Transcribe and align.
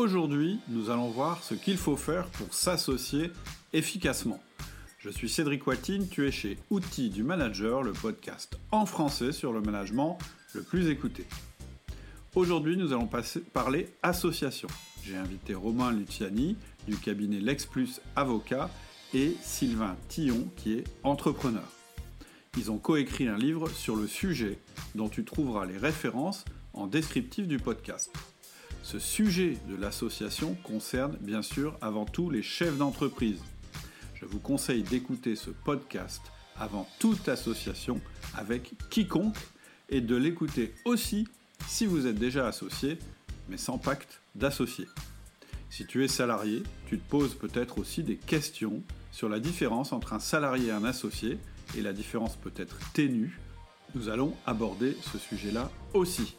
Aujourd'hui, 0.00 0.60
nous 0.68 0.88
allons 0.88 1.10
voir 1.10 1.42
ce 1.42 1.52
qu'il 1.52 1.76
faut 1.76 1.98
faire 1.98 2.26
pour 2.28 2.54
s'associer 2.54 3.30
efficacement. 3.74 4.42
Je 4.98 5.10
suis 5.10 5.28
Cédric 5.28 5.66
Watine, 5.66 6.08
tu 6.08 6.26
es 6.26 6.30
chez 6.30 6.56
Outils 6.70 7.10
du 7.10 7.22
Manager, 7.22 7.82
le 7.82 7.92
podcast 7.92 8.58
en 8.70 8.86
français 8.86 9.30
sur 9.30 9.52
le 9.52 9.60
management 9.60 10.16
le 10.54 10.62
plus 10.62 10.88
écouté. 10.88 11.26
Aujourd'hui, 12.34 12.78
nous 12.78 12.94
allons 12.94 13.10
parler 13.52 13.88
association. 14.02 14.68
J'ai 15.04 15.16
invité 15.16 15.52
Romain 15.52 15.92
Luciani 15.92 16.56
du 16.88 16.96
cabinet 16.96 17.38
Lex 17.38 17.66
Plus 17.66 18.00
Avocat 18.16 18.70
et 19.12 19.36
Sylvain 19.42 19.98
Tillon 20.08 20.48
qui 20.56 20.78
est 20.78 20.84
entrepreneur. 21.02 21.70
Ils 22.56 22.70
ont 22.70 22.78
coécrit 22.78 23.28
un 23.28 23.36
livre 23.36 23.68
sur 23.68 23.96
le 23.96 24.06
sujet 24.06 24.60
dont 24.94 25.10
tu 25.10 25.26
trouveras 25.26 25.66
les 25.66 25.76
références 25.76 26.46
en 26.72 26.86
descriptif 26.86 27.46
du 27.46 27.58
podcast. 27.58 28.10
Ce 28.82 28.98
sujet 28.98 29.58
de 29.68 29.76
l'association 29.76 30.54
concerne 30.62 31.16
bien 31.20 31.42
sûr 31.42 31.76
avant 31.80 32.06
tout 32.06 32.30
les 32.30 32.42
chefs 32.42 32.76
d'entreprise. 32.76 33.40
Je 34.14 34.24
vous 34.24 34.40
conseille 34.40 34.82
d'écouter 34.82 35.36
ce 35.36 35.50
podcast 35.50 36.22
avant 36.58 36.88
toute 36.98 37.28
association 37.28 38.00
avec 38.34 38.72
quiconque 38.90 39.38
et 39.88 40.00
de 40.00 40.16
l'écouter 40.16 40.74
aussi 40.84 41.28
si 41.66 41.86
vous 41.86 42.06
êtes 42.06 42.18
déjà 42.18 42.46
associé, 42.46 42.98
mais 43.48 43.56
sans 43.56 43.78
pacte 43.78 44.20
d'associé. 44.34 44.86
Si 45.68 45.86
tu 45.86 46.04
es 46.04 46.08
salarié, 46.08 46.62
tu 46.86 46.98
te 46.98 47.08
poses 47.08 47.34
peut-être 47.34 47.78
aussi 47.78 48.02
des 48.02 48.16
questions 48.16 48.82
sur 49.12 49.28
la 49.28 49.40
différence 49.40 49.92
entre 49.92 50.12
un 50.12 50.18
salarié 50.18 50.68
et 50.68 50.72
un 50.72 50.84
associé, 50.84 51.38
et 51.76 51.82
la 51.82 51.92
différence 51.92 52.36
peut 52.36 52.52
être 52.56 52.78
ténue. 52.92 53.38
Nous 53.94 54.08
allons 54.08 54.34
aborder 54.46 54.96
ce 55.12 55.18
sujet-là 55.18 55.70
aussi. 55.94 56.34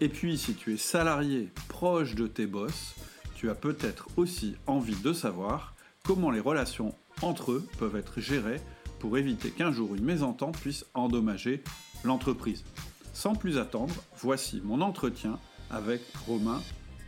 Et 0.00 0.08
puis, 0.08 0.36
si 0.36 0.54
tu 0.54 0.74
es 0.74 0.76
salarié 0.76 1.50
proche 1.68 2.14
de 2.14 2.26
tes 2.26 2.46
boss, 2.46 2.94
tu 3.36 3.48
as 3.50 3.54
peut-être 3.54 4.08
aussi 4.16 4.56
envie 4.66 4.96
de 4.96 5.12
savoir 5.12 5.74
comment 6.02 6.30
les 6.30 6.40
relations 6.40 6.94
entre 7.22 7.52
eux 7.52 7.66
peuvent 7.78 7.96
être 7.96 8.20
gérées 8.20 8.60
pour 8.98 9.16
éviter 9.18 9.50
qu'un 9.50 9.72
jour 9.72 9.94
une 9.94 10.04
mésentente 10.04 10.58
puisse 10.58 10.84
endommager 10.94 11.62
l'entreprise. 12.04 12.64
Sans 13.12 13.34
plus 13.34 13.58
attendre, 13.58 13.94
voici 14.18 14.60
mon 14.64 14.80
entretien 14.80 15.38
avec 15.70 16.00
Romain 16.26 16.60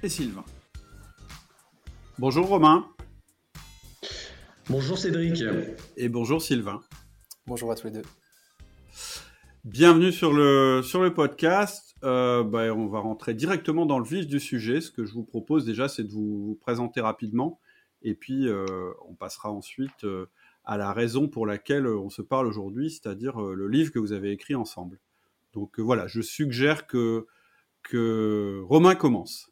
et 0.03 0.09
Sylvain. 0.09 0.45
Bonjour 2.19 2.47
Romain. 2.47 2.87
Bonjour 4.69 4.97
Cédric. 4.99 5.43
Et 5.97 6.09
bonjour 6.09 6.41
Sylvain. 6.41 6.81
Bonjour 7.47 7.73
à 7.73 7.75
tous 7.75 7.89
les 7.89 7.93
deux. 7.95 8.03
Bienvenue 9.65 10.13
sur 10.13 10.33
le, 10.33 10.83
sur 10.83 11.03
le 11.03 11.13
podcast. 11.13 11.86
Euh, 12.05 12.45
bah, 12.45 12.75
on 12.75 12.87
va 12.87 13.01
rentrer 13.01 13.35
directement 13.35 13.87
dans 13.87 13.99
le 13.99 14.05
vif 14.05 14.27
du 14.27 14.41
sujet. 14.41 14.81
Ce 14.81 14.91
que 14.91 15.05
je 15.05 15.15
vous 15.15 15.25
propose 15.25 15.65
déjà, 15.65 15.89
c'est 15.89 16.05
de 16.05 16.11
vous, 16.11 16.59
présenter 16.61 17.01
rapidement. 17.01 17.59
Et 18.03 18.15
puis, 18.15 18.49
euh, 18.49 18.67
on 19.09 19.15
passera 19.15 19.51
ensuite 19.51 20.05
euh, 20.05 20.27
à 20.65 20.77
la 20.77 20.93
raison 20.93 21.29
pour 21.29 21.47
laquelle 21.47 21.87
on 21.87 22.11
se 22.11 22.23
parle 22.23 22.47
aujourd'hui, 22.47 22.91
c'est-à-dire 22.91 23.41
le 23.41 23.69
livre 23.69 23.93
que 23.93 23.99
vous 23.99 24.13
avez 24.13 24.31
écrit 24.33 24.55
ensemble. 24.55 24.99
Donc 25.55 25.79
voilà, 25.79 26.07
je 26.07 26.21
suggère 26.21 26.87
que, 26.87 27.27
Romain 28.65 28.97
commence. 28.97 29.51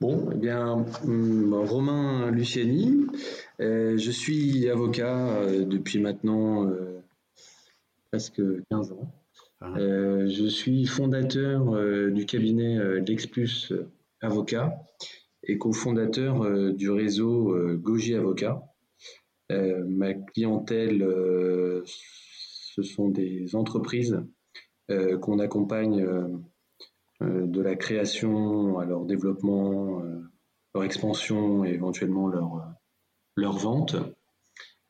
Bon, 0.00 0.30
eh 0.32 0.36
bien, 0.36 0.86
hum, 1.04 1.52
Romain 1.54 2.30
Luciani, 2.30 3.06
je 3.58 4.10
suis 4.10 4.68
avocat 4.68 5.46
depuis 5.64 5.98
maintenant 5.98 6.72
presque 8.10 8.40
15 8.70 8.92
ans. 8.92 9.12
Ah. 9.64 9.74
Euh, 9.78 10.28
je 10.28 10.46
suis 10.46 10.86
fondateur 10.86 11.72
euh, 11.72 12.10
du 12.10 12.26
cabinet 12.26 12.76
euh, 12.78 13.00
Lexplus 13.00 13.72
Avocat 14.20 14.76
et 15.44 15.56
cofondateur 15.56 16.72
du 16.72 16.90
réseau 16.90 17.56
Goji 17.74 18.14
Avocat. 18.14 18.62
ma 19.50 20.14
clientèle, 20.14 21.04
ce 21.84 22.82
sont 22.84 23.08
des 23.08 23.56
entreprises 23.56 24.22
qu'on 25.20 25.40
accompagne 25.40 26.06
de 27.20 27.60
la 27.60 27.74
création 27.74 28.78
à 28.78 28.84
leur 28.84 29.04
développement, 29.04 30.00
leur 30.76 30.84
expansion 30.84 31.64
et 31.64 31.70
éventuellement 31.70 32.28
leur, 32.28 32.72
leur 33.34 33.58
vente. 33.58 33.96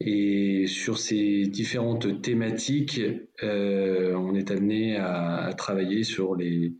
Et 0.04 0.66
sur 0.66 0.98
ces 0.98 1.46
différentes 1.46 2.22
thématiques, 2.22 3.00
euh, 3.42 4.14
on 4.14 4.34
est 4.34 4.50
amené 4.50 4.96
à, 4.96 5.52
travailler 5.56 6.02
sur 6.02 6.34
les, 6.34 6.74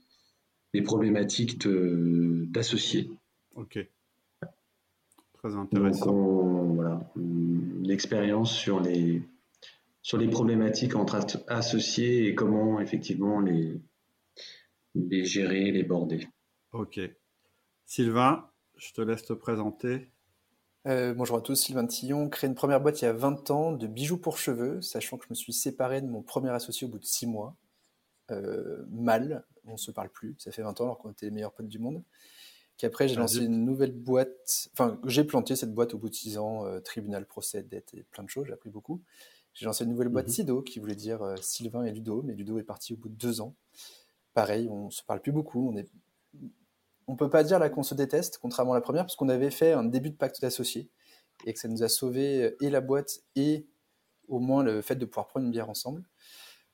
problématiques 0.85 1.65
d'associés. 1.67 3.11
Ok. 3.55 3.79
Très 5.35 5.55
intéressant. 5.55 6.07
Donc, 6.07 6.75
voilà, 6.75 7.13
l'expérience 7.83 8.53
sur 8.53 8.81
les, 8.81 9.23
sur 10.01 10.19
les 10.19 10.29
problématiques 10.29 10.97
entre 10.97 11.21
associés 11.47 12.27
et 12.27 12.35
comment 12.35 12.81
effectivement 12.81 13.41
les, 13.41 13.81
les 14.95 15.25
gérer, 15.25 15.71
les 15.71 15.85
border. 15.85 16.27
Ok. 16.73 16.99
Sylvain, 17.85 18.51
je 18.77 18.93
te 18.93 19.01
laisse 19.01 19.25
te 19.25 19.33
présenter. 19.33 20.09
Euh, 20.89 21.15
bonjour 21.15 21.37
à 21.37 21.41
tous, 21.43 21.55
Sylvain 21.55 21.87
Tillon. 21.87 22.29
Créé 22.29 22.49
une 22.49 22.57
première 22.57 22.81
boîte 22.81 23.03
il 23.03 23.05
y 23.05 23.09
a 23.09 23.13
20 23.13 23.53
ans 23.53 23.71
de 23.71 23.87
bijoux 23.87 24.19
pour 24.19 24.37
cheveux, 24.37 24.81
sachant 24.83 25.17
que 25.17 25.25
je 25.25 25.31
me 25.31 25.37
suis 25.37 25.53
séparé 25.53 26.01
de 26.01 26.09
mon 26.09 26.23
premier 26.23 26.51
associé 26.51 26.89
au 26.89 26.91
bout 26.91 26.99
de 26.99 27.05
6 27.05 27.29
mois. 27.29 27.55
Euh, 28.33 28.85
mal, 28.91 29.45
on 29.65 29.73
ne 29.73 29.77
se 29.77 29.93
parle 29.93 30.09
plus, 30.09 30.35
ça 30.39 30.51
fait 30.51 30.63
20 30.63 30.81
ans 30.81 30.85
alors 30.85 30.99
qu'on 30.99 31.13
était 31.13 31.27
les 31.27 31.31
meilleurs 31.31 31.53
potes 31.53 31.69
du 31.69 31.79
monde. 31.79 32.03
Qu'après, 32.79 33.07
j'ai 33.07 33.15
ah, 33.17 33.21
lancé 33.21 33.45
une 33.45 33.65
nouvelle 33.65 33.93
boîte, 33.93 34.71
enfin, 34.73 34.99
j'ai 35.05 35.23
planté 35.23 35.55
cette 35.55 35.73
boîte 35.73 35.95
au 35.95 35.99
bout 35.99 36.09
de 36.09 36.15
6 36.15 36.39
ans, 36.39 36.67
euh, 36.67 36.81
tribunal, 36.81 37.27
procès, 37.27 37.63
dette 37.63 37.95
et 37.95 38.03
plein 38.03 38.25
de 38.25 38.29
choses, 38.29 38.47
j'ai 38.49 38.53
appris 38.53 38.71
beaucoup. 38.71 39.03
J'ai 39.55 39.67
lancé 39.67 39.85
une 39.85 39.91
nouvelle 39.91 40.09
boîte 40.09 40.27
mhm. 40.27 40.33
Sido 40.33 40.63
qui 40.63 40.81
voulait 40.81 40.97
dire 40.97 41.37
Sylvain 41.41 41.85
et 41.85 41.93
Ludo, 41.93 42.23
mais 42.23 42.35
Ludo 42.35 42.59
est 42.59 42.65
parti 42.65 42.95
au 42.95 42.97
bout 42.97 43.09
de 43.09 43.15
2 43.15 43.41
ans. 43.41 43.55
Pareil, 44.35 44.67
on 44.69 44.87
ne 44.87 44.91
se 44.91 45.05
parle 45.05 45.21
plus 45.21 45.31
beaucoup, 45.31 45.71
on 45.73 45.77
est 45.77 45.89
on 47.13 47.17
peut 47.17 47.29
pas 47.29 47.45
dire 47.45 47.59
là 47.59 47.69
qu'on 47.69 47.83
se 47.83 47.95
déteste, 47.95 48.39
contrairement 48.39 48.73
à 48.73 48.77
la 48.77 48.81
première, 48.81 49.05
parce 49.05 49.17
qu'on 49.17 49.29
avait 49.29 49.51
fait 49.51 49.73
un 49.73 49.85
début 49.85 50.09
de 50.09 50.17
pacte 50.17 50.41
d'associés 50.41 50.89
et 51.45 51.53
que 51.53 51.59
ça 51.59 51.69
nous 51.69 51.83
a 51.83 51.89
sauvé 51.89 52.43
euh, 52.43 52.57
et 52.63 52.71
la 52.71 52.81
boîte 52.81 53.21
et 53.37 53.67
au 54.29 54.39
moins 54.39 54.63
le 54.63 54.81
fait 54.81 54.97
de 54.97 55.05
pouvoir 55.05 55.27
prendre 55.27 55.45
une 55.45 55.53
bière 55.53 55.69
ensemble. 55.69 56.05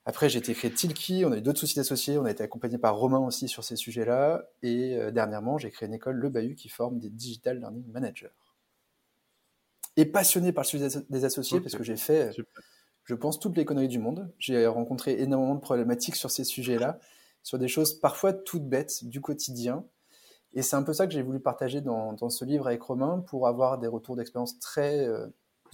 Après, 0.05 0.29
j'ai 0.29 0.39
été 0.39 0.53
créé 0.53 0.71
Tilki, 0.71 1.25
on 1.25 1.33
a 1.33 1.37
eu 1.37 1.41
d'autres 1.41 1.59
soucis 1.59 1.75
d'associés, 1.75 2.17
on 2.17 2.23
a 2.23 2.31
été 2.31 2.41
accompagné 2.41 2.77
par 2.77 2.95
Romain 2.95 3.19
aussi 3.19 3.49
sur 3.49 3.65
ces 3.65 3.75
sujets-là. 3.75 4.45
Et 4.63 4.95
euh, 4.95 5.11
dernièrement, 5.11 5.57
j'ai 5.57 5.71
créé 5.71 5.87
une 5.87 5.93
école, 5.93 6.15
Le 6.15 6.29
Bahut, 6.29 6.55
qui 6.55 6.69
forme 6.69 6.99
des 6.99 7.09
Digital 7.09 7.59
Learning 7.59 7.91
Managers. 7.91 8.31
Et 9.97 10.05
passionné 10.05 10.53
par 10.53 10.63
le 10.63 10.69
sujet 10.69 10.87
des 11.09 11.25
associés, 11.25 11.59
parce 11.59 11.75
que 11.75 11.83
j'ai 11.83 11.97
fait, 11.97 12.31
je 13.03 13.13
pense, 13.13 13.41
toutes 13.41 13.57
les 13.57 13.65
conneries 13.65 13.89
du 13.89 13.99
monde. 13.99 14.31
J'ai 14.39 14.65
rencontré 14.67 15.19
énormément 15.19 15.55
de 15.55 15.59
problématiques 15.59 16.15
sur 16.15 16.31
ces 16.31 16.45
sujets-là, 16.45 16.97
sur 17.43 17.59
des 17.59 17.67
choses 17.67 17.99
parfois 17.99 18.31
toutes 18.31 18.69
bêtes 18.69 19.03
du 19.03 19.19
quotidien, 19.19 19.85
et 20.53 20.61
c'est 20.61 20.75
un 20.75 20.83
peu 20.83 20.93
ça 20.93 21.05
que 21.05 21.13
j'ai 21.13 21.21
voulu 21.21 21.39
partager 21.39 21.81
dans, 21.81 22.29
ce 22.29 22.45
livre 22.45 22.67
avec 22.67 22.81
Romain 22.81 23.23
pour 23.27 23.47
avoir 23.47 23.77
des 23.77 23.87
retours 23.87 24.15
d'expérience 24.15 24.59
très 24.59 25.05
euh, 25.07 25.27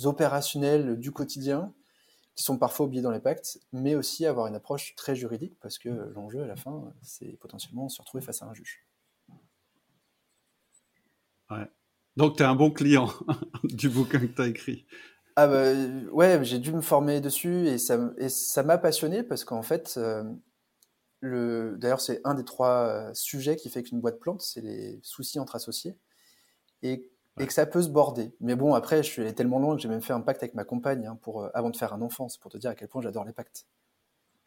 opérationnels 0.03 0.99
du 0.99 1.11
quotidien, 1.11 1.73
qui 2.35 2.43
sont 2.43 2.57
parfois 2.57 2.85
oubliés 2.85 3.01
dans 3.01 3.11
les 3.11 3.19
pactes, 3.19 3.59
mais 3.71 3.95
aussi 3.95 4.25
avoir 4.25 4.47
une 4.47 4.55
approche 4.55 4.95
très 4.95 5.15
juridique, 5.15 5.57
parce 5.61 5.77
que 5.77 5.89
l'enjeu 6.13 6.43
à 6.43 6.47
la 6.47 6.57
fin, 6.57 6.91
c'est 7.01 7.37
potentiellement 7.39 7.87
se 7.87 8.01
retrouver 8.01 8.23
face 8.23 8.41
à 8.41 8.47
un 8.47 8.53
juge. 8.53 8.85
Ouais. 11.49 11.69
Donc, 12.17 12.37
tu 12.37 12.43
es 12.43 12.45
un 12.45 12.55
bon 12.55 12.71
client 12.71 13.09
du 13.63 13.89
bouquin 13.89 14.19
que 14.19 14.25
tu 14.25 14.41
as 14.41 14.47
écrit. 14.47 14.85
Ah 15.37 15.47
bah, 15.47 15.73
ouais, 16.11 16.43
j'ai 16.43 16.59
dû 16.59 16.71
me 16.71 16.81
former 16.81 17.19
dessus 17.19 17.67
et 17.67 17.77
ça 17.77 18.13
et 18.17 18.29
ça 18.29 18.63
m'a 18.63 18.77
passionné 18.77 19.21
parce 19.21 19.43
qu'en 19.43 19.61
fait, 19.61 19.95
euh, 19.97 20.23
D'ailleurs, 21.77 22.01
c'est 22.01 22.21
un 22.23 22.33
des 22.33 22.43
trois 22.43 22.87
euh, 22.87 23.11
sujets 23.13 23.55
qui 23.55 23.69
fait 23.69 23.83
qu'une 23.83 23.99
boîte 23.99 24.19
plante, 24.19 24.41
c'est 24.41 24.61
les 24.61 24.99
soucis 25.03 25.39
entre 25.39 25.55
associés. 25.55 25.97
Et, 26.83 27.09
que 27.37 27.51
ça 27.51 27.65
peut 27.65 27.81
se 27.81 27.89
border. 27.89 28.33
Mais 28.39 28.55
bon, 28.55 28.73
après, 28.73 29.03
je 29.03 29.09
suis 29.09 29.21
allé 29.21 29.33
tellement 29.33 29.59
loin 29.59 29.75
que 29.75 29.81
j'ai 29.81 29.89
même 29.89 30.01
fait 30.01 30.13
un 30.13 30.21
pacte 30.21 30.41
avec 30.41 30.55
ma 30.55 30.63
compagne 30.63 31.05
hein, 31.05 31.17
pour, 31.21 31.43
euh, 31.43 31.49
avant 31.53 31.69
de 31.69 31.75
faire 31.75 31.93
un 31.93 32.01
enfant. 32.01 32.29
C'est 32.29 32.39
pour 32.39 32.49
te 32.49 32.57
dire 32.57 32.69
à 32.69 32.75
quel 32.75 32.87
point 32.87 33.01
j'adore 33.01 33.25
les 33.25 33.33
pactes. 33.33 33.65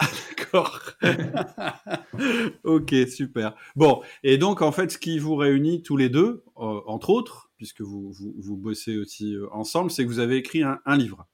D'accord. 0.38 0.80
ok, 2.64 2.94
super. 3.08 3.54
Bon, 3.76 4.02
et 4.22 4.38
donc 4.38 4.62
en 4.62 4.72
fait, 4.72 4.90
ce 4.90 4.96
qui 4.96 5.18
vous 5.18 5.36
réunit 5.36 5.82
tous 5.82 5.98
les 5.98 6.08
deux, 6.08 6.44
euh, 6.56 6.80
entre 6.86 7.10
autres, 7.10 7.50
puisque 7.58 7.82
vous, 7.82 8.10
vous, 8.12 8.56
bossez 8.56 8.96
aussi 8.96 9.36
ensemble, 9.50 9.90
c'est 9.90 10.04
que 10.04 10.08
vous 10.08 10.20
avez 10.20 10.36
écrit 10.36 10.62
un 10.62 10.96
livre. 10.96 11.26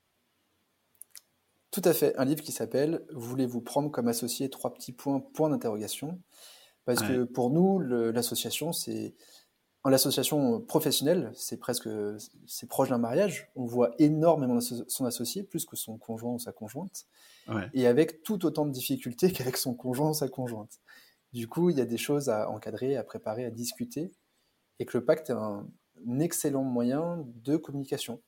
Tout 1.74 1.82
à 1.86 1.92
fait, 1.92 2.14
un 2.18 2.24
livre 2.24 2.40
qui 2.40 2.52
s'appelle 2.52 3.02
Voulez-vous 3.10 3.60
prendre 3.60 3.90
comme 3.90 4.06
associé 4.06 4.48
trois 4.48 4.72
petits 4.72 4.92
points, 4.92 5.18
point 5.18 5.50
d'interrogation? 5.50 6.20
Parce 6.84 7.02
que 7.02 7.24
pour 7.24 7.50
nous, 7.50 7.80
l'association, 7.80 8.72
c'est 8.72 9.16
l'association 9.84 10.60
professionnelle, 10.60 11.32
c'est 11.34 11.56
presque 11.56 11.88
c'est 12.46 12.68
proche 12.68 12.90
d'un 12.90 12.98
mariage. 12.98 13.50
On 13.56 13.64
voit 13.64 13.90
énormément 13.98 14.60
son 14.60 15.04
associé, 15.04 15.42
plus 15.42 15.64
que 15.66 15.74
son 15.74 15.98
conjoint 15.98 16.34
ou 16.34 16.38
sa 16.38 16.52
conjointe, 16.52 17.06
et 17.72 17.88
avec 17.88 18.22
tout 18.22 18.46
autant 18.46 18.66
de 18.66 18.70
difficultés 18.70 19.32
qu'avec 19.32 19.56
son 19.56 19.74
conjoint 19.74 20.10
ou 20.10 20.14
sa 20.14 20.28
conjointe. 20.28 20.78
Du 21.32 21.48
coup, 21.48 21.70
il 21.70 21.78
y 21.78 21.80
a 21.80 21.86
des 21.86 21.98
choses 21.98 22.28
à 22.28 22.50
encadrer, 22.50 22.96
à 22.96 23.02
préparer, 23.02 23.46
à 23.46 23.50
discuter. 23.50 24.12
et 24.78 24.86
que 24.86 24.96
le 24.96 25.04
pacte 25.04 25.28
est 25.30 25.32
un, 25.32 25.66
excellent 26.20 26.62
moyen 26.62 27.24
de 27.42 27.56
communication 27.56 28.22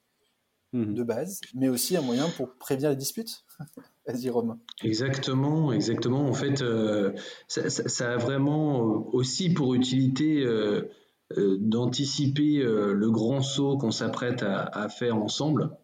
mmh. 0.76 0.94
de 0.94 1.02
base, 1.02 1.40
mais 1.54 1.68
aussi 1.68 1.96
un 1.96 2.02
moyen 2.02 2.28
pour 2.36 2.54
prévenir 2.58 2.90
les 2.90 2.96
disputes. 2.96 3.44
Vas-y 4.06 4.30
Romain. 4.30 4.58
Exactement, 4.82 5.72
exactement. 5.72 6.26
En 6.26 6.32
fait, 6.32 6.62
euh, 6.62 7.12
ça, 7.48 8.12
a 8.12 8.16
vraiment 8.16 9.08
aussi 9.12 9.52
pour 9.52 9.74
utilité 9.74 10.44
euh, 10.44 10.88
euh, 11.36 11.56
d'anticiper 11.60 12.62
le 12.62 13.10
grand 13.10 13.42
saut 13.42 13.76
qu'on 13.78 13.90
s'apprête 13.90 14.44
à, 14.44 14.88
faire 14.88 15.16
ensemble 15.16 15.76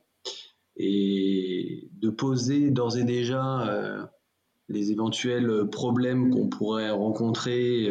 et 0.76 1.90
de 1.94 2.10
poser 2.10 2.70
d'ores 2.70 2.96
et 2.96 3.04
déjà 3.04 4.08
les 4.68 4.92
éventuels 4.92 5.68
problèmes 5.70 6.30
qu'on 6.30 6.48
pourrait 6.48 6.90
rencontrer 6.90 7.88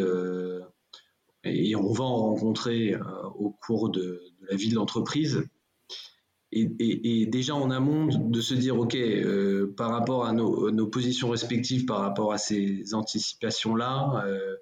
et 1.44 1.76
on 1.76 1.92
va 1.92 2.06
en 2.06 2.16
rencontrer 2.16 2.96
au 3.38 3.50
cours 3.52 3.90
de, 3.90 4.22
la 4.50 4.56
vie 4.56 4.70
de 4.70 4.76
l'entreprise 4.76 5.44
et, 6.52 7.26
déjà 7.28 7.56
en 7.56 7.72
amont 7.72 8.08
de 8.08 8.42
se 8.42 8.54
dire, 8.54 8.78
OK, 8.78 8.96
euh, 8.96 9.74
par 9.78 9.92
rapport 9.92 10.26
à 10.26 10.34
nos, 10.34 10.88
positions 10.88 11.30
respectives, 11.30 11.86
par 11.86 12.00
rapport 12.00 12.34
à 12.34 12.38
ces 12.38 12.94
anticipations-là, 12.94 14.24
euh, 14.26 14.56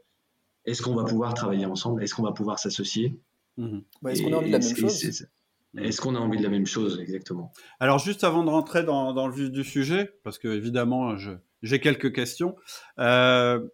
est-ce 0.65 0.81
qu'on 0.81 0.95
va 0.95 1.03
pouvoir 1.03 1.33
travailler 1.33 1.65
ensemble? 1.65 2.03
Est-ce 2.03 2.13
qu'on 2.13 2.23
va 2.23 2.31
pouvoir 2.31 2.59
s'associer? 2.59 3.19
Mhm. 3.57 3.83
bah, 4.01 4.11
Est-ce 4.11 4.21
qu'on 4.21 4.33
a 4.33 4.37
envie 4.37 4.47
de 4.47 4.51
la 4.51 4.59
même 4.59 4.75
chose? 4.75 5.27
Est-ce 5.77 6.01
qu'on 6.01 6.15
a 6.15 6.19
envie 6.19 6.37
de 6.37 6.43
la 6.43 6.49
même 6.49 6.65
chose, 6.65 6.99
exactement? 6.99 7.51
Alors, 7.79 7.99
juste 7.99 8.23
avant 8.23 8.43
de 8.43 8.49
rentrer 8.49 8.83
dans, 8.83 9.27
le 9.27 9.33
vif 9.33 9.51
du 9.51 9.63
sujet, 9.63 10.11
parce 10.23 10.37
que 10.37 10.47
évidemment, 10.47 11.15
j'ai 11.61 11.79
quelques 11.79 12.13
questions. 12.13 12.55
Euh, 12.99 13.67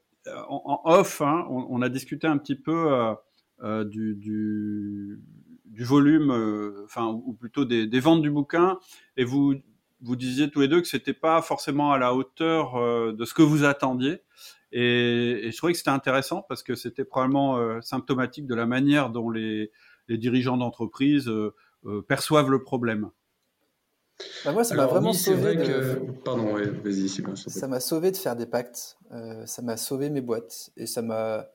en, 0.48 0.82
off, 0.86 1.22
hein, 1.22 1.46
on, 1.50 1.82
a 1.82 1.90
discuté 1.90 2.28
un 2.28 2.38
petit 2.38 2.56
peu 2.56 3.16
du 3.86 4.16
du 4.16 5.20
volume, 5.84 6.32
euh, 6.32 6.84
enfin, 6.86 7.08
ou 7.08 7.34
plutôt 7.34 7.66
des, 7.66 8.00
ventes 8.00 8.22
du 8.22 8.32
bouquin, 8.32 8.80
et 9.18 9.26
vous 9.26 9.56
vous 10.02 10.16
disiez 10.16 10.50
tous 10.50 10.62
les 10.62 10.68
deux 10.68 10.82
que 10.82 10.88
c'était 10.88 11.14
pas 11.14 11.42
forcément 11.42 11.92
à 11.92 11.98
la 11.98 12.14
hauteur 12.14 12.76
euh, 12.76 13.14
de 13.14 13.26
ce 13.26 13.34
que 13.34 13.42
vous 13.42 13.64
attendiez. 13.64 14.22
Et, 14.72 15.50
je 15.52 15.58
trouvais 15.58 15.74
que 15.74 15.78
c'était 15.78 15.90
intéressant 15.90 16.46
parce 16.48 16.64
que 16.64 16.76
c'était 16.76 17.06
probablement 17.06 17.58
euh, 17.58 17.82
symptomatique 17.82 18.46
de 18.46 18.56
la 18.56 18.66
manière 18.66 19.10
dont 19.10 19.30
les, 19.30 19.72
dirigeants 20.08 20.58
d'entreprise 20.58 21.32
perçoivent 22.08 22.52
le 22.52 22.62
problème. 22.62 23.10
Bah, 24.44 24.52
moi, 24.52 24.64
ça 24.64 24.76
m'a 24.76 24.86
vraiment 24.86 25.14
sauvé. 25.14 25.56
De... 25.56 26.00
Pardon, 26.24 26.54
vas-y, 26.54 27.10
Ça 27.36 27.68
m'a 27.68 27.80
sauvé 27.80 28.12
de 28.12 28.18
faire 28.18 28.36
des 28.36 28.46
pactes. 28.46 29.00
ça 29.46 29.64
m'a 29.64 29.78
sauvé 29.78 30.12
mes 30.12 30.22
boîtes. 30.22 30.70
Et 30.78 30.86
ça 30.86 31.02
m'a, 31.02 31.48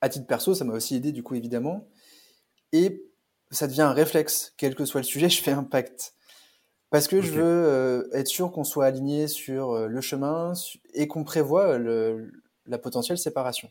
à 0.00 0.08
titre 0.08 0.26
perso, 0.26 0.54
ça 0.54 0.64
m'a 0.64 0.72
aussi 0.72 0.96
aidé, 0.96 1.12
du 1.12 1.22
coup, 1.22 1.34
évidemment. 1.34 1.86
Et 2.72 3.04
ça 3.54 3.66
devient 3.66 3.82
un 3.82 3.92
réflexe, 3.92 4.52
quel 4.56 4.74
que 4.74 4.84
soit 4.84 5.00
le 5.00 5.06
sujet, 5.06 5.28
je 5.30 5.42
fais 5.42 5.52
un 5.52 5.64
pacte. 5.64 6.14
Parce 6.90 7.08
que 7.08 7.20
je 7.20 7.32
veux 7.32 7.42
euh, 7.42 8.08
être 8.12 8.28
sûr 8.28 8.52
qu'on 8.52 8.62
soit 8.62 8.86
aligné 8.86 9.26
sur 9.26 9.72
euh, 9.72 9.88
le 9.88 10.00
chemin 10.00 10.52
et 10.92 11.08
qu'on 11.08 11.24
prévoit 11.24 11.76
la 11.76 12.78
potentielle 12.78 13.18
séparation. 13.18 13.68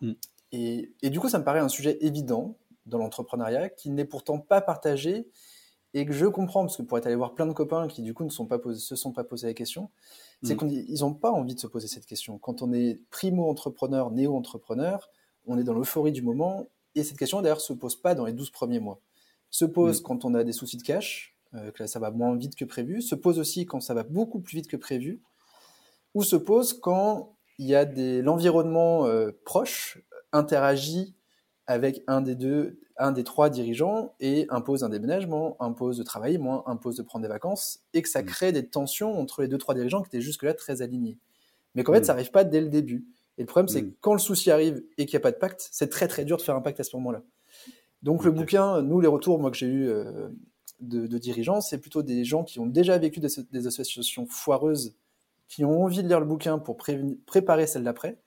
Hmm. 0.00 0.12
Et, 0.52 0.92
du 1.02 1.18
coup, 1.18 1.28
ça 1.28 1.40
me 1.40 1.44
paraît 1.44 1.58
un 1.58 1.68
sujet 1.68 1.98
évident 2.02 2.56
dans 2.86 2.98
l'entrepreneuriat 2.98 3.68
qui 3.68 3.90
n'est 3.90 4.04
pourtant 4.04 4.38
pas 4.38 4.60
partagé 4.60 5.28
et 5.92 6.06
que 6.06 6.12
je 6.12 6.26
comprends, 6.26 6.60
parce 6.60 6.76
que 6.76 6.82
pour 6.82 6.98
être 6.98 7.06
allé 7.06 7.16
voir 7.16 7.34
plein 7.34 7.46
de 7.46 7.52
copains 7.52 7.88
qui 7.88 8.02
du 8.02 8.14
coup 8.14 8.22
ne 8.22 8.30
sont 8.30 8.46
pas 8.46 8.60
se 8.74 8.94
sont 8.94 9.12
pas 9.12 9.24
posé 9.24 9.48
la 9.48 9.54
question, 9.54 9.90
c'est 10.44 10.54
hmm. 10.54 10.68
qu'ils 10.68 11.00
n'ont 11.00 11.14
pas 11.14 11.32
envie 11.32 11.56
de 11.56 11.60
se 11.60 11.66
poser 11.66 11.88
cette 11.88 12.06
question. 12.06 12.38
Quand 12.38 12.62
on 12.62 12.72
est 12.72 13.00
primo-entrepreneur, 13.10 14.12
néo-entrepreneur, 14.12 15.10
on 15.46 15.58
est 15.58 15.64
dans 15.64 15.74
l'euphorie 15.74 16.12
du 16.12 16.22
moment 16.22 16.66
et 16.96 17.04
cette 17.04 17.18
question, 17.18 17.42
d'ailleurs, 17.42 17.60
se 17.60 17.74
pose 17.74 17.94
pas 17.94 18.14
dans 18.14 18.24
les 18.24 18.32
12 18.32 18.50
premiers 18.50 18.80
mois. 18.80 19.00
Se 19.50 19.64
pose 19.64 20.00
mm. 20.00 20.02
quand 20.02 20.24
on 20.24 20.34
a 20.34 20.42
des 20.42 20.52
soucis 20.52 20.78
de 20.78 20.82
cash, 20.82 21.36
euh, 21.54 21.70
que 21.70 21.82
là, 21.82 21.86
ça 21.86 21.98
va 21.98 22.10
moins 22.10 22.34
vite 22.34 22.56
que 22.56 22.64
prévu. 22.64 23.02
Se 23.02 23.14
pose 23.14 23.38
aussi 23.38 23.66
quand 23.66 23.80
ça 23.80 23.94
va 23.94 24.02
beaucoup 24.02 24.40
plus 24.40 24.56
vite 24.56 24.66
que 24.66 24.76
prévu. 24.76 25.20
Ou 26.14 26.24
se 26.24 26.36
pose 26.36 26.72
quand 26.72 27.36
il 27.58 27.66
y 27.66 27.74
a 27.74 27.84
des 27.84 28.22
l'environnement 28.22 29.06
euh, 29.06 29.30
proche 29.44 29.98
interagit 30.32 31.14
avec 31.66 32.02
un 32.06 32.20
des 32.22 32.34
deux, 32.34 32.80
un 32.96 33.12
des 33.12 33.24
trois 33.24 33.50
dirigeants 33.50 34.14
et 34.20 34.46
impose 34.48 34.82
un 34.82 34.88
déménagement, 34.88 35.56
impose 35.60 35.98
de 35.98 36.02
travailler 36.02 36.38
moins, 36.38 36.62
impose 36.66 36.96
de 36.96 37.02
prendre 37.02 37.22
des 37.22 37.28
vacances 37.28 37.80
et 37.92 38.02
que 38.02 38.08
ça 38.08 38.22
mm. 38.22 38.26
crée 38.26 38.52
des 38.52 38.66
tensions 38.66 39.18
entre 39.20 39.42
les 39.42 39.48
deux 39.48 39.58
trois 39.58 39.74
dirigeants 39.74 40.00
qui 40.02 40.08
étaient 40.08 40.22
jusque-là 40.22 40.54
très 40.54 40.80
alignés. 40.80 41.18
Mais 41.74 41.84
qu'en 41.84 41.92
fait, 41.92 42.00
mm. 42.00 42.04
ça 42.04 42.12
n'arrive 42.14 42.30
pas 42.30 42.44
dès 42.44 42.62
le 42.62 42.68
début. 42.68 43.06
Et 43.38 43.42
le 43.42 43.46
problème, 43.46 43.68
c'est 43.68 43.82
que 43.82 43.94
quand 44.00 44.12
le 44.12 44.18
souci 44.18 44.50
arrive 44.50 44.82
et 44.96 45.06
qu'il 45.06 45.16
n'y 45.16 45.20
a 45.20 45.20
pas 45.20 45.30
de 45.30 45.36
pacte, 45.36 45.68
c'est 45.70 45.88
très 45.88 46.08
très 46.08 46.24
dur 46.24 46.38
de 46.38 46.42
faire 46.42 46.56
un 46.56 46.62
pacte 46.62 46.80
à 46.80 46.84
ce 46.84 46.96
moment-là. 46.96 47.22
Donc 48.02 48.24
le 48.24 48.30
bouquin, 48.30 48.82
nous, 48.82 49.00
les 49.00 49.08
retours 49.08 49.38
moi, 49.38 49.50
que 49.50 49.56
j'ai 49.56 49.66
eu 49.66 49.88
euh, 49.88 50.28
de, 50.80 51.18
dirigeants, 51.18 51.60
c'est 51.60 51.78
plutôt 51.78 52.02
des 52.02 52.24
gens 52.24 52.44
qui 52.44 52.60
ont 52.60 52.66
déjà 52.66 52.96
vécu 52.98 53.20
des, 53.20 53.66
associations 53.66 54.26
foireuses, 54.26 54.96
qui 55.48 55.64
ont 55.64 55.82
envie 55.82 56.02
de 56.02 56.08
lire 56.08 56.20
le 56.20 56.26
bouquin 56.26 56.58
pour 56.58 56.76
préparer 56.76 57.66
celle 57.66 57.84
d'après, 57.84 58.18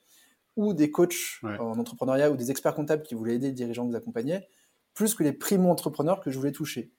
ou 0.55 0.73
des 0.73 0.91
coachs 0.91 1.39
en 1.43 1.79
entrepreneuriat 1.79 2.31
ou 2.31 2.35
des 2.35 2.51
experts 2.51 2.75
comptables 2.75 3.03
qui 3.03 3.15
voulaient 3.15 3.35
aider 3.35 3.47
les 3.47 3.53
dirigeants 3.53 3.85
que 3.85 3.91
vous 3.91 3.97
accompagnaient, 3.97 4.47
plus 4.93 5.15
que 5.15 5.23
les 5.23 5.33
primo-entrepreneurs 5.33 6.19
que 6.19 6.29
je 6.29 6.37
voulais 6.37 6.51
toucher. 6.51 6.91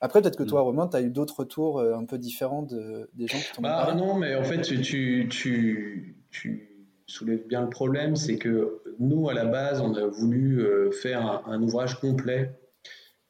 Après, 0.00 0.20
peut-être 0.20 0.36
que 0.36 0.44
toi, 0.44 0.60
mm. 0.60 0.64
Romain, 0.64 0.88
tu 0.88 0.96
as 0.96 1.02
eu 1.02 1.10
d'autres 1.10 1.40
retours 1.40 1.78
euh, 1.78 1.94
un 1.94 2.04
peu 2.04 2.18
différents 2.18 2.62
de, 2.62 3.10
des 3.14 3.26
gens 3.26 3.38
qui 3.38 3.52
t'ont 3.52 3.62
bah, 3.62 3.94
Non, 3.94 4.16
mais 4.16 4.34
en 4.34 4.44
fait, 4.44 4.60
tu, 4.60 5.28
tu, 5.28 6.16
tu 6.30 6.73
soulève 7.06 7.46
bien 7.46 7.62
le 7.62 7.70
problème, 7.70 8.16
c'est 8.16 8.38
que 8.38 8.82
nous, 8.98 9.28
à 9.28 9.34
la 9.34 9.44
base, 9.44 9.80
on 9.80 9.94
a 9.94 10.06
voulu 10.06 10.62
euh, 10.62 10.90
faire 10.90 11.46
un, 11.46 11.62
ouvrage 11.62 12.00
complet 12.00 12.52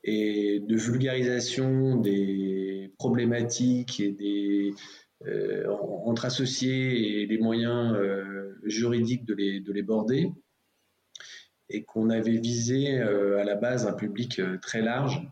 et 0.03 0.61
de 0.61 0.77
vulgarisation 0.77 1.97
des 1.97 2.93
problématiques 2.99 4.01
et 4.01 4.13
des 4.13 4.75
euh, 5.27 5.67
entre 6.05 6.27
associés 6.27 7.23
et 7.23 7.27
les 7.27 7.39
moyens 7.39 7.95
euh, 7.95 8.59
juridiques 8.65 9.25
de 9.25 9.35
les, 9.35 9.61
de 9.61 9.73
les 9.73 9.83
border 9.83 10.31
et 11.71 11.85
qu'on 11.85 12.11
avait 12.11 12.37
visé 12.37 12.99
à 12.99 13.43
la 13.43 13.55
base 13.55 13.87
un 13.87 13.95
public 13.95 14.41
très 14.61 14.83
large 14.83 15.27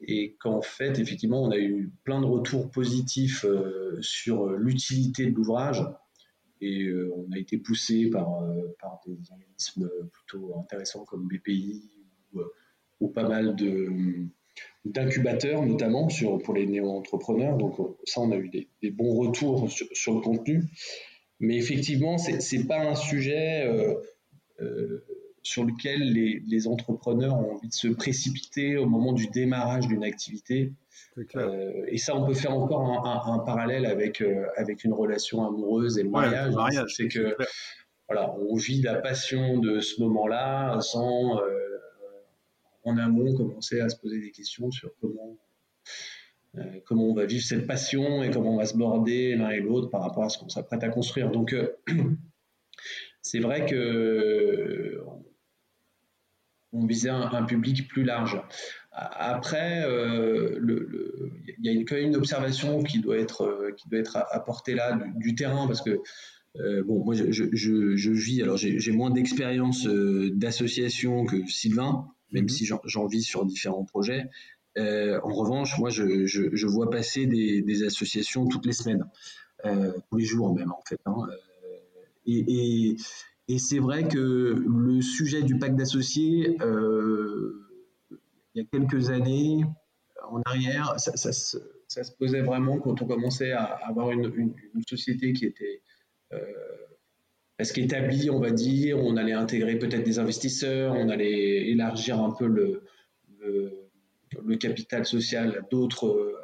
et 0.00 0.36
qu'en 0.38 0.62
fait, 0.62 1.00
effectivement, 1.00 1.42
on 1.42 1.50
a 1.50 1.58
eu 1.58 1.90
plein 2.04 2.20
de 2.20 2.26
retours 2.26 2.70
positifs 2.70 3.44
sur 4.00 4.46
l'utilité 4.50 5.26
de 5.26 5.34
l'ouvrage 5.34 5.84
et 6.60 6.84
euh, 6.84 7.12
on 7.16 7.32
a 7.32 7.38
été 7.38 7.58
poussé 7.58 8.08
par, 8.10 8.42
euh, 8.42 8.76
par 8.80 9.00
des 9.06 9.16
organismes 9.30 9.90
plutôt 10.12 10.58
intéressants 10.58 11.04
comme 11.04 11.28
BPI 11.28 11.90
ou, 12.32 12.40
euh, 12.40 13.08
pas 13.14 13.28
mal 13.28 13.56
de 13.56 13.88
d'incubateurs 14.84 15.64
notamment 15.64 16.08
pour 16.44 16.54
les 16.54 16.66
néo-entrepreneurs. 16.66 17.56
Donc 17.56 17.76
ça, 18.04 18.20
on 18.20 18.30
a 18.30 18.36
eu 18.36 18.50
des, 18.50 18.90
bons 18.90 19.14
retours 19.14 19.70
sur, 19.70 20.14
le 20.14 20.20
contenu. 20.20 20.64
Mais 21.38 21.56
effectivement, 21.56 22.18
ce 22.18 22.56
n'est 22.56 22.64
pas 22.64 22.80
un 22.80 22.94
sujet 22.94 23.66
sur 25.42 25.64
lequel 25.64 26.12
les, 26.12 26.66
entrepreneurs 26.66 27.36
ont 27.36 27.54
envie 27.54 27.68
de 27.68 27.74
se 27.74 27.88
précipiter 27.88 28.76
au 28.76 28.86
moment 28.86 29.12
du 29.12 29.28
démarrage 29.28 29.86
d'une 29.86 30.04
activité. 30.04 30.72
Euh, 31.36 31.84
et 31.88 31.98
ça, 31.98 32.16
on 32.16 32.26
peut 32.26 32.34
faire 32.34 32.52
encore 32.52 32.82
un, 33.06 33.38
parallèle 33.40 33.86
avec, 33.86 34.20
euh, 34.20 34.46
avec 34.56 34.84
une 34.84 34.92
relation 34.92 35.46
amoureuse 35.46 35.98
et 35.98 36.02
le 36.02 36.10
mariage. 36.10 36.54
c'est 36.96 37.08
que 37.08 37.36
voilà, 38.08 38.34
on 38.34 38.56
vit 38.56 38.82
la 38.82 38.96
passion 38.96 39.58
de 39.58 39.80
ce 39.80 40.00
moment-là 40.02 40.80
sans 40.80 41.40
euh, 41.40 41.78
en 42.84 42.96
amont 42.96 43.34
commencer 43.36 43.80
à 43.80 43.88
se 43.88 43.96
poser 43.96 44.20
des 44.20 44.30
questions 44.30 44.70
sur 44.70 44.90
comment 45.00 45.36
comment 46.84 47.04
on 47.04 47.14
va 47.14 47.26
vivre 47.26 47.44
cette 47.44 47.64
passion 47.64 48.24
et 48.24 48.30
comment 48.32 48.54
on 48.54 48.56
va 48.56 48.66
se 48.66 48.76
border 48.76 49.36
l'un 49.36 49.50
et 49.50 49.60
l'autre 49.60 49.88
par 49.88 50.02
rapport 50.02 50.24
à 50.24 50.28
ce 50.28 50.36
qu'on 50.36 50.48
s'apprête 50.48 50.82
à 50.82 50.88
construire. 50.88 51.30
Donc 51.30 51.54
c'est 53.22 53.38
vrai 53.38 53.66
que 53.66 55.00
on 56.72 56.86
visait 56.86 57.10
un, 57.10 57.44
public 57.44 57.88
plus 57.88 58.04
large. 58.04 58.40
Après, 58.92 59.84
euh, 59.84 60.58
il 61.58 61.64
y 61.64 61.68
a 61.68 61.72
une, 61.72 61.84
quand 61.84 61.94
même 61.94 62.06
une 62.06 62.16
observation 62.16 62.82
qui 62.82 62.98
doit 62.98 63.18
être, 63.18 63.42
euh, 63.42 63.70
qui 63.76 63.88
doit 63.88 64.00
être 64.00 64.16
apportée 64.32 64.74
là 64.74 64.98
du, 65.16 65.34
terrain 65.36 65.68
parce 65.68 65.80
que 65.80 66.00
euh, 66.56 66.82
bon, 66.82 67.04
moi 67.04 67.14
je, 67.14 67.30
je, 67.52 68.10
vis, 68.10 68.42
alors 68.42 68.56
j'ai 68.56 68.92
moins 68.92 69.10
d'expérience 69.10 69.86
d'association 69.86 71.24
que 71.24 71.46
Sylvain, 71.46 72.08
même 72.32 72.44
mhm. 72.44 72.48
si 72.48 72.66
j'en 72.66 73.06
vis 73.06 73.22
sur 73.22 73.46
différents 73.46 73.84
projets. 73.84 74.28
en 74.76 75.32
revanche, 75.32 75.78
moi 75.78 75.90
je, 75.90 76.66
vois 76.66 76.90
passer 76.90 77.26
des, 77.26 77.84
associations 77.84 78.48
toutes 78.48 78.66
les 78.66 78.72
semaines, 78.72 79.04
tous 79.64 80.16
les 80.16 80.24
jours 80.24 80.52
même 80.52 80.72
en 80.72 80.82
fait. 80.88 81.00
Hein. 81.06 81.14
et, 82.26 82.96
et 83.46 83.58
c'est 83.58 83.78
vrai 83.78 84.08
que 84.08 84.18
le 84.66 85.00
sujet 85.00 85.42
du 85.42 85.58
pacte 85.58 85.76
d'associés, 85.76 86.56
il 88.54 88.62
y 88.62 88.64
a 88.64 88.68
quelques 88.70 89.10
années 89.10 89.64
en 90.28 90.40
arrière, 90.42 90.94
ça, 90.98 91.32
se 91.32 92.12
posait 92.18 92.42
vraiment 92.42 92.78
quand 92.78 93.02
on 93.02 93.06
commençait 93.06 93.52
à 93.52 93.64
avoir 93.64 94.10
une, 94.10 94.54
société 94.86 95.32
qui 95.32 95.46
était 95.46 95.82
euh, 96.32 96.38
presque 97.56 97.78
établi, 97.78 98.30
on 98.30 98.40
va 98.40 98.50
dire. 98.50 98.98
On 98.98 99.16
allait 99.16 99.32
intégrer 99.32 99.78
peut-être 99.78 100.04
des 100.04 100.18
investisseurs, 100.18 100.94
on 100.94 101.08
allait 101.08 101.68
élargir 101.68 102.20
un 102.20 102.30
peu 102.30 102.46
le, 102.46 102.82
capital 104.58 105.06
social 105.06 105.58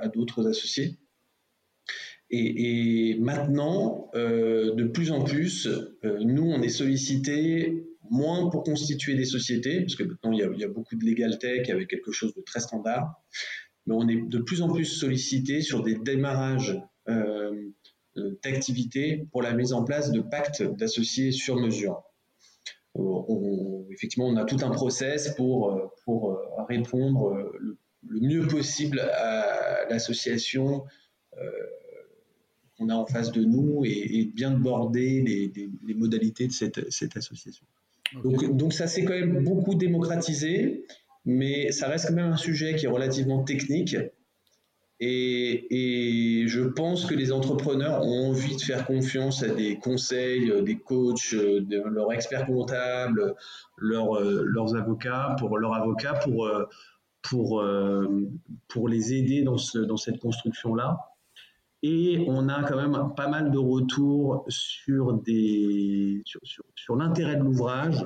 à 0.00 0.08
d'autres, 0.08 0.48
associés. 0.48 0.96
Et, 2.30 3.16
maintenant, 3.20 4.10
euh, 4.14 4.74
de 4.74 4.84
plus 4.84 5.12
en 5.12 5.22
plus, 5.22 5.68
euh, 6.04 6.18
nous, 6.24 6.50
on 6.50 6.60
est 6.60 6.68
sollicité 6.68 7.86
moins 8.10 8.48
pour 8.48 8.62
constituer 8.62 9.14
des 9.14 9.24
sociétés, 9.24 9.80
parce 9.80 9.96
que 9.96 10.04
maintenant, 10.04 10.32
il 10.32 10.60
y 10.60 10.64
a, 10.64 10.68
beaucoup 10.68 10.96
de 10.96 11.04
legal 11.04 11.38
tech 11.38 11.68
avec 11.70 11.88
quelque 11.88 12.12
chose 12.12 12.34
de 12.34 12.40
très 12.40 12.60
standard, 12.60 13.22
mais 13.86 13.94
on 13.94 14.08
est 14.08 14.20
de 14.20 14.38
plus 14.38 14.62
en 14.62 14.68
plus 14.68 14.84
sollicité 14.84 15.60
sur 15.60 15.82
des 15.82 15.94
démarrages 15.94 16.76
euh, 17.08 17.70
euh, 18.16 18.38
d'activités 18.42 19.26
pour 19.30 19.42
la 19.42 19.52
mise 19.52 19.72
en 19.72 19.84
place 19.84 20.10
de 20.10 20.20
pactes 20.20 20.62
d'associés 20.62 21.32
sur 21.32 21.56
mesure. 21.56 22.02
effectivement, 23.90 24.26
on 24.26 24.36
a 24.36 24.44
tout 24.44 24.58
un 24.62 24.70
process 24.70 25.34
pour, 25.34 25.72
euh, 25.72 25.88
répondre 26.68 27.52
le, 27.58 27.78
mieux 28.20 28.46
possible 28.46 29.00
à 29.00 29.86
l'association 29.90 30.84
qu'on 32.76 32.88
a 32.88 32.94
en 32.94 33.06
face 33.06 33.30
de 33.32 33.44
nous 33.44 33.84
et, 33.84 34.30
bien 34.34 34.52
border 34.52 35.22
les, 35.22 35.94
modalités 35.94 36.46
de 36.46 36.52
cette 36.52 37.16
association. 37.16 37.66
Donc, 38.24 38.72
ça 38.72 38.86
s'est 38.86 39.04
quand 39.04 39.14
même 39.14 39.44
beaucoup 39.44 39.74
démocratisé 39.74 40.84
mais 41.26 41.72
ça 41.72 41.88
reste 41.88 42.06
quand 42.06 42.14
même 42.14 42.32
un 42.32 42.36
sujet 42.36 42.76
qui 42.76 42.86
est 42.86 42.88
relativement 42.88 43.42
technique. 43.42 43.96
Et, 44.98 46.44
je 46.46 46.62
pense 46.62 47.04
que 47.04 47.14
les 47.14 47.32
entrepreneurs 47.32 48.02
ont 48.02 48.28
envie 48.30 48.56
de 48.56 48.60
faire 48.62 48.86
confiance 48.86 49.42
à 49.42 49.48
des 49.48 49.76
conseils, 49.76 50.50
euh, 50.50 50.62
des 50.62 50.76
coachs, 50.76 51.34
euh, 51.34 51.60
de 51.60 51.82
leurs 51.90 52.12
experts 52.12 52.46
comptables, 52.46 53.34
leurs, 53.76 54.16
euh, 54.16 54.42
leurs 54.46 54.74
avocats, 54.76 55.36
pour 55.38 55.58
leurs 55.58 55.74
avocats, 55.74 56.14
pour, 56.14 56.48
pour, 57.20 57.62
pour 58.68 58.88
les 58.88 59.12
aider 59.12 59.42
dans, 59.42 59.58
ce, 59.58 59.78
dans 59.78 59.96
cette 59.96 60.20
construction-là. 60.20 60.98
Et 61.88 62.24
on 62.26 62.48
a 62.48 62.62
quand 62.64 62.76
même 62.76 63.14
pas 63.14 63.28
mal 63.28 63.50
de 63.50 63.58
retours 63.58 64.44
sur, 64.48 65.12
des, 65.12 66.22
sur, 66.24 66.40
sur, 66.74 66.96
l'intérêt 66.96 67.36
de 67.36 67.44
l'ouvrage 67.44 68.04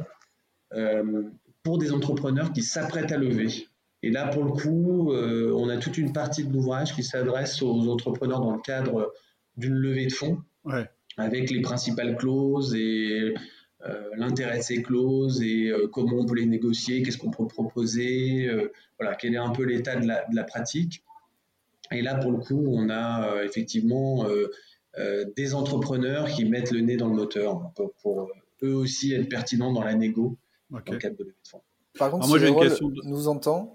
pour 1.62 1.78
des 1.78 1.92
entrepreneurs 1.92 2.52
qui 2.52 2.62
s'apprêtent 2.62 3.12
à 3.12 3.16
lever. 3.16 3.68
Et 4.02 4.10
là, 4.10 4.28
pour 4.28 4.44
le 4.44 4.52
coup, 4.52 5.12
euh, 5.12 5.52
on 5.54 5.68
a 5.68 5.76
toute 5.76 5.98
une 5.98 6.12
partie 6.12 6.44
de 6.44 6.52
l'ouvrage 6.52 6.94
qui 6.94 7.02
s'adresse 7.02 7.60
aux 7.60 7.88
entrepreneurs 7.88 8.40
dans 8.40 8.52
le 8.52 8.60
cadre 8.60 9.12
d'une 9.56 9.74
levée 9.74 10.06
de 10.06 10.12
fonds, 10.12 10.42
avec 11.16 11.50
les 11.50 11.60
principales 11.60 12.16
clauses 12.16 12.74
et 12.74 13.34
euh, 13.86 14.10
l'intérêt 14.16 14.58
de 14.58 14.62
ces 14.62 14.82
clauses 14.82 15.42
et 15.42 15.68
euh, 15.68 15.86
comment 15.88 16.18
on 16.18 16.24
peut 16.24 16.36
les 16.36 16.46
négocier, 16.46 17.02
qu'est-ce 17.02 17.18
qu'on 17.18 17.30
peut 17.30 17.46
proposer, 17.46 18.48
voilà, 18.98 19.16
quel 19.16 19.34
est 19.34 19.38
un 19.38 19.50
peu 19.50 19.64
l'état 19.64 19.96
de 19.96 20.06
la, 20.06 20.24
de 20.30 20.36
la, 20.36 20.44
pratique. 20.44 21.02
Et 21.92 22.02
là, 22.02 22.14
pour 22.14 22.30
le 22.30 22.38
coup, 22.38 22.64
on 22.68 22.88
a 22.90 23.42
effectivement 23.44 24.26
des 25.36 25.54
entrepreneurs 25.54 26.28
qui 26.28 26.44
mettent 26.44 26.70
le 26.70 26.80
nez 26.80 26.96
dans 26.96 27.08
le 27.08 27.14
moteur 27.14 27.72
pour, 27.74 27.92
pour 28.02 28.28
eux 28.62 28.74
aussi 28.74 29.12
être 29.14 29.28
pertinents 29.28 29.72
dans 29.72 29.84
la 29.84 29.94
négo 29.94 30.38
par 31.98 32.10
contre, 32.10 32.38
si 32.38 32.52
moi, 32.52 32.66
nous 33.04 33.28
entend, 33.28 33.72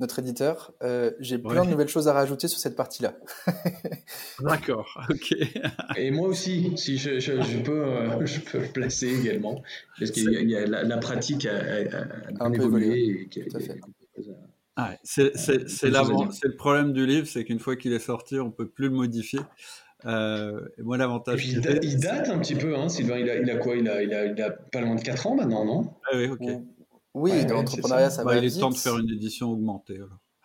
notre 0.00 0.18
éditeur, 0.18 0.72
euh, 0.82 1.12
j'ai 1.20 1.38
plein 1.38 1.64
de 1.64 1.70
nouvelles 1.70 1.88
choses 1.88 2.08
à 2.08 2.12
rajouter 2.12 2.48
sur 2.48 2.58
cette 2.58 2.74
partie-là. 2.74 3.16
D'accord, 4.40 5.00
ok. 5.08 5.36
Et 5.96 6.10
moi 6.10 6.26
aussi, 6.26 6.72
si 6.76 6.98
je, 6.98 7.20
je, 7.20 7.62
peux, 7.62 7.84
euh, 7.84 8.26
je 8.26 8.40
peux 8.40 8.60
placer 8.60 9.14
également, 9.14 9.62
parce 9.98 10.10
qu'il 10.10 10.32
y, 10.32 10.56
a, 10.56 10.66
la, 10.66 10.96
pratique 10.98 11.46
à, 11.46 11.58
à, 12.40 12.48
évolué. 12.48 13.28
C'est 15.02 15.32
le 15.32 16.56
problème 16.56 16.92
du 16.92 17.06
livre, 17.06 17.26
c'est 17.26 17.44
qu'une 17.44 17.58
fois 17.58 17.76
qu'il 17.76 17.92
est 17.92 17.98
sorti, 17.98 18.38
on 18.40 18.50
peut 18.50 18.68
plus 18.68 18.88
le 18.88 18.94
modifier. 18.94 19.40
Euh, 20.06 20.60
et 20.78 20.82
moi, 20.82 20.96
l'avantage. 20.96 21.46
Il, 21.46 21.62
il, 21.82 21.98
date 21.98 22.28
un 22.28 22.38
petit 22.38 22.54
peu, 22.54 22.76
hein, 22.76 22.88
Sylvain. 22.88 23.18
Il 23.18 23.30
a, 23.30 23.36
il 23.36 23.50
a 23.50 23.56
quoi? 23.56 23.76
Il 23.76 23.88
a, 23.88 24.02
il, 24.02 24.12
a, 24.12 24.26
il 24.26 24.42
a, 24.42 24.50
pas 24.50 24.80
loin 24.80 24.96
de 24.96 25.00
4 25.00 25.26
ans 25.26 25.34
maintenant, 25.36 25.64
non? 25.64 25.94
Ah 26.04 26.16
Oui, 26.16 26.28
ok. 26.28 26.62
Oui, 27.14 27.44
dans 27.46 27.54
l'entrepreneuriat, 27.54 28.10
ça, 28.10 28.24
va. 28.24 28.36
Il 28.36 28.44
est 28.44 28.60
temps 28.60 28.70
de 28.70 28.76
faire 28.76 28.98
une 28.98 29.10
édition 29.10 29.50
augmentée. 29.52 30.00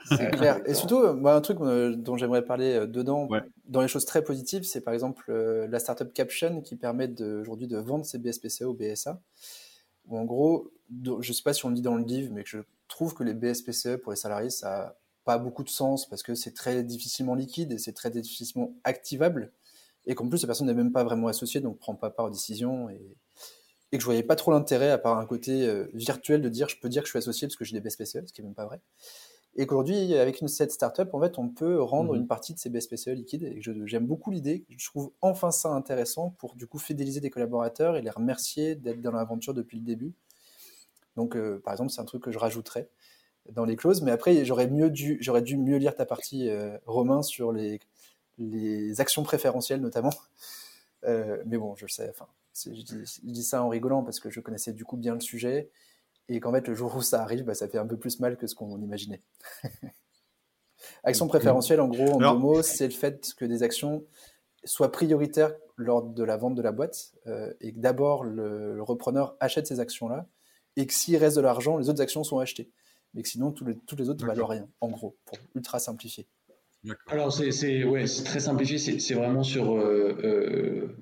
C'est 0.07 0.31
clair. 0.31 0.61
Et 0.65 0.73
surtout, 0.73 1.13
moi, 1.13 1.33
un 1.33 1.41
truc 1.41 1.57
euh, 1.61 1.95
dont 1.95 2.15
j'aimerais 2.15 2.45
parler 2.45 2.73
euh, 2.73 2.85
dedans, 2.87 3.27
dans 3.65 3.81
les 3.81 3.87
choses 3.87 4.05
très 4.05 4.23
positives, 4.23 4.63
c'est 4.63 4.81
par 4.81 4.93
exemple 4.93 5.31
la 5.33 5.79
startup 5.79 6.13
Caption 6.13 6.61
qui 6.61 6.75
permet 6.75 7.09
aujourd'hui 7.21 7.67
de 7.67 7.77
vendre 7.77 8.05
ses 8.05 8.17
BSPCE 8.17 8.61
au 8.61 8.73
BSA. 8.73 9.19
Où 10.07 10.17
en 10.17 10.25
gros, 10.25 10.71
je 11.03 11.15
ne 11.15 11.21
sais 11.33 11.43
pas 11.43 11.53
si 11.53 11.65
on 11.65 11.69
le 11.69 11.75
dit 11.75 11.81
dans 11.81 11.95
le 11.95 12.03
livre, 12.03 12.31
mais 12.33 12.43
que 12.43 12.49
je 12.49 12.59
trouve 12.89 13.13
que 13.13 13.23
les 13.23 13.33
BSPCE 13.33 13.97
pour 14.03 14.11
les 14.11 14.17
salariés, 14.17 14.49
ça 14.49 14.99
pas 15.25 15.37
beaucoup 15.37 15.63
de 15.63 15.69
sens 15.69 16.07
parce 16.07 16.23
que 16.23 16.35
c'est 16.35 16.53
très 16.53 16.83
difficilement 16.83 17.35
liquide 17.35 17.71
et 17.71 17.77
c'est 17.77 17.93
très 17.93 18.09
difficilement 18.09 18.73
activable 18.83 19.51
et 20.05 20.15
qu'en 20.15 20.27
plus 20.27 20.41
la 20.41 20.47
personne 20.47 20.67
n'est 20.67 20.73
même 20.73 20.91
pas 20.91 21.03
vraiment 21.03 21.27
associée 21.27 21.61
donc 21.61 21.77
prend 21.77 21.95
pas 21.95 22.09
part 22.09 22.25
aux 22.25 22.29
décisions 22.29 22.89
et, 22.89 23.17
et 23.91 23.97
que 23.97 24.01
je 24.01 24.05
voyais 24.05 24.23
pas 24.23 24.35
trop 24.35 24.51
l'intérêt 24.51 24.89
à 24.89 24.97
part 24.97 25.17
un 25.17 25.25
côté 25.25 25.67
euh, 25.67 25.87
virtuel 25.93 26.41
de 26.41 26.49
dire 26.49 26.69
je 26.69 26.77
peux 26.79 26.89
dire 26.89 27.03
que 27.03 27.07
je 27.07 27.11
suis 27.11 27.19
associé 27.19 27.47
parce 27.47 27.57
que 27.57 27.65
j'ai 27.65 27.79
des 27.79 27.87
BSPCE 27.87 28.25
ce 28.25 28.33
qui 28.33 28.41
est 28.41 28.43
même 28.43 28.55
pas 28.55 28.65
vrai. 28.65 28.81
Et 29.55 29.67
qu'aujourd'hui 29.67 30.15
avec 30.15 30.41
une 30.41 30.47
cette 30.47 30.71
startup 30.71 31.13
en 31.13 31.19
fait 31.19 31.37
on 31.37 31.49
peut 31.49 31.81
rendre 31.81 32.13
mmh 32.13 32.17
une 32.17 32.27
partie 32.27 32.53
de 32.53 32.59
ces 32.59 32.69
BSPCE 32.69 33.09
liquides 33.09 33.43
et 33.43 33.61
j'aime 33.61 34.07
beaucoup 34.07 34.31
l'idée. 34.31 34.65
Je 34.69 34.89
trouve 34.89 35.11
enfin 35.21 35.51
ça 35.51 35.69
intéressant 35.69 36.35
pour 36.39 36.55
du 36.55 36.65
coup 36.65 36.79
fidéliser 36.79 37.19
des 37.19 37.29
collaborateurs 37.29 37.97
et 37.97 38.01
les 38.01 38.09
remercier 38.09 38.75
d'être 38.75 39.01
dans 39.01 39.11
l'aventure 39.11 39.53
depuis 39.53 39.77
le 39.77 39.83
début 39.83 40.13
donc 41.15 41.35
euh, 41.35 41.61
par 41.63 41.73
exemple 41.73 41.91
c'est 41.91 42.01
un 42.01 42.05
truc 42.05 42.23
que 42.23 42.31
je 42.31 42.39
rajouterais 42.39 42.89
dans 43.51 43.65
les 43.65 43.75
clauses. 43.75 44.01
Mais 44.01 44.11
après, 44.11 44.45
j'aurais 44.45 44.67
mieux 44.67 44.89
dû, 44.89 45.17
j'aurais 45.21 45.41
dû 45.41 45.57
mieux 45.57 45.77
lire 45.77 45.95
ta 45.95 46.05
partie, 46.05 46.49
euh, 46.49 46.77
Romain, 46.85 47.21
sur 47.21 47.51
les, 47.51 47.79
les 48.37 49.01
actions 49.01 49.23
préférentielles 49.23 49.81
notamment. 49.81 50.13
Euh, 51.05 51.41
mais 51.45 51.57
bon, 51.57 51.77
je 51.77 51.85
le 51.85 51.89
sais. 51.89 52.09
Enfin, 52.09 52.27
je 52.53 52.81
dis, 53.23 53.43
ça 53.45 53.63
en 53.63 53.69
rigolant 53.69 54.03
parce 54.03 54.19
que 54.19 54.29
je 54.29 54.41
connaissais 54.41 54.73
du 54.73 54.83
coup 54.83 54.97
bien 54.97 55.13
le 55.13 55.21
sujet 55.21 55.69
et 56.27 56.41
qu'en 56.41 56.51
fait, 56.51 56.67
le 56.67 56.75
jour 56.75 56.93
où 56.93 57.01
ça 57.01 57.21
arrive, 57.21 57.45
bah, 57.45 57.53
ça 57.53 57.69
fait 57.69 57.77
un 57.77 57.87
peu 57.87 57.95
plus 57.95 58.19
mal 58.19 58.35
que 58.35 58.47
ce 58.47 58.53
qu'on 58.53 58.81
imaginait. 58.81 59.21
Action 61.05 61.29
préférentielle, 61.29 61.79
en 61.79 61.87
gros, 61.87 62.21
en 62.21 62.33
deux 62.33 62.37
mots, 62.37 62.61
c'est 62.63 62.87
le 62.87 62.93
fait 62.93 63.33
que 63.37 63.45
des 63.45 63.63
actions 63.63 64.03
soient 64.65 64.91
prioritaires 64.91 65.55
lors 65.77 66.03
de 66.03 66.23
la 66.25 66.35
vente 66.35 66.55
de 66.55 66.61
la 66.61 66.73
boîte 66.73 67.13
euh, 67.27 67.53
et 67.61 67.71
que 67.71 67.79
d'abord 67.79 68.25
le, 68.25 68.83
repreneur 68.83 69.37
achète 69.39 69.67
ces 69.67 69.79
actions-là 69.79 70.27
et 70.75 70.85
que 70.85 70.93
s'il 70.93 71.17
reste 71.17 71.35
de 71.35 71.41
l'argent, 71.41 71.77
les 71.77 71.89
autres 71.89 72.01
actions 72.01 72.23
sont 72.23 72.39
achetées 72.39 72.69
mais 73.13 73.23
que 73.23 73.29
sinon, 73.29 73.51
tous 73.51 73.65
les, 73.65 74.09
autres 74.09 74.25
valent 74.25 74.45
rien, 74.45 74.67
en 74.81 74.89
gros, 74.89 75.17
pour 75.25 75.37
ultra 75.55 75.79
simplifier. 75.79 76.27
Alors, 77.07 77.33
c'est 77.33 77.83
ouais, 77.83 78.05
très 78.05 78.39
simplifié, 78.39 78.77
c'est 78.77 79.13
vraiment 79.13 79.43
sur. 79.43 79.75
Euh, 79.75 80.15
euh, 80.23 80.95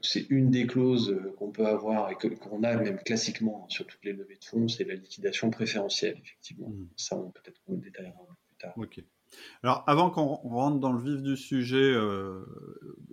c'est 0.00 0.26
une 0.30 0.50
des 0.50 0.66
clauses 0.66 1.20
qu'on 1.36 1.50
peut 1.50 1.66
avoir 1.66 2.10
et 2.10 2.14
qu'on 2.14 2.62
a 2.62 2.76
même 2.76 2.98
classiquement 3.00 3.68
sur 3.68 3.86
toutes 3.86 4.02
les 4.04 4.12
levées 4.12 4.38
de 4.40 4.44
fonds, 4.44 4.68
c'est 4.68 4.84
la 4.84 4.94
liquidation 4.94 5.50
préférentielle, 5.50 6.16
effectivement. 6.22 6.68
Hmm. 6.68 6.86
Ça, 6.96 7.16
on 7.16 7.30
peut-être 7.30 7.60
le 7.68 7.76
détaillera 7.76 8.14
plus 8.46 8.56
tard. 8.58 8.72
Ok. 8.76 9.02
Alors, 9.62 9.84
avant 9.86 10.08
qu'on 10.08 10.36
rentre 10.36 10.78
dans 10.78 10.92
le 10.92 11.02
vif 11.02 11.20
du 11.20 11.36
sujet 11.36 11.76
euh, 11.76 12.46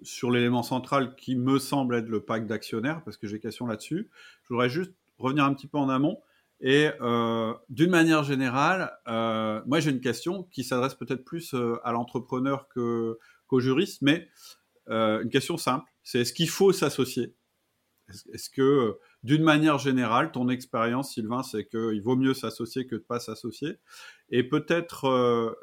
sur 0.02 0.32
l'élément 0.32 0.64
central 0.64 1.16
qui 1.16 1.36
me 1.36 1.60
semble 1.60 1.96
être 1.96 2.08
le 2.08 2.22
pacte 2.22 2.48
d'actionnaires, 2.48 3.04
parce 3.04 3.18
que 3.18 3.28
j'ai 3.28 3.40
question 3.40 3.68
là-dessus, 3.68 4.10
je 4.44 4.50
voudrais 4.50 4.70
juste 4.70 4.94
revenir 5.18 5.44
un 5.46 5.54
petit 5.54 5.68
peu 5.68 5.78
en 5.78 5.90
amont. 5.90 6.20
Et 6.62 6.90
euh, 7.02 7.54
d'une 7.70 7.90
manière 7.90 8.24
générale, 8.24 8.98
euh, 9.08 9.62
moi 9.66 9.80
j'ai 9.80 9.92
une 9.92 10.02
question 10.02 10.44
qui 10.44 10.64
s'adresse 10.64 10.96
peut-être 10.96 11.26
plus 11.26 11.54
euh, 11.54 11.78
à 11.84 11.92
l'entrepreneur 11.92 12.68
qu'au 12.70 13.60
juriste, 13.60 14.02
mais 14.02 14.30
une 14.88 15.30
question 15.32 15.58
simple, 15.58 15.90
c'est 16.04 16.20
est-ce 16.20 16.34
qu'il 16.34 16.50
faut 16.50 16.72
s'associer? 16.72 17.36
Est-ce 18.32 18.52
que 18.52 19.00
d'une 19.24 19.42
manière 19.42 19.80
générale, 19.80 20.32
ton 20.32 20.48
expérience, 20.48 21.14
Sylvain, 21.16 21.42
c'est 21.42 21.66
qu'il 21.66 22.04
vaut 22.04 22.16
mieux 22.16 22.36
s'associer 22.36 22.86
que 22.86 22.96
de 22.96 23.02
pas 23.02 23.20
s'associer? 23.20 23.80
Et 24.30 24.44
peut-être, 24.44 25.58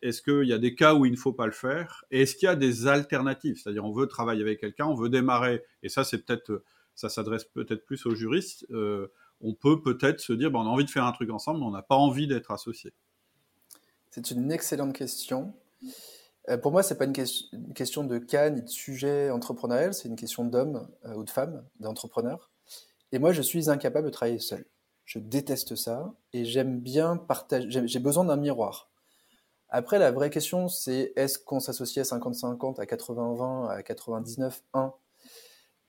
est-ce 0.00 0.22
qu'il 0.22 0.48
y 0.48 0.54
a 0.54 0.58
des 0.58 0.74
cas 0.74 0.94
où 0.94 1.04
il 1.04 1.12
ne 1.12 1.16
faut 1.18 1.34
pas 1.34 1.44
le 1.44 1.52
faire? 1.52 2.06
Et 2.10 2.22
est-ce 2.22 2.36
qu'il 2.36 2.46
y 2.46 2.48
a 2.48 2.56
des 2.56 2.86
alternatives? 2.86 3.58
C'est-à-dire, 3.62 3.84
on 3.84 3.92
veut 3.92 4.06
travailler 4.06 4.40
avec 4.40 4.60
quelqu'un, 4.60 4.86
on 4.86 4.94
veut 4.94 5.10
démarrer, 5.10 5.62
et 5.82 5.90
ça, 5.90 6.02
c'est 6.04 6.24
peut-être, 6.24 6.64
ça 6.94 7.08
s'adresse 7.08 7.44
peut-être 7.44 7.84
plus 7.84 8.06
aux 8.06 8.14
juristes 8.14 8.66
on 9.44 9.54
peut 9.54 9.80
peut-être 9.80 10.20
se 10.20 10.32
dire, 10.32 10.50
on 10.54 10.60
a 10.60 10.64
envie 10.64 10.84
de 10.84 10.90
faire 10.90 11.04
un 11.04 11.12
truc 11.12 11.30
ensemble, 11.30 11.60
mais 11.60 11.66
on 11.66 11.70
n'a 11.70 11.82
pas 11.82 11.96
envie 11.96 12.26
d'être 12.26 12.50
associé 12.50 12.92
C'est 14.10 14.30
une 14.30 14.50
excellente 14.50 14.94
question. 14.94 15.54
Euh, 16.48 16.56
pour 16.56 16.72
moi, 16.72 16.82
ce 16.82 16.92
n'est 16.92 16.98
pas 16.98 17.04
une, 17.04 17.12
question 17.74 18.04
de 18.04 18.18
cas 18.18 18.50
ni 18.50 18.62
de 18.62 18.68
sujet 18.68 19.30
entrepreneurial, 19.30 19.94
c'est 19.94 20.08
une 20.08 20.16
question 20.16 20.44
d'homme 20.44 20.88
euh, 21.04 21.14
ou 21.14 21.24
de 21.24 21.30
femme, 21.30 21.64
d'entrepreneur. 21.80 22.50
Et 23.12 23.18
moi, 23.18 23.32
je 23.32 23.42
suis 23.42 23.70
incapable 23.70 24.06
de 24.06 24.12
travailler 24.12 24.38
seul. 24.38 24.64
Je 25.04 25.18
déteste 25.18 25.76
ça 25.76 26.14
et 26.32 26.46
j'aime 26.46 26.80
bien 26.80 27.18
partager. 27.18 27.68
J'ai 27.86 27.98
besoin 27.98 28.24
d'un 28.24 28.36
miroir. 28.36 28.90
Après, 29.68 29.98
la 29.98 30.10
vraie 30.10 30.30
question, 30.30 30.68
c'est 30.68 31.12
est-ce 31.16 31.38
qu'on 31.38 31.60
s'associe 31.60 32.10
à 32.10 32.16
50-50, 32.16 32.80
à 32.80 32.84
80-20, 32.84 33.68
à 33.68 33.80
99-1 33.82 34.92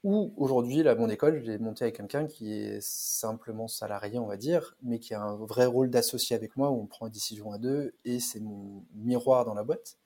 Ou 0.06 0.36
aujourd'hui, 0.38 0.84
là, 0.84 0.94
mon 0.94 1.10
école, 1.10 1.40
je 1.40 1.50
l'ai 1.50 1.58
monté 1.58 1.84
avec 1.84 1.96
quelqu'un 1.96 2.28
qui 2.28 2.54
est 2.54 2.80
simplement 2.80 3.68
salarié, 3.68 4.20
on 4.20 4.28
va 4.28 4.38
dire, 4.38 4.76
mais 4.84 5.00
qui 5.00 5.16
a 5.16 5.22
un 5.24 5.36
vrai 5.36 5.66
rôle 5.66 5.90
d'associé 5.90 6.36
avec 6.36 6.56
moi, 6.58 6.70
où 6.70 6.80
on 6.80 6.86
prend 6.86 7.08
une 7.08 7.12
décision 7.12 7.52
à 7.52 7.58
deux, 7.58 7.96
et 8.06 8.20
c'est 8.20 8.40
mon 8.40 8.86
miroir 8.94 9.46
dans 9.46 9.56
la 9.56 9.64
boîte. 9.64 9.98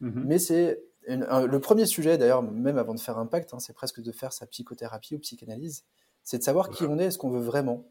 Mhm. 0.00 0.24
Mais 0.24 0.38
c'est 0.38 0.80
le 1.06 1.58
premier 1.58 1.84
sujet, 1.84 2.16
d'ailleurs, 2.16 2.42
même 2.42 2.78
avant 2.78 2.94
de 2.94 2.98
faire 2.98 3.18
Impact, 3.18 3.52
hein, 3.52 3.58
c'est 3.58 3.74
presque 3.74 4.00
de 4.00 4.10
faire 4.10 4.32
sa 4.32 4.46
psychothérapie 4.46 5.16
ou 5.16 5.18
psychanalyse, 5.18 5.84
c'est 6.22 6.38
de 6.38 6.42
savoir 6.42 6.70
qui 6.70 6.84
on 6.84 6.98
est 6.98 7.04
et 7.04 7.10
ce 7.10 7.18
qu'on 7.18 7.28
veut 7.28 7.38
vraiment. 7.38 7.84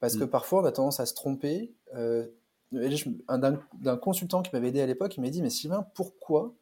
Parce 0.00 0.16
que 0.16 0.24
mm. 0.24 0.30
parfois, 0.30 0.62
on 0.62 0.64
a 0.64 0.72
tendance 0.72 0.98
à 0.98 1.06
se 1.06 1.14
tromper. 1.14 1.72
Euh, 1.94 2.26
d'un 2.72 3.96
consultant 3.96 4.42
qui 4.42 4.50
m'avait 4.52 4.68
aidé 4.68 4.80
à 4.80 4.86
l'époque, 4.86 5.16
il 5.16 5.20
m'a 5.20 5.30
dit, 5.30 5.40
mais 5.40 5.50
Sylvain, 5.50 5.86
pourquoi 5.94 6.52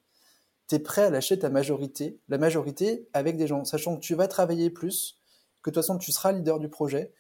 tu 0.69 0.75
es 0.75 0.79
prêt 0.79 1.03
à 1.03 1.11
lâcher 1.11 1.39
ta 1.39 1.51
majorité, 1.51 2.21
la 2.29 2.39
majorité 2.39 3.09
avec 3.13 3.37
des 3.37 3.47
gens, 3.47 3.65
sachant 3.65 3.97
que 3.97 4.01
tu 4.01 4.15
vas 4.15 4.29
travailler 4.29 4.71
plus, 4.71 5.19
que 5.63 5.71
de 5.71 5.75
toute 5.75 5.83
façon 5.83 5.99
tu 5.99 6.13
seras 6.13 6.33
leader 6.33 6.59
du 6.59 6.69
projet, 6.69 7.13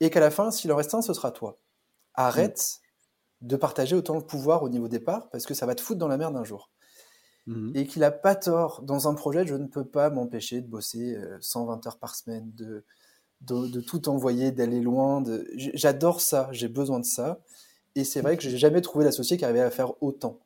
et 0.00 0.10
qu'à 0.10 0.20
la 0.20 0.30
fin, 0.30 0.50
s'il 0.50 0.72
en 0.72 0.76
reste 0.76 0.94
un, 0.94 1.02
ce 1.02 1.14
sera 1.14 1.30
toi. 1.30 1.58
Arrête 2.14 2.80
de 3.42 3.56
partager 3.56 3.94
autant 3.94 4.16
le 4.16 4.24
pouvoir 4.24 4.62
au 4.62 4.68
niveau 4.68 4.88
départ, 4.88 5.28
parce 5.30 5.46
que 5.46 5.54
ça 5.54 5.66
va 5.66 5.74
te 5.74 5.80
foutre 5.80 5.98
dans 5.98 6.08
la 6.08 6.16
merde 6.16 6.36
un 6.36 6.44
jour. 6.44 6.70
Mhm. 7.46 7.72
Et 7.74 7.86
qu'il 7.86 8.02
a 8.02 8.10
pas 8.10 8.34
tort. 8.34 8.82
Dans 8.82 9.08
un 9.08 9.14
projet, 9.14 9.46
je 9.46 9.54
ne 9.54 9.66
peux 9.66 9.84
pas 9.84 10.10
m'empêcher 10.10 10.60
de 10.60 10.66
bosser 10.66 11.16
120 11.40 11.74
euh, 11.74 11.88
heures 11.88 11.98
par 11.98 12.16
semaine, 12.16 12.50
de, 12.54 12.84
de, 13.42 13.80
tout 13.80 14.08
envoyer, 14.08 14.50
d'aller 14.50 14.80
loin. 14.80 15.20
De... 15.20 15.46
J'adore 15.54 16.20
ça, 16.20 16.48
j'ai 16.52 16.68
besoin 16.68 16.98
de 16.98 17.04
ça. 17.04 17.40
Et 17.94 18.04
c'est 18.04 18.20
vrai 18.20 18.36
que 18.36 18.42
j'ai 18.42 18.58
jamais 18.58 18.80
trouvé 18.80 19.04
d'associé 19.04 19.36
qui 19.36 19.44
arrivait 19.44 19.60
à 19.60 19.70
faire 19.70 20.02
autant. 20.02 20.40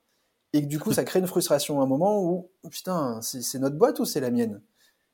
Et 0.53 0.63
que 0.63 0.67
du 0.67 0.81
coup, 0.81 0.93
ça 0.93 1.05
crée 1.05 1.21
une 1.21 1.27
frustration 1.27 1.81
à 1.81 1.85
un 1.85 1.87
moment 1.87 2.23
où, 2.23 2.51
putain, 2.71 3.21
c'est 3.23 3.59
notre 3.59 3.77
boîte 3.77 4.01
ou 4.01 4.05
c'est 4.05 4.21
la 4.21 4.31
mienne? 4.31 4.61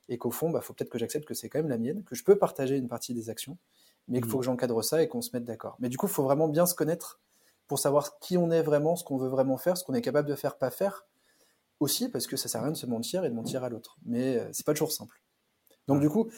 Et 0.08 0.18
qu'au 0.18 0.30
fond, 0.30 0.48
il 0.48 0.52
bah, 0.52 0.60
faut 0.60 0.72
peut-être 0.72 0.88
que 0.88 0.98
j'accepte 0.98 1.26
que 1.26 1.34
c'est 1.34 1.48
quand 1.48 1.58
même 1.58 1.68
la 1.68 1.78
mienne, 1.78 2.04
que 2.04 2.14
je 2.14 2.24
peux 2.24 2.38
partager 2.38 2.76
une 2.76 2.88
partie 2.88 3.12
des 3.12 3.28
actions, 3.28 3.58
mais 4.08 4.20
qu'il 4.20 4.30
faut 4.30 4.38
mmh. 4.38 4.40
que 4.40 4.46
j'encadre 4.46 4.84
ça 4.84 5.02
et 5.02 5.08
qu'on 5.08 5.20
se 5.20 5.30
mette 5.32 5.44
d'accord. 5.44 5.76
Mais 5.80 5.88
du 5.88 5.98
coup, 5.98 6.06
il 6.06 6.12
faut 6.12 6.22
vraiment 6.22 6.48
bien 6.48 6.64
se 6.64 6.74
connaître 6.74 7.20
pour 7.66 7.78
savoir 7.78 8.18
qui 8.20 8.38
on 8.38 8.50
est 8.50 8.62
vraiment, 8.62 8.96
ce 8.96 9.04
qu'on 9.04 9.18
veut 9.18 9.28
vraiment 9.28 9.56
faire, 9.56 9.76
ce 9.76 9.84
qu'on 9.84 9.94
est 9.94 10.02
capable 10.02 10.28
de 10.28 10.34
faire, 10.34 10.56
pas 10.56 10.70
faire. 10.70 11.06
Aussi, 11.78 12.08
parce 12.08 12.26
que 12.26 12.38
ça 12.38 12.48
sert 12.48 12.62
à 12.62 12.64
rien 12.64 12.72
de 12.72 12.76
se 12.76 12.86
mentir 12.86 13.24
et 13.24 13.28
de 13.28 13.34
mentir 13.34 13.62
à 13.62 13.68
l'autre. 13.68 13.98
Mais 14.06 14.38
euh, 14.38 14.48
c'est 14.52 14.64
pas 14.64 14.72
toujours 14.72 14.92
simple. 14.92 15.20
Donc, 15.88 16.00
du 16.00 16.08
coup, 16.08 16.30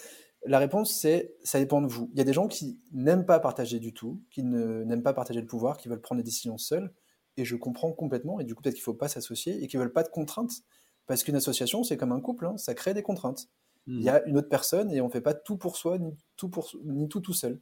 la 0.44 0.58
réponse, 0.58 0.92
c'est 0.92 1.36
ça 1.44 1.60
dépend 1.60 1.80
de 1.80 1.86
vous. 1.86 2.10
Il 2.12 2.18
y 2.18 2.20
a 2.20 2.24
des 2.24 2.32
gens 2.32 2.48
qui 2.48 2.80
n'aiment 2.92 3.24
pas 3.24 3.38
partager 3.38 3.78
du 3.78 3.92
tout, 3.92 4.20
qui 4.30 4.42
n'aiment 4.42 5.02
pas 5.02 5.12
partager 5.12 5.40
le 5.40 5.46
pouvoir, 5.46 5.76
qui 5.76 5.88
veulent 5.88 6.00
prendre 6.00 6.20
des 6.20 6.24
décisions 6.24 6.58
seuls 6.58 6.92
et 7.38 7.44
je 7.44 7.56
comprends 7.56 7.92
complètement, 7.92 8.40
et 8.40 8.44
du 8.44 8.54
coup 8.54 8.62
peut-être 8.62 8.74
qu'il 8.74 8.82
ne 8.82 8.86
faut 8.86 8.94
pas 8.94 9.08
s'associer, 9.08 9.62
et 9.62 9.66
qu'ils 9.66 9.80
veulent 9.80 9.92
pas 9.92 10.02
de 10.02 10.08
contraintes, 10.08 10.62
parce 11.06 11.22
qu'une 11.24 11.36
association, 11.36 11.84
c'est 11.84 11.96
comme 11.96 12.12
un 12.12 12.20
couple, 12.20 12.46
hein, 12.46 12.56
ça 12.58 12.74
crée 12.74 12.94
des 12.94 13.02
contraintes. 13.02 13.48
Il 13.86 14.02
y 14.02 14.10
a 14.10 14.22
une 14.26 14.36
autre 14.36 14.50
personne, 14.50 14.90
et 14.90 15.00
on 15.00 15.06
ne 15.06 15.10
fait 15.10 15.22
pas 15.22 15.32
tout 15.32 15.56
pour 15.56 15.78
soi, 15.78 15.96
ni 15.96 16.14
tout, 16.36 16.50
pour, 16.50 16.70
ni 16.84 17.08
tout 17.08 17.20
tout 17.20 17.32
seul. 17.32 17.58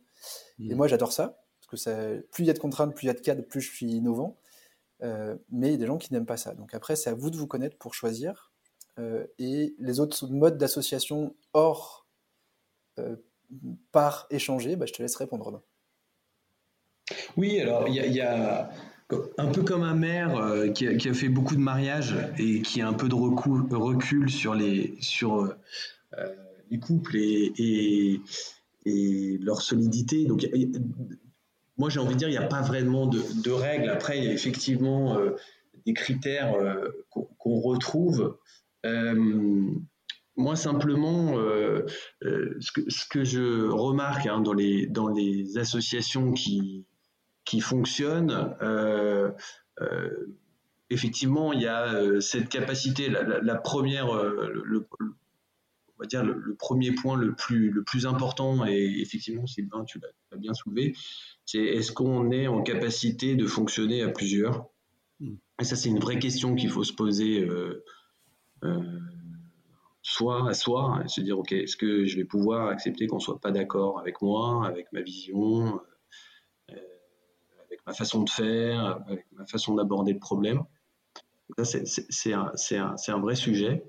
Et 0.59 0.75
moi, 0.75 0.89
j'adore 0.89 1.13
ça, 1.13 1.39
parce 1.61 1.69
que 1.69 1.77
ça, 1.77 1.97
plus 2.33 2.43
il 2.43 2.47
y 2.49 2.51
a 2.51 2.53
de 2.53 2.59
contraintes, 2.59 2.97
plus 2.97 3.05
il 3.05 3.07
y 3.07 3.11
a 3.11 3.15
de 3.15 3.21
cadres, 3.21 3.45
plus 3.45 3.61
je 3.61 3.71
suis 3.71 3.87
innovant. 3.87 4.37
Euh, 5.03 5.37
mais 5.51 5.69
il 5.69 5.73
y 5.73 5.75
a 5.75 5.79
des 5.79 5.87
gens 5.87 5.99
qui 5.99 6.13
n'aiment 6.13 6.27
pas 6.27 6.37
ça. 6.37 6.55
Donc 6.55 6.75
après, 6.75 6.97
c'est 6.97 7.11
à 7.11 7.15
vous 7.15 7.31
de 7.31 7.37
vous 7.37 7.47
connaître 7.47 7.77
pour 7.77 7.95
choisir. 7.95 8.53
Euh, 8.99 9.27
et 9.39 9.75
les 9.79 10.01
autres 10.01 10.27
modes 10.29 10.57
d'association 10.57 11.35
hors 11.53 12.07
euh, 12.99 13.17
par 13.93 14.27
échanger, 14.31 14.77
bah, 14.77 14.87
je 14.87 14.93
te 14.93 15.03
laisse 15.03 15.17
répondre. 15.17 15.63
Oui, 17.37 17.61
alors 17.61 17.87
il 17.89 17.95
y, 17.95 18.21
a 18.21 18.71
un 19.39 19.47
peu 19.47 19.63
comme 19.63 19.83
un 19.83 19.95
maire 19.95 20.37
euh, 20.37 20.69
qui, 20.69 20.87
a, 20.87 21.15
fait 21.15 21.29
beaucoup 21.29 21.55
de 21.55 21.61
mariages 21.61 22.17
et 22.39 22.63
qui 22.63 22.81
a 22.81 22.89
un 22.89 22.93
peu 22.93 23.09
de 23.09 23.15
recul, 23.15 24.31
sur 24.31 24.55
les, 24.55 24.97
sur, 25.01 25.55
euh, 26.19 26.27
les 26.71 26.79
couples 26.79 27.17
et, 27.17 28.21
leur 28.85 29.63
solidité. 29.63 30.25
Donc, 30.25 30.49
moi, 31.77 31.91
j'ai 31.91 32.01
envie 32.01 32.15
de 32.15 32.19
dire, 32.19 32.29
il 32.29 32.33
n'y 32.33 32.37
a 32.39 32.47
pas 32.47 32.63
vraiment 32.63 33.07
de, 33.07 33.51
règles. 33.51 33.89
Après, 33.89 34.19
il 34.19 34.25
y 34.25 34.29
a 34.29 34.33
effectivement 34.33 35.19
euh, 35.19 35.31
des 35.85 35.93
critères 35.93 36.55
qu'on 37.11 37.61
retrouve. 37.61 38.37
moi, 40.37 40.57
simplement, 40.57 41.37
ce 42.23 43.09
que, 43.09 43.25
je 43.25 43.69
remarque 43.69 44.27
hein, 44.27 44.41
dans 44.41 44.53
les 44.53 45.59
associations 45.59 46.33
qui, 46.33 46.87
qui 47.47 47.61
fonctionne. 47.61 48.55
Euh, 48.61 49.31
euh, 49.81 50.35
effectivement, 50.91 51.55
il 51.55 51.63
y 51.63 51.67
a 51.67 51.95
euh, 51.95 52.21
cette 52.21 52.51
capacité, 52.51 53.09
la, 53.09 53.55
première, 53.55 54.13
le, 54.13 54.87
on 54.93 55.99
va 55.99 56.07
dire 56.07 56.23
le, 56.23 56.55
premier 56.55 56.93
point 56.93 57.17
le 57.17 57.35
plus, 57.35 57.71
le 57.71 57.83
plus 57.83 58.05
important, 58.05 58.67
et 58.67 58.99
effectivement, 59.01 59.47
Sylvain, 59.47 59.85
tu 59.85 59.99
l'as 60.01 60.37
bien 60.37 60.53
soulevé, 60.53 60.95
c'est 61.47 61.63
est-ce 61.63 61.93
qu'on 61.93 62.31
est 62.31 62.49
en 62.49 62.63
capacité 62.63 63.37
de 63.37 63.47
fonctionner 63.47 64.03
à 64.03 64.11
plusieurs? 64.11 64.67
Hmm. 65.21 65.37
Et 65.61 65.65
ça, 65.65 65.77
c'est 65.77 65.89
une 65.89 66.01
vraie 66.01 66.19
question 66.19 66.55
qu'il 66.55 66.69
faut 66.69 66.85
se 66.85 66.93
poser. 66.93 67.49
soit 70.03 70.49
à 70.49 70.55
soi, 70.55 71.03
et 71.05 71.09
se 71.09 71.21
dire, 71.21 71.39
OK, 71.39 71.53
est-ce 71.53 71.77
que 71.77 72.07
je 72.07 72.17
vais 72.17 72.25
pouvoir 72.25 72.69
accepter 72.69 73.07
qu'on 73.07 73.17
ne 73.17 73.21
soit 73.21 73.41
pas 73.41 73.51
d'accord 73.51 73.99
avec 73.99 74.23
moi, 74.23 74.67
avec 74.67 74.93
ma 74.93 75.01
vision, 75.01 75.81
ma 77.87 77.93
façon 77.93 78.23
de 78.23 78.31
faire, 78.31 79.01
ma 79.33 79.47
façon 79.47 79.75
d'aborder 79.75 80.13
le 80.13 80.19
problème. 80.19 80.63
C'est 81.63 82.33
un, 82.33 82.53
un, 83.09 83.21
vrai 83.21 83.37
sujet. 83.37 83.85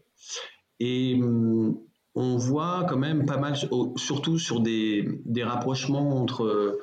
Et 0.80 1.16
hum, 1.20 1.80
on 2.14 2.38
voit 2.38 2.86
quand 2.90 2.98
même 2.98 3.26
pas 3.26 3.38
mal, 3.38 3.56
surtout 3.96 4.40
sur 4.40 4.60
des, 4.60 5.08
des 5.26 5.44
rapprochements 5.44 6.18
entre, 6.20 6.80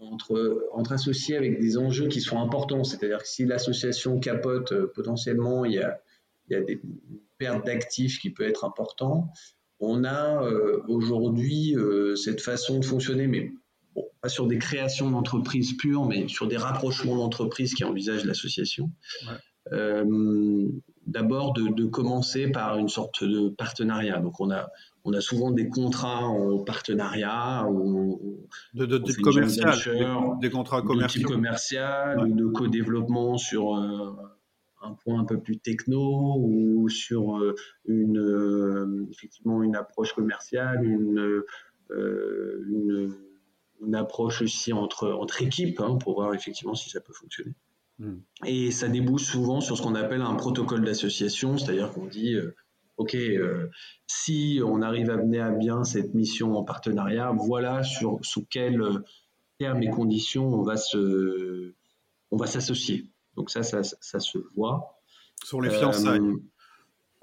entre, 0.00 0.68
entre, 0.72 0.92
associés 0.92 1.36
avec 1.36 1.60
des 1.60 1.78
enjeux 1.78 2.08
qui 2.08 2.20
sont 2.20 2.38
importants. 2.38 2.84
C'est-à-dire 2.84 3.18
que 3.18 3.28
si 3.28 3.46
l'association 3.46 4.20
capote, 4.20 4.72
euh, 4.72 4.92
potentiellement, 4.94 5.64
il 5.64 5.72
y 5.72 5.78
a, 5.78 6.00
il 6.48 6.52
y 6.52 6.56
a 6.56 6.60
des 6.60 6.80
pertes 7.38 7.64
d'actifs 7.64 8.18
qui 8.20 8.30
peut 8.30 8.46
être 8.46 8.64
important. 8.64 9.30
On 9.80 10.04
a 10.04 10.42
euh, 10.42 10.82
aujourd'hui 10.88 11.76
euh, 11.76 12.16
cette 12.16 12.40
façon 12.40 12.78
de 12.78 12.84
fonctionner, 12.84 13.26
mais 13.26 13.52
pas 14.20 14.28
sur 14.28 14.46
des 14.46 14.58
créations 14.58 15.10
d'entreprises 15.10 15.76
pures, 15.76 16.06
mais 16.06 16.28
sur 16.28 16.46
des 16.48 16.56
rapprochements 16.56 17.16
d'entreprises 17.16 17.74
qui 17.74 17.84
envisagent 17.84 18.24
l'association. 18.24 18.90
Euh, 19.72 20.68
d'abord, 21.06 21.52
de, 21.52 21.84
commencer 21.86 22.50
par 22.50 22.78
une 22.78 22.88
sorte 22.88 23.24
de 23.24 23.48
partenariat. 23.48 24.18
Donc, 24.18 24.40
on 24.40 24.50
a, 24.50 24.68
on 25.04 25.12
a 25.12 25.20
souvent 25.20 25.50
des 25.50 25.68
contrats 25.68 26.26
en 26.26 26.58
partenariat 26.64 27.66
ou 27.68 28.46
de, 28.74 28.86
de, 28.86 28.98
type 28.98 29.20
commercial, 29.20 29.76
des, 30.40 30.50
contrats 30.50 30.82
commerciaux, 30.82 31.20
de 31.20 31.26
type 31.26 31.34
commercial 31.34 32.20
ou 32.26 32.34
de 32.34 32.46
co-développement 32.46 33.38
sur 33.38 33.76
euh, 33.76 34.12
un 34.82 34.94
point 34.94 35.20
un 35.20 35.24
peu 35.24 35.40
plus 35.40 35.58
techno 35.58 36.36
ou 36.38 36.88
sur 36.88 37.38
euh, 37.38 37.54
une 37.86 39.08
effectivement 39.10 39.62
une 39.62 39.76
approche 39.76 40.12
commerciale, 40.12 40.84
une, 40.84 41.42
une 41.90 43.14
une 43.84 43.94
approche 43.94 44.42
aussi 44.42 44.72
entre, 44.72 45.08
entre 45.10 45.42
équipes 45.42 45.80
hein, 45.80 45.96
pour 45.96 46.14
voir 46.14 46.34
effectivement 46.34 46.74
si 46.74 46.90
ça 46.90 47.00
peut 47.00 47.12
fonctionner. 47.12 47.54
Hmm. 47.98 48.18
Et 48.44 48.70
ça 48.70 48.88
débouche 48.88 49.24
souvent 49.24 49.60
sur 49.60 49.76
ce 49.76 49.82
qu'on 49.82 49.94
appelle 49.94 50.22
un 50.22 50.34
protocole 50.34 50.84
d'association, 50.84 51.58
c'est-à-dire 51.58 51.92
qu'on 51.92 52.06
dit, 52.06 52.34
euh, 52.34 52.54
OK, 52.96 53.14
euh, 53.14 53.68
si 54.06 54.60
on 54.64 54.82
arrive 54.82 55.10
à 55.10 55.16
mener 55.16 55.40
à 55.40 55.50
bien 55.50 55.84
cette 55.84 56.14
mission 56.14 56.56
en 56.56 56.64
partenariat, 56.64 57.32
voilà 57.32 57.82
sur, 57.82 58.18
sous 58.22 58.44
quels 58.44 58.82
termes 59.58 59.82
et 59.82 59.90
conditions 59.90 60.46
on 60.46 60.62
va 60.62 60.76
se, 60.76 61.74
on 62.30 62.36
va 62.36 62.46
s'associer. 62.46 63.10
Donc 63.36 63.50
ça, 63.50 63.62
ça, 63.62 63.82
ça, 63.82 64.20
se 64.20 64.38
voit. 64.56 65.00
Sur 65.44 65.60
les 65.60 65.70
fiançailles. 65.70 66.20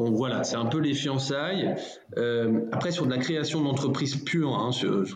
Euh, 0.02 0.10
voilà, 0.10 0.44
c'est 0.44 0.56
un 0.56 0.66
peu 0.66 0.80
les 0.80 0.94
fiançailles. 0.94 1.76
Euh, 2.18 2.68
après, 2.72 2.92
sur 2.92 3.06
de 3.06 3.12
la 3.12 3.18
création 3.18 3.62
d'entreprises 3.62 4.18
pures, 4.18 4.56
hein, 4.56 4.72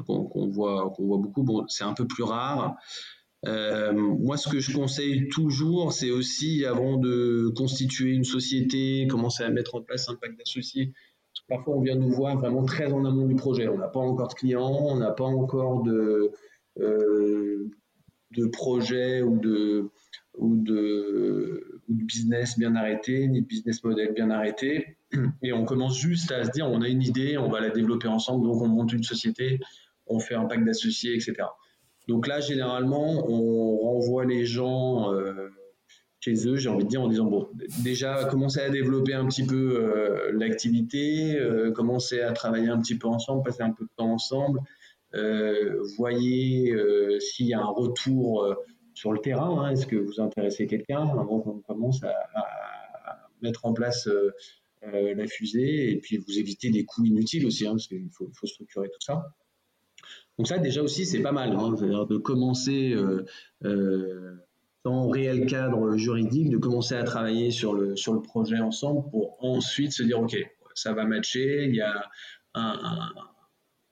qu'on 0.07 0.47
voit, 0.47 0.93
qu'on 0.95 1.05
voit 1.05 1.17
beaucoup, 1.17 1.43
bon, 1.43 1.65
c'est 1.67 1.83
un 1.83 1.93
peu 1.93 2.07
plus 2.07 2.23
rare. 2.23 2.75
Euh, 3.45 3.93
moi, 3.93 4.37
ce 4.37 4.49
que 4.49 4.59
je 4.59 4.73
conseille 4.75 5.29
toujours, 5.29 5.93
c'est 5.93 6.11
aussi, 6.11 6.65
avant 6.65 6.97
de 6.97 7.51
constituer 7.55 8.11
une 8.11 8.25
société, 8.25 9.07
commencer 9.07 9.43
à 9.43 9.49
mettre 9.49 9.75
en 9.75 9.81
place 9.81 10.09
un 10.09 10.15
pacte 10.15 10.37
d'associés. 10.37 10.93
Parfois, 11.47 11.75
on 11.77 11.81
vient 11.81 11.95
nous 11.95 12.11
voir 12.11 12.37
vraiment 12.37 12.63
très 12.63 12.91
en 12.91 13.05
amont 13.05 13.25
du 13.25 13.35
projet. 13.35 13.67
On 13.67 13.77
n'a 13.77 13.87
pas 13.87 13.99
encore 13.99 14.27
de 14.27 14.33
clients, 14.33 14.77
on 14.81 14.97
n'a 14.97 15.11
pas 15.11 15.23
encore 15.23 15.83
de, 15.83 16.31
euh, 16.79 17.69
de 18.31 18.45
projet 18.47 19.21
ou 19.21 19.37
de, 19.39 19.89
de, 21.89 22.03
business 22.03 22.57
bien 22.57 22.75
arrêté, 22.75 23.27
ni 23.27 23.41
de 23.41 23.47
business 23.47 23.83
model 23.83 24.13
bien 24.13 24.29
arrêté. 24.29 24.97
Et 25.43 25.53
on 25.53 25.65
commence 25.65 25.99
juste 25.99 26.31
à 26.31 26.43
se 26.43 26.51
dire, 26.51 26.67
on 26.67 26.81
a 26.81 26.87
une 26.87 27.01
idée, 27.01 27.37
on 27.37 27.49
va 27.49 27.59
la 27.59 27.69
développer 27.69 28.07
ensemble, 28.07 28.45
donc 28.45 28.61
on 28.61 28.67
monte 28.67 28.93
une 28.93 29.03
société, 29.03 29.59
on 30.07 30.19
fait 30.19 30.35
un 30.35 30.45
pacte 30.45 30.63
d'associés, 30.63 31.15
etc. 31.15 31.35
Donc 32.09 32.27
là, 32.27 32.39
généralement, 32.39 33.23
on 33.29 33.77
renvoie 33.77 34.25
les 34.25 34.43
gens 34.43 35.13
euh, 35.13 35.49
chez 36.19 36.47
eux, 36.47 36.55
j'ai 36.55 36.67
envie 36.67 36.83
de 36.83 36.89
dire, 36.89 37.03
en 37.03 37.07
disant, 37.07 37.25
bon, 37.25 37.47
déjà, 37.83 38.25
commencer 38.25 38.59
à 38.59 38.69
développer 38.69 39.13
un 39.13 39.27
petit 39.27 39.45
peu 39.45 39.75
euh, 39.75 40.31
l'activité, 40.33 41.37
euh, 41.37 41.71
commencer 41.71 42.21
à 42.21 42.33
travailler 42.33 42.69
un 42.69 42.79
petit 42.79 42.97
peu 42.97 43.07
ensemble, 43.07 43.43
passer 43.43 43.61
un 43.61 43.71
peu 43.71 43.83
de 43.83 43.91
temps 43.95 44.11
ensemble, 44.11 44.59
voyez 45.97 46.75
s'il 47.19 47.47
y 47.47 47.53
a 47.53 47.59
un 47.59 47.71
retour 47.71 48.55
sur 48.99 49.13
le 49.13 49.19
terrain, 49.19 49.63
hein, 49.63 49.69
est-ce 49.71 49.87
que 49.87 49.95
vous 49.95 50.19
intéressez 50.19 50.67
quelqu'un 50.67 51.03
avant 51.03 51.39
qu'on 51.39 51.61
commence 51.61 52.03
à, 52.03 52.13
mettre 53.41 53.65
en 53.65 53.71
place 53.73 54.09
la 54.81 55.27
fusée, 55.27 55.91
et 55.91 55.95
puis 56.01 56.17
vous 56.17 56.37
évitez 56.37 56.69
des 56.69 56.83
coûts 56.83 57.05
inutiles 57.05 57.45
aussi, 57.45 57.65
hein, 57.65 57.71
parce 57.71 57.87
qu'il 57.87 58.09
faut, 58.11 58.29
structurer 58.43 58.89
tout 58.89 58.99
ça. 58.99 59.33
Donc 60.37 60.47
ça, 60.49 60.57
déjà 60.57 60.81
aussi, 60.83 61.05
c'est 61.05 61.21
pas 61.21 61.31
mal, 61.31 61.55
hein, 61.55 61.71
de 61.71 62.17
commencer 62.17 62.93
sans 64.85 65.07
réel 65.07 65.45
cadre 65.45 65.95
juridique, 65.95 66.49
de 66.49 66.57
commencer 66.57 66.95
à 66.95 67.03
travailler 67.03 67.51
sur 67.51 67.73
le, 67.73 67.95
sur 67.95 68.13
le 68.13 68.21
projet 68.21 68.59
ensemble 68.59 69.09
pour 69.11 69.37
ensuite 69.41 69.93
se 69.93 70.03
dire, 70.03 70.19
OK, 70.19 70.35
ça 70.75 70.91
va 70.91 71.05
matcher, 71.05 71.65
il 71.69 71.75
y 71.75 71.81
a 71.81 72.09
un, 72.53 73.13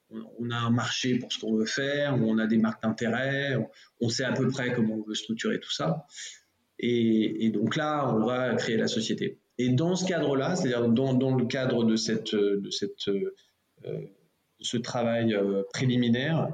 on 0.10 0.52
a 0.52 0.56
un 0.56 0.70
marché 0.70 1.18
pour 1.20 1.32
ce 1.32 1.40
qu'on 1.40 1.56
veut 1.56 1.66
faire, 1.66 2.16
on 2.16 2.38
a 2.38 2.48
des 2.48 2.58
marques 2.58 2.84
d'intérêt, 2.84 3.58
on, 4.00 4.10
sait 4.10 4.24
à 4.24 4.34
peu 4.34 4.48
près 4.48 4.74
comment 4.74 4.96
on 4.96 5.04
veut 5.04 5.16
structurer 5.16 5.60
tout 5.60 5.72
ça. 5.72 6.06
Et, 6.80 7.50
donc 7.54 7.76
là, 7.76 8.14
on 8.14 8.26
va 8.26 8.54
créer 8.56 8.78
la 8.78 8.88
société. 8.88 9.40
Et 9.58 9.70
dans 9.70 9.96
ce 9.96 10.06
cadre-là, 10.06 10.56
c'est-à-dire 10.56 10.88
dans, 10.88 11.36
le 11.36 11.46
cadre 11.46 11.84
de, 11.84 11.96
cette, 11.96 12.36
de, 12.36 12.70
cette, 12.70 13.08
euh, 13.08 14.02
ce 14.60 14.78
travail 14.78 15.34
euh, 15.34 15.64
préliminaire, 15.74 16.50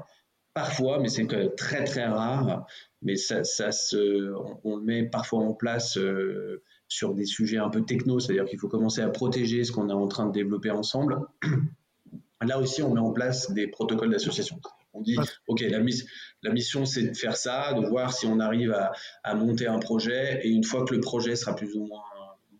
parfois, 0.54 1.00
mais 1.00 1.08
c'est 1.08 1.26
très 1.56 1.84
très 1.84 2.06
rare, 2.06 2.66
mais 3.02 3.16
ça, 3.16 3.44
ça 3.44 3.72
se, 3.72 4.32
on, 4.64 4.76
le 4.76 4.82
met 4.82 5.02
parfois 5.04 5.40
en 5.40 5.52
place 5.52 5.98
euh, 5.98 6.62
sur 6.88 7.14
des 7.14 7.26
sujets 7.26 7.58
un 7.58 7.68
peu 7.68 7.84
techno, 7.84 8.20
c'est-à-dire 8.20 8.46
qu'il 8.46 8.58
faut 8.58 8.68
commencer 8.68 9.02
à 9.02 9.08
protéger 9.08 9.64
ce 9.64 9.72
qu'on 9.72 9.90
est 9.90 9.94
en 9.94 10.08
train 10.08 10.26
de 10.26 10.32
développer 10.32 10.70
ensemble. 10.70 11.18
Là 12.46 12.58
aussi, 12.58 12.82
on 12.82 12.92
met 12.92 13.00
en 13.00 13.12
place 13.12 13.50
des 13.52 13.66
protocoles 13.66 14.10
d'association. 14.10 14.60
On 14.92 15.00
dit, 15.00 15.16
OK, 15.48 15.60
la, 15.60 15.80
la 16.42 16.52
mission, 16.52 16.84
c'est 16.84 17.02
de 17.02 17.16
faire 17.16 17.36
ça, 17.36 17.72
de 17.74 17.86
voir 17.86 18.12
si 18.12 18.26
on 18.26 18.38
arrive 18.38 18.72
à, 18.72 18.92
à, 19.24 19.34
monter 19.34 19.66
un 19.66 19.78
projet, 19.78 20.40
et 20.44 20.48
une 20.48 20.64
fois 20.64 20.84
que 20.84 20.94
le 20.94 21.00
projet 21.00 21.34
sera 21.34 21.56
plus 21.56 21.74
ou 21.74 21.86
moins 21.86 22.02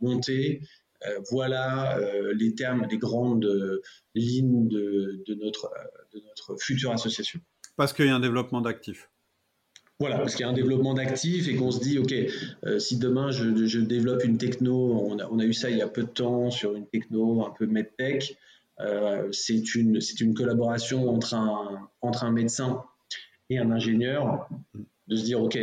monté, 0.00 0.60
euh, 1.06 1.20
voilà 1.30 1.98
euh, 1.98 2.34
les 2.34 2.54
termes, 2.54 2.86
les 2.90 2.98
grandes 2.98 3.80
lignes 4.14 4.68
de, 4.68 5.22
de, 5.26 5.34
notre, 5.34 5.70
de 6.12 6.20
notre 6.20 6.56
future 6.60 6.90
association. 6.90 7.40
Parce 7.76 7.92
qu'il 7.92 8.06
y 8.06 8.10
a 8.10 8.16
un 8.16 8.20
développement 8.20 8.60
d'actifs. 8.60 9.08
Voilà, 10.00 10.18
parce 10.18 10.34
qu'il 10.34 10.44
y 10.44 10.44
a 10.44 10.50
un 10.50 10.54
développement 10.54 10.94
d'actifs 10.94 11.46
et 11.48 11.54
qu'on 11.54 11.70
se 11.70 11.78
dit, 11.78 11.98
OK, 11.98 12.12
euh, 12.66 12.78
si 12.80 12.98
demain 12.98 13.30
je, 13.30 13.78
développe 13.78 14.24
une 14.24 14.38
techno, 14.38 14.74
on 14.74 15.18
a, 15.20 15.28
on 15.28 15.38
a, 15.38 15.44
eu 15.44 15.52
ça 15.52 15.70
il 15.70 15.78
y 15.78 15.82
a 15.82 15.88
peu 15.88 16.02
de 16.02 16.08
temps 16.08 16.50
sur 16.50 16.74
une 16.74 16.86
techno 16.86 17.46
un 17.46 17.50
peu 17.56 17.66
medtech, 17.66 18.36
euh, 18.80 19.28
c'est 19.32 19.74
une, 19.74 19.98
une 20.20 20.34
collaboration 20.34 21.08
entre 21.08 21.34
un, 21.34 21.88
entre 22.00 22.24
un 22.24 22.32
médecin 22.32 22.82
et 23.50 23.58
un 23.58 23.70
ingénieur, 23.70 24.48
de 25.06 25.16
se 25.16 25.24
dire, 25.24 25.42
OK, 25.42 25.58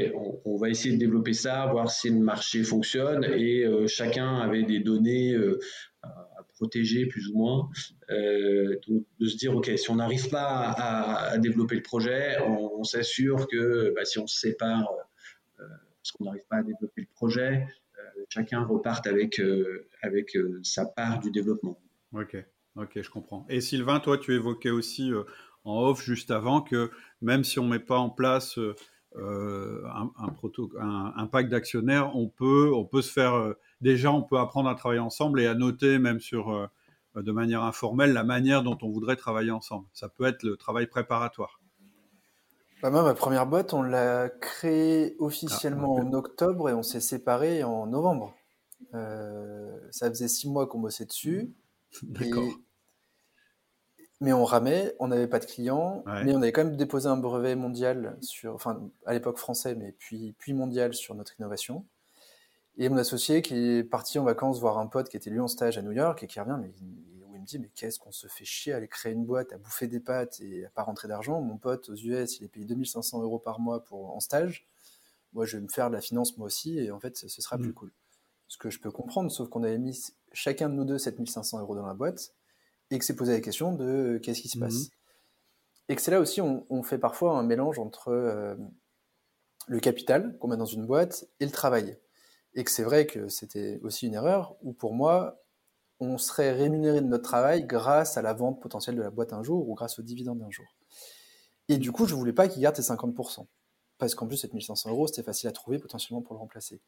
on, 0.46 0.56
va 0.58 0.70
essayer 0.70 0.94
de 0.94 1.00
développer 1.00 1.34
ça, 1.34 1.66
voir 1.66 1.90
si 1.90 2.12
le 2.12 2.20
marché 2.20 2.64
fonctionne, 2.64 3.24
et 3.24 3.64
euh, 3.64 3.88
chacun 3.88 4.38
avait 4.38 4.64
des 4.64 4.80
données 4.80 5.36
protéger 6.62 7.08
plus 7.08 7.28
ou 7.30 7.38
moins. 7.38 7.70
Euh, 8.12 8.80
de 9.20 9.28
se 9.28 9.36
dire, 9.38 9.56
OK, 9.56 9.72
si 9.76 9.90
on 9.90 9.96
n'arrive 9.96 10.30
pas 10.30 10.76
à, 10.78 11.38
développer 11.40 11.76
le 11.76 11.82
projet, 11.82 12.38
on, 12.42 12.84
s'assure 12.84 13.48
que 13.48 13.92
bah, 13.96 14.06
si 14.06 14.20
on 14.20 14.28
se 14.28 14.40
sépare, 14.40 14.88
euh, 15.60 15.64
parce 15.64 16.12
qu'on 16.12 16.26
n'arrive 16.26 16.46
pas 16.48 16.58
à 16.58 16.64
développer 16.64 17.02
le 17.02 17.08
projet, 17.16 17.68
euh, 17.98 18.26
chacun 18.30 18.64
reparte 18.64 19.08
avec, 19.08 19.42
avec 20.04 20.38
sa 20.62 20.86
part 20.86 21.20
du 21.20 21.32
développement. 21.32 21.80
OK, 22.14 22.38
ok, 22.76 23.02
je 23.02 23.10
comprends. 23.10 23.46
Et 23.50 23.62
Sylvain, 23.62 24.00
toi, 24.00 24.18
tu 24.18 24.34
évoquais 24.34 24.72
aussi 24.72 25.12
en 25.64 25.84
off 25.84 26.04
juste 26.04 26.32
avant 26.32 26.62
que 26.62 26.92
même 27.22 27.44
si 27.44 27.60
on 27.60 27.66
ne 27.66 27.72
met 27.72 27.80
pas 27.80 27.98
en 27.98 28.10
place 28.10 28.58
un, 29.16 30.10
un, 30.18 31.14
un, 31.18 31.28
pacte 31.28 31.50
d'actionnaires, 31.50 32.16
on 32.16 32.28
peut, 32.28 32.72
on 32.74 32.86
peut 32.86 33.02
se 33.02 33.12
faire 33.12 33.56
déjà 33.82 34.12
on 34.12 34.22
peut 34.22 34.38
apprendre 34.38 34.70
à 34.70 34.76
travailler 34.76 35.02
ensemble 35.02 35.42
et 35.42 35.48
à 35.48 35.56
noter 35.56 36.00
même 36.00 36.20
sur 36.20 36.52
euh, 36.52 36.68
de 37.16 37.32
manière 37.32 37.64
informelle 37.64 38.14
la 38.14 38.24
manière 38.24 38.64
dont 38.64 38.78
on 38.82 38.90
voudrait 38.90 39.18
travailler 39.18 39.52
ensemble. 39.52 39.88
Ça 39.92 40.08
peut 40.08 40.26
être 40.26 40.44
le 40.44 40.56
travail 40.56 40.88
préparatoire. 40.88 41.60
Bah, 42.82 42.90
moi, 42.90 43.04
ma 43.04 43.14
première 43.14 43.46
boîte, 43.46 43.74
on 43.74 43.84
l'a 43.84 44.30
créée 44.30 45.16
officiellement 45.20 45.98
ah, 46.00 46.04
en 46.04 46.14
octobre 46.14 46.70
et 46.70 46.74
on 46.74 46.84
s'est 46.84 47.02
séparés 47.02 47.64
en 47.64 47.86
novembre. 47.86 48.34
Euh, 48.94 49.78
ça 49.92 50.10
faisait 50.10 50.28
six 50.28 50.50
mois 50.50 50.68
qu'on 50.68 50.80
bossait 50.80 51.06
dessus. 51.06 51.54
D'accord. 52.04 52.50
Mais 54.20 54.34
on 54.34 54.46
ramait, 54.46 54.96
on 55.00 55.08
n'avait 55.08 55.28
pas 55.28 55.40
de 55.40 55.46
clients, 55.46 56.04
mais 56.24 56.34
on 56.34 56.42
avait 56.44 56.52
quand 56.52 56.64
même 56.64 56.76
déposé 56.76 57.08
un 57.08 57.18
brevet 57.18 57.56
mondial 57.56 58.18
sur, 58.22 58.54
enfin 58.54 58.92
à 59.08 59.14
l'époque 59.14 59.40
français, 59.40 59.74
mais 59.74 59.94
puis, 59.98 60.36
puis 60.38 60.54
mondial 60.54 60.94
sur 60.94 61.16
notre 61.16 61.40
innovation. 61.40 61.86
Et 62.78 62.88
mon 62.88 62.98
associé 62.98 63.42
qui 63.42 63.56
est 63.56 63.84
parti 63.84 64.20
en 64.20 64.24
vacances 64.24 64.60
voir 64.60 64.78
un 64.78 64.86
pote 64.86 65.10
qui 65.10 65.18
était 65.18 65.32
lui 65.32 65.40
en 65.40 65.48
stage 65.48 65.80
à 65.80 65.82
New 65.82 65.92
York 65.92 66.22
et 66.22 66.28
qui 66.28 66.40
revient, 66.40 66.58
mais 66.62 66.72
où 66.82 67.36
il 67.36 67.42
me 67.42 67.46
dit 67.46 67.58
mais 67.58 67.72
qu'est-ce 67.74 67.98
qu'on 67.98 68.12
se 68.12 68.28
fait 68.28 68.46
chier 68.46 68.74
à 68.74 68.78
aller 68.78 68.88
créer 68.88 69.12
une 69.12 69.26
boîte, 69.26 69.54
à 69.54 69.58
bouffer 69.58 69.88
des 69.88 70.00
pâtes 70.00 70.40
et 70.40 70.66
à 70.66 70.70
pas 70.70 70.84
rentrer 70.84 71.08
d'argent. 71.08 71.42
Mon 71.42 71.58
pote 71.58 71.90
aux 71.90 71.96
US, 71.96 72.40
il 72.40 72.46
est 72.46 72.48
payé 72.48 72.66
2500 72.66 73.24
euros 73.24 73.40
par 73.40 73.60
mois 73.60 73.84
pour 73.84 74.16
en 74.16 74.20
stage. 74.20 74.68
Moi, 75.34 75.46
je 75.46 75.58
vais 75.58 75.64
me 75.64 75.68
faire 75.68 75.90
de 75.90 75.96
la 75.96 76.02
finance 76.02 76.38
moi 76.38 76.46
aussi 76.46 76.78
et 76.78 76.92
en 76.92 77.00
fait, 77.00 77.18
ce 77.18 77.28
sera 77.28 77.58
plus 77.58 77.70
mm. 77.70 77.74
cool. 77.74 77.92
Ce 78.52 78.58
que 78.58 78.70
je 78.70 78.82
peux 78.82 78.92
comprendre, 78.92 79.32
sauf 79.32 79.48
qu'on 79.48 79.64
avait 79.64 79.78
mis 79.78 79.98
chacun 80.34 80.68
de 80.68 80.74
nous 80.74 80.84
deux 80.84 80.98
7500 80.98 81.62
euros 81.62 81.74
dans 81.74 81.86
la 81.86 81.94
boîte 81.94 82.34
et 82.90 83.00
que 83.00 83.06
c'est 83.06 83.16
posé 83.16 83.32
la 83.32 83.40
question 83.40 83.72
de 83.72 84.20
qu'est-ce 84.22 84.42
qui 84.42 84.50
se 84.50 84.60
passe? 84.60 84.74
Mm-hmm. 84.74 84.90
Et 85.88 85.96
que 85.96 86.02
c'est 86.02 86.12
là 86.12 86.20
aussi, 86.20 86.42
on, 86.42 86.84
fait 86.84 86.98
parfois 86.98 87.38
un 87.38 87.44
mélange 87.44 87.80
entre 87.80 88.10
euh, 88.10 88.56
le 89.68 89.80
capital 89.80 90.38
qu'on 90.38 90.50
met 90.50 90.58
dans 90.58 90.66
une 90.66 90.86
boîte 90.86 91.30
et 91.40 91.46
le 91.46 91.52
travail 91.52 91.98
et 92.54 92.66
que 92.66 92.72
c'est 92.72 92.84
vrai 92.84 93.06
que 93.06 93.30
c'était 93.30 93.80
aussi 93.84 94.08
une 94.08 94.16
erreur, 94.16 94.58
où 94.64 94.74
pour 94.74 94.94
moi, 94.94 95.42
on 96.02 96.18
serait 96.18 96.52
rémunéré 96.52 97.00
de 97.00 97.08
notre 97.08 97.24
travail 97.24 97.64
grâce 97.64 98.18
à 98.18 98.22
la 98.22 98.34
vente 98.34 98.62
potentielle 98.62 98.98
de 98.98 99.02
la 99.02 99.12
boîte 99.12 99.32
un 99.32 99.44
jour 99.44 99.70
ou 99.70 99.76
grâce 99.76 99.98
au 99.98 100.02
dividende 100.02 100.40
d'un 100.40 100.52
jour. 100.52 100.66
Et 101.70 101.78
du 101.78 101.94
coup, 101.94 102.06
je 102.06 102.16
voulais 102.16 102.34
pas 102.34 102.50
qu'il 102.50 102.62
garde 102.62 102.76
ses 102.76 102.92
50%. 102.92 103.48
Parce 103.98 104.14
qu'en 104.14 104.28
plus, 104.28 104.36
7500 104.36 104.90
euros, 104.90 105.08
c'était 105.08 105.24
facile 105.24 105.48
à 105.48 105.54
trouver 105.54 105.80
potentiellement 105.80 106.22
pour 106.22 106.34
le 106.34 106.40
remplacer. 106.40 106.82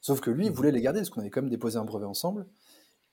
Sauf 0.00 0.20
que 0.20 0.30
lui, 0.30 0.46
il 0.46 0.50
mmh. 0.50 0.54
voulait 0.54 0.72
les 0.72 0.80
garder, 0.80 1.00
parce 1.00 1.10
qu'on 1.10 1.20
avait 1.20 1.30
quand 1.30 1.42
même 1.42 1.50
déposé 1.50 1.78
un 1.78 1.84
brevet 1.84 2.06
ensemble, 2.06 2.46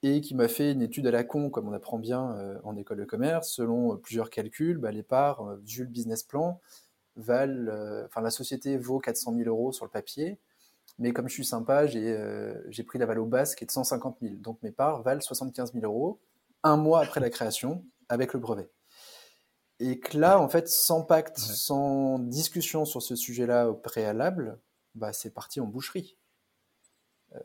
et 0.03 0.21
qui 0.21 0.35
m'a 0.35 0.47
fait 0.47 0.71
une 0.71 0.81
étude 0.81 1.07
à 1.07 1.11
la 1.11 1.23
con, 1.23 1.49
comme 1.49 1.67
on 1.67 1.73
apprend 1.73 1.99
bien 1.99 2.35
euh, 2.37 2.59
en 2.63 2.75
école 2.75 2.97
de 2.97 3.05
commerce, 3.05 3.49
selon 3.49 3.93
euh, 3.93 3.97
plusieurs 3.97 4.29
calculs, 4.29 4.77
bah, 4.77 4.91
les 4.91 5.03
parts, 5.03 5.47
euh, 5.47 5.55
vu 5.65 5.83
le 5.83 5.89
business 5.89 6.23
plan, 6.23 6.59
valent, 7.15 7.71
enfin 8.05 8.19
la 8.19 8.29
société 8.29 8.77
vaut 8.77 8.99
400 8.99 9.35
000 9.35 9.47
euros 9.47 9.71
sur 9.71 9.85
le 9.85 9.91
papier, 9.91 10.37
mais 10.97 11.11
comme 11.11 11.27
je 11.27 11.33
suis 11.33 11.45
sympa, 11.45 11.87
j'ai 11.87 12.13
euh, 12.13 12.53
pris 12.87 12.99
la 12.99 13.05
valeur 13.05 13.25
basse 13.25 13.55
qui 13.55 13.63
est 13.63 13.67
de 13.67 13.71
150 13.71 14.17
000. 14.21 14.35
Donc 14.35 14.61
mes 14.63 14.71
parts 14.71 15.01
valent 15.01 15.21
75 15.21 15.73
000 15.73 15.85
euros 15.85 16.19
un 16.63 16.77
mois 16.77 17.01
après 17.01 17.19
la 17.19 17.29
création 17.29 17.83
avec 18.09 18.33
le 18.33 18.39
brevet. 18.39 18.69
Et 19.79 19.99
que 19.99 20.17
là, 20.17 20.39
en 20.39 20.47
fait, 20.47 20.69
sans 20.69 21.03
pacte, 21.03 21.37
sans 21.37 22.17
discussion 22.17 22.85
sur 22.85 23.01
ce 23.01 23.15
sujet-là 23.15 23.69
au 23.69 23.73
préalable, 23.73 24.57
bah, 24.95 25.11
c'est 25.11 25.33
parti 25.33 25.59
en 25.59 25.65
boucherie. 25.65 26.17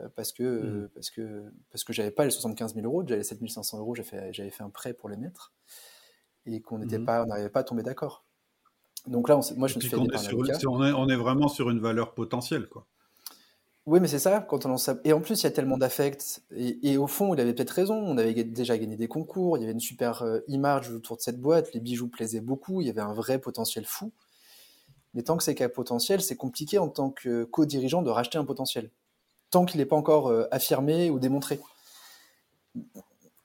Euh, 0.01 0.09
parce 0.15 0.33
que 0.33 0.43
mmh. 0.43 0.89
parce 0.95 1.11
que 1.11 1.53
parce 1.71 1.85
que 1.85 1.93
j'avais 1.93 2.11
pas 2.11 2.25
les 2.25 2.31
75 2.31 2.75
000 2.75 2.87
euros, 2.87 3.05
j'avais 3.07 3.23
7 3.23 3.49
500 3.49 3.79
euros, 3.79 3.95
j'avais 3.95 4.09
fait, 4.09 4.51
fait 4.51 4.63
un 4.63 4.71
prêt 4.71 4.93
pour 4.95 5.09
les 5.09 5.17
mettre 5.17 5.53
et 6.47 6.61
qu'on 6.61 6.79
n'était 6.79 6.99
mmh. 6.99 7.05
pas, 7.05 7.23
on 7.23 7.27
n'arrivait 7.27 7.51
pas 7.51 7.61
à 7.61 7.65
tomber 7.65 7.83
d'accord. 7.83 8.25
Donc 9.07 9.29
là, 9.29 9.41
moi, 9.57 9.69
je 9.69 9.77
me 9.77 9.81
suis 9.81 9.89
fait 9.89 9.97
on, 9.97 10.85
est, 10.85 10.93
on 10.93 11.09
est 11.09 11.17
vraiment 11.17 11.49
sur 11.49 11.71
une 11.71 11.81
valeur 11.81 12.13
potentielle, 12.13 12.69
quoi. 12.69 12.87
Oui, 13.87 13.99
mais 13.99 14.09
c'est 14.09 14.19
ça, 14.19 14.41
quand 14.41 14.67
on 14.67 14.77
Et 15.05 15.13
en 15.13 15.21
plus, 15.21 15.41
il 15.41 15.45
y 15.45 15.47
a 15.47 15.51
tellement 15.51 15.79
d'affect. 15.79 16.43
Et, 16.53 16.99
au 16.99 17.07
fond, 17.07 17.35
il 17.35 17.41
avait 17.41 17.55
peut-être 17.55 17.71
raison. 17.71 17.97
On 17.97 18.19
avait 18.19 18.35
déjà 18.45 18.77
gagné 18.77 18.97
des 18.97 19.09
concours. 19.09 19.57
Il 19.57 19.63
y 19.63 19.65
avait 19.65 19.73
une 19.73 19.81
super 19.81 20.23
euh, 20.23 20.41
image 20.49 20.91
autour 20.91 21.17
de 21.17 21.23
cette 21.23 21.41
boîte. 21.41 21.73
Les 21.73 21.81
bijoux 21.81 22.09
plaisaient 22.09 22.43
beaucoup. 22.43 22.83
Il 22.83 22.87
y 22.87 22.91
avait 22.91 23.01
un 23.01 23.15
vrai 23.15 23.39
potentiel 23.41 23.87
fou. 23.87 24.13
Mais 25.15 25.23
tant 25.23 25.37
que 25.37 25.43
c'est 25.43 25.55
qu'un 25.55 25.69
potentiel, 25.69 26.21
c'est 26.21 26.37
compliqué 26.37 26.79
en 26.79 26.89
tant 26.89 27.11
que 27.11 27.45
co-dirigeant 27.45 28.03
de 28.03 28.11
racheter 28.11 28.39
un 28.39 28.45
potentiel. 28.45 28.91
Tant 29.51 29.65
qu'il 29.65 29.79
n'est 29.79 29.87
pas 29.87 29.97
encore 29.97 30.29
euh, 30.29 30.47
affirmé 30.51 31.11
ou 31.11 31.19
démontré. 31.19 31.61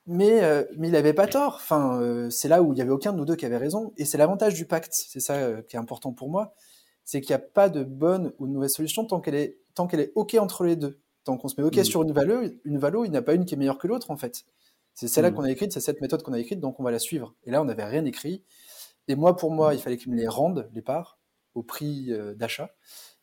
Mais, 0.07 0.43
euh, 0.43 0.63
mais 0.77 0.89
il 0.89 0.91
n'avait 0.91 1.13
pas 1.13 1.27
tort. 1.27 1.55
Enfin, 1.55 2.29
c'est 2.29 2.47
là 2.47 2.61
où 2.61 2.73
il 2.73 2.75
n'y 2.75 2.81
avait 2.81 2.91
aucun 2.91 3.11
de 3.11 3.17
nous 3.17 3.25
deux 3.25 3.35
qui 3.35 3.45
avait 3.45 3.57
raison. 3.57 3.93
Et 3.97 4.05
c'est 4.05 4.17
l'avantage 4.17 4.53
du 4.53 4.65
pacte. 4.65 4.93
C'est 4.93 5.19
ça 5.19 5.61
qui 5.63 5.75
est 5.75 5.79
important 5.79 6.13
pour 6.13 6.29
moi. 6.29 6.53
C'est 7.03 7.21
qu'il 7.21 7.35
n'y 7.35 7.41
a 7.41 7.45
pas 7.45 7.69
de 7.69 7.83
bonne 7.83 8.33
ou 8.39 8.47
de 8.47 8.51
mauvaise 8.51 8.73
solution 8.73 9.05
tant 9.05 9.19
qu'elle 9.19 9.35
est 9.35 9.57
tant 9.75 9.85
qu'elle 9.87 9.99
est 9.99 10.11
OK 10.15 10.33
entre 10.35 10.63
les 10.63 10.75
deux, 10.75 10.99
tant 11.23 11.37
qu'on 11.37 11.49
se 11.49 11.59
met 11.59 11.67
OK 11.67 11.77
mm. 11.77 11.83
sur 11.83 12.01
une 12.01 12.13
valeur, 12.13 12.43
une 12.63 12.79
valeur, 12.79 13.05
il 13.05 13.11
n'y 13.11 13.17
a 13.17 13.21
pas 13.21 13.33
une 13.33 13.45
qui 13.45 13.53
est 13.53 13.57
meilleure 13.57 13.77
que 13.77 13.87
l'autre, 13.87 14.09
en 14.09 14.17
fait. 14.17 14.45
C'est 14.95 15.07
celle-là 15.07 15.29
mm. 15.29 15.35
qu'on 15.35 15.43
a 15.43 15.51
écrite, 15.51 15.73
c'est 15.73 15.81
cette 15.81 16.01
méthode 16.01 16.23
qu'on 16.23 16.33
a 16.33 16.39
écrite, 16.39 16.59
donc 16.59 16.79
on 16.79 16.83
va 16.83 16.91
la 16.91 16.99
suivre. 16.99 17.35
Et 17.43 17.51
là, 17.51 17.61
on 17.61 17.65
n'avait 17.65 17.85
rien 17.85 18.05
écrit. 18.05 18.43
Et 19.07 19.15
moi, 19.15 19.35
pour 19.35 19.51
moi, 19.51 19.71
mm. 19.71 19.75
il 19.75 19.81
fallait 19.81 19.97
qu'il 19.97 20.11
me 20.11 20.17
les 20.17 20.27
rende, 20.27 20.69
les 20.73 20.81
parts, 20.81 21.19
au 21.53 21.61
prix 21.61 22.11
euh, 22.11 22.33
d'achat. 22.33 22.73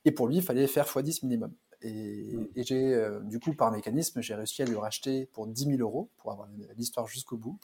Et 0.05 0.13
pour 0.13 0.29
lui, 0.29 0.37
il 0.37 0.43
fallait 0.43 0.67
faire 0.67 0.87
x10 0.87 1.25
minimum. 1.25 1.53
Et, 1.83 2.37
et 2.55 2.63
j'ai, 2.63 3.09
du 3.25 3.41
coup, 3.41 3.55
par 3.55 3.71
mécanisme, 3.73 4.21
j'ai 4.21 4.35
réussi 4.35 4.63
à 4.63 4.65
lui 4.65 4.77
racheter 4.77 5.27
pour 5.33 5.47
10 5.47 5.65
000 5.65 5.79
euros 5.81 6.11
pour 6.17 6.33
avoir 6.33 6.49
l'histoire 6.77 7.07
jusqu'au 7.07 7.37
bout. 7.37 7.59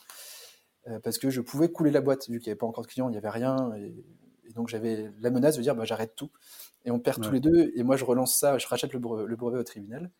parce 1.02 1.18
que 1.18 1.30
je 1.30 1.40
pouvais 1.40 1.70
couler 1.70 1.90
la 1.90 2.00
boîte, 2.00 2.28
vu 2.28 2.38
qu'il 2.38 2.48
n'y 2.48 2.52
avait 2.52 2.58
pas 2.58 2.66
encore 2.66 2.84
de 2.84 2.88
clients, 2.88 3.08
il 3.08 3.12
n'y 3.12 3.18
avait 3.18 3.30
rien. 3.30 3.74
Et, 3.76 4.04
donc 4.54 4.68
j'avais 4.68 5.10
la 5.20 5.30
menace 5.30 5.56
de 5.56 5.62
dire 5.62 5.74
bah, 5.74 5.84
j'arrête 5.84 6.16
tout. 6.16 6.30
Et 6.84 6.90
on 6.90 6.98
perd 6.98 7.22
tous 7.22 7.30
les 7.30 7.40
deux. 7.40 7.70
Et 7.74 7.82
moi, 7.82 7.96
je 7.96 8.04
relance 8.04 8.38
ça, 8.38 8.58
je 8.58 8.66
rachète 8.66 8.92
le 8.92 8.98
brevet, 8.98 9.58
au 9.58 9.64
tribunal. 9.64 10.10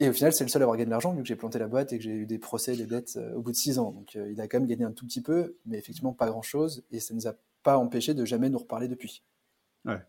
Et 0.00 0.08
au 0.08 0.12
final, 0.12 0.32
c'est 0.32 0.44
le 0.44 0.50
seul 0.50 0.62
à 0.62 0.64
avoir 0.64 0.76
gagné 0.76 0.86
de 0.86 0.90
l'argent, 0.90 1.12
vu 1.12 1.22
que 1.22 1.28
j'ai 1.28 1.34
planté 1.34 1.58
la 1.58 1.66
boîte 1.66 1.92
et 1.92 1.98
que 1.98 2.04
j'ai 2.04 2.12
eu 2.12 2.26
des 2.26 2.38
procès, 2.38 2.76
des 2.76 2.86
dettes 2.86 3.18
au 3.34 3.42
bout 3.42 3.50
de 3.50 3.56
six 3.56 3.78
ans. 3.78 3.90
Donc 3.90 4.14
il 4.14 4.40
a 4.40 4.46
quand 4.46 4.58
même 4.60 4.68
gagné 4.68 4.84
un 4.84 4.92
tout 4.92 5.06
petit 5.06 5.22
peu, 5.22 5.56
mais 5.66 5.78
effectivement 5.78 6.12
pas 6.12 6.28
grand-chose. 6.28 6.84
Et 6.90 7.00
ça 7.00 7.14
ne 7.14 7.18
nous 7.18 7.26
a 7.26 7.34
pas 7.62 7.78
empêché 7.78 8.14
de 8.14 8.24
jamais 8.24 8.48
nous 8.50 8.58
reparler 8.58 8.88
depuis. 8.88 9.22
Ouais. 9.84 10.00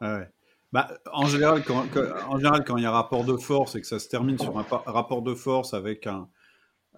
ouais. 0.00 0.28
Bah, 0.72 0.88
en, 1.12 1.26
général, 1.26 1.64
quand, 1.64 1.86
en 2.28 2.36
général, 2.36 2.64
quand 2.64 2.76
il 2.76 2.82
y 2.82 2.86
a 2.86 2.90
rapport 2.90 3.24
de 3.24 3.36
force 3.36 3.74
et 3.74 3.80
que 3.80 3.86
ça 3.86 3.98
se 3.98 4.08
termine 4.08 4.38
sur 4.38 4.58
un 4.58 4.66
rapport 4.86 5.22
de 5.22 5.34
force 5.34 5.72
avec 5.72 6.06
un, 6.06 6.28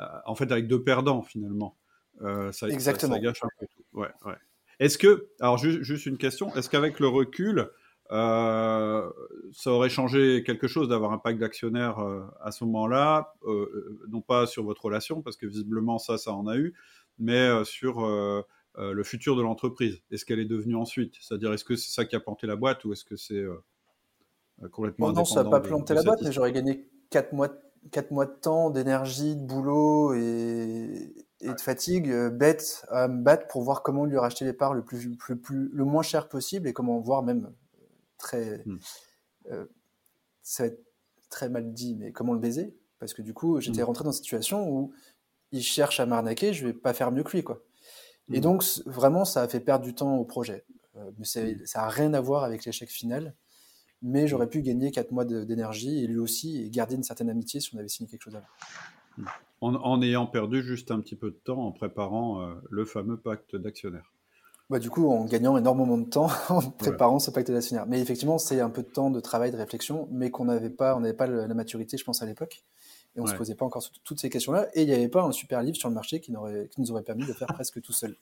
euh, 0.00 0.04
en 0.26 0.34
fait, 0.34 0.50
avec 0.50 0.66
deux 0.66 0.82
perdants 0.82 1.22
finalement, 1.22 1.76
euh, 2.22 2.50
ça, 2.52 2.68
Exactement. 2.68 3.14
Ça, 3.14 3.20
gâche 3.20 3.44
un 3.44 3.48
peu 3.58 3.66
tout. 3.66 3.84
Ouais, 3.92 4.10
ouais. 4.24 4.36
Est-ce 4.78 4.98
que, 4.98 5.28
alors 5.40 5.58
juste 5.58 6.06
une 6.06 6.16
question, 6.16 6.54
est-ce 6.56 6.70
qu'avec 6.70 7.00
le 7.00 7.08
recul, 7.08 7.70
euh, 8.12 9.08
ça 9.52 9.70
aurait 9.70 9.90
changé 9.90 10.42
quelque 10.42 10.66
chose 10.66 10.88
d'avoir 10.88 11.12
un 11.12 11.18
pacte 11.18 11.38
d'actionnaires 11.38 11.98
à 12.40 12.50
ce 12.50 12.64
moment-là, 12.64 13.34
non 14.08 14.22
pas 14.22 14.46
sur 14.46 14.64
votre 14.64 14.86
relation, 14.86 15.20
parce 15.20 15.36
que 15.36 15.46
visiblement 15.46 15.98
ça, 15.98 16.16
ça 16.16 16.32
en 16.32 16.46
a 16.46 16.56
eu, 16.56 16.72
mais 17.18 17.62
sur 17.64 18.00
euh, 18.80 18.92
le 18.94 19.04
futur 19.04 19.36
de 19.36 19.42
l'entreprise 19.42 20.00
Est-ce 20.10 20.24
qu'elle 20.24 20.38
est 20.38 20.46
devenue 20.46 20.76
ensuite? 20.76 21.14
C'est-à-dire, 21.20 21.52
est-ce 21.52 21.64
que 21.64 21.76
c'est 21.76 21.90
ça 21.90 22.06
qui 22.06 22.16
a 22.16 22.20
planté 22.20 22.46
la 22.46 22.56
boîte 22.56 22.84
ou 22.84 22.92
est-ce 22.92 23.04
que 23.04 23.16
c'est 23.16 23.34
euh, 23.34 23.62
euh, 24.62 24.68
complètement 24.68 25.08
oh 25.08 25.12
Non, 25.12 25.24
ça 25.26 25.44
n'a 25.44 25.50
pas 25.50 25.60
planté 25.60 25.92
la 25.92 26.02
boîte, 26.02 26.22
mais 26.22 26.32
j'aurais 26.32 26.52
gagné 26.52 26.88
4 27.10 27.34
mois, 27.34 27.50
mois 28.10 28.26
de 28.26 28.34
temps, 28.40 28.70
d'énergie, 28.70 29.36
de 29.36 29.44
boulot 29.44 30.14
et, 30.14 31.14
de 31.42 31.60
fatigue 31.60 32.10
bête 32.28 32.86
à 32.88 33.08
me 33.08 33.22
battre 33.22 33.48
pour 33.48 33.62
voir 33.62 33.82
comment 33.82 34.06
lui 34.06 34.16
racheter 34.18 34.44
les 34.44 34.52
parts 34.52 34.72
le, 34.74 34.84
plus, 34.84 35.18
le 35.26 35.84
moins 35.84 36.02
cher 36.02 36.28
possible 36.28 36.68
et 36.68 36.72
comment 36.72 37.00
voir 37.00 37.22
même 37.22 37.52
très. 38.18 38.62
Hmm. 38.64 38.78
ça 40.42 40.62
va 40.62 40.66
être 40.68 40.82
très 41.28 41.48
mal 41.48 41.72
dit, 41.72 41.96
mais 41.96 42.12
comment 42.12 42.32
le 42.32 42.40
baiser? 42.40 42.74
Parce 42.98 43.14
que 43.14 43.22
du 43.22 43.34
coup, 43.34 43.60
j'étais 43.60 43.82
hmm. 43.82 43.86
rentré 43.86 44.04
dans 44.04 44.12
une 44.12 44.16
situation 44.16 44.70
où 44.70 44.92
il 45.52 45.62
cherche 45.62 46.00
à 46.00 46.06
m'arnaquer, 46.06 46.54
je 46.54 46.66
vais 46.66 46.72
pas 46.72 46.94
faire 46.94 47.10
mieux 47.10 47.24
que 47.24 47.32
lui, 47.32 47.42
quoi. 47.42 47.62
Et 48.32 48.38
mm. 48.38 48.42
donc, 48.42 48.64
vraiment, 48.86 49.24
ça 49.24 49.42
a 49.42 49.48
fait 49.48 49.60
perdre 49.60 49.84
du 49.84 49.94
temps 49.94 50.16
au 50.16 50.24
projet. 50.24 50.64
Euh, 50.96 51.10
mais 51.18 51.52
mm. 51.52 51.66
ça 51.66 51.80
n'a 51.80 51.88
rien 51.88 52.14
à 52.14 52.20
voir 52.20 52.44
avec 52.44 52.64
l'échec 52.64 52.88
final. 52.88 53.34
Mais 54.02 54.26
j'aurais 54.26 54.48
pu 54.48 54.62
gagner 54.62 54.90
4 54.90 55.10
mois 55.10 55.24
d'énergie 55.24 56.02
et 56.02 56.06
lui 56.06 56.18
aussi, 56.18 56.62
et 56.62 56.70
garder 56.70 56.94
une 56.94 57.02
certaine 57.02 57.28
amitié 57.28 57.60
si 57.60 57.74
on 57.74 57.78
avait 57.78 57.88
signé 57.88 58.08
quelque 58.08 58.22
chose 58.22 58.36
avant. 58.36 58.46
Mm. 59.18 59.26
En, 59.62 60.00
ayant 60.00 60.26
perdu 60.26 60.62
juste 60.62 60.90
un 60.90 61.00
petit 61.00 61.16
peu 61.16 61.30
de 61.30 61.36
temps 61.36 61.66
en 61.66 61.72
préparant 61.72 62.40
euh, 62.40 62.54
le 62.70 62.86
fameux 62.86 63.18
pacte 63.18 63.56
d'actionnaires. 63.56 64.10
Bah, 64.70 64.78
du 64.78 64.88
coup, 64.88 65.10
en 65.10 65.24
gagnant 65.24 65.58
énormément 65.58 65.98
de 65.98 66.08
temps 66.08 66.30
en 66.48 66.62
préparant 66.62 67.18
ce 67.18 67.30
pacte 67.30 67.50
d'actionnaires. 67.50 67.86
Mais 67.86 68.00
effectivement, 68.00 68.38
c'est 68.38 68.60
un 68.60 68.70
peu 68.70 68.82
de 68.82 68.88
temps 68.88 69.10
de 69.10 69.20
travail, 69.20 69.50
de 69.50 69.56
réflexion, 69.56 70.08
mais 70.12 70.30
qu'on 70.30 70.46
n'avait 70.46 70.70
pas, 70.70 70.96
on 70.96 71.00
n'avait 71.00 71.12
pas 71.12 71.26
la 71.26 71.52
maturité, 71.54 71.98
je 71.98 72.04
pense, 72.04 72.22
à 72.22 72.26
l'époque. 72.26 72.62
Et 73.16 73.20
on 73.20 73.24
ne 73.24 73.28
se 73.28 73.34
posait 73.34 73.54
pas 73.54 73.64
encore 73.64 73.82
toutes 74.04 74.20
ces 74.20 74.30
questions-là. 74.30 74.68
Et 74.74 74.82
il 74.82 74.86
n'y 74.86 74.94
avait 74.94 75.08
pas 75.08 75.22
un 75.22 75.32
super 75.32 75.62
livre 75.62 75.76
sur 75.76 75.88
le 75.88 75.94
marché 75.94 76.20
qui, 76.20 76.32
qui 76.70 76.80
nous 76.80 76.90
aurait 76.92 77.02
permis 77.02 77.26
de 77.26 77.32
faire 77.32 77.48
presque 77.48 77.80
tout 77.82 77.92
seul. 77.92 78.16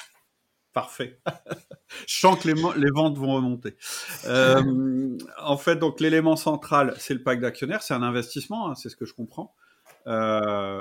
Parfait. 0.72 1.18
Je 2.06 2.20
sens 2.20 2.38
que 2.38 2.48
les, 2.48 2.90
ventes 2.90 3.18
vont 3.18 3.34
remonter. 3.34 3.76
Euh, 4.26 5.18
en 5.42 5.56
fait, 5.56 5.76
donc 5.76 6.00
l'élément 6.00 6.36
central, 6.36 6.94
c'est 6.98 7.14
le 7.14 7.22
pack 7.22 7.40
d'actionnaires, 7.40 7.82
c'est 7.82 7.94
un 7.94 8.02
investissement, 8.02 8.70
hein, 8.70 8.74
c'est 8.74 8.88
ce 8.88 8.96
que 8.96 9.06
je 9.06 9.14
comprends. 9.14 9.54
Euh, 10.06 10.80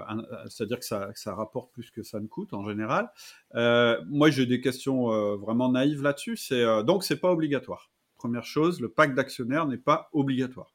c'est-à-dire 0.49 0.79
que 0.79 0.85
ça, 0.85 1.33
rapporte 1.33 1.71
plus 1.71 1.89
que 1.89 2.03
ça 2.03 2.19
ne 2.19 2.27
coûte 2.27 2.53
en 2.53 2.63
général. 2.63 3.09
Euh, 3.55 3.99
moi, 4.07 4.29
j'ai 4.29 4.45
des 4.45 4.61
questions 4.61 5.07
vraiment 5.37 5.71
naïves 5.71 6.03
là-dessus. 6.03 6.37
C'est 6.37 6.63
donc 6.83 7.03
c'est 7.03 7.19
pas 7.19 7.31
obligatoire. 7.31 7.89
Première 8.17 8.45
chose, 8.45 8.81
le 8.81 8.89
pack 8.89 9.15
d'actionnaires 9.15 9.65
n'est 9.65 9.77
pas 9.77 10.09
obligatoire. 10.13 10.73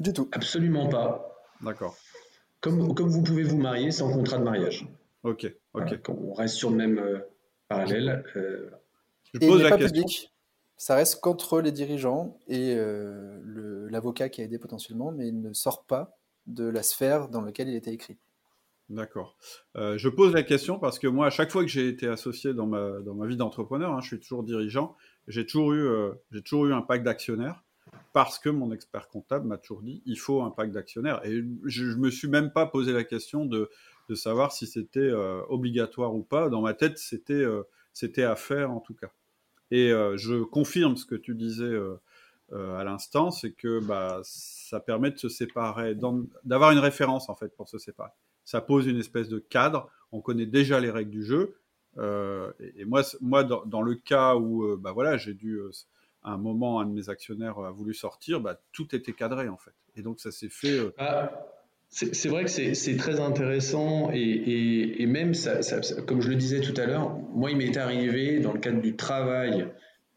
Du 0.00 0.12
tout. 0.12 0.28
Absolument 0.32 0.88
pas. 0.88 1.36
D'accord. 1.60 1.96
Comme, 2.66 3.08
vous 3.08 3.22
pouvez 3.22 3.44
vous 3.44 3.58
marier 3.58 3.90
sans 3.90 4.12
contrat 4.12 4.38
de 4.38 4.42
mariage. 4.42 4.86
Ok, 5.22 5.52
ok. 5.74 6.00
on 6.08 6.34
reste 6.34 6.56
sur 6.56 6.70
le 6.70 6.76
même 6.76 6.98
euh, 6.98 7.20
parallèle. 7.68 8.24
Euh, 8.36 8.70
Je 9.32 9.38
pose 9.38 9.62
la 9.62 9.76
question. 9.76 10.02
Public. 10.02 10.32
Ça 10.76 10.94
reste 10.94 11.20
qu'entre 11.20 11.60
les 11.60 11.72
dirigeants 11.72 12.38
et 12.48 12.74
euh, 12.76 13.40
l'avocat 13.88 14.28
qui 14.28 14.40
a 14.40 14.44
aidé 14.44 14.58
potentiellement, 14.58 15.10
mais 15.10 15.28
il 15.28 15.40
ne 15.40 15.52
sort 15.52 15.84
pas 15.84 16.18
de 16.46 16.64
la 16.64 16.82
sphère 16.82 17.28
dans 17.28 17.40
laquelle 17.40 17.68
il 17.68 17.76
était 17.76 17.92
écrit. 17.92 18.18
D'accord. 18.88 19.36
je 19.74 20.08
pose 20.08 20.32
la 20.32 20.44
question 20.44 20.78
parce 20.78 21.00
que 21.00 21.08
moi, 21.08 21.26
à 21.26 21.30
chaque 21.30 21.50
fois 21.50 21.62
que 21.62 21.68
j'ai 21.68 21.88
été 21.88 22.06
associé 22.06 22.54
dans 22.54 22.66
ma, 22.66 23.00
dans 23.00 23.14
ma 23.14 23.26
vie 23.26 23.36
d'entrepreneur, 23.36 23.92
hein, 23.92 24.00
je 24.00 24.06
suis 24.06 24.20
toujours 24.20 24.44
dirigeant, 24.44 24.96
j'ai 25.26 25.44
toujours, 25.44 25.72
eu, 25.72 25.88
j'ai 26.30 26.42
toujours 26.42 26.66
eu 26.66 26.72
un 26.72 26.82
pack 26.82 27.02
d'actionnaires 27.02 27.64
parce 28.16 28.38
que 28.38 28.48
mon 28.48 28.72
expert 28.72 29.08
comptable 29.08 29.46
m'a 29.46 29.58
toujours 29.58 29.82
dit 29.82 30.02
il 30.06 30.18
faut 30.18 30.40
un 30.40 30.50
pacte 30.50 30.72
d'actionnaires. 30.72 31.20
Et 31.26 31.44
je 31.66 31.84
ne 31.84 31.96
me 31.96 32.10
suis 32.10 32.28
même 32.28 32.50
pas 32.50 32.64
posé 32.64 32.94
la 32.94 33.04
question 33.04 33.44
de, 33.44 33.68
savoir 34.14 34.52
si 34.52 34.66
c'était 34.66 35.00
euh, 35.00 35.42
obligatoire 35.50 36.14
ou 36.14 36.22
pas. 36.22 36.48
Dans 36.48 36.62
ma 36.62 36.72
tête, 36.72 36.96
c'était 36.96 37.34
euh, 37.34 37.64
c'était 37.92 38.22
à 38.22 38.34
faire 38.34 38.70
en 38.70 38.80
tout 38.80 38.94
cas. 38.94 39.10
Et 39.70 39.92
euh, 39.92 40.16
je 40.16 40.42
confirme 40.44 40.96
ce 40.96 41.04
que 41.04 41.14
tu 41.14 41.34
disais 41.34 41.76
à 42.52 42.84
l'instant, 42.84 43.30
c'est 43.30 43.52
que 43.52 43.80
bah, 43.80 44.22
ça 44.24 44.80
permet 44.80 45.10
de 45.10 45.18
se 45.18 45.28
séparer, 45.28 45.94
d'avoir 46.42 46.70
une 46.70 46.78
référence 46.78 47.28
en 47.28 47.34
fait 47.34 47.54
pour 47.54 47.68
se 47.68 47.76
séparer. 47.76 48.12
Ça 48.46 48.62
pose 48.62 48.86
une 48.86 48.98
espèce 48.98 49.28
de 49.28 49.40
cadre. 49.40 49.90
On 50.10 50.22
connaît 50.22 50.46
déjà 50.46 50.80
les 50.80 50.90
règles 50.90 51.10
du 51.10 51.22
jeu. 51.22 51.58
et, 51.98 52.84
moi, 52.86 53.02
moi 53.20 53.44
dans, 53.44 53.66
dans, 53.66 53.82
le 53.82 53.94
cas 53.94 54.36
où 54.36 54.74
bah, 54.78 54.92
voilà, 54.92 55.18
j'ai 55.18 55.34
dû 55.34 55.60
un 56.26 56.36
moment, 56.38 56.80
un 56.80 56.86
de 56.86 56.92
mes 56.92 57.08
actionnaires 57.08 57.58
a 57.58 57.70
voulu 57.70 57.94
sortir, 57.94 58.40
bah, 58.40 58.60
tout 58.72 58.94
était 58.94 59.12
cadré 59.12 59.48
en 59.48 59.56
fait. 59.56 59.74
Et 59.94 60.02
donc 60.02 60.20
ça 60.20 60.30
s'est 60.30 60.48
fait. 60.50 60.78
Euh, 60.78 60.92
ah, 60.98 61.46
c'est 61.88 62.28
vrai 62.28 62.44
que 62.44 62.50
c'est 62.50 62.96
très 62.96 63.20
intéressant 63.20 64.10
et, 64.12 65.06
même, 65.06 65.34
ça, 65.34 65.60
comme 66.06 66.20
je 66.20 66.28
le 66.28 66.34
disais 66.34 66.60
tout 66.60 66.78
à 66.78 66.84
l'heure, 66.84 67.16
moi 67.32 67.50
il 67.50 67.56
m'est 67.56 67.76
arrivé 67.76 68.40
dans 68.40 68.52
le 68.52 68.58
cadre 68.58 68.82
du 68.82 68.96
travail 68.96 69.68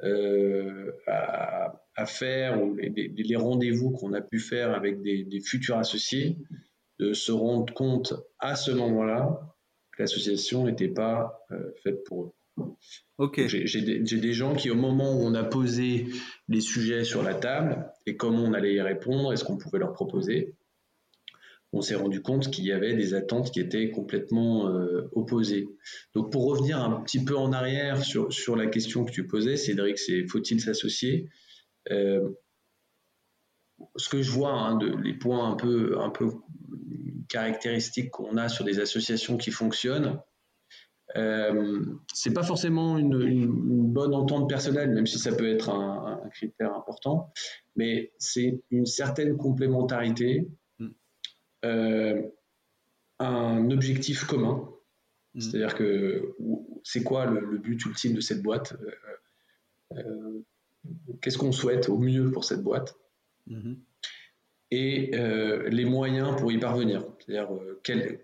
euh, 0.03 0.91
à, 1.07 1.75
faire 2.05 2.63
ou 2.63 2.75
les, 2.75 3.35
rendez-vous 3.35 3.91
qu'on 3.91 4.13
a 4.13 4.21
pu 4.21 4.39
faire 4.39 4.73
avec 4.73 5.01
des, 5.01 5.41
futurs 5.45 5.77
associés, 5.77 6.37
de 6.97 7.13
se 7.13 7.31
rendre 7.31 7.71
compte 7.73 8.13
à 8.39 8.55
ce 8.55 8.71
moment-là 8.71 9.39
que 9.91 10.03
l'association 10.03 10.65
n'était 10.65 10.87
pas 10.87 11.45
euh, 11.51 11.71
faite 11.83 12.03
pour 12.05 12.23
eux. 12.23 12.31
J'ai 13.35 13.81
des, 13.81 14.33
gens 14.33 14.55
qui, 14.55 14.69
au 14.69 14.75
moment 14.75 15.13
où 15.13 15.23
on 15.23 15.33
a 15.33 15.43
posé 15.43 16.07
les 16.47 16.61
sujets 16.61 17.03
sur 17.03 17.21
la 17.21 17.33
table 17.33 17.91
et 18.05 18.15
comment 18.15 18.43
on 18.43 18.53
allait 18.53 18.75
y 18.75 18.81
répondre 18.81 19.33
et 19.33 19.37
ce 19.37 19.43
qu'on 19.43 19.57
pouvait 19.57 19.79
leur 19.79 19.91
proposer, 19.91 20.55
on 21.71 21.81
s'est 21.81 21.95
rendu 21.95 22.21
compte 22.21 22.49
qu'il 22.49 22.65
y 22.65 22.71
avait 22.71 22.95
des 22.95 23.13
attentes 23.13 23.51
qui 23.51 23.59
étaient 23.59 23.91
complètement 23.91 24.69
euh, 24.69 25.09
opposées. 25.11 25.67
Donc, 26.15 26.31
pour 26.31 26.45
revenir 26.45 26.79
un 26.79 27.01
petit 27.01 27.23
peu 27.23 27.35
en 27.35 27.51
arrière 27.51 28.03
sur, 28.03 28.33
sur 28.33 28.55
la 28.55 28.67
question 28.67 29.05
que 29.05 29.11
tu 29.11 29.27
posais, 29.27 29.55
Cédric, 29.55 29.99
c'est 29.99 30.25
faut-il 30.27 30.61
s'associer 30.61 31.29
euh, 31.91 32.27
Ce 33.97 34.09
que 34.09 34.21
je 34.21 34.31
vois, 34.31 34.53
hein, 34.53 34.77
de, 34.77 34.95
les 34.95 35.13
points 35.13 35.51
un 35.51 35.55
peu, 35.55 35.99
un 35.99 36.09
peu 36.09 36.31
caractéristiques 37.27 38.09
qu'on 38.09 38.37
a 38.37 38.49
sur 38.49 38.65
des 38.65 38.79
associations 38.79 39.37
qui 39.37 39.51
fonctionnent, 39.51 40.19
euh, 41.15 41.85
c'est 42.13 42.33
pas 42.33 42.43
forcément 42.43 42.97
une, 42.97 43.47
bonne 43.91 44.13
entente 44.13 44.47
personnelle, 44.47 44.91
même 44.91 45.07
si 45.07 45.17
ça 45.17 45.35
peut 45.35 45.49
être 45.49 45.69
un, 45.69 46.21
critère 46.31 46.75
important, 46.75 47.33
mais 47.75 48.11
c'est 48.19 48.61
une 48.69 48.85
certaine 48.85 49.35
complémentarité, 49.35 50.47
mm. 50.77 50.87
euh, 51.65 52.21
un 53.17 53.71
objectif 53.71 54.25
commun. 54.25 54.69
Mm. 55.33 55.41
C'est-à-dire 55.41 55.75
que 55.75 56.35
c'est 56.83 57.03
quoi 57.03 57.25
le, 57.25 57.57
but 57.57 57.83
ultime 57.85 58.13
de 58.13 58.21
cette 58.21 58.43
boîte 58.43 58.75
euh, 59.93 60.43
Qu'est-ce 61.21 61.37
qu'on 61.37 61.51
souhaite 61.51 61.89
au 61.89 61.97
mieux 61.97 62.31
pour 62.31 62.45
cette 62.45 62.61
boîte? 62.61 62.95
Mm-hmm. 63.49 63.77
Et 64.71 65.11
les 65.71 65.85
moyens 65.85 66.35
pour 66.37 66.51
y 66.51 66.59
parvenir. 66.59 67.03
C'est-à-dire 67.19 67.49
quel, 67.81 68.19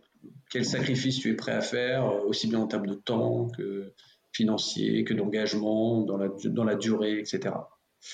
quel 0.56 0.64
sacrifice 0.64 1.20
tu 1.20 1.32
es 1.32 1.34
prêt 1.34 1.52
à 1.52 1.60
faire, 1.60 2.06
euh, 2.06 2.22
aussi 2.22 2.48
bien 2.48 2.60
en 2.60 2.68
termes 2.68 2.88
de 2.88 2.94
temps 2.94 3.50
que 3.50 3.92
financier, 4.32 5.04
que 5.04 5.14
d'engagement 5.14 6.00
dans 6.00 6.16
la, 6.16 6.30
dans 6.46 6.64
la 6.64 6.76
durée, 6.76 7.20
etc. 7.20 7.56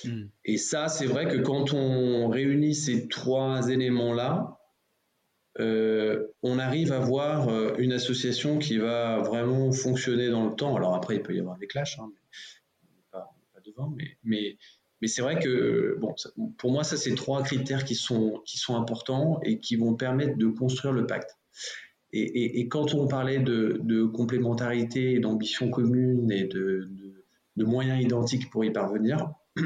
Hmm. 0.03 0.23
Et 0.43 0.57
ça, 0.57 0.87
c'est 0.87 1.05
vrai 1.05 1.27
que 1.27 1.37
quand 1.37 1.71
on 1.75 2.29
réunit 2.29 2.73
ces 2.73 3.07
trois 3.07 3.69
éléments-là, 3.69 4.57
euh, 5.59 6.29
on 6.41 6.57
arrive 6.57 6.91
à 6.93 6.99
voir 6.99 7.49
euh, 7.49 7.75
une 7.77 7.93
association 7.93 8.57
qui 8.57 8.79
va 8.79 9.19
vraiment 9.19 9.71
fonctionner 9.71 10.29
dans 10.29 10.49
le 10.49 10.55
temps. 10.55 10.75
Alors 10.75 10.95
après, 10.95 11.17
il 11.17 11.21
peut 11.21 11.35
y 11.35 11.39
avoir 11.39 11.59
des 11.59 11.67
clashs, 11.67 11.99
hein, 11.99 12.11
mais, 12.11 12.89
pas, 13.11 13.29
devant, 13.63 13.93
mais, 13.95 14.17
mais 14.23 14.57
mais 14.99 15.07
c'est 15.07 15.21
vrai 15.21 15.39
que 15.39 15.95
bon, 15.99 16.15
pour 16.57 16.71
moi, 16.71 16.83
ça, 16.83 16.97
c'est 16.97 17.13
trois 17.13 17.43
critères 17.43 17.85
qui 17.85 17.95
sont, 17.95 18.41
qui 18.45 18.57
sont 18.57 18.75
importants 18.75 19.39
et 19.43 19.59
qui 19.59 19.75
vont 19.75 19.95
permettre 19.95 20.37
de 20.37 20.47
construire 20.47 20.93
le 20.93 21.05
pacte. 21.05 21.37
Et, 22.13 22.67
quand 22.67 22.93
on 22.93 23.07
parlait 23.07 23.39
de, 23.39 23.79
de 23.83 24.03
complémentarité, 24.03 25.19
d'ambition 25.19 25.69
commune 25.69 26.31
et 26.31 26.43
de, 26.45 26.89
moyens 27.57 28.01
identiques 28.03 28.49
pour 28.49 28.65
y 28.65 28.71
parvenir, 28.71 29.33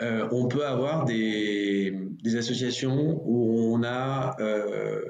euh, 0.00 0.28
on 0.32 0.48
peut 0.48 0.66
avoir 0.66 1.04
des, 1.04 1.94
des, 2.22 2.36
associations 2.36 3.22
où 3.26 3.74
on 3.74 3.82
a 3.84 4.34
euh, 4.40 5.04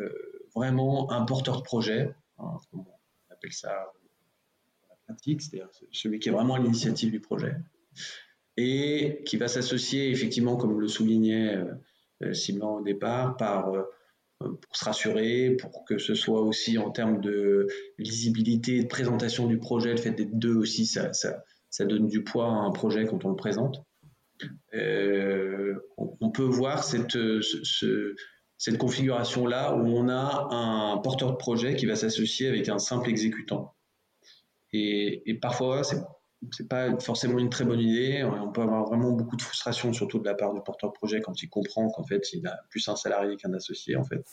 euh, 0.00 0.08
vraiment 0.54 1.12
un 1.12 1.24
porteur 1.26 1.58
de 1.58 1.62
projet, 1.62 2.14
hein, 2.38 2.56
on 2.72 2.84
appelle 3.30 3.52
ça 3.52 3.92
la 4.88 4.96
pratique, 5.06 5.42
c'est-à-dire 5.42 5.68
celui 5.92 6.18
qui 6.18 6.30
est 6.30 6.32
vraiment 6.32 6.54
à 6.54 6.58
l'initiative 6.58 7.10
du 7.10 7.20
projet, 7.20 7.54
et 8.56 9.22
qui 9.26 9.36
va 9.36 9.46
s'associer 9.46 10.10
effectivement, 10.10 10.56
comme 10.56 10.80
le 10.80 10.88
soulignait 10.88 11.58
Simon 12.32 12.76
au 12.76 12.82
départ, 12.82 13.36
par 13.36 13.72
pour 14.40 14.76
se 14.76 14.84
rassurer, 14.84 15.56
pour 15.60 15.84
que 15.84 15.98
ce 15.98 16.14
soit 16.14 16.40
aussi 16.40 16.78
en 16.78 16.90
termes 16.90 17.20
de 17.20 17.66
lisibilité, 17.98 18.82
de 18.82 18.88
présentation 18.88 19.46
du 19.46 19.58
projet, 19.58 19.90
le 19.90 19.98
fait 19.98 20.12
d'être 20.12 20.38
deux 20.38 20.54
aussi, 20.54 20.86
ça, 20.86 21.12
ça, 21.12 21.84
donne 21.84 22.08
du 22.08 22.24
poids 22.24 22.46
à 22.46 22.54
un 22.54 22.70
projet 22.70 23.04
quand 23.04 23.24
on 23.24 23.30
le 23.30 23.36
présente. 23.36 23.84
Euh, 24.74 25.74
on, 25.98 26.30
peut 26.30 26.44
voir 26.44 26.82
cette, 26.82 27.12
ce, 27.12 28.14
cette 28.56 28.78
configuration-là 28.78 29.74
où 29.76 29.86
on 29.86 30.08
a 30.08 30.48
un 30.50 30.96
porteur 30.98 31.32
de 31.32 31.36
projet 31.36 31.76
qui 31.76 31.84
va 31.84 31.94
s'associer 31.94 32.48
avec 32.48 32.70
un 32.70 32.78
simple 32.78 33.10
exécutant. 33.10 33.74
Et, 34.72 35.30
et 35.30 35.34
parfois, 35.34 35.84
c'est 35.84 35.98
c'est 36.52 36.68
pas 36.68 36.98
forcément 37.00 37.38
une 37.38 37.50
très 37.50 37.64
bonne 37.64 37.80
idée. 37.80 38.24
On 38.24 38.50
peut 38.50 38.62
avoir 38.62 38.84
vraiment 38.84 39.12
beaucoup 39.12 39.36
de 39.36 39.42
frustration, 39.42 39.92
surtout 39.92 40.18
de 40.18 40.24
la 40.24 40.34
part 40.34 40.54
du 40.54 40.60
porteur 40.62 40.90
de 40.90 40.94
projet, 40.94 41.20
quand 41.20 41.42
il 41.42 41.48
comprend 41.48 41.90
qu'en 41.90 42.04
fait, 42.04 42.32
il 42.32 42.46
a 42.46 42.60
plus 42.70 42.88
un 42.88 42.96
salarié 42.96 43.36
qu'un 43.36 43.52
associé, 43.52 43.96
en 43.96 44.04
fait. 44.04 44.24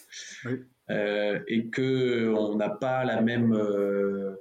Euh, 0.89 1.39
et 1.47 1.69
que 1.69 2.33
on 2.33 2.55
n'a 2.55 2.69
pas 2.69 3.03
la 3.03 3.21
même, 3.21 3.53
euh, 3.53 4.35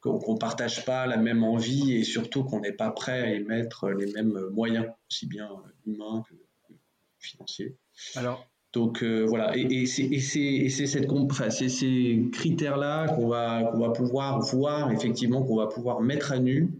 qu'on 0.00 0.36
partage 0.36 0.84
pas 0.84 1.06
la 1.06 1.16
même 1.16 1.42
envie 1.42 1.94
et 1.94 2.04
surtout 2.04 2.44
qu'on 2.44 2.60
n'est 2.60 2.72
pas 2.72 2.90
prêt 2.90 3.22
à 3.22 3.34
y 3.34 3.42
mettre 3.42 3.90
les 3.90 4.12
mêmes 4.12 4.48
moyens, 4.52 4.86
aussi 5.10 5.26
bien 5.26 5.50
humains 5.86 6.22
que, 6.28 6.34
que 6.68 6.78
financiers. 7.18 7.76
Alors, 8.14 8.46
donc 8.74 9.04
euh, 9.04 9.24
voilà, 9.24 9.56
et, 9.56 9.86
c'est 9.86 10.68
cette, 10.68 11.08
enfin, 11.08 11.48
ces 11.48 12.28
critères-là 12.32 13.06
qu'on 13.08 13.28
va, 13.28 13.70
qu'on 13.70 13.78
va 13.78 13.90
pouvoir 13.90 14.40
voir, 14.40 14.90
effectivement, 14.90 15.44
qu'on 15.44 15.56
va 15.56 15.68
pouvoir 15.68 16.00
mettre 16.00 16.32
à 16.32 16.40
nu 16.40 16.70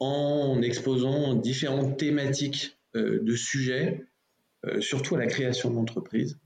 en 0.00 0.60
exposant 0.60 1.34
différentes 1.34 1.96
thématiques 1.96 2.76
euh, 2.96 3.20
de 3.22 3.36
sujets, 3.36 4.04
euh, 4.66 4.80
surtout 4.80 5.14
à 5.14 5.20
la 5.20 5.28
création 5.28 5.70
d'entreprises, 5.70 6.40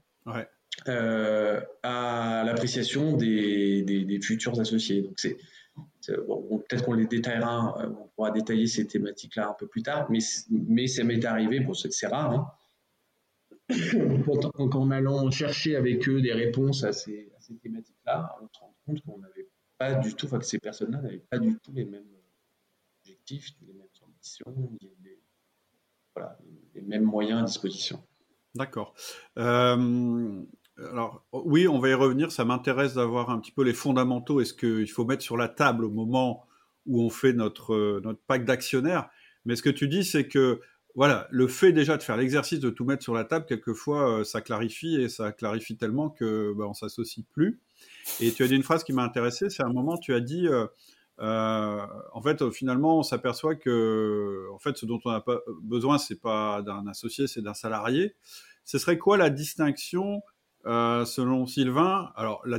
à 0.86 2.42
l'appréciation 2.44 3.16
des, 3.16 3.82
des, 3.82 4.20
futurs 4.20 4.60
associés. 4.60 5.00
Donc 5.00 5.18
c'est 5.18 5.38
bon, 6.26 6.62
peut-être 6.68 6.84
qu'on 6.84 6.92
les 6.92 7.06
détaillera, 7.06 7.78
on 7.88 8.08
pourra 8.14 8.32
détailler 8.32 8.66
ces 8.66 8.86
thématiques-là 8.86 9.48
un 9.48 9.56
peu 9.58 9.66
plus 9.66 9.82
tard, 9.82 10.08
mais, 10.10 10.18
mais 10.50 10.86
ça 10.88 11.04
m'est 11.04 11.24
arrivé, 11.24 11.60
bon 11.60 11.72
c'est 11.72 12.06
rare, 12.06 12.32
hein, 12.32 12.46
en 13.68 14.90
allant 14.90 15.30
chercher 15.30 15.76
avec 15.76 16.08
eux 16.08 16.20
des 16.20 16.32
réponses 16.32 16.84
à 16.84 16.92
ces, 16.92 17.32
thématiques-là, 17.62 18.36
on 18.42 18.48
se 18.52 18.60
rend 18.60 18.74
compte 18.84 19.00
qu'on 19.02 19.18
n'avait 19.18 19.48
pas 19.78 19.94
du 19.94 20.14
tout, 20.14 20.26
enfin 20.26 20.38
que 20.38 20.44
ces 20.44 20.58
personnes-là 20.58 21.00
n'avaient 21.00 21.24
pas 21.30 21.38
du 21.38 21.58
tout 21.58 21.72
les 21.72 21.84
mêmes 21.84 22.06
objectifs, 23.00 23.50
les 23.66 23.72
mêmes 23.72 23.86
ambitions, 24.02 24.70
les, 26.74 26.82
mêmes 26.82 27.04
moyens 27.04 27.42
à 27.42 27.44
disposition. 27.44 28.02
D'accord. 28.54 28.94
Euh, 29.38 30.42
alors 30.78 31.24
oui, 31.32 31.68
on 31.68 31.78
va 31.78 31.88
y 31.88 31.94
revenir. 31.94 32.30
Ça 32.32 32.44
m'intéresse 32.44 32.94
d'avoir 32.94 33.30
un 33.30 33.40
petit 33.40 33.52
peu 33.52 33.64
les 33.64 33.74
fondamentaux 33.74 34.40
et 34.40 34.44
ce 34.44 34.54
qu'il 34.54 34.90
faut 34.90 35.04
mettre 35.04 35.22
sur 35.22 35.36
la 35.36 35.48
table 35.48 35.84
au 35.84 35.90
moment 35.90 36.46
où 36.86 37.02
on 37.02 37.10
fait 37.10 37.32
notre, 37.32 38.00
notre 38.00 38.20
pacte 38.20 38.46
d'actionnaires? 38.46 39.10
Mais 39.44 39.56
ce 39.56 39.62
que 39.62 39.70
tu 39.70 39.88
dis, 39.88 40.04
c'est 40.04 40.28
que 40.28 40.60
voilà, 40.96 41.28
le 41.30 41.46
fait 41.46 41.72
déjà 41.72 41.98
de 41.98 42.02
faire 42.02 42.16
l'exercice 42.16 42.58
de 42.58 42.70
tout 42.70 42.86
mettre 42.86 43.02
sur 43.02 43.12
la 43.12 43.24
table, 43.24 43.44
quelquefois, 43.44 44.20
euh, 44.20 44.24
ça 44.24 44.40
clarifie 44.40 44.96
et 44.96 45.10
ça 45.10 45.30
clarifie 45.30 45.76
tellement 45.76 46.08
que 46.08 46.54
bah, 46.56 46.64
on 46.66 46.72
s'associe 46.72 47.24
plus. 47.34 47.60
Et 48.18 48.32
tu 48.32 48.42
as 48.42 48.48
dit 48.48 48.56
une 48.56 48.62
phrase 48.62 48.82
qui 48.82 48.94
m'a 48.94 49.04
intéressé, 49.04 49.50
c'est 49.50 49.62
un 49.62 49.72
moment 49.72 49.98
tu 49.98 50.14
as 50.14 50.20
dit, 50.20 50.48
euh, 50.48 50.66
euh, 51.20 51.86
en 52.14 52.22
fait, 52.22 52.50
finalement, 52.50 52.98
on 52.98 53.02
s'aperçoit 53.02 53.56
que, 53.56 54.46
en 54.54 54.58
fait, 54.58 54.78
ce 54.78 54.86
dont 54.86 54.98
on 55.04 55.10
a 55.10 55.20
pas 55.20 55.40
besoin, 55.62 55.98
c'est 55.98 56.20
pas 56.20 56.62
d'un 56.62 56.86
associé, 56.86 57.26
c'est 57.26 57.42
d'un 57.42 57.54
salarié. 57.54 58.14
Ce 58.64 58.78
serait 58.78 58.96
quoi 58.96 59.18
la 59.18 59.28
distinction, 59.28 60.22
selon 60.64 61.46
Sylvain? 61.46 62.10
Alors, 62.16 62.40
la, 62.46 62.58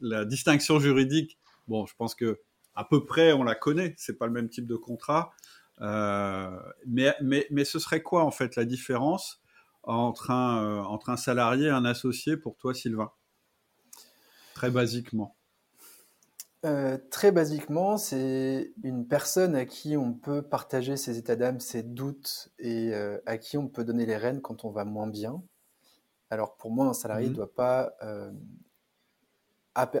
la 0.00 0.24
distinction 0.24 0.78
juridique, 0.78 1.38
bon, 1.66 1.86
je 1.86 1.94
pense 1.96 2.14
que 2.14 2.38
à 2.76 2.84
peu 2.84 3.04
près 3.04 3.32
on 3.32 3.42
la 3.42 3.54
connaît. 3.54 3.94
C'est 3.96 4.16
pas 4.16 4.26
le 4.26 4.32
même 4.32 4.48
type 4.48 4.66
de 4.66 4.76
contrat. 4.76 5.32
Euh, 5.80 6.58
mais, 6.86 7.14
mais, 7.20 7.46
mais 7.50 7.64
ce 7.64 7.78
serait 7.78 8.02
quoi 8.02 8.24
en 8.24 8.30
fait 8.30 8.56
la 8.56 8.64
différence 8.64 9.42
entre 9.82 10.30
un, 10.30 10.64
euh, 10.64 10.82
entre 10.82 11.10
un 11.10 11.16
salarié 11.16 11.66
et 11.66 11.70
un 11.70 11.84
associé 11.84 12.36
pour 12.36 12.56
toi, 12.56 12.74
Sylvain? 12.74 13.12
Très 14.54 14.70
basiquement. 14.70 15.36
Euh, 16.64 16.98
très 17.10 17.30
basiquement, 17.30 17.96
c'est 17.96 18.72
une 18.82 19.06
personne 19.06 19.54
à 19.54 19.66
qui 19.66 19.96
on 19.96 20.14
peut 20.14 20.42
partager 20.42 20.96
ses 20.96 21.18
états 21.18 21.36
d'âme, 21.36 21.60
ses 21.60 21.82
doutes 21.82 22.48
et 22.58 22.92
à 23.26 23.38
qui 23.38 23.58
on 23.58 23.68
peut 23.68 23.84
donner 23.84 24.06
les 24.06 24.16
rênes 24.16 24.40
quand 24.40 24.64
on 24.64 24.70
va 24.70 24.84
moins 24.84 25.06
bien. 25.06 25.42
Alors 26.30 26.56
pour 26.56 26.72
moi, 26.72 26.86
un 26.86 26.94
salarié 26.94 27.28
ne 27.28 27.32
mmh 27.32 27.36
doit 27.36 27.54
pas 27.54 27.92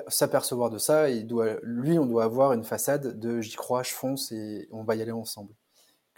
s'apercevoir 0.08 0.70
de 0.70 0.78
ça. 0.78 1.10
Il 1.10 1.26
doit, 1.28 1.58
lui, 1.62 1.98
on 1.98 2.06
doit 2.06 2.24
avoir 2.24 2.52
une 2.54 2.64
façade 2.64 3.20
de 3.20 3.40
j'y 3.40 3.54
crois, 3.54 3.84
je 3.84 3.92
fonce 3.92 4.32
et 4.32 4.66
on 4.72 4.82
va 4.82 4.96
y 4.96 5.02
aller 5.02 5.12
ensemble. 5.12 5.54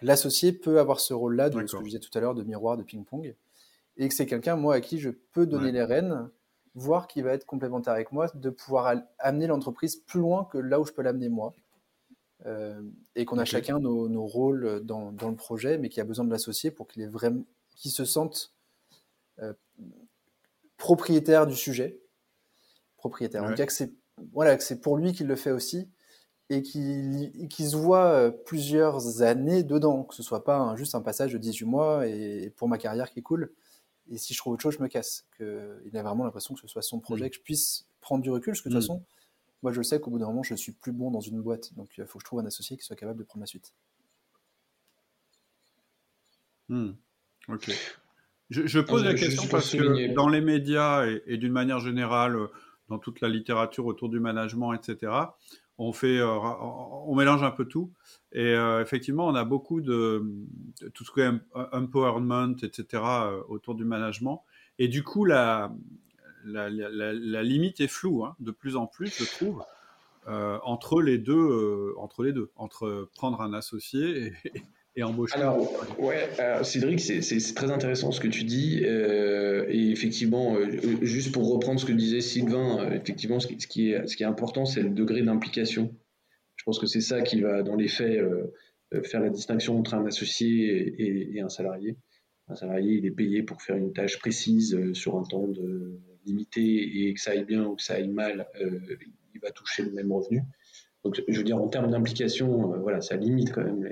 L'associé 0.02 0.52
peut 0.52 0.78
avoir 0.78 1.00
ce 1.00 1.14
rôle-là, 1.14 1.50
de 1.50 1.66
ce 1.66 1.72
que 1.72 1.78
je 1.80 1.84
disais 1.84 1.98
tout 1.98 2.16
à 2.16 2.20
l'heure, 2.20 2.34
de 2.34 2.42
miroir, 2.42 2.76
de 2.76 2.82
ping-pong, 2.82 3.34
et 3.96 4.08
que 4.08 4.14
c'est 4.14 4.26
quelqu'un, 4.26 4.56
moi, 4.56 4.76
à 4.76 4.80
qui 4.80 4.98
je 4.98 5.10
peux 5.10 5.46
donner 5.46 5.72
les 5.72 5.82
rênes, 5.82 6.30
voir 6.74 7.08
qui 7.08 7.22
va 7.22 7.32
être 7.32 7.44
complémentaire 7.44 7.94
avec 7.94 8.12
moi, 8.12 8.30
de 8.34 8.50
pouvoir 8.50 8.94
amener 9.18 9.46
l'entreprise 9.48 9.96
plus 9.96 10.20
loin 10.20 10.44
que 10.44 10.58
là 10.58 10.78
où 10.80 10.84
je 10.84 10.92
peux 10.92 11.02
l'amener 11.02 11.28
moi. 11.28 11.54
Euh, 12.46 12.80
et 13.16 13.24
qu'on 13.24 13.38
a 13.38 13.44
chacun 13.44 13.80
nos, 13.80 14.26
rôles 14.26 14.84
dans, 14.84 15.10
le 15.10 15.34
projet, 15.34 15.76
mais 15.78 15.88
qui 15.88 16.00
a 16.00 16.04
besoin 16.04 16.24
de 16.24 16.30
l'associé 16.30 16.70
pour 16.70 16.86
qu'il 16.86 17.08
vraiment, 17.08 17.42
se 17.74 18.04
sente 18.04 18.54
euh, 19.40 19.52
propriétaire 20.76 21.48
du 21.48 21.56
sujet. 21.56 22.00
Propriétaire. 22.96 23.54
Que 23.54 23.72
c'est 23.72 23.92
voilà, 24.32 24.56
que 24.56 24.62
c'est 24.62 24.80
pour 24.80 24.96
lui 24.96 25.12
qu'il 25.12 25.26
le 25.26 25.36
fait 25.36 25.52
aussi 25.52 25.88
et 26.50 26.62
qui, 26.62 27.48
qui 27.50 27.68
se 27.68 27.76
voit 27.76 28.06
euh, 28.06 28.30
plusieurs 28.30 29.22
années 29.22 29.62
dedans, 29.62 30.04
que 30.04 30.14
ce 30.14 30.22
soit 30.22 30.44
pas 30.44 30.74
juste 30.76 30.94
un 30.94 31.02
passage 31.02 31.32
de 31.32 31.38
18 31.38 31.66
mois 31.66 32.06
et 32.06 32.52
pour 32.56 32.68
ma 32.68 32.78
carrière 32.78 33.10
qui 33.10 33.18
est 33.18 33.22
cool. 33.22 33.52
Et 34.10 34.16
si 34.16 34.32
je 34.32 34.38
trouve 34.38 34.54
autre 34.54 34.62
chose, 34.62 34.76
je 34.78 34.82
me 34.82 34.88
casse. 34.88 35.26
Que, 35.38 35.82
il 35.84 35.96
a 35.96 36.02
vraiment 36.02 36.24
l'impression 36.24 36.54
que 36.54 36.60
ce 36.60 36.66
soit 36.66 36.80
son 36.80 37.00
projet, 37.00 37.26
mm. 37.26 37.30
que 37.30 37.36
je 37.36 37.40
puisse 37.40 37.86
prendre 38.00 38.22
du 38.22 38.30
recul, 38.30 38.52
parce 38.52 38.62
que 38.62 38.70
de 38.70 38.74
toute 38.74 38.82
mm. 38.82 38.86
façon, 38.86 39.04
moi 39.62 39.72
je 39.72 39.82
sais 39.82 40.00
qu'au 40.00 40.10
bout 40.10 40.18
d'un 40.18 40.26
moment, 40.26 40.42
je 40.42 40.54
suis 40.54 40.72
plus 40.72 40.92
bon 40.92 41.10
dans 41.10 41.20
une 41.20 41.42
boîte. 41.42 41.74
Donc 41.74 41.90
il 41.98 42.06
faut 42.06 42.18
que 42.18 42.22
je 42.22 42.26
trouve 42.26 42.40
un 42.40 42.46
associé 42.46 42.76
qui 42.76 42.84
soit 42.84 42.96
capable 42.96 43.18
de 43.18 43.24
prendre 43.24 43.42
la 43.42 43.46
suite. 43.46 43.74
Mm. 46.68 46.92
Ok. 47.48 47.70
Je, 48.50 48.80
pose 48.80 49.04
la 49.04 49.12
question 49.12 49.46
parce 49.50 49.72
que 49.72 50.14
dans 50.14 50.28
les 50.28 50.40
médias 50.40 51.04
et 51.26 51.36
d'une 51.36 51.52
manière 51.52 51.80
générale, 51.80 52.48
dans 52.88 52.98
toute 52.98 53.20
la 53.20 53.28
littérature 53.28 53.84
autour 53.84 54.08
du 54.08 54.20
management, 54.20 54.72
etc., 54.72 55.12
on 55.78 55.92
fait, 55.92 56.18
euh, 56.18 56.26
on 56.28 57.14
mélange 57.14 57.42
un 57.44 57.52
peu 57.52 57.64
tout. 57.64 57.92
Et 58.32 58.54
euh, 58.54 58.82
effectivement, 58.82 59.26
on 59.26 59.34
a 59.34 59.44
beaucoup 59.44 59.80
de, 59.80 60.24
tout 60.92 61.04
ce 61.04 61.12
qui 61.12 61.20
est 61.20 61.30
empowerment, 61.54 62.56
etc. 62.62 62.84
Euh, 62.94 63.42
autour 63.48 63.76
du 63.76 63.84
management. 63.84 64.42
Et 64.80 64.88
du 64.88 65.04
coup, 65.04 65.24
la, 65.24 65.72
la, 66.44 66.68
limite 67.42 67.80
est 67.80 67.88
floue, 67.88 68.24
hein, 68.24 68.36
de 68.40 68.50
plus 68.50 68.76
en 68.76 68.86
plus, 68.86 69.16
je 69.16 69.24
trouve, 69.24 69.64
entre 70.26 71.00
les 71.00 71.18
deux, 71.18 71.94
entre 71.96 72.22
les 72.22 72.32
deux, 72.32 72.50
entre 72.56 73.08
prendre 73.14 73.40
un 73.40 73.52
associé 73.54 74.26
et, 74.26 74.62
alors, 75.32 75.98
ouais, 75.98 76.28
Cédric, 76.64 77.00
c'est 77.00 77.54
très 77.54 77.70
intéressant 77.70 78.10
ce 78.10 78.20
que 78.20 78.28
tu 78.28 78.44
dis. 78.44 78.82
Euh, 78.84 79.66
et 79.68 79.90
effectivement, 79.90 80.56
euh, 80.56 80.66
juste 81.02 81.32
pour 81.32 81.50
reprendre 81.52 81.78
ce 81.78 81.86
que 81.86 81.92
disait 81.92 82.20
Sylvain, 82.20 82.80
euh, 82.80 82.90
effectivement, 82.96 83.38
ce 83.38 83.46
qui, 83.46 83.90
est, 83.90 84.06
ce 84.06 84.16
qui 84.16 84.22
est 84.22 84.26
important, 84.26 84.64
c'est 84.64 84.82
le 84.82 84.90
degré 84.90 85.22
d'implication. 85.22 85.94
Je 86.56 86.64
pense 86.64 86.78
que 86.78 86.86
c'est 86.86 87.00
ça 87.00 87.22
qui 87.22 87.40
va, 87.40 87.62
dans 87.62 87.76
les 87.76 87.88
faits, 87.88 88.20
faire 89.04 89.20
la 89.20 89.30
distinction 89.30 89.78
entre 89.78 89.94
un 89.94 90.04
associé 90.06 91.36
et, 91.36 91.40
un 91.40 91.48
salarié. 91.48 91.96
Un 92.48 92.56
salarié, 92.56 92.94
il 92.94 93.06
est 93.06 93.12
payé 93.12 93.42
pour 93.42 93.62
faire 93.62 93.76
une 93.76 93.92
tâche 93.92 94.18
précise 94.18 94.92
sur 94.94 95.16
un 95.16 95.22
temps 95.22 95.46
limité 96.26 97.06
et 97.06 97.14
que 97.14 97.20
ça 97.20 97.30
aille 97.30 97.44
bien 97.44 97.64
ou 97.64 97.76
que 97.76 97.82
ça 97.82 97.94
aille 97.94 98.08
mal, 98.08 98.48
il 98.60 99.40
va 99.40 99.50
toucher 99.52 99.84
le 99.84 99.92
même 99.92 100.10
revenu. 100.10 100.42
Donc, 101.08 101.22
je 101.26 101.38
veux 101.38 101.44
dire, 101.44 101.56
en 101.56 101.68
termes 101.68 101.90
d'implication, 101.90 102.78
voilà, 102.82 103.00
ça 103.00 103.16
limite 103.16 103.50
quand 103.52 103.64
même 103.64 103.82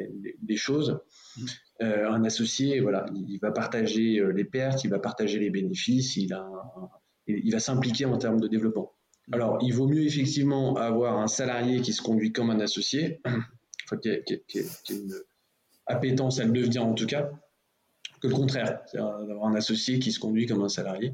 les, 0.47 0.57
choses. 0.57 1.01
Mmh. 1.39 1.45
un 1.81 2.25
associé, 2.25 2.81
voilà, 2.81 3.07
il 3.15 3.39
va 3.41 3.53
partager 3.53 4.23
les 4.35 4.45
pertes, 4.45 4.85
il 4.85 4.91
va 4.91 4.99
partager 4.99 5.39
les 5.39 5.49
bénéfices, 5.49 6.17
il, 6.17 6.35
a 6.35 6.47
il 7.27 7.53
va 7.53 7.59
s'impliquer 7.59 8.05
en 8.05 8.19
termes 8.19 8.41
de 8.41 8.49
développement. 8.49 8.93
Alors, 9.33 9.59
il 9.63 9.75
vaut 9.75 9.89
mieux 9.89 10.05
effectivement 10.05 10.77
avoir 10.77 11.19
un 11.19 11.27
salarié 11.27 11.81
qui 11.81 11.93
se 11.93 12.03
conduit 12.03 12.33
comme 12.33 12.51
un 12.51 12.61
associé, 12.61 13.21
enfin, 13.25 13.97
qui, 13.97 14.11
a, 14.11 14.93
une 14.93 15.15
appétence 15.87 16.39
à 16.39 16.45
le 16.45 16.53
devenir 16.53 16.85
en 16.85 16.95
tout 16.95 17.07
cas, 17.07 17.31
que 18.21 18.29
le 18.29 18.35
contraire, 18.35 18.81
d'avoir 18.93 19.47
un 19.47 19.55
associé 19.55 19.99
qui 19.99 20.13
se 20.13 20.19
conduit 20.19 20.47
comme 20.47 20.63
un 20.63 20.69
salarié. 20.69 21.13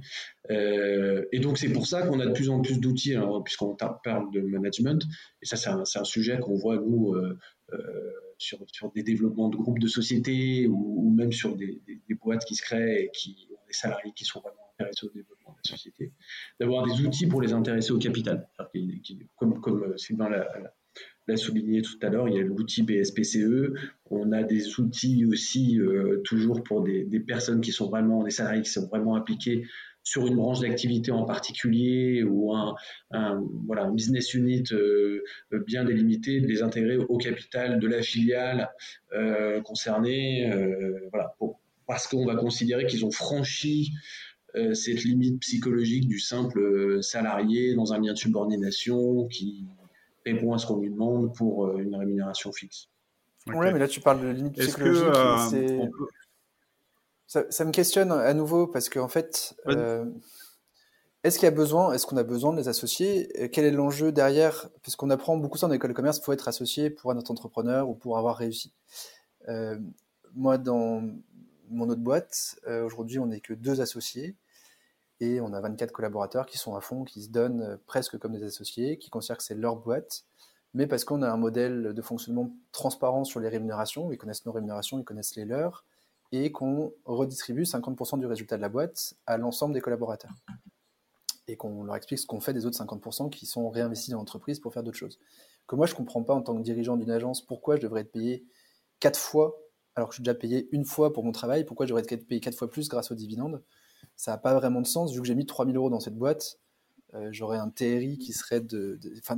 Euh, 0.50 1.24
et 1.32 1.38
donc, 1.38 1.58
c'est 1.58 1.72
pour 1.72 1.86
ça 1.86 2.06
qu'on 2.06 2.20
a 2.20 2.26
de 2.26 2.32
plus 2.32 2.50
en 2.50 2.60
plus 2.60 2.78
d'outils, 2.78 3.16
puisqu'on 3.44 3.76
parle 3.76 4.30
de 4.32 4.40
management, 4.40 5.04
et 5.40 5.46
ça, 5.46 5.56
c'est 5.56 5.98
un, 5.98 6.04
sujet 6.04 6.38
qu'on 6.38 6.56
voit, 6.56 6.76
nous, 6.76 7.14
euh, 7.14 7.38
euh, 7.72 8.10
sur, 8.38 8.58
des 8.94 9.02
développements 9.02 9.48
de 9.48 9.56
groupes 9.56 9.78
de 9.78 9.88
sociétés 9.88 10.66
ou, 10.66 11.10
même 11.10 11.32
sur 11.32 11.56
des, 11.56 11.80
boîtes 12.20 12.44
qui 12.44 12.54
se 12.54 12.62
créent 12.62 13.04
et 13.04 13.10
qui 13.12 13.48
ont 13.50 13.66
des 13.66 13.72
salariés 13.72 14.12
qui 14.14 14.24
sont 14.24 14.40
vraiment 14.40 14.56
intéressés 14.74 15.06
au 15.06 15.10
développement 15.10 15.52
de 15.52 15.58
la 15.64 15.76
société, 15.76 16.12
d'avoir 16.60 16.84
des 16.84 17.00
outils 17.04 17.26
pour 17.26 17.40
les 17.40 17.52
intéresser 17.52 17.92
au 17.92 17.98
capital. 17.98 18.48
Comme, 19.36 19.60
comme 19.60 19.96
Sylvain 19.96 20.28
l'a 20.28 20.74
souligné 21.36 21.82
tout 21.82 21.98
à 22.02 22.08
l'heure, 22.08 22.28
il 22.28 22.34
y 22.34 22.38
a 22.38 22.42
l'outil 22.42 22.82
BSPCE. 22.82 23.72
On 24.10 24.32
a 24.32 24.42
des 24.42 24.80
outils 24.80 25.24
aussi 25.24 25.78
euh, 25.78 26.20
toujours 26.24 26.62
pour 26.62 26.82
des, 26.82 27.04
personnes 27.20 27.60
qui 27.60 27.72
sont 27.72 27.88
vraiment, 27.88 28.22
des 28.22 28.30
salariés 28.30 28.62
qui 28.62 28.70
sont 28.70 28.86
vraiment 28.88 29.16
impliqués 29.16 29.64
sur 30.04 30.26
une 30.26 30.34
branche 30.34 30.60
d'activité 30.60 31.12
en 31.12 31.24
particulier 31.24 32.24
ou 32.24 32.52
un, 32.52 32.74
voilà, 33.66 33.88
business 33.88 34.34
unit 34.34 34.64
euh, 34.72 35.22
bien 35.66 35.84
délimité, 35.84 36.40
de 36.40 36.46
les 36.46 36.62
intégrer 36.62 36.96
au 36.96 37.16
capital 37.18 37.78
de 37.78 37.86
la 37.86 38.02
filiale 38.02 38.68
euh, 39.14 39.60
concernée, 39.60 40.50
voilà, 41.12 41.36
parce 41.86 42.08
qu'on 42.08 42.26
va 42.26 42.34
considérer 42.34 42.86
qu'ils 42.86 43.04
ont 43.04 43.12
franchi 43.12 43.92
cette 44.74 45.04
limite 45.04 45.40
psychologique 45.40 46.08
du 46.08 46.18
simple 46.18 47.02
salarié 47.02 47.74
dans 47.74 47.94
un 47.94 48.00
lien 48.00 48.12
de 48.12 48.18
subordination 48.18 49.26
qui 49.28 49.64
répond 50.24 50.52
à 50.52 50.58
ce 50.58 50.66
qu'on 50.66 50.78
lui 50.78 50.90
demande 50.90 51.34
pour 51.34 51.66
euh, 51.66 51.78
une 51.78 51.94
rémunération 51.94 52.52
fixe. 52.52 52.88
Oui, 53.46 53.72
mais 53.72 53.78
là 53.78 53.88
tu 53.88 54.00
parles 54.00 54.20
de 54.20 54.28
limite 54.28 54.56
psychologique. 54.58 55.04
Euh, 55.04 55.88
ça, 57.26 57.64
me 57.64 57.72
questionne 57.72 58.12
à 58.12 58.34
nouveau 58.34 58.66
parce 58.66 58.88
qu'en 58.88 59.04
en 59.04 59.08
fait, 59.08 59.56
euh, 59.66 60.04
est-ce 61.24 61.38
qu'il 61.38 61.46
y 61.46 61.48
a 61.48 61.54
besoin, 61.54 61.92
est-ce 61.92 62.06
qu'on 62.06 62.18
a 62.18 62.22
besoin 62.22 62.52
de 62.52 62.58
les 62.58 62.68
associer? 62.68 63.48
Quel 63.52 63.64
est 63.64 63.70
l'enjeu 63.70 64.12
derrière? 64.12 64.68
Parce 64.82 64.96
qu'on 64.96 65.10
apprend 65.10 65.36
beaucoup 65.38 65.56
ça 65.56 65.66
en 65.66 65.72
école 65.72 65.90
de 65.90 65.96
commerce, 65.96 66.18
il 66.18 66.24
faut 66.24 66.32
être 66.32 66.46
associé 66.46 66.90
pour 66.90 67.10
un 67.10 67.16
autre 67.16 67.30
entrepreneur 67.30 67.88
ou 67.88 67.94
pour 67.94 68.18
avoir 68.18 68.36
réussi. 68.36 68.72
moi, 70.34 70.58
dans 70.58 71.02
mon 71.70 71.88
autre 71.88 72.02
boîte, 72.02 72.60
aujourd'hui, 72.84 73.18
on 73.18 73.26
n'est 73.26 73.40
que 73.40 73.54
deux 73.54 73.80
associés 73.80 74.36
et 75.22 75.40
on 75.40 75.52
a 75.52 75.60
24 75.60 75.92
collaborateurs 75.92 76.46
qui 76.46 76.58
sont 76.58 76.74
à 76.74 76.80
fond, 76.80 77.04
qui 77.04 77.22
se 77.22 77.28
donnent 77.28 77.62
euh, 77.62 77.76
presque 77.86 78.18
comme 78.18 78.32
des 78.32 78.42
associés, 78.42 78.98
qui 78.98 79.08
considèrent 79.08 79.36
que 79.36 79.44
c'est 79.44 79.54
leur 79.54 79.76
boîte, 79.76 80.24
mais 80.74 80.88
parce 80.88 81.04
qu'on 81.04 81.22
a 81.22 81.30
un 81.30 81.36
modèle 81.36 81.92
de 81.94 82.02
fonctionnement 82.02 82.50
transparent 82.72 83.22
sur 83.22 83.38
les 83.38 83.48
rémunérations, 83.48 84.10
ils 84.10 84.18
connaissent 84.18 84.44
nos 84.46 84.52
rémunérations, 84.52 84.98
ils 84.98 85.04
connaissent 85.04 85.36
les 85.36 85.44
leurs, 85.44 85.84
et 86.32 86.50
qu'on 86.50 86.92
redistribue 87.04 87.62
50% 87.62 88.18
du 88.18 88.26
résultat 88.26 88.56
de 88.56 88.62
la 88.62 88.68
boîte 88.68 89.14
à 89.26 89.36
l'ensemble 89.36 89.74
des 89.74 89.80
collaborateurs. 89.80 90.32
Et 91.46 91.56
qu'on 91.56 91.84
leur 91.84 91.94
explique 91.94 92.18
ce 92.18 92.26
qu'on 92.26 92.40
fait 92.40 92.54
des 92.54 92.66
autres 92.66 92.82
50% 92.82 93.30
qui 93.30 93.46
sont 93.46 93.70
réinvestis 93.70 94.10
dans 94.10 94.18
l'entreprise 94.18 94.58
pour 94.58 94.72
faire 94.72 94.82
d'autres 94.82 94.98
choses. 94.98 95.20
Que 95.68 95.76
moi, 95.76 95.86
je 95.86 95.92
ne 95.92 95.98
comprends 95.98 96.24
pas 96.24 96.34
en 96.34 96.42
tant 96.42 96.56
que 96.56 96.62
dirigeant 96.62 96.96
d'une 96.96 97.10
agence 97.10 97.42
pourquoi 97.42 97.76
je 97.76 97.82
devrais 97.82 98.00
être 98.00 98.12
payé 98.12 98.44
4 98.98 99.16
fois, 99.16 99.56
alors 99.94 100.08
que 100.08 100.14
je 100.14 100.16
suis 100.16 100.24
déjà 100.24 100.34
payé 100.34 100.68
une 100.72 100.84
fois 100.84 101.12
pour 101.12 101.22
mon 101.22 101.32
travail, 101.32 101.64
pourquoi 101.64 101.86
je 101.86 101.90
devrais 101.90 102.02
être 102.02 102.26
payé 102.26 102.40
4 102.40 102.56
fois 102.56 102.68
plus 102.68 102.88
grâce 102.88 103.12
aux 103.12 103.14
dividendes 103.14 103.62
ça 104.16 104.32
n'a 104.32 104.38
pas 104.38 104.54
vraiment 104.54 104.80
de 104.80 104.86
sens. 104.86 105.12
Vu 105.12 105.20
que 105.20 105.26
j'ai 105.26 105.34
mis 105.34 105.46
3000 105.46 105.76
euros 105.76 105.90
dans 105.90 106.00
cette 106.00 106.16
boîte, 106.16 106.58
euh, 107.14 107.28
j'aurais 107.30 107.58
un 107.58 107.68
TRI 107.68 108.18
qui 108.18 108.32
serait 108.32 108.64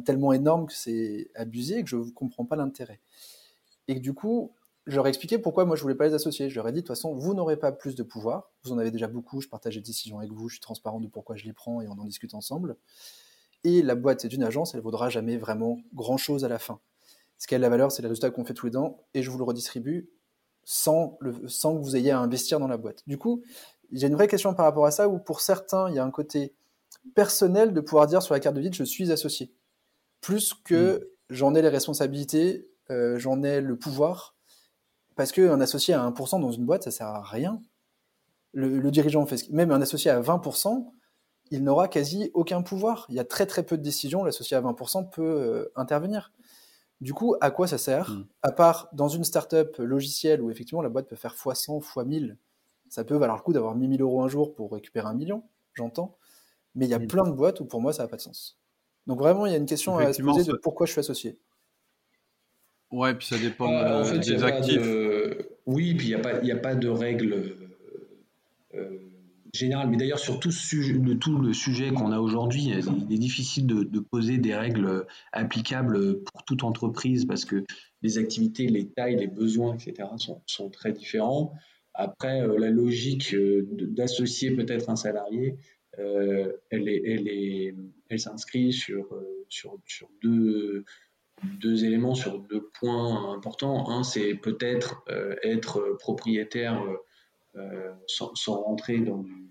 tellement 0.04 0.32
énorme 0.32 0.66
que 0.66 0.74
c'est 0.74 1.30
abusé 1.34 1.78
et 1.78 1.84
que 1.84 1.90
je 1.90 1.96
ne 1.96 2.10
comprends 2.10 2.44
pas 2.44 2.56
l'intérêt. 2.56 3.00
Et 3.88 3.98
du 4.00 4.14
coup, 4.14 4.52
j'aurais 4.86 5.08
expliqué 5.08 5.38
pourquoi 5.38 5.64
moi 5.64 5.76
je 5.76 5.82
voulais 5.82 5.94
pas 5.94 6.06
les 6.06 6.14
associer. 6.14 6.48
Je 6.48 6.54
leur 6.54 6.68
ai 6.68 6.72
dit 6.72 6.76
de 6.76 6.80
toute 6.82 6.88
façon, 6.88 7.14
vous 7.14 7.34
n'aurez 7.34 7.56
pas 7.56 7.72
plus 7.72 7.94
de 7.94 8.02
pouvoir. 8.02 8.52
Vous 8.62 8.72
en 8.72 8.78
avez 8.78 8.90
déjà 8.90 9.08
beaucoup. 9.08 9.40
Je 9.40 9.48
partage 9.48 9.74
les 9.74 9.82
décisions 9.82 10.18
avec 10.18 10.30
vous. 10.32 10.48
Je 10.48 10.54
suis 10.54 10.60
transparent 10.60 11.00
de 11.00 11.08
pourquoi 11.08 11.36
je 11.36 11.44
les 11.44 11.52
prends 11.52 11.80
et 11.80 11.88
on 11.88 11.92
en 11.92 12.04
discute 12.04 12.34
ensemble. 12.34 12.76
Et 13.64 13.82
la 13.82 13.94
boîte 13.94 14.26
d'une 14.26 14.42
agence, 14.42 14.74
elle 14.74 14.80
vaudra 14.80 15.08
jamais 15.08 15.36
vraiment 15.36 15.78
grand 15.94 16.18
chose 16.18 16.44
à 16.44 16.48
la 16.48 16.58
fin. 16.58 16.80
Ce 17.38 17.46
qui 17.46 17.54
a 17.54 17.58
de 17.58 17.62
la 17.62 17.68
valeur, 17.68 17.90
c'est 17.90 18.02
le 18.02 18.08
résultat 18.08 18.30
qu'on 18.30 18.44
fait 18.44 18.54
tous 18.54 18.66
les 18.66 18.72
dents 18.72 19.04
et 19.14 19.22
je 19.22 19.30
vous 19.30 19.38
le 19.38 19.44
redistribue 19.44 20.08
sans, 20.64 21.18
sans 21.46 21.76
que 21.76 21.82
vous 21.82 21.96
ayez 21.96 22.10
à 22.10 22.18
investir 22.18 22.60
dans 22.60 22.68
la 22.68 22.76
boîte. 22.76 23.02
Du 23.06 23.18
coup, 23.18 23.42
j'ai 23.94 24.08
une 24.08 24.14
vraie 24.14 24.28
question 24.28 24.54
par 24.54 24.66
rapport 24.66 24.86
à 24.86 24.90
ça, 24.90 25.08
où 25.08 25.18
pour 25.18 25.40
certains, 25.40 25.88
il 25.88 25.94
y 25.94 25.98
a 25.98 26.04
un 26.04 26.10
côté 26.10 26.54
personnel 27.14 27.72
de 27.72 27.80
pouvoir 27.80 28.06
dire 28.06 28.22
sur 28.22 28.34
la 28.34 28.40
carte 28.40 28.56
de 28.56 28.60
visite, 28.60 28.74
je 28.74 28.84
suis 28.84 29.12
associé. 29.12 29.52
Plus 30.20 30.54
que 30.54 30.96
mm. 30.96 31.04
j'en 31.30 31.54
ai 31.54 31.62
les 31.62 31.68
responsabilités, 31.68 32.68
euh, 32.90 33.18
j'en 33.18 33.42
ai 33.42 33.60
le 33.60 33.76
pouvoir. 33.76 34.34
Parce 35.16 35.30
qu'un 35.30 35.60
associé 35.60 35.94
à 35.94 36.10
1% 36.10 36.40
dans 36.40 36.50
une 36.50 36.64
boîte, 36.64 36.82
ça 36.84 36.90
sert 36.90 37.06
à 37.06 37.22
rien. 37.22 37.60
Le, 38.52 38.90
dirigeant 38.90 39.26
fait 39.26 39.48
Même 39.50 39.70
un 39.70 39.80
associé 39.80 40.10
à 40.10 40.20
20%, 40.20 40.86
il 41.50 41.62
n'aura 41.62 41.88
quasi 41.88 42.30
aucun 42.34 42.62
pouvoir. 42.62 43.06
Il 43.08 43.14
y 43.14 43.20
a 43.20 43.24
très 43.24 43.46
très 43.46 43.62
peu 43.62 43.76
de 43.76 43.82
décisions, 43.82 44.24
l'associé 44.24 44.56
à 44.56 44.60
20% 44.60 45.10
peut 45.10 45.22
euh, 45.22 45.72
intervenir. 45.76 46.32
Du 47.00 47.12
coup, 47.12 47.36
à 47.40 47.50
quoi 47.50 47.66
ça 47.68 47.78
sert? 47.78 48.10
Mm. 48.10 48.26
À 48.42 48.52
part 48.52 48.88
dans 48.92 49.08
une 49.08 49.24
startup 49.24 49.76
logicielle 49.78 50.40
où 50.40 50.50
effectivement 50.50 50.82
la 50.82 50.88
boîte 50.88 51.08
peut 51.08 51.16
faire 51.16 51.34
x100, 51.34 51.80
x1000 51.80 52.36
ça 52.94 53.02
peut 53.02 53.16
valoir 53.16 53.36
le 53.36 53.42
coup 53.42 53.52
d'avoir 53.52 53.74
mis 53.74 53.88
1000 53.88 54.02
euros 54.02 54.22
un 54.22 54.28
jour 54.28 54.54
pour 54.54 54.72
récupérer 54.72 55.08
un 55.08 55.14
million, 55.14 55.42
j'entends. 55.72 56.16
Mais 56.76 56.86
il 56.86 56.90
y 56.90 56.94
a 56.94 57.00
plein 57.00 57.24
de 57.24 57.32
boîtes 57.32 57.58
où 57.58 57.64
pour 57.64 57.80
moi 57.80 57.92
ça 57.92 58.04
n'a 58.04 58.08
pas 58.08 58.14
de 58.14 58.20
sens. 58.20 58.60
Donc 59.08 59.18
vraiment, 59.18 59.46
il 59.46 59.50
y 59.52 59.54
a 59.54 59.58
une 59.58 59.66
question 59.66 59.98
à 59.98 60.12
se 60.12 60.22
poser 60.22 60.44
de 60.44 60.56
pourquoi 60.62 60.86
je 60.86 60.92
suis 60.92 61.00
associé. 61.00 61.36
Ouais, 62.92 63.12
puis 63.14 63.26
ça 63.26 63.36
dépend 63.36 63.68
euh, 63.68 64.18
des 64.18 64.44
actifs. 64.44 64.80
Oui, 65.66 65.94
puis 65.94 66.06
il 66.06 66.10
n'y 66.10 66.14
a, 66.14 66.18
pas, 66.20 66.36
a 66.36 66.56
pas 66.56 66.76
de 66.76 66.86
règle 66.86 67.32
euh, 67.32 67.68
euh, 68.76 68.98
générale. 69.52 69.88
Mais 69.90 69.96
d'ailleurs, 69.96 70.20
sur 70.20 70.38
tout, 70.38 70.50
le, 70.50 71.14
tout 71.14 71.36
le 71.36 71.52
sujet 71.52 71.90
qu'on 71.90 72.12
a 72.12 72.20
aujourd'hui, 72.20 72.70
il 73.08 73.12
est 73.12 73.18
difficile 73.18 73.66
de, 73.66 73.98
poser 73.98 74.38
des 74.38 74.54
règles 74.54 75.04
applicables 75.32 76.22
pour 76.22 76.44
toute 76.44 76.62
entreprise 76.62 77.24
parce 77.24 77.44
que 77.44 77.64
les 78.02 78.18
activités, 78.18 78.68
les 78.68 78.86
tailles, 78.86 79.16
les 79.16 79.26
besoins, 79.26 79.74
etc. 79.74 80.08
sont, 80.18 80.42
sont 80.46 80.70
très 80.70 80.92
différents. 80.92 81.54
Après, 81.94 82.42
euh, 82.42 82.58
la 82.58 82.70
logique 82.70 83.34
euh, 83.34 83.66
d'associer 83.70 84.50
peut-être 84.50 84.90
un 84.90 84.96
salarié, 84.96 85.56
euh, 86.00 86.52
elle, 86.70 86.88
est, 86.88 87.74
elle, 88.08 88.18
s'inscrit 88.18 88.72
sur, 88.72 89.06
sur, 89.48 89.78
sur 89.86 90.08
deux, 90.20 90.84
deux 91.60 91.84
éléments, 91.84 92.16
sur 92.16 92.40
deux 92.40 92.68
points 92.80 93.32
importants. 93.32 93.88
Un, 93.88 94.02
c'est 94.02 94.34
peut-être 94.34 95.04
être 95.44 95.96
propriétaire 96.00 96.84
sans, 98.08 98.34
sans, 98.34 98.60
rentrer 98.60 98.98
dans 98.98 99.18
du 99.18 99.43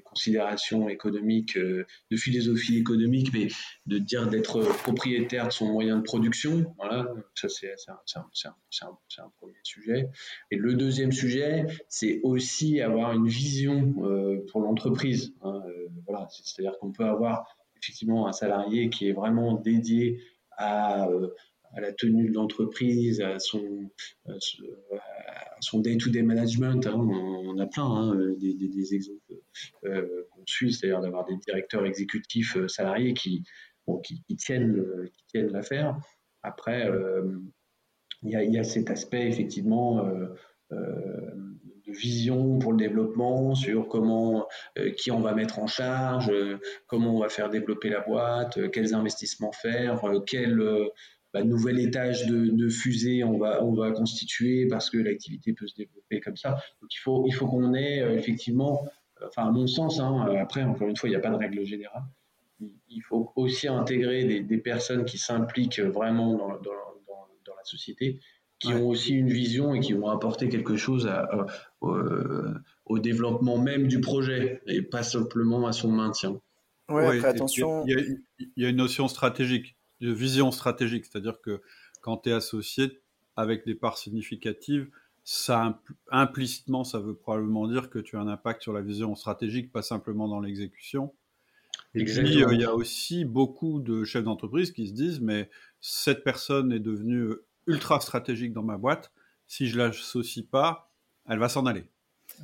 considérations 0.00 0.88
économiques, 0.88 1.56
euh, 1.56 1.86
de 2.10 2.16
philosophie 2.16 2.78
économique, 2.78 3.32
mais 3.32 3.48
de 3.86 3.98
dire 3.98 4.28
d'être 4.28 4.60
propriétaire 4.82 5.48
de 5.48 5.52
son 5.52 5.72
moyen 5.72 5.96
de 5.96 6.02
production. 6.02 6.74
Voilà, 6.76 7.08
ça 7.34 7.48
c'est 7.48 7.70
un, 7.88 9.30
premier 9.38 9.54
sujet. 9.62 10.08
Et 10.50 10.56
le 10.56 10.74
deuxième 10.74 11.12
sujet, 11.12 11.66
c'est 11.88 12.20
aussi 12.22 12.80
avoir 12.80 13.12
une 13.12 13.26
vision 13.26 13.94
euh, 14.04 14.44
pour 14.50 14.60
l'entreprise. 14.62 15.34
Hein, 15.42 15.62
euh, 15.66 15.88
voilà, 16.06 16.28
c'est-à-dire 16.30 16.78
qu'on 16.78 16.92
peut 16.92 17.04
avoir 17.04 17.46
effectivement 17.80 18.26
un 18.26 18.32
salarié 18.32 18.90
qui 18.90 19.08
est 19.08 19.12
vraiment 19.12 19.54
dédié 19.54 20.20
à 20.58 21.06
à 21.76 21.80
la 21.80 21.92
tenue 21.92 22.30
de 22.30 22.34
l'entreprise, 22.34 23.20
à 23.20 23.38
son, 23.38 23.90
day-to-day 25.74 26.22
management. 26.22 26.86
Hein, 26.86 26.94
on, 26.96 27.58
a 27.58 27.66
plein 27.66 27.84
hein, 27.84 28.34
des, 28.38 28.94
exemples 28.94 29.20
euh, 29.84 30.24
qu'on 30.30 30.42
suit, 30.46 30.72
c'est-à-dire 30.72 31.00
d'avoir 31.00 31.26
des 31.26 31.36
directeurs 31.46 31.84
exécutifs 31.84 32.56
euh, 32.56 32.66
salariés 32.66 33.12
qui, 33.12 33.44
qui, 34.02 34.36
tiennent, 34.36 34.82
l'affaire. 35.34 35.98
Après, 36.42 36.88
euh, 36.88 37.38
il 38.22 38.30
y, 38.30 38.58
a 38.58 38.64
cet 38.64 38.90
aspect 38.90 39.28
effectivement 39.28 40.02
de 40.70 41.92
vision 41.92 42.58
pour 42.58 42.72
le 42.72 42.78
développement, 42.78 43.54
sur 43.54 43.86
comment, 43.88 44.48
qui 44.96 45.10
on 45.10 45.20
va 45.20 45.34
mettre 45.34 45.58
en 45.58 45.66
charge, 45.66 46.32
comment 46.86 47.14
on 47.14 47.20
va 47.20 47.28
faire 47.28 47.50
développer 47.50 47.90
la 47.90 48.00
boîte, 48.00 48.70
quels 48.72 48.94
investissements 48.94 49.52
faire, 49.52 50.00
quel 50.26 50.60
bah, 51.36 51.44
nouvel 51.44 51.78
étage 51.78 52.26
de, 52.26 52.68
fusée 52.70 53.22
on 53.22 53.36
va, 53.36 53.62
on 53.62 53.74
va 53.74 53.92
constituer 53.92 54.66
parce 54.66 54.88
que 54.88 54.96
l'activité 54.96 55.52
peut 55.52 55.66
se 55.66 55.74
développer 55.74 56.18
comme 56.20 56.36
ça. 56.36 56.52
Donc 56.80 56.94
il 56.94 56.98
faut, 56.98 57.26
il 57.26 57.32
faut 57.32 57.46
qu'on 57.46 57.74
ait 57.74 58.00
euh, 58.00 58.16
effectivement, 58.16 58.86
enfin 59.22 59.46
à 59.46 59.50
mon 59.50 59.66
sens, 59.66 60.00
hein, 60.00 60.26
après 60.40 60.62
encore 60.62 60.88
une 60.88 60.96
fois, 60.96 61.10
il 61.10 61.12
n'y 61.12 61.16
a 61.16 61.20
pas 61.20 61.28
de 61.28 61.36
règle 61.36 61.62
générale, 61.66 62.04
il 62.88 63.02
faut 63.02 63.32
aussi 63.36 63.68
intégrer 63.68 64.40
des, 64.40 64.58
personnes 64.58 65.04
qui 65.04 65.18
s'impliquent 65.18 65.80
vraiment 65.80 66.36
dans, 66.36 66.48
la 66.48 67.64
société, 67.64 68.18
qui 68.58 68.72
ont 68.72 68.88
aussi 68.88 69.12
une 69.12 69.28
vision 69.28 69.74
et 69.74 69.80
qui 69.80 69.92
vont 69.92 70.08
apporter 70.08 70.48
quelque 70.48 70.76
chose 70.76 71.10
au 71.82 72.98
développement 72.98 73.58
même 73.58 73.88
du 73.88 74.00
projet 74.00 74.62
et 74.66 74.80
pas 74.80 75.02
simplement 75.02 75.66
à 75.66 75.72
son 75.72 75.90
maintien. 75.90 76.40
Ouais, 76.88 77.24
attention. 77.24 77.84
Il 77.86 78.20
y, 78.56 78.64
a, 78.64 78.68
une 78.68 78.76
notion 78.76 79.08
stratégique, 79.08 79.75
de 80.00 80.12
vision 80.12 80.50
stratégique, 80.50 81.04
c'est-à-dire 81.04 81.40
que 81.40 81.62
quand 82.00 82.18
tu 82.18 82.30
es 82.30 82.32
associé 82.32 83.00
avec 83.36 83.66
des 83.66 83.74
parts 83.74 83.98
significatives, 83.98 84.88
ça 85.24 85.80
implicitement, 86.10 86.84
ça 86.84 87.00
veut 87.00 87.14
probablement 87.14 87.66
dire 87.66 87.90
que 87.90 87.98
tu 87.98 88.16
as 88.16 88.20
un 88.20 88.28
impact 88.28 88.62
sur 88.62 88.72
la 88.72 88.80
vision 88.80 89.14
stratégique, 89.16 89.72
pas 89.72 89.82
simplement 89.82 90.28
dans 90.28 90.40
l'exécution. 90.40 91.12
Et 91.94 92.04
puis, 92.04 92.42
euh, 92.44 92.52
il 92.52 92.60
y 92.60 92.64
a 92.64 92.74
aussi 92.74 93.24
beaucoup 93.24 93.80
de 93.80 94.04
chefs 94.04 94.24
d'entreprise 94.24 94.70
qui 94.70 94.86
se 94.86 94.92
disent, 94.92 95.20
mais 95.20 95.50
cette 95.80 96.22
personne 96.22 96.72
est 96.72 96.80
devenue 96.80 97.32
ultra 97.66 98.00
stratégique 98.00 98.52
dans 98.52 98.62
ma 98.62 98.76
boîte, 98.76 99.12
si 99.46 99.66
je 99.66 99.76
l'associe 99.76 100.44
pas, 100.44 100.92
elle 101.28 101.38
va 101.38 101.48
s'en 101.48 101.66
aller. 101.66 101.84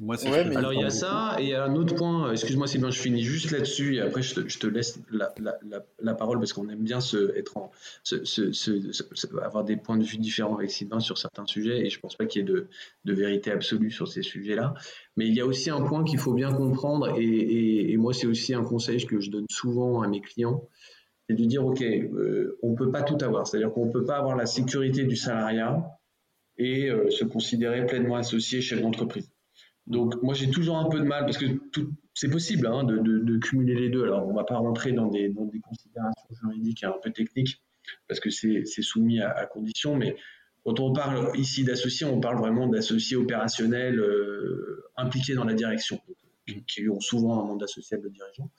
Moi, 0.00 0.16
mais 0.24 0.56
alors 0.56 0.72
il 0.72 0.80
y 0.80 0.84
a 0.84 0.90
ça, 0.90 1.36
et 1.38 1.42
il 1.42 1.48
y 1.50 1.54
a 1.54 1.64
un 1.64 1.74
autre 1.74 1.94
point, 1.94 2.32
excuse-moi 2.32 2.66
Sylvain, 2.66 2.90
je 2.90 3.00
finis 3.00 3.22
juste 3.22 3.50
là-dessus, 3.50 3.96
et 3.96 4.00
après 4.00 4.22
je 4.22 4.34
te, 4.34 4.48
je 4.48 4.58
te 4.58 4.66
laisse 4.66 4.98
la, 5.10 5.34
la, 5.38 5.58
la, 6.00 6.14
parole 6.14 6.38
parce 6.38 6.52
qu'on 6.52 6.68
aime 6.68 6.82
bien 6.82 7.00
se, 7.00 7.36
être 7.36 7.56
en, 7.56 7.70
se, 8.02 9.38
avoir 9.44 9.64
des 9.64 9.76
points 9.76 9.98
de 9.98 10.04
vue 10.04 10.18
différents 10.18 10.56
avec 10.56 10.70
Sylvain 10.70 11.00
sur 11.00 11.18
certains 11.18 11.46
sujets, 11.46 11.86
et 11.86 11.90
je 11.90 11.98
ne 11.98 12.00
pense 12.00 12.16
pas 12.16 12.26
qu'il 12.26 12.40
y 12.40 12.44
ait 12.44 12.48
de, 12.48 12.68
de, 13.04 13.12
vérité 13.12 13.50
absolue 13.50 13.90
sur 13.90 14.08
ces 14.08 14.22
sujets-là. 14.22 14.74
Mais 15.16 15.26
il 15.26 15.34
y 15.34 15.40
a 15.40 15.46
aussi 15.46 15.70
un 15.70 15.82
point 15.82 16.04
qu'il 16.04 16.18
faut 16.18 16.34
bien 16.34 16.52
comprendre, 16.52 17.14
et, 17.18 17.92
et, 17.92 17.96
moi 17.96 18.14
c'est 18.14 18.26
aussi 18.26 18.54
un 18.54 18.64
conseil 18.64 19.04
que 19.04 19.20
je 19.20 19.30
donne 19.30 19.46
souvent 19.50 20.02
à 20.02 20.08
mes 20.08 20.20
clients, 20.20 20.66
c'est 21.28 21.36
de 21.36 21.44
dire, 21.44 21.64
OK, 21.64 21.82
euh, 21.82 22.58
on 22.62 22.70
ne 22.70 22.76
peut 22.76 22.90
pas 22.90 23.02
tout 23.02 23.18
avoir, 23.22 23.46
c'est-à-dire 23.46 23.72
qu'on 23.72 23.86
ne 23.86 23.92
peut 23.92 24.04
pas 24.04 24.16
avoir 24.16 24.36
la 24.36 24.46
sécurité 24.46 25.04
du 25.04 25.16
salariat 25.16 25.84
et 26.58 26.90
euh, 26.90 27.10
se 27.10 27.24
considérer 27.24 27.86
pleinement 27.86 28.16
associé 28.16 28.60
chef 28.60 28.80
d'entreprise. 28.80 29.31
Donc 29.92 30.20
moi 30.22 30.32
j'ai 30.32 30.50
toujours 30.50 30.78
un 30.78 30.88
peu 30.88 30.98
de 30.98 31.04
mal 31.04 31.24
parce 31.26 31.36
que 31.36 31.44
c'est 32.14 32.30
possible 32.30 32.66
hein, 32.66 32.82
de, 32.82 33.38
cumuler 33.38 33.74
les 33.74 33.90
deux. 33.90 34.04
Alors 34.04 34.26
on 34.26 34.30
ne 34.30 34.36
va 34.36 34.44
pas 34.44 34.56
rentrer 34.56 34.92
dans 34.92 35.08
des, 35.08 35.32
considérations 35.62 36.28
juridiques 36.40 36.82
un 36.82 36.94
peu 37.02 37.12
techniques 37.12 37.62
parce 38.08 38.18
que 38.18 38.30
c'est 38.30 38.64
soumis 38.64 39.20
à, 39.20 39.44
conditions, 39.46 39.94
mais 39.94 40.16
quand 40.64 40.80
on 40.80 40.92
parle 40.92 41.36
ici 41.36 41.64
d'associés, 41.64 42.06
on 42.06 42.20
parle 42.20 42.38
vraiment 42.38 42.68
d'associés 42.68 43.16
opérationnels 43.16 43.98
euh, 43.98 44.84
impliqués 44.96 45.34
dans 45.34 45.44
la 45.44 45.54
direction, 45.54 46.00
qui, 46.68 46.88
ont 46.88 47.00
souvent 47.00 47.42
un 47.42 47.46
mandat 47.46 47.66
social 47.66 48.00
de 48.00 48.08
dirigeant. 48.08 48.50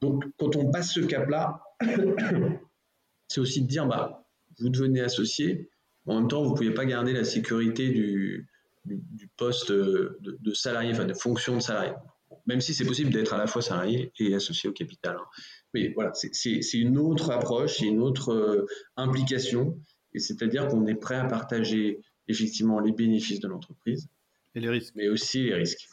Donc 0.00 0.24
quand 0.38 0.54
on 0.54 0.70
passe 0.70 0.92
ce 0.92 1.00
cap-là, 1.00 1.62
c'est 3.28 3.40
aussi 3.40 3.62
de 3.62 3.66
dire 3.66 3.86
bah 3.86 4.24
vous 4.60 4.68
devenez 4.68 5.00
associé, 5.00 5.68
en 6.06 6.20
même 6.20 6.28
temps 6.28 6.44
vous 6.44 6.50
ne 6.50 6.56
pouvez 6.56 6.74
pas 6.74 6.84
garder 6.84 7.12
la 7.12 7.24
sécurité 7.24 7.88
du, 7.88 8.49
du, 8.84 9.28
poste 9.36 9.70
de, 9.72 10.52
salarié, 10.54 10.92
enfin 10.92 11.04
de 11.04 11.14
fonction 11.14 11.56
de 11.56 11.60
salarié. 11.60 11.92
Même 12.46 12.60
si 12.60 12.74
c'est 12.74 12.84
possible 12.84 13.10
d'être 13.10 13.34
à 13.34 13.38
la 13.38 13.46
fois 13.46 13.62
salarié 13.62 14.12
et 14.18 14.34
associé 14.34 14.68
au 14.68 14.72
capital. 14.72 15.16
Hein. 15.16 15.26
Mais 15.74 15.92
voilà, 15.94 16.12
c'est 16.14 16.60
une 16.74 16.98
autre 16.98 17.30
approche, 17.30 17.80
une 17.80 18.00
autre 18.00 18.32
euh, 18.32 18.66
implication, 18.96 19.78
et 20.14 20.18
c'est-à-dire 20.18 20.66
qu'on 20.68 20.86
est 20.86 20.94
prêt 20.94 21.16
à 21.16 21.24
partager 21.24 22.00
effectivement 22.28 22.80
les 22.80 22.92
bénéfices 22.92 23.40
de 23.40 23.48
l'entreprise. 23.48 24.08
Et 24.54 24.60
les 24.60 24.68
risques. 24.68 24.94
Mais 24.96 25.08
aussi 25.08 25.44
les 25.44 25.54
risques. 25.54 25.88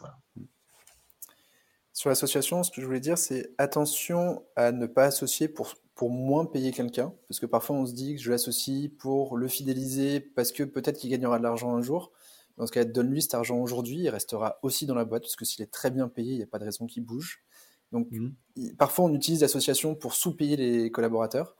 Sur 1.93 2.09
l'association, 2.09 2.63
ce 2.63 2.71
que 2.71 2.81
je 2.81 2.85
voulais 2.85 2.99
dire, 2.99 3.17
c'est 3.17 3.51
attention 3.57 4.43
à 4.55 4.71
ne 4.71 4.85
pas 4.85 5.05
associer 5.05 5.47
pour, 5.47 5.75
pour 5.95 6.11
moins 6.11 6.45
payer 6.45 6.71
quelqu'un, 6.71 7.13
parce 7.27 7.39
que 7.39 7.45
parfois 7.45 7.75
on 7.75 7.85
se 7.85 7.93
dit 7.93 8.15
que 8.15 8.21
je 8.21 8.29
l'associe 8.29 8.89
pour 8.99 9.35
le 9.35 9.47
fidéliser, 9.47 10.19
parce 10.19 10.51
que 10.51 10.63
peut-être 10.63 10.99
qu'il 10.99 11.09
gagnera 11.09 11.39
de 11.39 11.43
l'argent 11.43 11.75
un 11.75 11.81
jour. 11.81 12.11
Dans 12.57 12.65
ce 12.65 12.71
cas, 12.71 12.85
donne-lui 12.85 13.21
cet 13.21 13.35
argent 13.35 13.57
aujourd'hui, 13.59 13.99
il 13.99 14.09
restera 14.09 14.59
aussi 14.63 14.85
dans 14.85 14.95
la 14.95 15.05
boîte, 15.05 15.23
parce 15.23 15.35
que 15.35 15.45
s'il 15.45 15.63
est 15.63 15.71
très 15.71 15.91
bien 15.91 16.07
payé, 16.07 16.33
il 16.33 16.37
n'y 16.37 16.43
a 16.43 16.47
pas 16.47 16.59
de 16.59 16.65
raison 16.65 16.87
qu'il 16.87 17.03
bouge. 17.03 17.43
Donc, 17.91 18.07
mmh. 18.11 18.29
parfois, 18.77 19.05
on 19.05 19.13
utilise 19.13 19.41
l'association 19.41 19.95
pour 19.95 20.13
sous-payer 20.13 20.57
les 20.57 20.91
collaborateurs. 20.91 21.55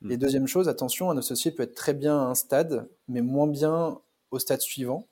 Mmh. 0.00 0.10
Et 0.12 0.16
deuxième 0.16 0.46
chose, 0.46 0.68
attention, 0.68 1.10
un 1.10 1.18
associé 1.18 1.50
peut 1.50 1.64
être 1.64 1.74
très 1.74 1.94
bien 1.94 2.16
à 2.16 2.22
un 2.22 2.34
stade, 2.34 2.88
mais 3.08 3.22
moins 3.22 3.48
bien 3.48 4.00
au 4.30 4.38
stade 4.38 4.60
suivant. 4.60 5.08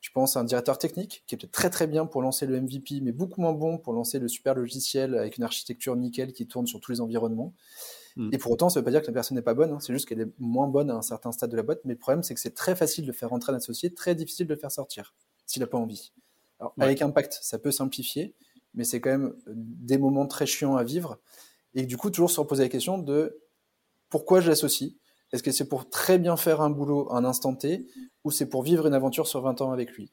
Je 0.00 0.10
pense 0.12 0.36
à 0.36 0.40
un 0.40 0.44
directeur 0.44 0.78
technique 0.78 1.24
qui 1.26 1.34
est 1.34 1.38
peut-être 1.38 1.52
très 1.52 1.68
très 1.68 1.86
bien 1.86 2.06
pour 2.06 2.22
lancer 2.22 2.46
le 2.46 2.58
MVP, 2.60 3.00
mais 3.02 3.12
beaucoup 3.12 3.40
moins 3.40 3.52
bon 3.52 3.76
pour 3.76 3.92
lancer 3.92 4.18
le 4.18 4.28
super 4.28 4.54
logiciel 4.54 5.14
avec 5.14 5.36
une 5.36 5.44
architecture 5.44 5.94
nickel 5.94 6.32
qui 6.32 6.46
tourne 6.46 6.66
sur 6.66 6.80
tous 6.80 6.92
les 6.92 7.00
environnements. 7.00 7.52
Mm. 8.16 8.30
Et 8.32 8.38
pour 8.38 8.52
autant, 8.52 8.70
ça 8.70 8.80
ne 8.80 8.82
veut 8.82 8.84
pas 8.86 8.90
dire 8.92 9.02
que 9.02 9.08
la 9.08 9.12
personne 9.12 9.36
n'est 9.36 9.42
pas 9.42 9.54
bonne, 9.54 9.72
hein. 9.72 9.80
c'est 9.80 9.92
juste 9.92 10.08
qu'elle 10.08 10.20
est 10.20 10.32
moins 10.38 10.68
bonne 10.68 10.90
à 10.90 10.94
un 10.94 11.02
certain 11.02 11.32
stade 11.32 11.50
de 11.50 11.56
la 11.56 11.62
boîte. 11.62 11.80
Mais 11.84 11.92
le 11.94 11.98
problème, 11.98 12.22
c'est 12.22 12.34
que 12.34 12.40
c'est 12.40 12.54
très 12.54 12.74
facile 12.74 13.06
de 13.06 13.12
faire 13.12 13.28
rentrer 13.28 13.52
un 13.52 13.56
associé, 13.56 13.92
très 13.92 14.14
difficile 14.14 14.46
de 14.46 14.54
le 14.54 14.58
faire 14.58 14.72
sortir 14.72 15.14
s'il 15.46 15.60
n'a 15.60 15.66
pas 15.66 15.78
envie. 15.78 16.12
Alors, 16.60 16.74
Avec 16.78 17.02
Impact, 17.02 17.38
ça 17.42 17.58
peut 17.58 17.70
simplifier, 17.70 18.34
mais 18.74 18.84
c'est 18.84 19.00
quand 19.00 19.10
même 19.10 19.34
des 19.46 19.98
moments 19.98 20.26
très 20.26 20.46
chiants 20.46 20.76
à 20.76 20.84
vivre. 20.84 21.18
Et 21.74 21.84
du 21.84 21.96
coup, 21.96 22.10
toujours 22.10 22.30
se 22.30 22.40
reposer 22.40 22.62
la 22.62 22.68
question 22.68 22.98
de 22.98 23.38
pourquoi 24.08 24.40
je 24.40 24.48
l'associe 24.48 24.92
Est-ce 25.32 25.42
que 25.42 25.52
c'est 25.52 25.68
pour 25.68 25.88
très 25.88 26.18
bien 26.18 26.36
faire 26.36 26.60
un 26.60 26.70
boulot 26.70 27.10
à 27.10 27.16
un 27.16 27.24
instant 27.24 27.54
T 27.54 27.86
ou 28.24 28.30
c'est 28.30 28.46
pour 28.46 28.62
vivre 28.62 28.86
une 28.86 28.94
aventure 28.94 29.26
sur 29.26 29.40
20 29.42 29.60
ans 29.60 29.72
avec 29.72 29.92
lui? 29.92 30.12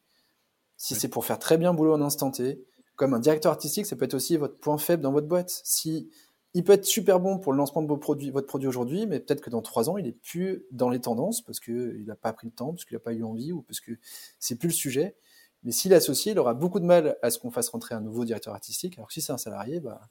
Si 0.77 0.95
c'est 0.95 1.07
pour 1.07 1.25
faire 1.25 1.39
très 1.39 1.57
bien 1.57 1.71
un 1.71 1.73
boulot 1.73 1.93
à 1.93 1.97
un 1.97 2.01
instant 2.01 2.31
T, 2.31 2.63
comme 2.95 3.13
un 3.13 3.19
directeur 3.19 3.51
artistique, 3.51 3.85
ça 3.85 3.95
peut 3.95 4.05
être 4.05 4.13
aussi 4.13 4.37
votre 4.37 4.59
point 4.59 4.77
faible 4.77 5.03
dans 5.03 5.11
votre 5.11 5.27
boîte. 5.27 5.61
Si 5.63 6.09
il 6.53 6.63
peut 6.63 6.73
être 6.73 6.85
super 6.85 7.19
bon 7.19 7.37
pour 7.39 7.51
le 7.51 7.57
lancement 7.57 7.81
de 7.81 7.87
vos 7.87 7.97
produits, 7.97 8.31
votre 8.31 8.47
produit 8.47 8.67
aujourd'hui, 8.67 9.05
mais 9.05 9.19
peut-être 9.19 9.41
que 9.41 9.49
dans 9.49 9.61
trois 9.61 9.89
ans, 9.89 9.97
il 9.97 10.07
est 10.07 10.19
plus 10.23 10.65
dans 10.71 10.89
les 10.89 10.99
tendances 10.99 11.41
parce 11.41 11.59
qu'il 11.59 12.05
n'a 12.05 12.15
pas 12.15 12.33
pris 12.33 12.47
le 12.47 12.53
temps, 12.53 12.69
parce 12.73 12.85
qu'il 12.85 12.95
n'a 12.95 12.99
pas 12.99 13.13
eu 13.13 13.23
envie 13.23 13.51
ou 13.51 13.61
parce 13.61 13.79
que 13.79 13.91
c'est 14.39 14.55
plus 14.55 14.69
le 14.69 14.73
sujet. 14.73 15.15
Mais 15.63 15.71
s'il 15.71 15.91
est 15.91 15.95
associé, 15.95 16.31
il 16.31 16.39
aura 16.39 16.53
beaucoup 16.53 16.79
de 16.79 16.85
mal 16.85 17.17
à 17.21 17.29
ce 17.29 17.39
qu'on 17.39 17.51
fasse 17.51 17.69
rentrer 17.69 17.93
un 17.93 18.01
nouveau 18.01 18.25
directeur 18.25 18.53
artistique. 18.53 18.97
Alors 18.97 19.07
que 19.07 19.13
si 19.13 19.21
c'est 19.21 19.33
un 19.33 19.37
salarié, 19.37 19.79
bah, 19.79 20.01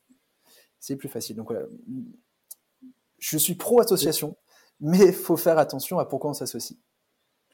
c'est 0.79 0.97
plus 0.97 1.09
facile. 1.09 1.37
Donc 1.37 1.51
voilà, 1.51 1.67
je 3.19 3.39
suis 3.39 3.55
pro-association, 3.55 4.37
mais 4.81 5.07
il 5.07 5.13
faut 5.13 5.37
faire 5.37 5.59
attention 5.59 5.99
à 5.99 6.07
pourquoi 6.07 6.31
on 6.31 6.35
s'associe. 6.35 6.79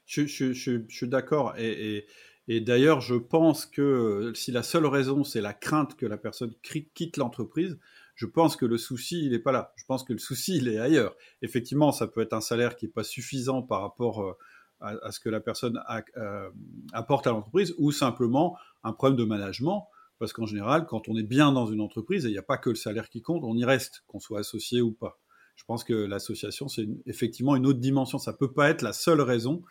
Je, 0.06 0.26
suis 0.26 1.08
d'accord. 1.08 1.54
Et, 1.56 2.06
d'ailleurs, 2.48 3.00
je 3.00 3.14
pense 3.14 3.66
que 3.66 4.32
si 4.34 4.52
la 4.52 4.62
seule 4.62 4.86
raison, 4.86 5.24
c'est 5.24 5.40
la 5.40 5.54
crainte 5.54 5.96
que 5.96 6.06
la 6.06 6.18
personne 6.18 6.52
quitte 6.62 7.16
l'entreprise, 7.16 7.78
je 8.14 8.26
pense 8.26 8.56
que 8.56 8.66
le 8.66 8.78
souci, 8.78 9.24
il 9.24 9.32
n'est 9.32 9.38
pas 9.38 9.52
là. 9.52 9.72
Je 9.76 9.84
pense 9.86 10.04
que 10.04 10.12
le 10.12 10.18
souci, 10.18 10.56
il 10.56 10.68
est 10.68 10.78
ailleurs. 10.78 11.16
Effectivement, 11.40 11.92
ça 11.92 12.06
peut 12.06 12.20
être 12.20 12.34
un 12.34 12.40
salaire 12.40 12.76
qui 12.76 12.86
n'est 12.86 12.92
pas 12.92 13.04
suffisant 13.04 13.62
par 13.62 13.80
rapport 13.80 14.22
euh, 14.22 14.36
à, 14.80 15.10
ce 15.12 15.20
que 15.20 15.28
la 15.28 15.40
personne 15.40 15.80
euh, 16.16 16.50
apporte 16.92 17.26
à 17.26 17.30
l'entreprise, 17.30 17.74
ou 17.78 17.90
simplement 17.90 18.56
un 18.84 18.92
problème 18.92 19.16
de 19.16 19.24
management. 19.24 19.88
Parce 20.18 20.32
qu'en 20.32 20.46
général, 20.46 20.86
quand 20.86 21.08
on 21.08 21.16
est 21.16 21.24
bien 21.24 21.52
dans 21.52 21.66
une 21.66 21.80
entreprise, 21.80 22.26
et 22.26 22.28
il 22.28 22.32
n'y 22.32 22.38
a 22.38 22.42
pas 22.42 22.58
que 22.58 22.70
le 22.70 22.76
salaire 22.76 23.08
qui 23.08 23.22
compte, 23.22 23.42
on 23.44 23.56
y 23.56 23.64
reste, 23.64 24.04
qu'on 24.06 24.20
soit 24.20 24.40
associé 24.40 24.80
ou 24.80 24.92
pas. 24.92 25.21
Je 25.56 25.64
pense 25.64 25.84
que 25.84 25.94
l'association, 25.94 26.68
c'est 26.68 26.88
effectivement 27.06 27.56
une 27.56 27.66
autre 27.66 27.78
dimension. 27.78 28.18
Ça 28.18 28.32
ne 28.32 28.36
peut 28.36 28.52
pas 28.52 28.70
être 28.70 28.82
la 28.82 28.92
seule 28.92 29.20
raison 29.20 29.62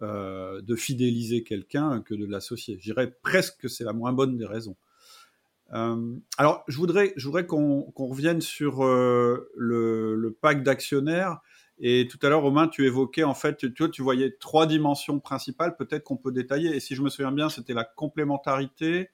euh, 0.00 0.60
de 0.60 0.76
fidéliser 0.76 1.42
quelqu'un 1.42 2.02
que 2.02 2.14
de 2.14 2.24
l'associer. 2.24 2.76
Je 2.78 2.84
dirais 2.84 3.16
presque 3.22 3.56
que 3.58 3.66
c'est 3.66 3.82
la 3.82 3.92
moins 3.92 4.12
bonne 4.12 4.36
des 4.36 4.46
raisons. 4.46 4.76
Euh, 5.72 6.14
alors, 6.36 6.62
je 6.68 6.76
voudrais, 6.76 7.12
je 7.16 7.26
voudrais 7.26 7.46
qu'on 7.46 7.92
revienne 7.96 8.40
sur 8.40 8.84
euh, 8.84 9.50
le, 9.56 10.36
pacte 10.40 10.62
d'actionnaires. 10.62 11.40
Et 11.80 12.06
tout 12.08 12.18
à 12.22 12.28
l'heure, 12.28 12.42
Romain, 12.42 12.68
tu 12.68 12.86
évoquais 12.86 13.24
en 13.24 13.34
fait, 13.34 13.56
tu, 13.56 13.90
tu 13.90 14.02
voyais 14.02 14.36
trois 14.38 14.66
dimensions 14.66 15.18
principales. 15.18 15.76
Peut-être 15.76 16.04
qu'on 16.04 16.16
peut 16.16 16.30
détailler. 16.32 16.76
Et 16.76 16.80
si 16.80 16.94
je 16.94 17.02
me 17.02 17.08
souviens 17.08 17.32
bien, 17.32 17.48
c'était 17.48 17.74
la 17.74 17.84
complémentarité, 17.84 19.10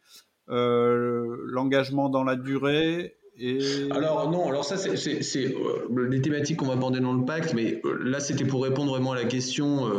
l'engagement 0.49 2.11
dans 2.11 2.25
la 2.25 2.37
durée. 2.37 3.17
Et... 3.37 3.91
Alors 3.91 4.31
non, 4.31 4.49
alors 4.49 4.65
ça 4.65 4.77
c'est 4.77 5.55
euh, 5.55 6.09
les 6.09 6.21
thématiques 6.21 6.59
qu'on 6.59 6.67
va 6.67 6.75
aborder 6.75 7.01
dans 7.01 7.15
le 7.15 7.25
pacte, 7.25 7.53
mais 7.55 7.81
euh, 7.85 7.99
là 8.03 8.21
c'était 8.21 8.45
pour 8.45 8.63
répondre 8.63 8.93
vraiment 8.93 9.13
à 9.13 9.17
la 9.17 9.25
question 9.25 9.91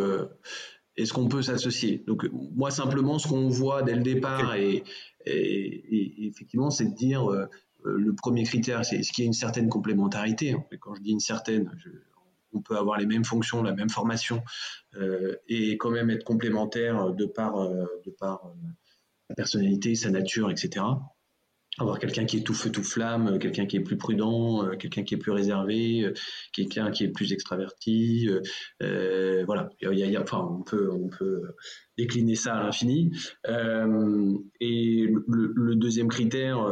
est-ce 0.97 1.13
qu'on 1.13 1.27
peut 1.27 1.41
s'associer? 1.41 2.03
Donc 2.07 2.27
moi 2.31 2.71
simplement 2.71 3.19
ce 3.19 3.27
qu'on 3.27 3.49
voit 3.49 3.83
dès 3.83 3.95
le 3.95 4.01
départ 4.01 4.55
et, 4.55 4.83
effectivement 5.25 6.69
c'est 6.69 6.85
de 6.85 6.95
dire 6.95 7.29
euh, 7.29 7.45
euh, 7.85 7.97
le 7.97 8.13
premier 8.13 8.43
critère 8.43 8.85
c'est 8.85 8.97
est-ce 8.97 9.11
qu'il 9.11 9.23
y 9.23 9.25
a 9.25 9.27
une 9.27 9.33
certaine 9.33 9.69
complémentarité. 9.69 10.51
Hein. 10.51 10.63
quand 10.79 10.95
je 10.95 11.01
dis 11.01 11.11
une 11.11 11.19
certaine, 11.19 11.71
on 12.53 12.61
peut 12.61 12.77
avoir 12.77 12.97
les 12.97 13.05
mêmes 13.05 13.25
fonctions, 13.25 13.61
la 13.61 13.73
même 13.73 13.89
formation 13.89 14.43
euh, 14.95 15.35
et 15.47 15.77
quand 15.77 15.89
même 15.89 16.09
être 16.09 16.23
complémentaire 16.23 17.11
de 17.11 17.25
par, 17.25 17.69
de 17.69 18.11
par 18.11 18.53
la 19.29 19.35
personnalité, 19.35 19.95
sa 19.95 20.11
nature, 20.11 20.51
etc. 20.51 20.85
avoir 21.77 21.99
quelqu'un 21.99 22.25
qui 22.25 22.37
est 22.37 22.41
tout 22.41 22.53
feu 22.53 22.71
tout 22.71 22.83
flamme, 22.83 23.39
quelqu'un 23.39 23.65
qui 23.65 23.77
est 23.77 23.81
plus 23.81 23.97
prudent, 23.97 24.69
quelqu'un 24.77 25.03
qui 25.03 25.15
est 25.15 25.17
plus 25.17 25.31
réservé, 25.31 26.13
quelqu'un 26.53 26.91
qui 26.91 27.03
est 27.03 27.09
plus 27.09 27.33
extraverti. 27.33 28.29
voilà, 28.79 29.69
enfin, 30.21 30.47
on 30.49 30.63
peut, 30.63 30.89
on 30.91 31.09
peut 31.09 31.41
décliner 31.97 32.35
ça 32.35 32.55
à 32.55 32.63
l'infini. 32.63 33.11
et 33.45 35.07
le, 35.27 35.75
deuxième 35.75 36.07
critère 36.07 36.65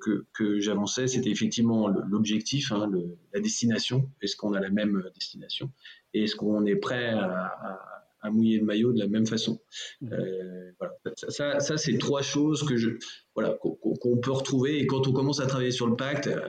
que, 0.00 0.26
que 0.34 0.60
j'avançais, 0.60 1.06
c'était 1.06 1.30
effectivement 1.30 1.88
l'objectif, 1.88 2.72
hein, 2.72 2.90
la 3.32 3.40
destination. 3.40 4.10
Est-ce 4.20 4.36
qu'on 4.36 4.54
a 4.54 4.60
la 4.60 4.70
même 4.70 5.02
destination? 5.14 5.70
Est-ce 6.12 6.34
qu'on 6.34 6.66
est 6.66 6.76
prêt 6.76 7.10
à 7.10 7.30
à 7.62 7.89
mouiller 8.28 8.58
le 8.58 8.64
maillot 8.64 8.92
de 8.92 8.98
la 8.98 9.06
même 9.06 9.26
façon. 9.26 9.58
Mmh. 10.02 10.12
Euh, 10.12 10.72
voilà. 10.78 10.94
Ça, 11.28 11.60
ça, 11.60 11.78
c'est 11.78 11.96
trois 11.96 12.20
choses 12.20 12.64
que 12.64 12.76
je, 12.76 12.90
voilà, 13.34 13.56
qu'on 13.62 14.18
peut 14.18 14.32
retrouver. 14.32 14.78
Et 14.78 14.86
quand 14.86 15.08
on 15.08 15.12
commence 15.12 15.40
à 15.40 15.46
travailler 15.46 15.70
sur 15.70 15.86
le 15.86 15.96
pacte, 15.96 16.26
euh, 16.26 16.40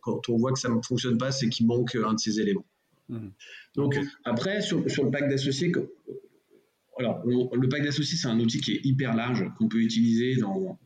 quand 0.00 0.28
on 0.28 0.36
voit 0.36 0.52
que 0.52 0.58
ça 0.58 0.68
ne 0.68 0.80
fonctionne 0.82 1.18
pas, 1.18 1.30
c'est 1.30 1.48
qu'il 1.48 1.66
manque 1.66 1.94
un 1.94 2.14
de 2.14 2.18
ces 2.18 2.40
éléments. 2.40 2.66
Mmh. 3.08 3.28
Donc 3.76 3.96
après, 4.24 4.60
sur, 4.62 4.90
sur 4.90 5.04
le 5.04 5.12
pacte 5.12 5.30
d'associés, 5.30 5.70
alors, 6.98 7.22
le 7.24 7.68
pacte 7.68 7.84
d'associés, 7.84 8.18
c'est 8.18 8.28
un 8.28 8.38
outil 8.40 8.60
qui 8.60 8.72
est 8.72 8.80
hyper 8.84 9.14
large, 9.14 9.44
qu'on 9.56 9.68
peut 9.68 9.78
utiliser 9.78 10.36
dans, 10.36 10.78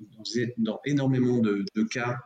dans, 0.59 0.80
énormément 0.84 1.38
de, 1.38 1.64
de 1.74 1.82
cas 1.82 2.18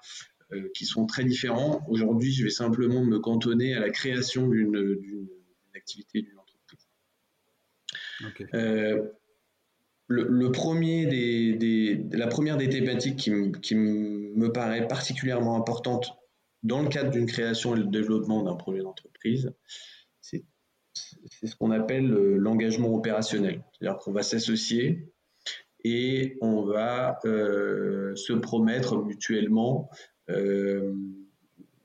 euh, 0.52 0.68
qui 0.74 0.84
sont 0.84 1.06
très 1.06 1.24
différents. 1.24 1.82
Aujourd'hui, 1.88 2.32
je 2.32 2.44
vais 2.44 2.50
simplement 2.50 3.04
me 3.04 3.18
cantonner 3.18 3.74
à 3.74 3.80
la 3.80 3.90
création 3.90 4.48
d'une 4.48 5.28
activité, 5.74 6.26
euh, 8.54 9.02
le, 10.06 10.52
premier 10.52 11.06
des, 11.06 12.04
la 12.12 12.26
première 12.26 12.56
des 12.56 12.68
thématiques 12.68 13.16
qui, 13.16 13.74
me 13.74 14.52
paraît 14.52 14.86
particulièrement 14.86 15.56
importante 15.56 16.14
dans 16.62 16.82
le 16.82 16.88
cadre 16.88 17.10
d'une 17.10 17.26
création 17.26 17.74
et 17.76 17.78
le 17.78 17.86
développement 17.86 18.42
d'un 18.42 18.54
projet 18.54 18.80
d'entreprise, 18.80 19.52
c'est 20.20 21.46
ce 21.46 21.54
qu'on 21.56 21.70
appelle 21.70 22.08
l'engagement 22.08 22.92
opérationnel. 22.94 23.64
C'est-à-dire 23.72 23.98
qu'on 23.98 24.12
va 24.12 24.22
s'associer 24.22 25.12
et 25.84 26.36
on 26.40 26.62
va 26.62 27.18
euh, 27.24 28.14
se 28.16 28.32
promettre 28.32 28.96
mutuellement 28.96 29.88
euh, 30.30 30.92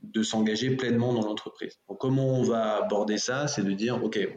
de 0.02 0.24
s'engager 0.24 0.76
pleinement 0.76 1.14
dans 1.14 1.26
l'entreprise. 1.26 1.80
comment 2.00 2.40
on 2.40 2.44
va 2.44 2.84
aborder 2.84 3.18
ça? 3.18 3.48
C'est 3.48 3.64
de 3.64 3.72
dire, 3.72 4.04
OK, 4.04 4.18
euh, 4.18 4.28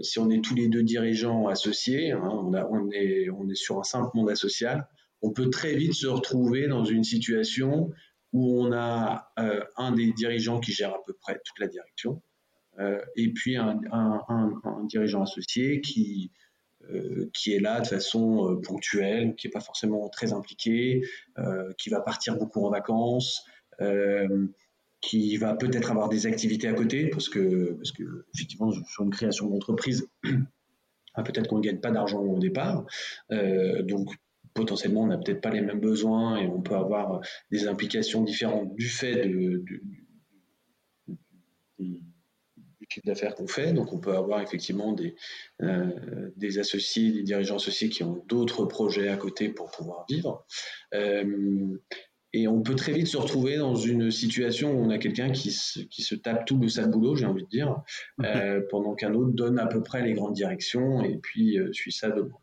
si 0.00 0.18
on 0.18 0.30
est 0.30 0.42
tous 0.42 0.54
les 0.54 0.68
deux 0.68 0.82
dirigeants 0.82 1.48
associés, 1.48 2.12
hein, 2.12 2.28
on, 2.30 2.90
est, 2.90 3.28
sur 3.54 3.78
un 3.78 3.82
simple 3.82 4.10
mandat 4.14 4.34
social, 4.34 4.86
on 5.22 5.32
peut 5.32 5.50
très 5.50 5.74
vite 5.74 5.94
se 5.94 6.06
retrouver 6.06 6.68
dans 6.68 6.84
une 6.84 7.04
situation 7.04 7.90
où 8.32 8.62
on 8.62 8.72
a 8.72 9.32
euh, 9.38 9.64
un 9.76 9.92
des 9.92 10.12
dirigeants 10.12 10.60
qui 10.60 10.72
gère 10.72 10.94
à 10.94 11.02
peu 11.06 11.14
près 11.20 11.40
toute 11.44 11.58
la 11.58 11.66
direction, 11.66 12.22
euh, 12.78 13.00
et 13.16 13.32
puis 13.32 13.56
un, 13.56 13.80
dirigeant 14.84 15.22
associé 15.22 15.80
qui 15.80 16.30
est 17.46 17.60
là 17.60 17.80
de 17.80 17.86
façon 17.86 18.60
ponctuelle, 18.62 19.34
qui 19.34 19.46
n'est 19.46 19.52
pas 19.52 19.60
forcément 19.60 20.08
très 20.10 20.32
impliqué, 20.32 21.02
qui 21.78 21.90
va 21.90 22.00
partir 22.00 22.36
beaucoup 22.36 22.64
en 22.64 22.70
vacances, 22.70 23.44
qui 25.00 25.36
va 25.36 25.54
peut-être 25.54 25.90
avoir 25.90 26.08
des 26.08 26.26
activités 26.26 26.68
à 26.68 26.72
côté, 26.72 27.08
parce 27.08 27.28
que, 27.28 27.72
parce 27.74 27.92
que 27.92 28.26
effectivement, 28.34 28.72
sur 28.72 29.04
une 29.04 29.10
création 29.10 29.48
d'entreprise, 29.48 30.08
ah, 31.14 31.22
peut-être 31.22 31.48
qu'on 31.48 31.58
ne 31.58 31.62
gagne 31.62 31.80
pas 31.80 31.90
d'argent 31.90 32.20
au 32.20 32.38
départ. 32.38 32.84
Euh, 33.30 33.82
donc, 33.82 34.14
potentiellement, 34.54 35.02
on 35.02 35.06
n'a 35.06 35.18
peut-être 35.18 35.40
pas 35.40 35.50
les 35.50 35.60
mêmes 35.60 35.80
besoins 35.80 36.36
et 36.36 36.46
on 36.46 36.60
peut 36.60 36.74
avoir 36.74 37.20
des 37.50 37.68
implications 37.68 38.22
différentes 38.22 38.74
du 38.74 38.88
fait 38.88 39.26
du 39.26 39.64
chiffre 42.88 43.06
d'affaires 43.06 43.34
qu'on 43.34 43.46
fait. 43.46 43.72
Donc, 43.72 43.92
on 43.92 43.98
peut 43.98 44.16
avoir 44.16 44.40
effectivement 44.40 44.92
des, 44.92 45.14
euh, 45.62 46.30
des 46.36 46.58
associés, 46.58 47.12
des 47.12 47.22
dirigeants 47.22 47.56
associés 47.56 47.88
qui 47.88 48.02
ont 48.02 48.24
d'autres 48.26 48.64
projets 48.64 49.08
à 49.08 49.16
côté 49.16 49.48
pour 49.48 49.70
pouvoir 49.70 50.06
vivre. 50.08 50.44
Euh, 50.94 51.78
et 52.34 52.46
on 52.46 52.62
peut 52.62 52.74
très 52.74 52.92
vite 52.92 53.06
se 53.06 53.16
retrouver 53.16 53.56
dans 53.56 53.74
une 53.74 54.10
situation 54.10 54.72
où 54.72 54.84
on 54.84 54.90
a 54.90 54.98
quelqu'un 54.98 55.30
qui 55.30 55.50
se, 55.50 55.80
qui 55.80 56.02
se 56.02 56.14
tape 56.14 56.44
tout 56.44 56.58
le 56.58 56.68
sale 56.68 56.90
boulot, 56.90 57.16
j'ai 57.16 57.24
envie 57.24 57.44
de 57.44 57.48
dire, 57.48 57.82
euh, 58.24 58.60
pendant 58.70 58.94
qu'un 58.94 59.14
autre 59.14 59.32
donne 59.32 59.58
à 59.58 59.66
peu 59.66 59.82
près 59.82 60.02
les 60.02 60.12
grandes 60.12 60.34
directions 60.34 61.02
et 61.02 61.16
puis 61.16 61.58
euh, 61.58 61.72
suit 61.72 61.92
ça 61.92 62.10
de 62.10 62.20
loin. 62.20 62.38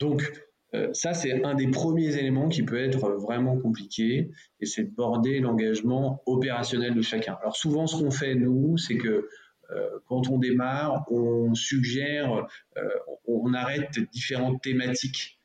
Donc, 0.00 0.32
euh, 0.74 0.88
ça, 0.92 1.14
c'est 1.14 1.44
un 1.44 1.54
des 1.54 1.68
premiers 1.68 2.16
éléments 2.16 2.48
qui 2.48 2.62
peut 2.62 2.82
être 2.82 3.10
vraiment 3.10 3.58
compliqué, 3.58 4.30
et 4.58 4.66
c'est 4.66 4.84
de 4.84 4.90
border 4.90 5.38
l'engagement 5.38 6.22
opérationnel 6.26 6.94
de 6.94 7.02
chacun. 7.02 7.36
Alors 7.42 7.56
souvent, 7.56 7.86
ce 7.86 8.02
qu'on 8.02 8.10
fait, 8.10 8.34
nous, 8.34 8.76
c'est 8.78 8.96
que 8.96 9.28
quand 10.06 10.28
on 10.28 10.36
démarre, 10.36 11.06
on 11.10 11.54
suggère, 11.54 12.46
on 13.26 13.54
arrête 13.54 13.98
différentes 14.12 14.60
thématiques 14.60 15.38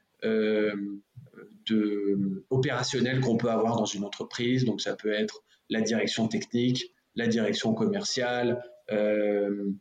de, 1.68 2.46
opérationnel 2.50 3.20
qu'on 3.20 3.38
peut 3.38 3.50
avoir 3.50 3.76
dans 3.78 3.86
une 3.86 4.04
entreprise. 4.04 4.66
Donc 4.66 4.82
ça 4.82 4.96
peut 4.96 5.12
être 5.12 5.44
la 5.70 5.82
direction 5.82 6.28
technique, 6.28 6.94
la 7.16 7.28
direction 7.28 7.74
commerciale, 7.74 8.64
euh, 8.92 9.72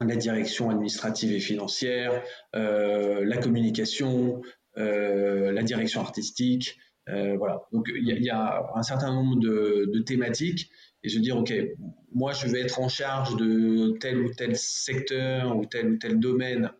la 0.00 0.16
direction 0.16 0.70
administrative 0.70 1.32
et 1.32 1.38
financière, 1.38 2.24
euh, 2.56 3.24
la 3.24 3.36
communication, 3.36 4.42
euh, 4.76 5.52
la 5.52 5.62
direction 5.62 6.00
artistique. 6.00 6.76
voilà. 7.06 7.62
Donc 7.72 7.86
il 7.94 8.08
y, 8.08 8.30
a 8.30 8.70
un 8.74 8.82
certain 8.82 9.12
nombre 9.12 9.38
de, 9.38 9.90
de, 9.92 9.98
thématiques 10.00 10.70
et 11.04 11.08
veux 11.08 11.20
dire 11.20 11.36
ok, 11.36 11.52
moi 12.12 12.32
je 12.32 12.46
vais 12.48 12.60
être 12.60 12.80
en 12.80 12.88
charge 12.88 13.36
de 13.36 13.96
tel 14.00 14.18
ou 14.18 14.32
tel 14.32 14.56
secteur 14.56 15.56
ou 15.56 15.66
tel 15.66 15.92
ou 15.92 15.96
tel 15.98 16.18
domaine 16.18 16.70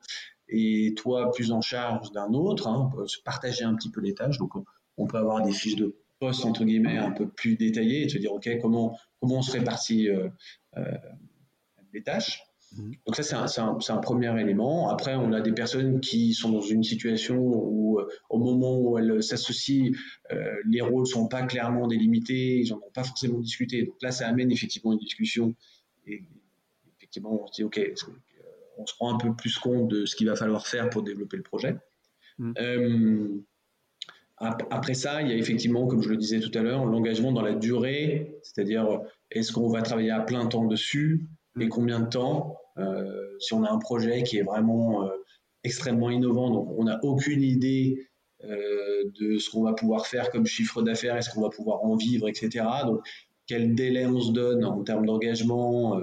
et 0.53 0.95
toi 0.95 1.31
plus 1.33 1.51
en 1.53 1.61
charge 1.61 2.13
d'un 2.13 2.33
autre. 2.33 2.69
Hein, 2.69 2.89
on 2.91 2.97
peut 2.97 3.07
se 3.07 3.19
partager 3.23 3.65
un 3.65 3.75
petit 3.75 3.91
peu 3.91 4.01
les 4.01 4.15
tâches. 4.15 4.39
Donc, 4.39 4.53
on, 4.97 5.07
peut 5.07 5.19
avoir 5.19 5.43
des 5.43 5.53
fiches 5.53 5.77
de 5.77 5.97
poste 6.21 6.45
entre 6.45 6.65
guillemets 6.65 6.99
un 6.99 7.11
peu 7.11 7.29
plus 7.29 7.57
détaillées 7.57 8.03
et 8.03 8.09
se 8.09 8.19
dire 8.19 8.33
ok 8.33 8.49
comment 8.61 8.97
comment 9.21 9.39
on 9.39 9.43
se 9.43 9.53
répartit 9.53 10.09
euh, 10.09 10.29
euh, 10.77 10.85
les 11.93 12.03
tâches. 12.03 12.43
Mhm. 12.77 12.95
Donc 13.07 13.17
ça, 13.17 13.23
c'est 13.23 13.61
un, 13.61 13.79
un, 13.89 13.99
premier 13.99 14.41
élément. 14.41 14.89
Après, 14.89 15.15
on 15.15 15.33
a 15.33 15.41
des 15.41 15.53
personnes 15.53 16.01
qui 16.01 16.33
sont 16.33 16.51
dans 16.51 16.61
une 16.61 16.83
situation 16.83 17.37
où, 17.39 17.99
euh, 17.99 18.09
au 18.31 18.39
moment 18.39 18.79
où 18.79 18.99
elles 18.99 19.23
s'associent, 19.23 19.93
les 20.67 20.81
rôles 20.81 21.07
sont 21.07 21.29
pas 21.29 21.43
clairement 21.43 21.87
délimités, 21.87 22.61
ils 22.61 22.71
n'en 22.71 22.79
ont 22.79 22.91
pas 22.95 23.05
forcément 23.05 23.39
discuté. 23.39 23.85
Donc 23.85 23.97
là, 24.03 24.11
ça 24.11 24.27
amène 24.27 24.51
effectivement 24.51 24.93
une 24.93 24.99
discussion. 24.99 25.55
Et 26.07 26.25
effectivement, 26.97 27.43
on 27.43 27.47
se 27.47 27.53
dit, 27.53 27.65
OK, 27.65 27.79
on 28.79 28.87
se 28.87 28.95
rend 28.99 29.15
un 29.15 29.19
peu 29.19 29.35
plus 29.35 29.59
compte 29.59 29.89
de 29.89 30.07
ce 30.07 30.17
qu'il 30.17 30.29
va 30.29 30.37
falloir 30.37 30.67
faire 30.67 30.91
pour 30.91 31.03
développer 31.03 31.37
le 31.37 31.43
projet. 31.43 31.77
Mm. 32.39 32.53
Euh, 32.59 33.29
après 34.39 34.95
ça, 34.95 35.23
il 35.23 35.29
y 35.29 35.33
a 35.33 35.37
effectivement, 35.37 35.87
comme 35.87 36.03
je 36.03 36.09
le 36.09 36.17
disais 36.17 36.41
tout 36.41 36.51
à 36.59 36.63
l'heure, 36.63 36.85
l'engagement 36.85 37.31
dans 37.31 37.43
la 37.43 37.55
durée, 37.55 38.41
c'est-à-dire 38.43 39.01
est-ce 39.31 39.53
qu'on 39.53 39.69
va 39.69 39.83
travailler 39.83 40.11
à 40.11 40.21
plein 40.21 40.47
temps 40.47 40.65
dessus 40.65 41.29
et 41.61 41.67
mm. 41.67 41.69
combien 41.69 42.01
de 42.01 42.09
temps 42.09 42.59
euh, 42.79 43.37
Si 43.39 43.55
on 43.55 43.63
a 43.65 43.71
un 43.71 43.79
projet 43.79 44.25
qui 44.25 44.39
est 44.39 44.43
vraiment 44.43 45.07
euh, 45.07 45.11
extrêmement 45.63 46.11
innovant, 46.11 46.51
donc 46.51 46.69
on 46.77 46.85
n'a 46.85 46.99
aucune 47.05 47.43
idée 47.43 48.09
de 48.45 49.39
ce 49.39 49.49
qu'on 49.51 49.63
va 49.63 49.73
pouvoir 49.73 50.09
faire 50.09 50.33
comme 50.33 50.47
chiffre 50.47 50.83
d'affaires, 50.83 51.17
est-ce 51.17 51.31
qu'on 51.31 51.43
va 51.43 51.49
pouvoir 51.49 51.85
en 51.85 51.95
vivre, 51.95 52.29
etc. 52.29 52.65
Donc 52.87 53.07
quel 53.47 53.77
délai 53.77 54.05
on 54.05 54.21
se 54.21 54.33
donne 54.33 54.65
en 54.65 54.83
termes 54.83 55.07
d'engagement 55.07 56.01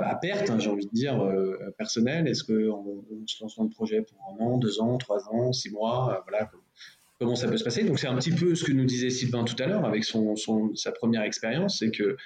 à 0.00 0.14
perte, 0.16 0.50
hein, 0.50 0.58
j'ai 0.58 0.70
envie 0.70 0.86
de 0.86 0.92
dire, 0.92 1.20
euh, 1.22 1.58
personnel 1.76 2.28
Est-ce 2.28 2.44
qu'on 2.44 3.04
on 3.10 3.26
se 3.26 3.42
lance 3.42 3.56
dans 3.56 3.64
le 3.64 3.70
projet 3.70 4.02
pour 4.02 4.18
un 4.30 4.44
an, 4.44 4.58
deux 4.58 4.80
ans, 4.80 4.98
trois 4.98 5.28
ans, 5.28 5.52
six 5.52 5.70
mois 5.70 6.16
euh, 6.16 6.20
Voilà, 6.28 6.50
comment 7.18 7.34
ça 7.34 7.48
peut 7.48 7.56
se 7.56 7.64
passer? 7.64 7.84
Donc 7.84 7.98
c'est 7.98 8.06
un 8.06 8.16
petit 8.16 8.32
peu 8.32 8.54
ce 8.54 8.64
que 8.64 8.72
nous 8.72 8.84
disait 8.84 9.10
Sylvain 9.10 9.44
tout 9.44 9.60
à 9.62 9.66
l'heure 9.66 9.84
avec 9.84 10.04
son, 10.04 10.34
sa 10.74 10.92
première 10.92 11.22
expérience, 11.22 11.78
c'est 11.78 11.90
que 11.90 12.16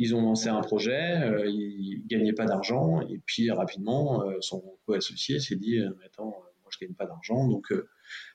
ils 0.00 0.14
ont 0.14 0.22
lancé 0.22 0.48
un 0.48 0.60
projet, 0.60 1.20
ils 1.46 2.04
gagnaient 2.06 2.32
pas 2.32 2.44
d'argent 2.44 3.00
et 3.00 3.20
puis 3.26 3.50
rapidement 3.50 4.24
son 4.40 4.62
co-associé 4.86 5.40
s'est 5.40 5.56
dit 5.56 5.80
mais 5.98 6.06
attends 6.06 6.36
moi 6.62 6.70
je 6.70 6.78
gagne 6.78 6.94
pas 6.94 7.04
d'argent 7.04 7.48
donc 7.48 7.74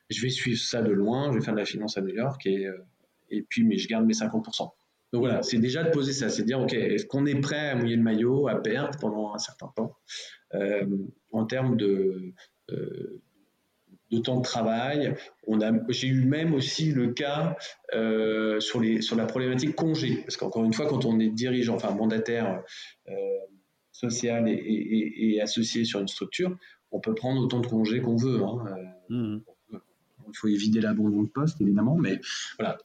je 0.09 0.21
vais 0.21 0.29
suivre 0.29 0.59
ça 0.59 0.81
de 0.81 0.91
loin, 0.91 1.31
je 1.31 1.37
vais 1.37 1.43
faire 1.43 1.53
de 1.53 1.59
la 1.59 1.65
finance 1.65 1.97
à 1.97 2.01
New 2.01 2.13
York 2.13 2.45
et, 2.47 2.67
et 3.29 3.43
puis 3.43 3.63
mais 3.63 3.77
je 3.77 3.87
garde 3.87 4.05
mes 4.05 4.13
50%. 4.13 4.71
Donc 5.13 5.21
voilà, 5.21 5.43
c'est 5.43 5.59
déjà 5.59 5.83
de 5.83 5.91
poser 5.91 6.11
ça, 6.11 6.29
c'est 6.29 6.41
de 6.41 6.47
dire, 6.47 6.59
OK, 6.59 6.73
est-ce 6.73 7.05
qu'on 7.05 7.27
est 7.27 7.39
prêt 7.39 7.69
à 7.69 7.75
mouiller 7.75 7.95
le 7.95 8.01
maillot, 8.01 8.47
à 8.47 8.55
perdre 8.55 8.97
pendant 8.99 9.35
un 9.35 9.37
certain 9.37 9.67
temps 9.75 9.95
euh, 10.55 10.87
en 11.31 11.45
termes 11.45 11.77
de, 11.77 12.33
euh, 12.71 13.21
de 14.09 14.17
temps 14.17 14.37
de 14.37 14.43
travail? 14.43 15.13
On 15.45 15.61
a, 15.61 15.71
J'ai 15.89 16.07
eu 16.07 16.25
même 16.25 16.55
aussi 16.55 16.91
le 16.91 17.13
cas 17.13 17.55
euh, 17.93 18.59
sur, 18.59 18.81
les, 18.81 19.01
sur 19.01 19.15
la 19.15 19.27
problématique 19.27 19.75
congé, 19.75 20.17
parce 20.23 20.35
qu'encore 20.35 20.65
une 20.65 20.73
fois, 20.73 20.87
quand 20.87 21.05
on 21.05 21.19
est 21.19 21.29
dirigeant, 21.29 21.75
enfin 21.75 21.91
mandataire 21.91 22.63
social 23.91 24.47
et, 24.49 25.39
associé 25.43 25.85
sur 25.85 25.99
une 25.99 26.07
structure, 26.07 26.57
on 26.89 26.99
peut 26.99 27.13
prendre 27.13 27.39
autant 27.39 27.59
de 27.59 27.67
congés 27.67 28.01
qu'on 28.01 28.15
veut. 28.15 28.41
Hein, 28.41 28.65
mmh. 29.09 29.37
il 29.73 30.37
faut 30.37 30.47
éviter 30.47 30.81
l'abandon 30.81 31.21
de 31.21 31.29
poste, 31.29 31.61
évidemment, 31.61 31.97
mais 31.97 32.19
voilà, 32.57 32.79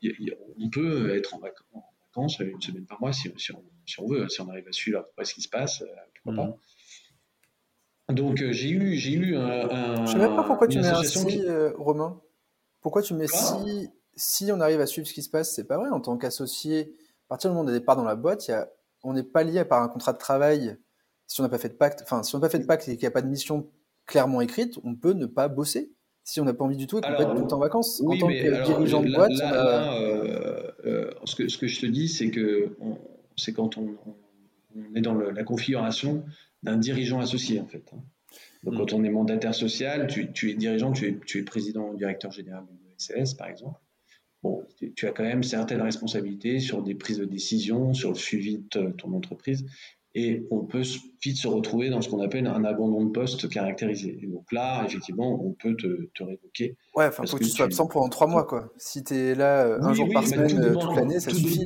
on 0.58 0.68
peut 0.68 1.16
être 1.16 1.34
en 1.34 1.38
vacances 1.38 1.84
une 2.22 2.60
semaine 2.60 2.86
par 2.86 3.00
mois 3.00 3.12
si, 3.12 3.28
on, 3.28 4.06
veut, 4.06 4.28
si 4.28 4.40
on 4.40 4.48
arrive 4.48 4.68
à 4.68 4.72
suivre 4.72 5.06
ce 5.22 5.34
qui 5.34 5.42
se 5.42 5.48
passe, 5.48 5.84
pourquoi 6.22 6.44
pas. 6.44 6.50
Mmh. 6.50 8.14
Donc 8.14 8.36
j'ai 8.36 8.70
eu, 8.70 8.94
j'ai 8.94 9.12
eu 9.12 9.36
un, 9.36 9.96
Je 9.96 10.00
ne 10.00 10.06
sais 10.06 10.18
même 10.18 10.36
pas 10.36 10.44
pourquoi 10.44 10.66
tu 10.66 10.78
mets 10.78 10.88
un 10.88 11.02
si, 11.02 11.42
Romain. 11.76 12.20
Pourquoi 12.80 13.02
tu 13.02 13.14
mets 13.14 13.26
si, 13.26 13.90
si 14.14 14.50
on 14.52 14.60
arrive 14.60 14.80
à 14.80 14.86
suivre 14.86 15.06
ce 15.06 15.12
qui 15.12 15.22
se 15.22 15.30
passe, 15.30 15.54
c'est 15.54 15.64
pas 15.64 15.76
vrai. 15.78 15.90
En 15.90 16.00
tant 16.00 16.16
qu'associé, 16.16 16.94
à 17.26 17.28
partir 17.28 17.50
du 17.50 17.56
moment 17.56 17.68
où 17.68 17.72
on 17.72 17.76
est 17.76 17.80
dans 17.80 18.04
la 18.04 18.16
boîte, 18.16 18.48
y 18.48 18.52
a, 18.52 18.68
on 19.04 19.12
n'est 19.12 19.22
pas 19.22 19.44
lié 19.44 19.64
par 19.64 19.82
un 19.82 19.88
contrat 19.88 20.12
de 20.12 20.18
travail. 20.18 20.76
Si 21.26 21.40
on 21.40 21.44
n'a 21.44 21.50
pas 21.50 21.58
fait 21.58 21.68
de 21.68 21.74
pacte, 21.74 22.00
enfin, 22.02 22.22
si 22.22 22.34
on 22.34 22.38
n'a 22.38 22.46
pas 22.46 22.50
fait 22.50 22.58
de 22.58 22.66
pacte 22.66 22.88
et 22.88 22.92
qu'il 22.92 23.00
n'y 23.00 23.06
a 23.06 23.10
pas 23.10 23.22
de 23.22 23.28
mission 23.28 23.70
clairement 24.06 24.40
écrite, 24.40 24.78
on 24.82 24.94
peut 24.94 25.12
ne 25.12 25.26
pas 25.26 25.48
bosser. 25.48 25.92
Si 26.24 26.40
on 26.40 26.44
n'a 26.44 26.54
pas 26.54 26.64
envie 26.64 26.76
du 26.76 26.86
tout 26.86 26.98
et 26.98 27.00
qu'on 27.00 27.08
peut 27.08 27.22
être 27.22 27.34
tout 27.34 27.42
le 27.42 27.46
temps 27.46 27.56
en 27.56 27.60
vacances. 27.60 28.02
en 28.04 28.16
tant 28.18 28.28
que 28.28 28.64
dirigeant 28.64 29.02
de 29.02 29.14
boîte, 29.14 29.32
euh, 29.40 30.67
euh, 30.84 31.10
ce, 31.24 31.34
que, 31.36 31.48
ce 31.48 31.58
que 31.58 31.66
je 31.66 31.80
te 31.80 31.86
dis, 31.86 32.08
c'est 32.08 32.30
que 32.30 32.76
c'est 33.36 33.52
quand 33.52 33.78
on, 33.78 33.96
est 34.94 35.00
dans 35.00 35.14
la 35.14 35.44
configuration 35.44 36.24
d'un 36.62 36.76
dirigeant 36.76 37.20
associé, 37.20 37.60
en 37.60 37.66
fait. 37.66 37.84
Hein. 37.92 38.02
Donc, 38.64 38.74
hmm. 38.74 38.78
quand 38.78 38.92
on 38.92 39.04
est 39.04 39.10
mandataire 39.10 39.54
social, 39.54 40.06
tu, 40.08 40.32
tu 40.32 40.50
es 40.50 40.54
dirigeant, 40.54 40.92
tu 40.92 41.08
es, 41.08 41.18
tu 41.26 41.38
es 41.38 41.42
président 41.42 41.90
ou 41.90 41.96
directeur 41.96 42.32
général 42.32 42.64
de 42.64 42.94
SCS, 42.98 43.34
par 43.34 43.48
exemple 43.48 43.78
bon, 44.42 44.64
tu 44.94 45.06
as 45.06 45.12
quand 45.12 45.24
même 45.24 45.42
certaines 45.42 45.82
responsabilités 45.82 46.60
sur 46.60 46.82
des 46.82 46.94
prises 46.94 47.18
de 47.18 47.24
décision, 47.24 47.94
sur 47.94 48.10
le 48.10 48.16
suivi 48.16 48.58
de 48.58 48.90
ton 48.90 49.12
entreprise, 49.12 49.66
et 50.18 50.46
on 50.50 50.64
peut 50.64 50.82
vite 51.22 51.36
se 51.36 51.46
retrouver 51.46 51.90
dans 51.90 52.02
ce 52.02 52.08
qu'on 52.08 52.20
appelle 52.20 52.48
un 52.48 52.64
abandon 52.64 53.04
de 53.04 53.10
poste 53.10 53.48
caractérisé. 53.48 54.18
Et 54.20 54.26
donc 54.26 54.50
là, 54.50 54.84
effectivement, 54.84 55.40
on 55.44 55.52
peut 55.52 55.76
te, 55.76 56.08
te 56.12 56.24
révoquer. 56.24 56.76
Ouais, 56.96 57.06
enfin, 57.06 57.24
faut 57.24 57.36
que, 57.36 57.44
tu 57.44 57.50
sois 57.50 57.66
absent 57.66 57.86
pendant 57.86 58.08
trois 58.08 58.26
mois, 58.26 58.44
quoi. 58.44 58.72
Si 58.76 59.04
tu 59.04 59.14
es 59.14 59.34
là 59.36 59.64
euh, 59.64 59.80
un 59.80 59.92
jour 59.92 60.08
par 60.12 60.26
semaine 60.26 60.60
euh, 60.60 60.74
toute 60.74 60.96
l'année, 60.96 61.20
ça 61.20 61.30
suffit. 61.30 61.64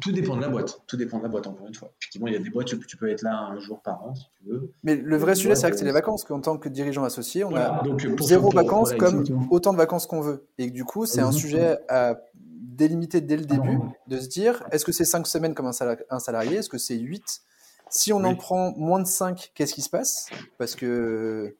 Tout 0.00 0.12
dépend 0.12 0.36
de 0.36 0.40
la 0.40 0.48
boîte. 0.48 0.80
Tout 0.86 0.96
dépend 0.96 1.18
de 1.18 1.24
la 1.24 1.28
boîte, 1.28 1.46
encore 1.46 1.68
une 1.68 1.74
fois. 1.74 1.92
Effectivement, 2.00 2.26
il 2.26 2.32
y 2.32 2.36
a 2.36 2.40
des 2.40 2.50
boîtes 2.50 2.72
où 2.72 2.78
tu 2.78 2.96
peux 2.96 3.08
être 3.08 3.22
là 3.22 3.50
un 3.52 3.60
jour 3.60 3.80
par 3.82 4.02
an, 4.02 4.14
si 4.14 4.24
tu 4.38 4.48
veux. 4.48 4.72
Mais 4.82 4.96
le 4.96 5.16
vrai 5.16 5.34
sujet, 5.36 5.54
c'est 5.54 5.70
que 5.70 5.76
c'est 5.76 5.84
les 5.84 5.92
vacances. 5.92 6.24
Qu'en 6.24 6.40
tant 6.40 6.56
que 6.56 6.68
dirigeant 6.68 7.04
associé, 7.04 7.44
on 7.44 7.54
a 7.54 7.84
zéro 8.20 8.50
vacances 8.50 8.94
comme 8.94 9.24
autant 9.50 9.72
de 9.72 9.78
vacances 9.78 10.06
qu'on 10.06 10.22
veut. 10.22 10.46
Et 10.58 10.70
du 10.70 10.84
coup, 10.84 11.06
c'est 11.06 11.20
un 11.20 11.32
sujet 11.32 11.78
à 11.88 12.18
délimiter 12.76 13.20
dès 13.20 13.36
le 13.36 13.44
début, 13.44 13.78
de 14.06 14.18
se 14.18 14.28
dire, 14.28 14.64
est-ce 14.70 14.84
que 14.84 14.92
c'est 14.92 15.04
cinq 15.04 15.26
semaines 15.26 15.54
comme 15.54 15.66
un 15.66 16.18
salarié 16.20 16.56
Est-ce 16.56 16.68
que 16.68 16.78
c'est 16.78 16.96
huit? 16.96 17.42
Si 17.90 18.12
on 18.12 18.24
en 18.24 18.34
prend 18.34 18.72
moins 18.76 19.00
de 19.00 19.06
cinq, 19.06 19.52
qu'est-ce 19.54 19.74
qui 19.74 19.82
se 19.82 19.90
passe? 19.90 20.28
Parce 20.58 20.74
que 20.74 21.56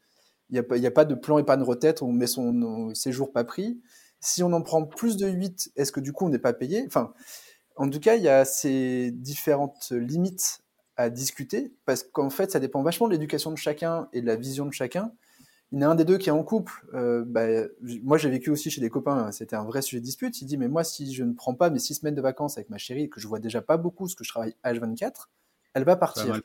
il 0.50 0.60
n'y 0.60 0.86
a, 0.86 0.88
a, 0.88 0.90
pas 0.90 1.04
de 1.04 1.14
plan 1.14 1.38
épargne 1.38 1.62
retraite, 1.62 2.02
on 2.02 2.12
met 2.12 2.26
son 2.26 2.92
séjour 2.94 3.32
pas 3.32 3.44
pris. 3.44 3.80
Si 4.20 4.42
on 4.42 4.52
en 4.52 4.62
prend 4.62 4.84
plus 4.84 5.16
de 5.16 5.26
8, 5.26 5.72
est-ce 5.76 5.92
que 5.92 6.00
du 6.00 6.12
coup 6.12 6.26
on 6.26 6.28
n'est 6.28 6.38
pas 6.38 6.52
payé? 6.52 6.84
Enfin, 6.86 7.12
en 7.76 7.88
tout 7.90 8.00
cas, 8.00 8.14
il 8.16 8.22
y 8.22 8.28
a 8.28 8.44
ces 8.44 9.10
différentes 9.10 9.90
limites 9.90 10.60
à 10.96 11.10
discuter, 11.10 11.74
parce 11.84 12.04
qu'en 12.04 12.30
fait, 12.30 12.52
ça 12.52 12.60
dépend 12.60 12.82
vachement 12.82 13.08
de 13.08 13.12
l'éducation 13.12 13.50
de 13.50 13.56
chacun 13.56 14.08
et 14.12 14.20
de 14.20 14.26
la 14.26 14.36
vision 14.36 14.66
de 14.66 14.72
chacun. 14.72 15.12
Il 15.72 15.80
y 15.80 15.84
en 15.84 15.88
a 15.88 15.92
un 15.92 15.94
des 15.94 16.04
deux 16.04 16.18
qui 16.18 16.28
est 16.28 16.32
en 16.32 16.44
couple. 16.44 16.86
Euh, 16.94 17.24
bah, 17.26 17.46
moi, 18.02 18.16
j'ai 18.16 18.30
vécu 18.30 18.50
aussi 18.50 18.70
chez 18.70 18.80
des 18.80 18.90
copains, 18.90 19.32
c'était 19.32 19.56
un 19.56 19.64
vrai 19.64 19.82
sujet 19.82 20.00
de 20.00 20.04
dispute. 20.04 20.40
Il 20.40 20.46
dit, 20.46 20.56
mais 20.56 20.68
moi, 20.68 20.84
si 20.84 21.12
je 21.12 21.24
ne 21.24 21.32
prends 21.32 21.54
pas 21.54 21.70
mes 21.70 21.78
six 21.78 21.94
semaines 21.94 22.14
de 22.14 22.20
vacances 22.20 22.56
avec 22.56 22.70
ma 22.70 22.78
chérie, 22.78 23.10
que 23.10 23.20
je 23.20 23.26
vois 23.26 23.40
déjà 23.40 23.60
pas 23.60 23.76
beaucoup, 23.76 24.08
ce 24.08 24.14
que 24.14 24.24
je 24.24 24.30
travaille 24.30 24.54
H24, 24.64 25.28
elle 25.74 25.84
va 25.84 25.96
partir. 25.96 26.40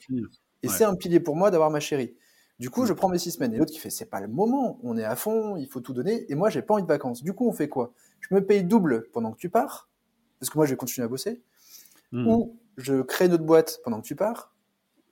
et 0.64 0.68
c'est 0.68 0.84
un 0.84 0.96
pilier 0.96 1.20
pour 1.20 1.36
moi 1.36 1.52
d'avoir 1.52 1.70
ma 1.70 1.80
chérie. 1.80 2.16
Du 2.58 2.70
coup, 2.70 2.86
je 2.86 2.94
prends 2.94 3.08
mes 3.08 3.20
six 3.20 3.32
semaines. 3.32 3.54
Et 3.54 3.58
l'autre 3.58 3.72
qui 3.72 3.80
fait, 3.80 3.90
c'est 3.90 4.10
pas 4.10 4.20
le 4.20 4.28
moment, 4.28 4.80
on 4.84 4.98
est 4.98 5.06
à 5.06 5.16
fond, 5.16 5.56
il 5.56 5.68
faut 5.68 5.80
tout 5.80 5.94
donner. 5.94 6.26
Et 6.32 6.36
moi, 6.36 6.50
j'ai 6.50 6.62
pas 6.62 6.74
envie 6.74 6.84
de 6.84 6.88
vacances. 6.88 7.24
Du 7.24 7.34
coup, 7.34 7.48
on 7.48 7.54
fait 7.54 7.70
quoi? 7.70 7.94
Je 8.20 8.34
me 8.34 8.44
paye 8.44 8.64
double 8.64 9.08
pendant 9.14 9.32
que 9.32 9.38
tu 9.38 9.50
pars 9.50 9.90
parce 10.40 10.50
que 10.50 10.58
moi 10.58 10.66
je 10.66 10.72
vais 10.72 10.78
continuer 10.78 11.06
à 11.06 11.08
bosser, 11.08 11.42
hmm. 12.12 12.28
ou 12.28 12.60
je 12.78 13.02
crée 13.02 13.26
une 13.26 13.34
autre 13.34 13.44
boîte 13.44 13.82
pendant 13.84 14.02
que 14.02 14.08
tu 14.08 14.16
pars, 14.16 14.54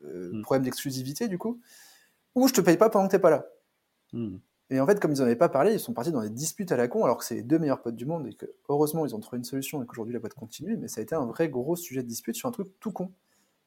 euh, 0.05 0.31
hmm. 0.33 0.41
problème 0.41 0.63
d'exclusivité 0.63 1.27
du 1.27 1.37
coup, 1.37 1.59
ou 2.35 2.47
je 2.47 2.53
te 2.53 2.61
paye 2.61 2.77
pas 2.77 2.89
pendant 2.89 3.07
que 3.07 3.11
t'es 3.11 3.19
pas 3.19 3.29
là. 3.29 3.45
Hmm. 4.13 4.37
Et 4.69 4.79
en 4.81 4.85
fait, 4.85 4.99
comme 4.99 5.11
ils 5.11 5.19
n'en 5.19 5.25
avaient 5.25 5.37
pas 5.37 5.49
parlé, 5.49 5.73
ils 5.73 5.79
sont 5.79 5.93
partis 5.93 6.11
dans 6.11 6.21
des 6.21 6.29
disputes 6.29 6.71
à 6.71 6.77
la 6.77 6.87
con, 6.87 7.05
alors 7.05 7.17
que 7.17 7.23
c'est 7.23 7.35
les 7.35 7.43
deux 7.43 7.57
meilleurs 7.57 7.81
potes 7.81 7.95
du 7.95 8.05
monde, 8.05 8.27
et 8.27 8.33
que 8.33 8.45
heureusement 8.67 9.05
ils 9.05 9.15
ont 9.15 9.19
trouvé 9.19 9.37
une 9.37 9.45
solution 9.45 9.81
et 9.81 9.85
qu'aujourd'hui 9.85 10.13
la 10.13 10.19
boîte 10.19 10.33
continue, 10.33 10.75
mais 10.77 10.89
ça 10.89 10.99
a 10.99 11.03
été 11.03 11.15
un 11.15 11.25
vrai 11.25 11.47
gros 11.47 11.75
sujet 11.77 12.03
de 12.03 12.07
dispute 12.07 12.35
sur 12.35 12.49
un 12.49 12.51
truc 12.51 12.67
tout 12.79 12.91
con. 12.91 13.11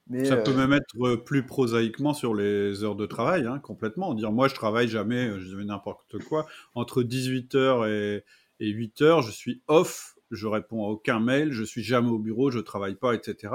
Mais 0.08 0.24
ça 0.24 0.36
peut 0.36 0.50
euh, 0.50 0.56
même 0.56 0.72
être 0.72 1.06
euh, 1.06 1.16
plus 1.16 1.46
prosaïquement 1.46 2.12
sur 2.12 2.34
les 2.34 2.84
heures 2.84 2.96
de 2.96 3.06
travail, 3.06 3.46
hein, 3.46 3.60
complètement. 3.60 4.12
Dire, 4.12 4.32
moi 4.32 4.48
je 4.48 4.54
travaille 4.54 4.88
jamais, 4.88 5.38
je 5.40 5.56
fais 5.56 5.64
n'importe 5.64 6.18
quoi, 6.24 6.46
entre 6.74 7.02
18h 7.02 7.88
et, 7.88 8.24
et 8.58 8.72
8h, 8.72 9.22
je 9.22 9.30
suis 9.30 9.62
off 9.68 10.16
je 10.30 10.46
réponds 10.46 10.84
à 10.84 10.88
aucun 10.88 11.20
mail, 11.20 11.52
je 11.52 11.64
suis 11.64 11.82
jamais 11.82 12.08
au 12.08 12.18
bureau, 12.18 12.50
je 12.50 12.58
travaille 12.58 12.94
pas, 12.94 13.14
etc. 13.14 13.54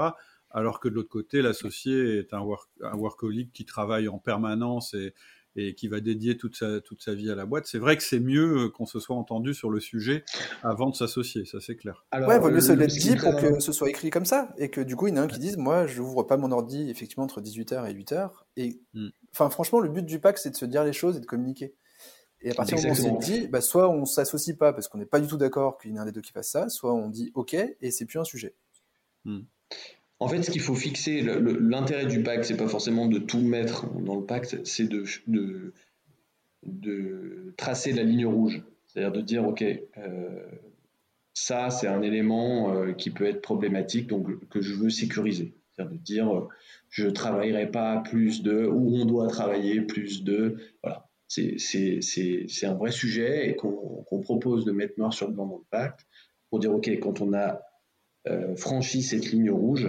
Alors 0.50 0.80
que 0.80 0.88
de 0.88 0.94
l'autre 0.94 1.08
côté, 1.08 1.42
l'associé 1.42 2.18
est 2.18 2.34
un, 2.34 2.40
work, 2.40 2.68
un, 2.82 2.96
workaholic 2.96 3.52
qui 3.52 3.64
travaille 3.64 4.08
en 4.08 4.18
permanence 4.18 4.94
et, 4.94 5.14
et 5.56 5.74
qui 5.74 5.88
va 5.88 6.00
dédier 6.00 6.36
toute 6.36 6.56
sa, 6.56 6.80
toute 6.80 7.02
sa 7.02 7.14
vie 7.14 7.30
à 7.30 7.34
la 7.34 7.46
boîte. 7.46 7.66
C'est 7.66 7.78
vrai 7.78 7.96
que 7.96 8.02
c'est 8.02 8.20
mieux 8.20 8.64
euh, 8.64 8.68
qu'on 8.68 8.86
se 8.86 9.00
soit 9.00 9.16
entendu 9.16 9.54
sur 9.54 9.70
le 9.70 9.80
sujet 9.80 10.24
avant 10.62 10.90
de 10.90 10.94
s'associer, 10.94 11.44
ça 11.44 11.60
c'est 11.60 11.76
clair. 11.76 12.04
Alors, 12.10 12.28
ouais, 12.28 12.38
vaut 12.38 12.50
mieux 12.50 12.60
se 12.60 12.72
l'être 12.72 12.90
dit 12.90 13.16
pour 13.16 13.34
que 13.36 13.58
ce 13.60 13.72
soit 13.72 13.88
écrit 13.88 14.10
comme 14.10 14.26
ça. 14.26 14.50
Et 14.58 14.70
que 14.70 14.80
du 14.80 14.96
coup, 14.96 15.08
il 15.08 15.14
y 15.14 15.18
en 15.18 15.22
a 15.22 15.24
un 15.24 15.28
qui 15.28 15.38
dise 15.38 15.56
Moi, 15.56 15.86
je 15.86 16.00
n'ouvre 16.00 16.22
pas 16.22 16.36
mon 16.36 16.52
ordi 16.52 16.90
effectivement 16.90 17.24
entre 17.24 17.40
18h 17.40 17.90
et 17.90 17.94
8h. 17.94 18.30
Et 18.56 18.80
hmm. 18.94 19.08
enfin, 19.32 19.50
franchement, 19.50 19.80
le 19.80 19.88
but 19.88 20.04
du 20.04 20.20
pack, 20.20 20.38
c'est 20.38 20.50
de 20.50 20.56
se 20.56 20.66
dire 20.66 20.84
les 20.84 20.92
choses 20.92 21.16
et 21.16 21.20
de 21.20 21.26
communiquer. 21.26 21.74
Et 22.42 22.50
à 22.50 22.54
partir 22.54 22.76
du 22.76 22.86
moment 22.86 22.94
où 22.94 23.16
on 23.16 23.20
s'est 23.20 23.32
dit, 23.32 23.48
bah, 23.48 23.60
soit 23.60 23.88
on 23.88 24.04
s'associe 24.04 24.56
pas 24.56 24.72
parce 24.72 24.88
qu'on 24.88 24.98
n'est 24.98 25.06
pas 25.06 25.20
du 25.20 25.26
tout 25.26 25.38
d'accord 25.38 25.78
qu'il 25.78 25.90
y 25.90 25.94
en 25.94 25.96
ait 25.96 26.00
un 26.00 26.06
des 26.06 26.12
deux 26.12 26.20
qui 26.20 26.32
fasse 26.32 26.50
ça, 26.50 26.68
soit 26.68 26.92
on 26.92 27.08
dit 27.08 27.32
OK 27.34 27.54
et 27.54 27.90
c'est 27.90 28.04
plus 28.04 28.18
un 28.18 28.24
sujet. 28.24 28.54
Hmm. 29.24 29.40
En 30.18 30.28
fait, 30.28 30.42
ce 30.42 30.50
qu'il 30.50 30.62
faut 30.62 30.74
fixer, 30.74 31.22
l'intérêt 31.22 32.06
du 32.06 32.22
pacte, 32.22 32.44
c'est 32.44 32.56
pas 32.56 32.68
forcément 32.68 33.06
de 33.06 33.18
tout 33.18 33.40
mettre 33.40 33.86
dans 34.00 34.16
le 34.16 34.24
pacte, 34.24 34.64
c'est 34.64 34.88
de, 34.88 35.72
tracer 37.56 37.92
la 37.92 38.02
ligne 38.02 38.26
rouge. 38.26 38.62
C'est-à-dire 38.86 39.12
de 39.12 39.20
dire, 39.20 39.46
OK, 39.46 39.62
euh, 39.62 40.46
ça, 41.34 41.68
c'est 41.68 41.86
un 41.86 42.00
élément 42.00 42.72
euh, 42.72 42.92
qui 42.92 43.10
peut 43.10 43.26
être 43.26 43.42
problématique, 43.42 44.06
donc 44.06 44.48
que 44.48 44.62
je 44.62 44.74
veux 44.74 44.88
sécuriser. 44.88 45.54
C'est-à-dire 45.72 45.92
de 45.92 46.02
dire, 46.02 46.34
euh, 46.34 46.48
je 46.88 47.08
travaillerai 47.08 47.70
pas 47.70 47.98
plus 47.98 48.42
de, 48.42 48.64
ou 48.64 48.96
on 48.96 49.04
doit 49.04 49.26
travailler 49.26 49.82
plus 49.82 50.24
de, 50.24 50.56
voilà 50.82 51.06
c'est 51.28 52.66
un 52.66 52.74
vrai 52.74 52.90
sujet 52.90 53.50
et 53.50 53.56
qu'on 53.56 54.20
propose 54.22 54.64
de 54.64 54.72
mettre 54.72 54.94
noir 54.98 55.12
sur 55.12 55.30
blanc 55.30 55.46
dans 55.46 55.56
le 55.56 55.64
pacte 55.70 56.06
pour 56.50 56.60
dire, 56.60 56.72
OK, 56.72 56.88
quand 57.00 57.20
on 57.20 57.34
a 57.34 57.60
euh, 58.28 58.56
franchi 58.56 59.02
cette 59.02 59.30
ligne 59.30 59.50
rouge, 59.50 59.88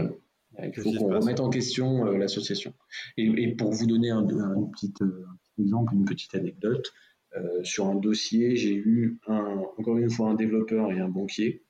il 0.61 0.73
faut 0.73 0.91
qu'on 0.91 1.13
remette 1.19 1.39
en 1.39 1.49
question 1.49 2.07
euh, 2.07 2.17
l'association. 2.17 2.73
Et, 3.17 3.55
pour 3.55 3.71
vous 3.71 3.85
donner 3.85 4.09
un, 4.09 4.23
petit, 4.23 4.93
euh, 5.01 5.25
exemple, 5.59 5.93
une 5.93 6.05
petite 6.05 6.35
anecdote, 6.35 6.93
sur 7.61 7.85
un 7.85 7.93
dossier, 7.93 8.55
j'ai 8.55 8.73
eu 8.73 9.19
un, 9.27 9.61
encore 9.77 9.99
une 9.99 10.09
fois 10.09 10.29
un 10.29 10.33
développeur 10.33 10.91
et 10.91 10.99
un 10.99 11.09
banquier 11.09 11.61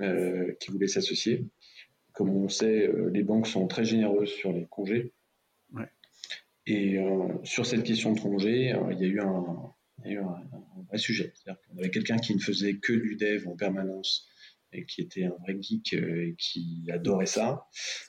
qui 0.00 0.70
voulaient 0.72 0.88
s'associer. 0.88 1.46
Comme 2.14 2.30
on 2.30 2.48
sait, 2.48 2.90
les 3.12 3.22
banques 3.22 3.46
sont 3.46 3.68
très 3.68 3.84
généreuses 3.84 4.30
sur 4.30 4.52
les 4.52 4.66
congés. 4.66 5.12
Et 6.68 6.98
euh, 6.98 7.28
sur 7.44 7.64
cette 7.64 7.82
question 7.82 8.12
de 8.12 8.20
congé, 8.20 8.74
euh, 8.74 8.92
il 8.92 9.00
y 9.00 9.04
a 9.04 9.08
eu 9.08 9.20
un, 9.20 9.72
vrai 10.86 10.98
sujet. 10.98 11.32
C'est-à-dire 11.34 11.62
qu'on 11.62 11.78
avait 11.78 11.90
quelqu'un 11.90 12.18
qui 12.18 12.34
ne 12.34 12.40
faisait 12.40 12.76
que 12.76 12.92
du 12.92 13.16
dev 13.16 13.48
en 13.48 13.56
permanence 13.56 14.28
et 14.72 14.84
qui 14.84 15.00
était 15.00 15.24
un 15.24 15.34
vrai 15.42 15.56
geek 15.60 15.94
euh, 15.94 16.28
et 16.28 16.34
qui 16.38 16.88
adorait 16.92 17.26
ça. 17.26 17.66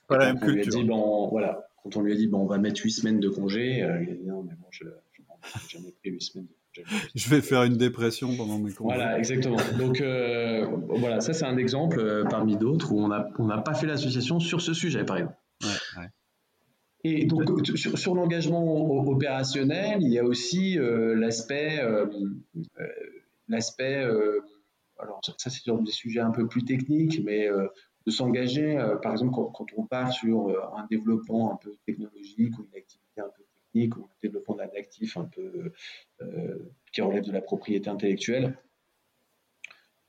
Voilà, 0.08 0.34
quand, 0.34 0.48
on 0.48 0.52
lui 0.52 0.62
a 0.62 0.66
dit, 0.66 0.84
bon, 0.84 1.28
voilà, 1.30 1.70
quand 1.84 1.98
on 1.98 2.02
lui 2.02 2.14
a 2.14 2.16
dit 2.16 2.28
bon, 2.28 2.40
on 2.40 2.48
va 2.48 2.58
mettre 2.58 2.82
8 2.84 2.92
semaines 2.92 3.20
de 3.20 3.30
congé, 3.30 3.78
il 3.78 3.84
a 3.84 4.16
dit 4.16 4.26
non, 4.26 4.44
mais 4.44 4.54
bon, 4.56 4.68
je 4.72 4.86
n'ai 4.86 4.92
jamais 5.70 5.92
pris 5.92 6.12
8 6.12 6.22
semaines 6.22 6.48
de 6.48 6.52
congé. 6.54 6.60
Je 7.16 7.30
vais 7.30 7.42
faire 7.42 7.64
une 7.64 7.78
dépression 7.78 8.36
pendant 8.38 8.60
mes 8.60 8.72
congés. 8.72 8.96
Voilà, 8.96 9.18
exactement. 9.18 9.58
Donc 9.78 10.02
voilà, 10.02 11.20
ça 11.20 11.34
c'est 11.34 11.46
un 11.46 11.58
exemple 11.58 12.26
parmi 12.30 12.58
d'autres 12.58 12.92
où 12.92 13.00
on 13.02 13.08
n'a 13.08 13.28
on 13.38 13.62
pas 13.62 13.74
fait 13.74 13.88
l'association 13.88 14.40
sur 14.40 14.62
ce 14.62 14.74
sujet, 14.74 15.04
par 15.04 15.18
exemple. 15.18 15.38
Ouais, 15.64 16.02
ouais. 16.02 16.10
Et 17.06 17.26
donc, 17.26 17.66
sur, 17.76 18.14
l'engagement 18.14 19.08
opérationnel, 19.08 20.00
il 20.02 20.12
y 20.12 20.20
a 20.20 20.26
aussi 20.26 20.78
euh, 20.78 21.16
l'aspect, 21.16 21.80
euh, 21.80 22.08
euh, 22.80 22.88
l'aspect, 23.48 24.06
alors 25.00 25.22
ça 25.24 25.34
c'est 25.38 25.62
sur 25.62 25.80
des 25.82 25.92
sujets 25.92 26.20
un 26.20 26.32
peu 26.32 26.48
plus 26.48 26.64
techniques, 26.64 27.24
mais 27.24 27.48
de 28.06 28.12
s'engager, 28.12 28.78
par 29.02 29.12
exemple, 29.12 29.34
quand, 29.34 29.66
on 29.78 29.84
part 29.86 30.12
sur 30.12 30.50
un 30.76 30.86
développement 30.90 31.54
un 31.54 31.58
peu 31.58 31.76
technologique 31.86 32.58
ou 32.58 32.66
une 32.72 32.78
activité 32.78 33.22
un 33.22 33.30
peu 33.30 33.44
technique 33.54 33.98
ou 33.98 34.04
un 34.04 34.16
développement 34.22 34.56
d'un 34.56 34.70
actif 34.78 35.18
un 35.18 35.26
peu 35.26 35.72
qui 36.92 37.02
relève 37.02 37.24
de 37.24 37.32
la 37.32 37.42
propriété 37.42 37.90
intellectuelle. 37.90 38.58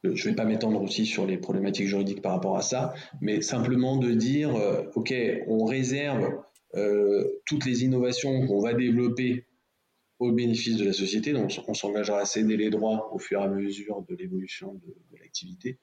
Je 0.03 0.09
ne 0.11 0.30
vais 0.30 0.34
pas 0.34 0.45
m'étendre 0.45 0.80
aussi 0.82 1.05
sur 1.05 1.26
les 1.26 1.36
problématiques 1.36 1.88
juridiques 1.88 2.22
par 2.22 2.32
rapport 2.32 2.57
à 2.57 2.62
ça, 2.62 2.95
mais 3.20 3.43
simplement 3.43 3.97
de 3.97 4.12
dire, 4.12 4.55
OK, 4.95 5.12
on 5.47 5.64
réserve 5.64 6.43
euh, 6.76 7.24
toutes 7.47 7.64
les 7.64 7.84
innovations 7.84 8.47
qu'on 8.47 8.61
va 8.61 8.74
développer 8.74 9.45
au 10.20 10.32
bénéfice 10.32 10.76
de 10.76 10.84
la 10.84 10.92
société. 10.92 11.32
Donc, 11.32 11.50
on 11.66 11.74
s'engagera 11.74 12.20
à 12.20 12.24
céder 12.26 12.56
les 12.56 12.70
droits 12.70 13.12
au 13.12 13.18
fur 13.18 13.40
et 13.40 13.44
à 13.44 13.48
mesure 13.48 14.04
de 14.08 14.14
l'évolution 14.14 14.74
de, 14.74 15.18
l'activité 15.18 15.78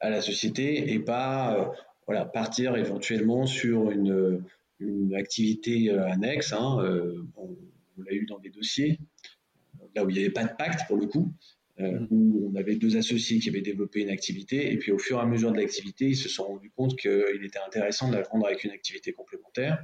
à 0.00 0.10
la 0.10 0.20
société 0.20 0.92
et 0.92 0.98
pas 0.98 1.56
euh, 1.56 1.64
voilà, 2.06 2.24
partir 2.24 2.76
éventuellement 2.76 3.46
sur 3.46 3.90
une, 3.90 4.42
une 4.80 5.14
activité 5.14 5.90
euh, 5.90 6.06
annexe. 6.08 6.52
Hein, 6.52 6.78
euh, 6.80 7.22
on, 7.36 7.56
l'a 7.98 8.12
eu 8.12 8.26
dans 8.26 8.38
des 8.38 8.50
dossiers, 8.50 8.98
là 9.94 10.04
où 10.04 10.10
il 10.10 10.14
n'y 10.14 10.20
avait 10.20 10.30
pas 10.30 10.44
de 10.44 10.54
pacte 10.54 10.86
pour 10.86 10.98
le 10.98 11.06
coup, 11.06 11.32
mmh. 11.78 12.06
où 12.10 12.50
on 12.52 12.54
avait 12.56 12.76
deux 12.76 12.98
associés 12.98 13.38
qui 13.38 13.48
avaient 13.48 13.62
développé 13.62 14.02
une 14.02 14.10
activité, 14.10 14.70
et 14.70 14.76
puis 14.76 14.92
au 14.92 14.98
fur 14.98 15.16
et 15.16 15.22
à 15.22 15.24
mesure 15.24 15.50
de 15.50 15.56
l'activité, 15.56 16.04
ils 16.08 16.16
se 16.16 16.28
sont 16.28 16.44
rendus 16.44 16.70
compte 16.76 16.94
qu'il 16.96 17.42
était 17.42 17.58
intéressant 17.66 18.10
de 18.10 18.16
la 18.16 18.22
vendre 18.22 18.46
avec 18.46 18.64
une 18.64 18.70
activité 18.70 19.14
complémentaire 19.14 19.82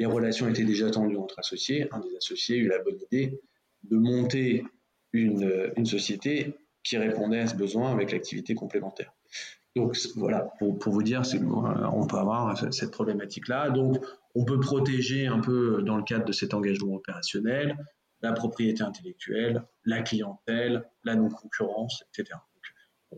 les 0.00 0.06
relations 0.06 0.48
étaient 0.48 0.64
déjà 0.64 0.90
tendues 0.90 1.18
entre 1.18 1.38
associés. 1.38 1.86
Un 1.92 2.00
des 2.00 2.16
associés 2.16 2.56
a 2.56 2.58
eu 2.58 2.68
la 2.68 2.78
bonne 2.78 2.98
idée 3.12 3.38
de 3.84 3.96
monter 3.96 4.64
une, 5.12 5.84
société 5.84 6.54
qui 6.82 6.96
répondait 6.96 7.40
à 7.40 7.46
ce 7.46 7.54
besoin 7.54 7.92
avec 7.92 8.10
l'activité 8.10 8.54
complémentaire. 8.54 9.12
Donc 9.76 9.96
voilà, 10.16 10.52
pour, 10.58 10.78
vous 10.86 11.02
dire, 11.02 11.22
on 11.92 12.06
peut 12.06 12.16
avoir 12.16 12.72
cette 12.72 12.90
problématique-là. 12.90 13.68
Donc 13.68 14.02
on 14.34 14.46
peut 14.46 14.58
protéger 14.58 15.26
un 15.26 15.40
peu 15.40 15.82
dans 15.82 15.98
le 15.98 16.02
cadre 16.02 16.24
de 16.24 16.32
cet 16.32 16.54
engagement 16.54 16.94
opérationnel 16.94 17.76
la 18.22 18.32
propriété 18.32 18.82
intellectuelle, 18.82 19.64
la 19.84 20.02
clientèle, 20.02 20.84
la 21.04 21.14
non-concurrence, 21.14 22.04
etc. 22.08 22.38
Il 23.12 23.16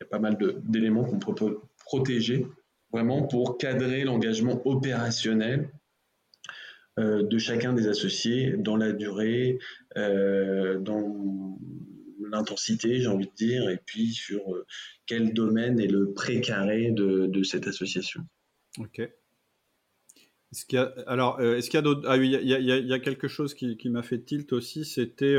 y 0.00 0.04
a 0.04 0.06
pas 0.06 0.18
mal 0.18 0.36
d'éléments 0.64 1.04
qu'on 1.04 1.18
peut 1.18 1.60
protéger 1.84 2.46
vraiment 2.92 3.26
pour 3.26 3.58
cadrer 3.58 4.04
l'engagement 4.04 4.60
opérationnel 4.66 5.70
euh, 6.98 7.22
de 7.22 7.38
chacun 7.38 7.72
des 7.72 7.88
associés 7.88 8.54
dans 8.58 8.76
la 8.76 8.92
durée, 8.92 9.58
euh, 9.96 10.78
dans 10.78 11.58
l'intensité, 12.20 13.00
j'ai 13.00 13.06
envie 13.06 13.28
de 13.28 13.34
dire, 13.34 13.70
et 13.70 13.78
puis 13.78 14.12
sur 14.12 14.54
euh, 14.54 14.66
quel 15.06 15.32
domaine 15.32 15.80
est 15.80 15.86
le 15.86 16.12
précaré 16.12 16.90
de, 16.90 17.26
de 17.26 17.42
cette 17.44 17.66
association. 17.66 18.20
Ok. 18.78 19.00
Alors, 21.06 21.40
est-ce 21.40 21.70
qu'il 21.70 21.78
y 21.78 21.80
a 21.80 21.82
d'autres 21.82 22.06
Ah 22.06 22.18
oui, 22.18 22.36
il 22.42 22.46
y, 22.46 22.92
a 22.92 22.98
quelque 22.98 23.26
chose 23.26 23.54
qui, 23.54 23.88
m'a 23.88 24.02
fait 24.02 24.18
tilt 24.22 24.52
aussi, 24.52 24.84
c'était 24.84 25.34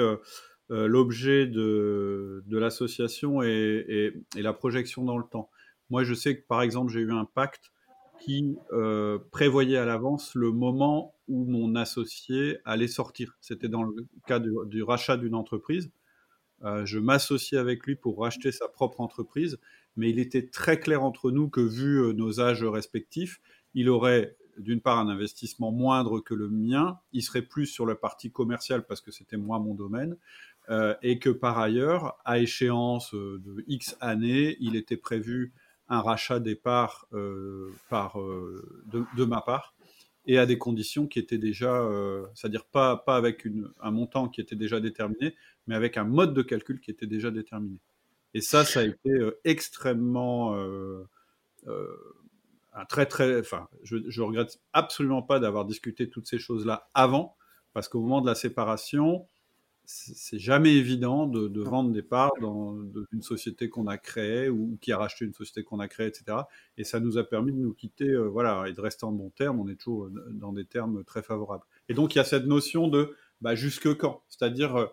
l'objet 0.69 1.45
de, 1.45 2.43
l'association 2.49 3.43
et, 3.43 4.11
la 4.35 4.53
projection 4.53 5.03
dans 5.03 5.19
le 5.19 5.25
temps. 5.31 5.51
Moi, 5.93 6.03
je 6.03 6.15
sais 6.15 6.35
que 6.35 6.41
par 6.47 6.63
exemple, 6.63 6.91
j'ai 6.91 7.01
eu 7.01 7.11
un 7.11 7.25
pacte 7.25 7.71
qui 8.19 8.57
euh, 8.71 9.19
prévoyait 9.31 9.77
à 9.77 9.85
l'avance 9.85 10.33
le 10.33 10.51
moment 10.51 11.13
où 11.27 11.45
mon 11.45 11.75
associé 11.75 12.57
allait 12.65 12.87
sortir. 12.87 13.37
C'était 13.41 13.67
dans 13.67 13.83
le 13.83 14.07
cas 14.25 14.39
du, 14.39 14.81
rachat 14.81 15.17
d'une 15.17 15.35
entreprise. 15.35 15.91
Euh, 16.63 16.83
je 16.83 16.97
m'associais 16.97 17.59
avec 17.59 17.85
lui 17.85 17.93
pour 17.95 18.19
racheter 18.21 18.51
sa 18.51 18.67
propre 18.67 19.01
entreprise, 19.01 19.59
mais 19.95 20.09
il 20.09 20.17
était 20.17 20.47
très 20.47 20.79
clair 20.79 21.03
entre 21.03 21.29
nous 21.29 21.47
que 21.47 21.61
vu 21.61 22.01
euh, 22.01 22.11
nos 22.11 22.39
âges 22.39 22.63
respectifs, 22.63 23.39
il 23.75 23.87
aurait 23.87 24.35
d'une 24.57 24.81
part 24.81 24.97
un 24.97 25.09
investissement 25.09 25.71
moindre 25.71 26.21
que 26.21 26.33
le 26.33 26.49
mien, 26.49 26.97
il 27.11 27.21
serait 27.21 27.43
plus 27.43 27.67
sur 27.67 27.85
la 27.85 27.93
partie 27.93 28.31
commerciale 28.31 28.83
parce 28.87 29.01
que 29.01 29.11
c'était 29.11 29.37
moi 29.37 29.59
mon 29.59 29.75
domaine, 29.75 30.17
et 31.01 31.19
que 31.19 31.29
par 31.29 31.59
ailleurs, 31.59 32.17
à 32.23 32.39
échéance 32.39 33.13
de 33.13 33.63
X 33.67 33.97
années, 33.99 34.55
il 34.59 34.75
était 34.75 34.95
prévu 34.95 35.53
un 35.89 36.01
rachat 36.01 36.39
des 36.39 36.55
parts 36.55 37.07
euh, 37.13 37.71
par, 37.89 38.19
euh, 38.19 38.83
de, 39.15 39.25
ma 39.25 39.41
part 39.41 39.75
et 40.25 40.37
à 40.37 40.45
des 40.45 40.57
conditions 40.57 41.07
qui 41.07 41.19
étaient 41.19 41.37
déjà, 41.37 41.81
euh, 41.81 42.25
c'est-à-dire 42.33 42.65
pas, 42.65 42.97
pas 42.97 43.17
avec 43.17 43.45
une, 43.45 43.71
un 43.81 43.91
montant 43.91 44.29
qui 44.29 44.41
était 44.41 44.55
déjà 44.55 44.79
déterminé, 44.79 45.35
mais 45.67 45.75
avec 45.75 45.97
un 45.97 46.05
mode 46.05 46.33
de 46.33 46.41
calcul 46.41 46.79
qui 46.79 46.91
était 46.91 47.07
déjà 47.07 47.31
déterminé. 47.31 47.79
Et 48.33 48.41
ça, 48.41 48.65
ça 48.65 48.79
a 48.79 48.83
été 48.83 49.11
extrêmement, 49.43 50.55
un 52.75 52.85
très 52.85 53.05
très, 53.05 53.39
enfin, 53.39 53.67
je, 53.83 53.97
je 54.07 54.21
regrette 54.23 54.59
absolument 54.71 55.21
pas 55.21 55.39
d'avoir 55.39 55.65
discuté 55.65 56.09
toutes 56.09 56.25
ces 56.25 56.39
choses-là 56.39 56.89
avant, 56.95 57.35
parce 57.73 57.87
qu'au 57.87 58.01
moment 58.01 58.21
de 58.21 58.27
la 58.27 58.33
séparation, 58.33 59.27
c'est 59.85 60.39
jamais 60.39 60.73
évident 60.73 61.27
de, 61.27 61.61
vendre 61.61 61.91
des 61.91 62.01
parts 62.01 62.31
dans 62.39 62.77
une 63.11 63.21
société 63.21 63.69
qu'on 63.69 63.87
a 63.87 63.97
créée 63.97 64.49
ou 64.49 64.77
qui 64.81 64.91
a 64.91 64.97
racheté 64.97 65.25
une 65.25 65.33
société 65.33 65.63
qu'on 65.63 65.79
a 65.79 65.87
créée, 65.87 66.07
etc. 66.07 66.37
Et 66.77 66.83
ça 66.83 66.99
nous 66.99 67.17
a 67.17 67.23
permis 67.23 67.51
de 67.51 67.57
nous 67.57 67.73
quitter, 67.73 68.07
euh, 68.07 68.27
voilà, 68.27 68.65
et 68.67 68.73
de 68.73 68.79
rester 68.79 69.05
en 69.05 69.11
bon 69.11 69.29
terme. 69.31 69.59
On 69.59 69.67
est 69.67 69.75
toujours 69.75 70.05
euh, 70.05 70.29
dans 70.31 70.53
des 70.53 70.65
termes 70.65 71.03
très 71.03 71.21
favorables. 71.21 71.65
Et 71.89 71.93
donc 71.93 72.15
il 72.15 72.19
y 72.19 72.21
a 72.21 72.23
cette 72.23 72.45
notion 72.45 72.87
de 72.87 73.15
bah, 73.41 73.55
jusque 73.55 73.93
quand, 73.97 74.23
c'est-à-dire 74.29 74.75
euh, 74.75 74.87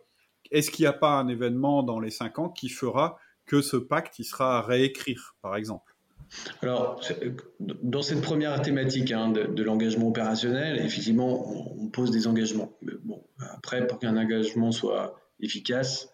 est-ce 0.50 0.70
qu'il 0.70 0.82
n'y 0.82 0.88
a 0.88 0.92
pas 0.92 1.18
un 1.18 1.28
événement 1.28 1.82
dans 1.82 2.00
les 2.00 2.10
cinq 2.10 2.38
ans 2.38 2.48
qui 2.48 2.68
fera 2.68 3.18
que 3.46 3.62
ce 3.62 3.76
pacte 3.76 4.18
il 4.18 4.24
sera 4.24 4.58
à 4.58 4.62
réécrire, 4.62 5.36
par 5.40 5.56
exemple? 5.56 5.89
Alors, 6.62 7.00
dans 7.58 8.02
cette 8.02 8.22
première 8.22 8.60
thématique 8.62 9.10
hein, 9.12 9.30
de, 9.30 9.62
l'engagement 9.62 10.08
opérationnel, 10.08 10.78
effectivement, 10.78 11.74
on, 11.76 11.88
pose 11.88 12.10
des 12.10 12.26
engagements. 12.26 12.76
bon, 13.02 13.24
après, 13.38 13.86
pour 13.86 13.98
qu'un 13.98 14.16
engagement 14.16 14.70
soit 14.70 15.20
efficace, 15.40 16.08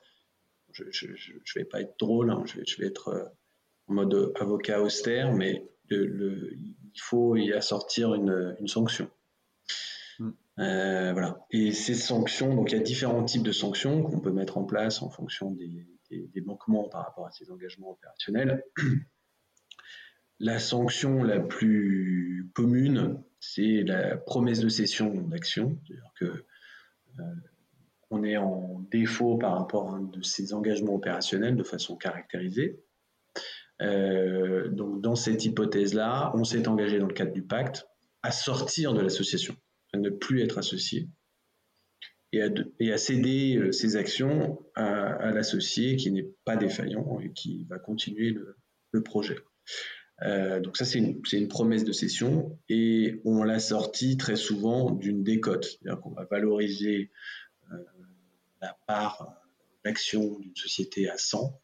je 0.72 0.84
ne 0.84 1.54
vais 1.54 1.64
pas 1.64 1.80
être 1.80 1.98
drôle, 1.98 2.30
hein, 2.30 2.42
je, 2.46 2.76
vais, 2.78 2.86
être 2.86 3.08
euh, 3.08 3.24
en 3.88 3.94
mode 3.94 4.32
avocat 4.36 4.80
austère, 4.80 5.32
mais 5.32 5.68
il 5.90 6.74
faut 7.00 7.36
y 7.36 7.52
assortir 7.52 8.14
une, 8.14 8.56
sanction. 8.66 9.10
Hmm. 10.18 10.30
Euh, 10.58 11.12
voilà. 11.12 11.46
Et 11.50 11.72
ces 11.72 11.94
sanctions, 11.94 12.54
donc 12.54 12.72
il 12.72 12.78
y 12.78 12.80
a 12.80 12.82
différents 12.82 13.24
types 13.24 13.42
de 13.42 13.52
sanctions 13.52 14.02
qu'on 14.02 14.20
peut 14.20 14.32
mettre 14.32 14.56
en 14.56 14.64
place 14.64 15.02
en 15.02 15.10
fonction 15.10 15.50
des, 15.50 15.86
des 16.10 16.40
manquements 16.40 16.88
par 16.88 17.04
rapport 17.04 17.26
à 17.26 17.30
ces 17.32 17.50
engagements 17.50 17.90
opérationnels. 17.90 18.64
La 20.38 20.58
sanction 20.58 21.22
la 21.22 21.40
plus 21.40 22.50
commune, 22.54 23.22
c'est 23.40 23.82
la 23.82 24.16
promesse 24.16 24.60
de 24.60 24.68
cession 24.68 25.14
d'action, 25.22 25.78
c'est-à-dire 25.86 26.12
que 26.18 26.44
euh, 27.20 27.34
on 28.10 28.22
est 28.22 28.36
en 28.36 28.84
défaut 28.90 29.38
par 29.38 29.58
rapport 29.58 29.90
à 29.90 29.96
un 29.96 30.02
de 30.02 30.22
ces 30.22 30.52
engagements 30.52 30.94
opérationnels 30.94 31.56
de 31.56 31.62
façon 31.62 31.96
caractérisée. 31.96 32.80
Euh, 33.82 34.68
donc 34.68 35.00
dans 35.00 35.16
cette 35.16 35.44
hypothèse-là, 35.44 36.32
on 36.34 36.44
s'est 36.44 36.68
engagé 36.68 36.98
dans 36.98 37.06
le 37.06 37.14
cadre 37.14 37.32
du 37.32 37.42
pacte 37.42 37.86
à 38.22 38.30
sortir 38.30 38.92
de 38.92 39.00
l'association, 39.00 39.56
à 39.92 39.98
ne 39.98 40.10
plus 40.10 40.42
être 40.42 40.58
associé 40.58 41.08
et 42.32 42.42
à, 42.92 42.98
céder 42.98 43.56
euh, 43.56 43.72
ses 43.72 43.96
actions 43.96 44.58
à, 44.74 45.30
l'associé 45.30 45.96
qui 45.96 46.10
n'est 46.10 46.28
pas 46.44 46.56
défaillant 46.56 47.20
et 47.20 47.32
qui 47.32 47.64
va 47.64 47.78
continuer 47.78 48.36
le 48.90 49.02
projet. 49.02 49.38
Euh, 50.22 50.60
donc 50.60 50.76
ça, 50.76 50.84
c'est 50.84 50.98
une, 50.98 51.48
promesse 51.48 51.84
de 51.84 51.92
cession 51.92 52.58
et 52.68 53.20
on 53.24 53.42
l'a 53.42 53.58
sorti 53.58 54.16
très 54.16 54.36
souvent 54.36 54.90
d'une 54.90 55.22
décote. 55.22 55.64
C'est-à-dire 55.64 56.00
qu'on 56.00 56.10
va 56.10 56.24
valoriser 56.24 57.10
euh, 57.72 57.76
la 58.62 58.76
part 58.86 59.28
d'action 59.84 60.38
d'une 60.38 60.56
société 60.56 61.08
à 61.08 61.18
100. 61.18 61.60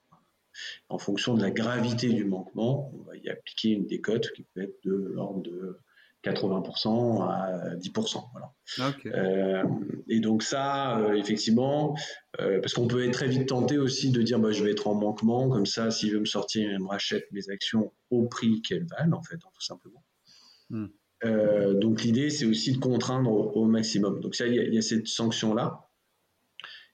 En 0.91 0.99
fonction 0.99 1.35
de 1.35 1.43
la 1.43 1.51
gravité 1.51 2.13
du 2.13 2.27
manquement, 2.27 2.93
on 2.95 3.03
va 3.05 3.17
y 3.17 3.31
appliquer 3.31 3.71
une 3.71 3.87
décote 3.87 4.31
qui 4.33 4.43
peut 4.43 4.63
être 4.63 4.85
de 4.85 4.93
l'ordre 4.93 5.43
de 5.43 5.79
80% 6.23 7.29
à 7.29 7.77
10%. 7.77 8.25
Voilà. 8.33 8.53
Euh, 9.07 9.65
et 10.09 10.21
donc 10.21 10.43
ça, 10.43 10.99
euh, 10.99 11.15
effectivement, 11.15 11.97
euh, 12.41 12.61
parce 12.61 12.75
qu'on 12.75 12.87
peut 12.87 13.05
être 13.05 13.13
très 13.13 13.29
vite 13.29 13.49
tenté 13.49 13.79
aussi 13.79 14.11
de 14.11 14.23
dire 14.23 14.39
bah, 14.39 14.53
je 14.53 14.63
vais 14.63 14.71
être 14.71 14.87
en 14.87 14.95
manquement, 14.95 15.49
comme 15.49 15.67
ça, 15.67 15.91
s'il 15.91 16.13
veut 16.13 16.21
me 16.21 16.25
sortir, 16.25 16.71
il 16.71 16.79
me 16.79 16.89
rachète 16.89 17.27
mes 17.33 17.49
actions 17.51 17.93
au 18.11 18.27
prix 18.27 18.63
qu'elles 18.63 18.87
valent, 18.87 19.17
en 19.17 19.23
fait, 19.23 19.35
hein, 19.35 19.51
tout 19.53 19.63
simplement. 19.63 20.05
Hmm. 20.71 20.87
donc 21.81 22.03
l'idée, 22.03 22.31
c'est 22.31 22.47
aussi 22.47 22.73
de 22.73 22.79
contraindre 22.79 23.31
au, 23.31 23.67
maximum. 23.67 24.21
Donc 24.21 24.35
ça, 24.35 24.47
il 24.47 24.55
y, 24.55 24.79
a 24.79 24.83
cette 24.83 25.07
sanction-là. 25.07 25.87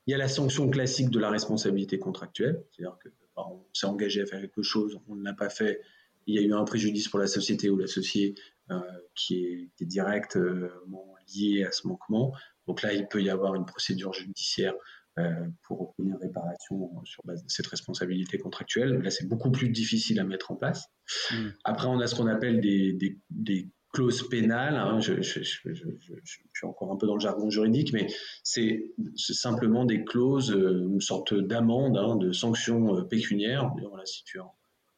Il 0.07 0.11
y 0.11 0.15
a 0.15 0.19
la 0.19 0.27
sanction 0.27 0.69
classique 0.69 1.11
de 1.11 1.21
la 1.21 1.31
responsabilité 1.31 1.99
contractuelle, 1.99 2.65
c'est-à-dire 2.73 2.99
que 2.99 3.09
bah, 3.37 3.45
on 3.49 3.65
s'est 3.73 3.87
engagé 3.87 4.23
à 4.23 4.27
faire 4.27 4.41
quelque 4.41 4.63
chose, 4.63 4.99
on 5.07 5.15
ne 5.15 5.23
l'a 5.23 5.35
pas 5.35 5.49
fait, 5.49 5.81
il 6.27 6.35
y 6.35 6.39
a 6.39 6.43
eu 6.43 6.53
un 6.53 6.65
préjudice 6.65 7.09
pour 7.09 7.21
la 7.21 7.29
société 7.29 7.71
ou 7.71 7.77
l'associé, 7.77 8.35
euh, 8.71 8.81
qui, 9.15 9.71
est, 9.81 9.85
directement 9.85 11.15
lié 11.35 11.65
à 11.65 11.73
ce 11.73 11.87
manquement. 11.87 12.35
Donc 12.67 12.83
là, 12.83 12.93
il 12.93 13.09
peut 13.09 13.23
y 13.23 13.31
avoir 13.31 13.55
une 13.55 13.65
procédure 13.65 14.13
judiciaire 14.13 14.75
euh, 15.19 15.33
pour 15.63 15.81
obtenir 15.81 16.17
réparation 16.21 16.93
sur 17.05 17.23
base 17.25 17.43
de 17.43 17.51
cette 17.51 17.67
responsabilité 17.67 18.39
contractuelle. 18.39 19.01
Là, 19.03 19.11
c'est 19.11 19.27
beaucoup 19.27 19.51
plus 19.51 19.71
difficile 19.71 20.21
à 20.21 20.25
mettre 20.25 20.53
en 20.53 20.55
place. 20.55 20.87
Mm. 21.33 21.49
Après, 21.65 21.87
on 21.89 21.99
a 21.99 22.07
ce 22.07 22.15
qu'on 22.15 22.29
appelle 22.29 22.61
des, 22.61 22.97
des, 23.31 23.69
clauses 23.95 24.29
pénales. 24.29 24.77
Hein. 24.77 25.01
Je, 25.01 25.23
je, 25.23 25.43
suis 25.43 26.67
encore 26.67 26.93
un 26.93 26.97
peu 26.97 27.07
dans 27.07 27.15
le 27.15 27.21
jargon 27.21 27.49
juridique, 27.49 27.93
mais 27.95 28.07
c'est 28.45 28.93
simplement 29.17 29.87
des 29.87 30.05
clauses, 30.05 30.53
euh, 30.53 30.87
une 30.89 31.01
sorte 31.01 31.35
d'amende, 31.35 31.97
hein, 31.97 32.17
de 32.17 32.31
sanctions 32.31 33.03
pécuniaires. 33.07 33.73
Voilà, 33.89 34.05
si 34.05 34.23
tu 34.25 34.39
es 34.39 34.41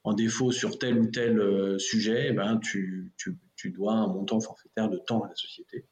en, 0.03 0.13
défaut 0.13 0.51
sur 0.51 0.79
tel 0.79 0.99
ou 0.99 1.07
tel 1.07 1.79
sujet, 1.79 2.27
eh 2.31 2.33
ben, 2.33 2.59
tu, 2.59 3.13
tu, 3.17 3.39
tu 3.61 3.71
dois 3.71 3.93
un 3.93 4.07
montant 4.07 4.41
forfaitaire 4.41 4.89
de 4.89 4.97
temps 4.97 5.23
à 5.23 5.29
la 5.29 5.35
société. 5.35 5.85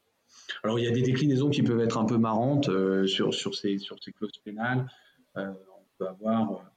Alors, 0.62 0.78
il 0.78 0.84
y 0.84 0.88
a 0.88 0.90
des 0.90 1.02
déclinaisons 1.02 1.50
qui 1.50 1.62
peuvent 1.62 1.80
être 1.80 1.98
un 1.98 2.06
peu 2.06 2.16
marrantes 2.16 2.70
sur, 3.06 3.34
sur, 3.34 3.54
ces, 3.54 3.78
sur 3.78 3.96
ces 4.02 4.12
clauses 4.12 4.38
pénales. 4.44 4.86
on 5.36 5.54
peut 5.98 6.06
avoir 6.06 6.72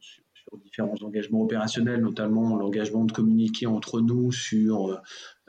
sur, 0.00 0.24
différents 0.64 0.96
engagements 1.02 1.42
opérationnels, 1.42 2.00
notamment 2.00 2.56
l'engagement 2.56 3.04
de 3.04 3.12
communiquer 3.12 3.66
entre 3.66 4.00
nous, 4.00 4.32
sur, 4.32 5.00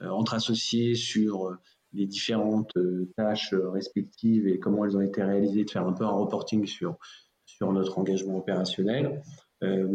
entre 0.02 0.34
associés, 0.34 0.94
sur 0.94 1.58
les 1.94 2.06
différentes 2.06 2.74
tâches 3.16 3.54
respectives 3.54 4.48
et 4.48 4.60
comment 4.60 4.86
elles 4.86 4.98
ont 4.98 5.02
été 5.02 5.24
réalisées, 5.24 5.64
de 5.64 5.72
faire 5.72 5.88
un 5.88 5.94
peu 5.94 6.04
un 6.04 6.12
reporting 6.12 6.66
sur, 6.66 6.98
sur 7.46 7.72
notre 7.72 7.98
engagement 7.98 8.38
opérationnel. 8.38 9.22
Euh, 9.64 9.88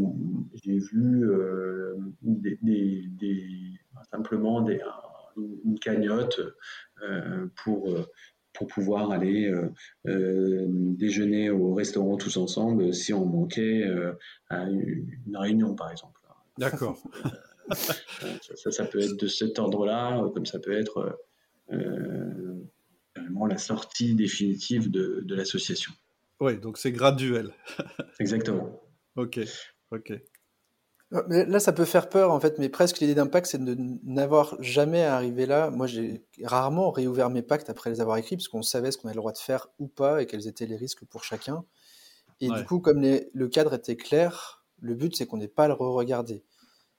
j'ai 0.62 0.79
vu 0.79 1.25
euh, 1.25 1.97
simplement 4.11 4.61
des, 4.63 4.81
une 5.37 5.79
cagnotte 5.79 6.41
euh, 7.03 7.47
pour, 7.63 7.89
pour 8.53 8.67
pouvoir 8.69 9.11
aller 9.11 9.53
déjeuner 10.05 11.51
au 11.51 11.75
restaurant 11.75 12.17
tous 12.17 12.37
ensemble 12.37 12.95
si 12.95 13.13
on 13.13 13.27
manquait 13.27 13.85
à 14.49 14.65
une 14.65 15.37
réunion, 15.37 15.75
par 15.75 15.91
exemple. 15.91 16.21
D'accord. 16.57 17.03
ça, 17.73 18.71
ça, 18.71 18.85
peut 18.85 19.01
être 19.01 19.17
de 19.17 19.27
cet 19.27 19.59
ordre-là, 19.59 20.31
comme 20.35 20.47
ça 20.47 20.59
peut 20.61 20.73
être 20.79 21.19
vraiment 23.17 23.47
la 23.47 23.59
sortie 23.59 24.15
définitive 24.15 24.91
de, 24.91 25.23
de 25.25 25.35
l'association. 25.35 25.93
Oui, 26.41 26.59
donc 26.59 26.79
c'est 26.79 26.93
graduel. 26.93 27.53
Exactement. 28.21 28.81
Ok, 29.17 29.39
ok. 29.93 30.13
Mais 31.29 31.45
là, 31.45 31.61
ça 31.61 31.73
peut 31.73 31.85
faire 31.85 32.09
peur, 32.09 32.33
en 32.33 32.41
fait, 32.41 32.59
mais 32.59 32.69
presque 32.69 32.99
l'idée 33.01 33.15
d'impact, 33.15 33.47
c'est 33.47 33.62
de 33.62 33.77
n'avoir 34.05 34.57
jamais 34.61 35.03
arrivé 35.03 35.47
là. 35.47 35.71
Moi, 35.71 35.87
j'ai 35.87 36.25
rarement 36.43 36.91
réouvert 36.91 37.31
mes 37.31 37.43
pactes 37.43 37.71
après 37.71 37.91
les 37.91 38.01
avoir 38.01 38.17
écrits, 38.17 38.37
parce 38.37 38.49
qu'on 38.49 38.62
savait 38.62 38.91
ce 38.91 38.99
qu'on 38.99 39.09
avait 39.09 39.15
le 39.15 39.21
droit 39.21 39.33
de 39.33 39.39
faire 39.39 39.69
ou 39.79 39.87
pas, 39.87 40.23
et 40.23 40.27
quels 40.27 40.49
étaient 40.49 40.67
les 40.67 40.77
risques 40.77 41.05
pour 41.05 41.25
chacun. 41.25 41.65
Et 42.41 42.49
du 42.49 42.65
coup, 42.65 42.81
comme 42.81 43.01
le 43.01 43.49
cadre 43.49 43.75
était 43.75 43.97
clair, 43.97 44.65
le 44.81 44.95
but, 44.95 45.17
c'est 45.17 45.27
qu'on 45.27 45.39
n'ait 45.39 45.49
pas 45.49 45.65
à 45.65 45.69
le 45.69 45.75
re-regarder 45.75 46.45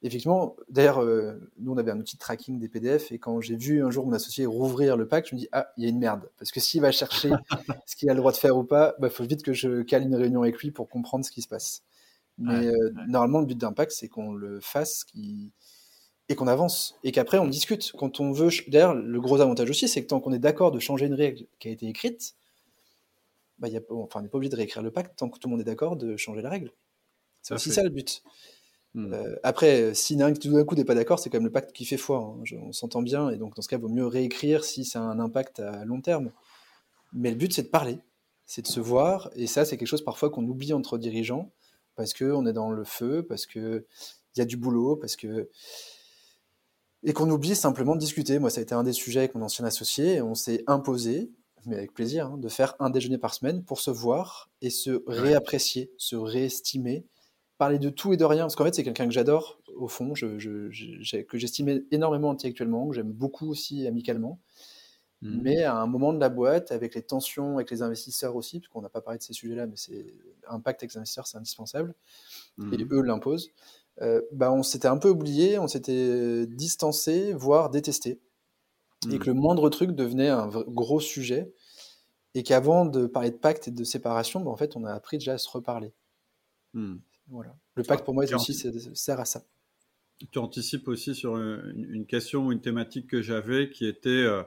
effectivement, 0.05 0.55
d'ailleurs, 0.69 1.01
euh, 1.01 1.33
nous, 1.57 1.73
on 1.73 1.77
avait 1.77 1.91
un 1.91 1.99
outil 1.99 2.15
de 2.15 2.19
tracking 2.19 2.59
des 2.59 2.69
PDF, 2.69 3.11
et 3.11 3.19
quand 3.19 3.41
j'ai 3.41 3.55
vu 3.55 3.83
un 3.83 3.89
jour 3.89 4.05
mon 4.05 4.13
associé 4.13 4.45
rouvrir 4.45 4.97
le 4.97 5.07
pack, 5.07 5.29
je 5.29 5.35
me 5.35 5.39
dis, 5.39 5.47
ah, 5.51 5.67
il 5.77 5.83
y 5.83 5.87
a 5.87 5.89
une 5.89 5.99
merde. 5.99 6.29
Parce 6.37 6.51
que 6.51 6.59
s'il 6.59 6.81
va 6.81 6.91
chercher 6.91 7.31
ce 7.85 7.95
qu'il 7.95 8.09
a 8.09 8.13
le 8.13 8.19
droit 8.19 8.31
de 8.31 8.37
faire 8.37 8.55
ou 8.55 8.63
pas, 8.63 8.93
il 8.97 9.01
bah, 9.01 9.09
faut 9.09 9.23
vite 9.23 9.43
que 9.43 9.53
je 9.53 9.81
cale 9.81 10.03
une 10.03 10.15
réunion 10.15 10.43
avec 10.43 10.59
lui 10.59 10.71
pour 10.71 10.87
comprendre 10.89 11.25
ce 11.25 11.31
qui 11.31 11.41
se 11.41 11.47
passe. 11.47 11.83
Mais 12.37 12.67
euh, 12.67 12.91
normalement, 13.07 13.39
le 13.39 13.45
but 13.45 13.57
d'impact, 13.57 13.91
c'est 13.91 14.09
qu'on 14.09 14.33
le 14.33 14.59
fasse 14.59 15.05
et 16.27 16.35
qu'on 16.35 16.47
avance. 16.47 16.97
Et 17.03 17.11
qu'après, 17.11 17.37
on 17.37 17.47
discute. 17.47 17.93
Quand 17.97 18.19
on 18.19 18.31
veut. 18.31 18.49
D'ailleurs, 18.67 18.93
le 18.93 19.21
gros 19.21 19.39
avantage 19.41 19.69
aussi, 19.69 19.87
c'est 19.87 20.01
que 20.01 20.07
tant 20.07 20.19
qu'on 20.19 20.33
est 20.33 20.39
d'accord 20.39 20.71
de 20.71 20.79
changer 20.79 21.05
une 21.05 21.13
règle 21.13 21.45
qui 21.59 21.69
a 21.69 21.71
été 21.71 21.87
écrite, 21.87 22.35
bah, 23.59 23.69
y 23.69 23.77
a... 23.77 23.81
enfin, 23.91 24.19
on 24.19 24.23
n'est 24.23 24.29
pas 24.29 24.37
obligé 24.37 24.49
de 24.49 24.57
réécrire 24.57 24.83
le 24.83 24.91
pacte 24.91 25.17
tant 25.17 25.29
que 25.29 25.39
tout 25.39 25.47
le 25.47 25.51
monde 25.51 25.61
est 25.61 25.65
d'accord 25.65 25.95
de 25.95 26.17
changer 26.17 26.41
la 26.41 26.49
règle. 26.49 26.71
C'est 27.41 27.53
aussi 27.53 27.71
ça 27.71 27.83
le 27.83 27.89
but. 27.89 28.23
Hmm. 28.95 29.13
Euh, 29.13 29.35
après, 29.43 29.93
si 29.93 30.21
un 30.21 30.33
tout 30.33 30.51
d'un 30.51 30.63
coup 30.63 30.75
n'est 30.75 30.85
pas 30.85 30.95
d'accord, 30.95 31.19
c'est 31.19 31.29
quand 31.29 31.37
même 31.37 31.45
le 31.45 31.51
pacte 31.51 31.73
qui 31.73 31.85
fait 31.85 31.97
foi. 31.97 32.17
Hein. 32.17 32.43
on 32.63 32.71
s'entend 32.71 33.01
bien, 33.01 33.29
et 33.29 33.37
donc 33.37 33.55
dans 33.55 33.61
ce 33.61 33.67
cas, 33.67 33.77
il 33.77 33.81
vaut 33.81 33.89
mieux 33.89 34.07
réécrire 34.07 34.63
si 34.63 34.83
ça 34.83 34.99
a 34.99 35.03
un 35.03 35.19
impact 35.19 35.59
à 35.59 35.85
long 35.85 36.01
terme. 36.01 36.31
Mais 37.13 37.29
le 37.29 37.35
but, 37.35 37.53
c'est 37.53 37.63
de 37.63 37.67
parler, 37.67 37.99
c'est 38.45 38.61
de 38.61 38.67
se 38.67 38.79
voir, 38.79 39.29
et 39.35 39.47
ça, 39.47 39.63
c'est 39.63 39.77
quelque 39.77 39.87
chose 39.87 40.03
parfois 40.03 40.29
qu'on 40.29 40.45
oublie 40.47 40.73
entre 40.73 40.97
dirigeants, 40.97 41.51
parce 41.95 42.13
qu'on 42.13 42.45
est 42.45 42.53
dans 42.53 42.69
le 42.69 42.83
feu, 42.83 43.25
parce 43.27 43.45
qu'il 43.45 43.83
y 44.37 44.41
a 44.41 44.45
du 44.45 44.57
boulot, 44.57 44.95
parce 44.95 45.15
que. 45.15 45.49
Et 47.03 47.13
qu'on 47.13 47.29
oublie 47.29 47.55
simplement 47.55 47.93
de 47.93 47.99
discuter. 47.99 48.39
Moi, 48.39 48.49
ça 48.49 48.59
a 48.59 48.63
été 48.63 48.73
un 48.73 48.83
des 48.83 48.93
sujets 48.93 49.19
avec 49.19 49.35
mon 49.35 49.43
ancien 49.43 49.63
associé, 49.63 50.21
on 50.21 50.33
s'est 50.33 50.63
imposé, 50.65 51.31
mais 51.65 51.75
avec 51.75 51.93
plaisir, 51.93 52.27
hein, 52.27 52.37
de 52.37 52.49
faire 52.49 52.75
un 52.79 52.89
déjeuner 52.89 53.19
par 53.19 53.33
semaine 53.33 53.63
pour 53.63 53.79
se 53.79 53.91
voir 53.91 54.49
et 54.61 54.71
se 54.71 55.03
réapprécier, 55.05 55.91
se 55.97 56.15
réestimer 56.15 57.05
parler 57.57 57.79
de 57.79 57.89
tout 57.89 58.13
et 58.13 58.17
de 58.17 58.25
rien, 58.25 58.43
parce 58.43 58.55
qu'en 58.55 58.65
fait, 58.65 58.75
c'est 58.75 58.83
quelqu'un 58.83 59.05
que 59.05 59.13
j'adore, 59.13 59.59
au 59.75 59.87
fond, 59.87 60.13
je, 60.15 61.21
que 61.23 61.37
j'estime 61.37 61.83
énormément 61.91 62.31
intellectuellement, 62.31 62.89
que 62.89 62.95
j'aime 62.95 63.11
beaucoup 63.11 63.49
aussi 63.49 63.87
amicalement. 63.87 64.39
Mmh. 65.21 65.39
Mais 65.41 65.63
à 65.63 65.75
un 65.77 65.87
moment 65.87 66.11
de 66.11 66.19
la 66.19 66.29
boîte, 66.29 66.71
avec 66.71 66.95
les 66.95 67.01
tensions 67.01 67.55
avec 67.55 67.71
les 67.71 67.81
investisseurs 67.81 68.35
aussi, 68.35 68.59
parce 68.59 68.67
qu'on 68.69 68.81
n'a 68.81 68.89
pas 68.89 69.01
parlé 69.01 69.17
de 69.17 69.23
ces 69.23 69.33
sujets-là, 69.33 69.67
mais 69.67 69.77
c'est 69.77 70.13
un 70.47 70.59
pacte 70.59 70.83
avec 70.83 70.93
les 70.93 70.97
investisseurs, 70.97 71.27
c'est 71.27 71.37
indispensable, 71.37 71.95
mmh. 72.57 72.73
et 72.73 72.87
eux 72.91 73.01
l'imposent, 73.01 73.51
euh, 74.01 74.21
bah 74.31 74.51
on 74.51 74.63
s'était 74.63 74.87
un 74.87 74.97
peu 74.97 75.09
oublié, 75.09 75.57
on 75.59 75.67
s'était 75.67 76.45
distancé, 76.47 77.33
voire 77.33 77.69
détesté, 77.69 78.19
et 79.09 79.15
mmh. 79.15 79.19
que 79.19 79.25
le 79.25 79.33
moindre 79.33 79.69
truc 79.69 79.91
devenait 79.91 80.29
un 80.29 80.47
gros 80.47 80.99
sujet, 80.99 81.53
et 82.33 82.43
qu'avant 82.43 82.85
de 82.85 83.07
parler 83.07 83.31
de 83.31 83.37
pacte 83.37 83.69
et 83.69 83.71
de 83.71 83.83
séparation, 83.83 84.41
bah, 84.41 84.51
en 84.51 84.57
fait, 84.57 84.75
on 84.75 84.83
a 84.83 84.91
appris 84.91 85.17
déjà 85.17 85.33
à 85.33 85.37
se 85.37 85.49
reparler. 85.49 85.93
Voilà. 87.29 87.55
Le 87.75 87.83
pacte 87.83 88.05
pour 88.05 88.13
moi 88.13 88.25
aussi 88.35 88.53
sert 88.93 89.19
à 89.19 89.25
ça. 89.25 89.43
Tu 90.31 90.39
anticipes 90.39 90.87
aussi 90.87 91.15
sur 91.15 91.37
une, 91.37 92.05
question 92.05 92.47
ou 92.47 92.51
une 92.51 92.61
thématique 92.61 93.07
que 93.07 93.21
j'avais 93.21 93.69
qui 93.69 93.85
était 93.85 94.09
euh, 94.09 94.43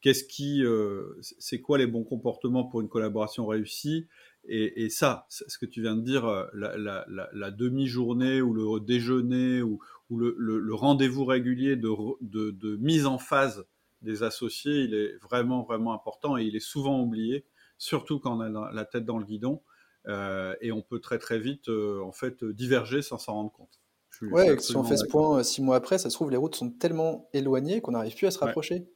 qu'est-ce 0.00 0.24
qui, 0.24 0.64
euh, 0.64 1.16
c'est 1.20 1.60
quoi 1.60 1.78
les 1.78 1.86
bons 1.86 2.04
comportements 2.04 2.64
pour 2.64 2.80
une 2.80 2.88
collaboration 2.88 3.46
réussie? 3.46 4.08
Et, 4.48 4.88
ça, 4.88 5.26
ce 5.28 5.56
que 5.56 5.66
tu 5.66 5.82
viens 5.82 5.94
de 5.94 6.00
dire, 6.00 6.24
euh, 6.26 6.46
la, 6.52 7.50
demi-journée 7.50 8.42
ou 8.42 8.52
le 8.52 8.80
déjeuner 8.80 9.62
ou, 9.62 9.80
le, 10.10 10.74
rendez-vous 10.74 11.24
régulier 11.24 11.76
de, 11.76 11.88
de, 12.20 12.76
mise 12.76 13.06
en 13.06 13.18
phase 13.18 13.64
des 14.02 14.24
associés, 14.24 14.80
il 14.80 14.94
est 14.94 15.16
vraiment, 15.22 15.62
vraiment 15.62 15.94
important 15.94 16.36
et 16.36 16.44
il 16.44 16.56
est 16.56 16.60
souvent 16.60 17.00
oublié, 17.00 17.44
surtout 17.78 18.18
quand 18.18 18.36
on 18.36 18.40
a 18.40 18.72
la 18.72 18.84
tête 18.84 19.04
dans 19.04 19.18
le 19.18 19.24
guidon. 19.24 19.62
Euh, 20.08 20.56
et 20.60 20.72
on 20.72 20.82
peut 20.82 20.98
très 20.98 21.20
très 21.20 21.38
vite 21.38 21.68
euh, 21.68 22.02
en 22.02 22.10
fait 22.10 22.44
diverger 22.44 23.02
sans 23.02 23.18
s'en 23.18 23.34
rendre 23.34 23.52
compte. 23.52 23.80
Ouais, 24.20 24.58
si 24.58 24.76
on 24.76 24.82
fait 24.82 24.96
ce 24.96 25.06
point 25.06 25.44
six 25.44 25.62
mois 25.62 25.76
après, 25.76 25.96
ça 25.96 26.10
se 26.10 26.16
trouve 26.16 26.30
les 26.30 26.36
routes 26.36 26.56
sont 26.56 26.70
tellement 26.70 27.28
éloignées 27.32 27.80
qu'on 27.80 27.92
n'arrive 27.92 28.16
plus 28.16 28.26
à 28.26 28.32
se 28.32 28.40
rapprocher. 28.40 28.88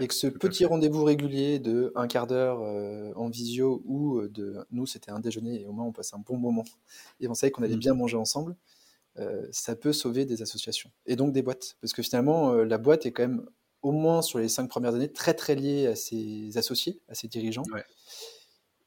Et 0.00 0.06
que 0.06 0.14
ce 0.14 0.28
petit 0.28 0.64
rendez-vous 0.64 1.02
régulier 1.02 1.58
de 1.58 1.92
un 1.96 2.06
quart 2.06 2.26
d'heure 2.26 2.60
en 3.16 3.28
visio 3.28 3.82
ou 3.86 4.28
de 4.28 4.64
nous 4.70 4.86
c'était 4.86 5.10
un 5.10 5.18
déjeuner 5.18 5.62
et 5.62 5.66
au 5.66 5.72
moins 5.72 5.84
on 5.84 5.92
passe 5.92 6.14
un 6.14 6.18
bon 6.18 6.36
moment 6.36 6.64
et 7.18 7.26
on 7.26 7.34
savait 7.34 7.50
qu'on 7.50 7.64
allait 7.64 7.74
mm. 7.74 7.80
bien 7.80 7.94
manger 7.94 8.16
ensemble, 8.16 8.54
ça 9.50 9.74
peut 9.74 9.92
sauver 9.92 10.26
des 10.26 10.42
associations 10.42 10.92
et 11.06 11.16
donc 11.16 11.32
des 11.32 11.42
boîtes 11.42 11.76
parce 11.80 11.92
que 11.92 12.02
finalement 12.02 12.54
la 12.54 12.78
boîte 12.78 13.04
est 13.04 13.10
quand 13.10 13.24
même 13.24 13.46
au 13.82 13.92
moins 13.92 14.22
sur 14.22 14.38
les 14.38 14.48
cinq 14.48 14.68
premières 14.68 14.94
années 14.94 15.12
très 15.12 15.34
très 15.34 15.54
liée 15.54 15.86
à 15.86 15.96
ses 15.96 16.56
associés, 16.56 17.00
à 17.08 17.14
ses 17.14 17.28
dirigeants. 17.28 17.64
Ouais. 17.72 17.84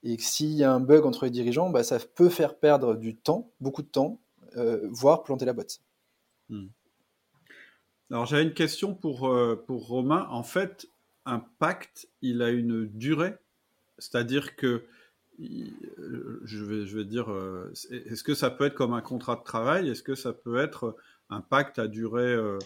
Et 0.03 0.17
s'il 0.19 0.51
y 0.51 0.63
a 0.63 0.71
un 0.71 0.79
bug 0.79 1.05
entre 1.05 1.25
les 1.25 1.31
dirigeants, 1.31 1.69
bah, 1.69 1.83
ça 1.83 1.97
peut 1.97 2.29
faire 2.29 2.57
perdre 2.57 2.95
du 2.95 3.15
temps, 3.15 3.51
beaucoup 3.61 3.81
de 3.81 3.87
temps, 3.87 4.19
euh, 4.57 4.87
voire 4.91 5.23
planter 5.23 5.45
la 5.45 5.53
boîte. 5.53 5.79
Hmm. 6.49 6.67
Alors 8.13 8.27
j'avais 8.27 8.43
une 8.43 8.53
question 8.53 8.93
pour, 8.93 9.27
euh, 9.27 9.55
pour 9.65 9.87
Romain. 9.87 10.27
En 10.29 10.43
fait, 10.43 10.85
un 11.25 11.39
pacte, 11.57 12.07
il 12.21 12.43
a 12.43 12.51
une 12.51 12.85
durée, 12.85 13.33
c'est-à-dire 13.97 14.55
que, 14.55 14.83
je 15.39 16.63
vais, 16.63 16.85
je 16.85 16.95
vais 16.95 17.05
dire, 17.05 17.31
euh, 17.31 17.73
est-ce 17.89 18.21
que 18.21 18.35
ça 18.35 18.51
peut 18.51 18.65
être 18.65 18.75
comme 18.75 18.93
un 18.93 19.01
contrat 19.01 19.35
de 19.35 19.41
travail? 19.41 19.89
Est-ce 19.89 20.03
que 20.03 20.13
ça 20.13 20.31
peut 20.31 20.57
être 20.59 20.95
un 21.31 21.41
pacte 21.41 21.79
à 21.79 21.87
durée 21.87 22.21
euh, 22.21 22.59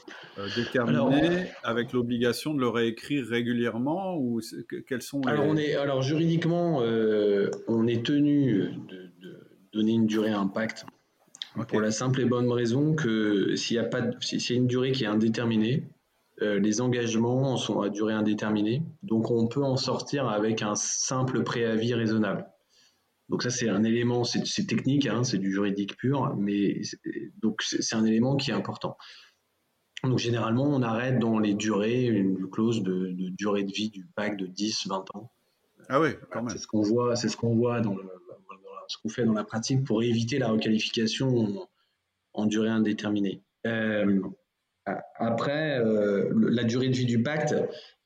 déterminée 0.58 1.50
avec 1.64 1.94
l'obligation 1.94 2.54
de 2.54 2.60
le 2.60 2.68
réécrire 2.68 3.26
régulièrement 3.26 4.18
ou 4.18 4.42
quels 4.86 5.02
sont 5.02 5.26
alors, 5.28 5.46
on 5.46 5.56
est, 5.56 5.76
alors 5.76 6.02
juridiquement, 6.02 6.82
euh, 6.82 7.50
on 7.70 7.88
est 7.88 8.06
tenu 8.06 8.74
de, 8.90 9.14
donner 9.72 9.94
une 9.94 10.08
durée 10.08 10.32
à 10.32 10.40
un 10.40 10.48
pacte 10.48 10.86
pour 11.66 11.82
la 11.82 11.92
simple 11.92 12.22
et 12.22 12.26
bonne 12.26 12.52
raison 12.52 12.94
que 12.94 13.56
s'il 13.56 13.76
y 13.78 13.80
a 13.80 13.84
pas, 13.84 14.04
si 14.22 14.56
une 14.56 14.68
durée 14.68 14.92
qui 14.92 15.04
est 15.04 15.08
indéterminée, 15.08 15.84
les 16.40 16.82
engagements 16.82 17.58
sont 17.58 17.82
à 17.82 17.90
durée 17.90 18.14
indéterminée, 18.14 18.84
donc 19.02 19.32
on 19.32 19.48
peut 19.48 19.64
en 19.64 19.76
sortir 19.76 20.28
avec 20.28 20.62
un 20.62 20.76
simple 20.76 21.42
préavis 21.44 21.96
raisonnable. 21.96 22.46
Donc 23.30 23.44
ça, 23.44 23.50
c'est 23.50 23.68
un 23.68 23.84
élément, 23.84 24.24
c'est 24.24 24.66
technique, 24.66 25.06
hein, 25.06 25.24
c'est 25.24 25.38
du 25.38 25.52
juridique 25.52 25.98
pur, 25.98 26.34
mais 26.38 26.82
donc 27.42 27.62
c'est 27.62 27.96
un 27.96 28.06
élément 28.06 28.38
qui 28.38 28.52
est 28.52 28.54
important. 28.54 28.98
Donc 30.04 30.20
généralement, 30.20 30.66
on 30.66 30.82
arrête 30.82 31.20
dans 31.20 31.40
les 31.40 31.54
durées 31.54 32.06
une 32.06 32.50
clause 32.50 32.84
de, 32.84 33.14
durée 33.32 33.64
de 33.64 33.72
vie 33.72 33.90
du 33.90 34.06
pacte 34.16 34.40
de 34.40 34.46
10, 34.46 34.88
20 34.88 35.06
ans. 35.16 35.32
Ah 35.90 36.00
oui, 36.00 36.10
quand 36.32 36.44
même. 36.44 36.50
C'est 36.50 36.60
ce 36.60 36.68
qu'on 36.68 36.82
voit, 36.82 37.16
c'est 37.16 37.30
ce 37.30 37.36
qu'on 37.36 37.56
voit 37.56 37.82
dans, 37.82 37.96
ce 38.88 38.98
qu'on 38.98 39.10
fait 39.10 39.26
dans 39.26 39.34
la 39.34 39.44
pratique 39.44 39.84
pour 39.84 40.04
éviter 40.04 40.40
la 40.40 40.50
requalification 40.50 41.68
en, 42.34 42.46
durée 42.46 42.70
indéterminée. 42.70 43.42
Euh, 43.66 44.22
après, 45.16 45.80
euh, 45.80 46.32
la 46.50 46.64
durée 46.64 46.90
de 46.90 46.96
vie 46.96 47.06
du 47.06 47.22
pacte, 47.22 47.56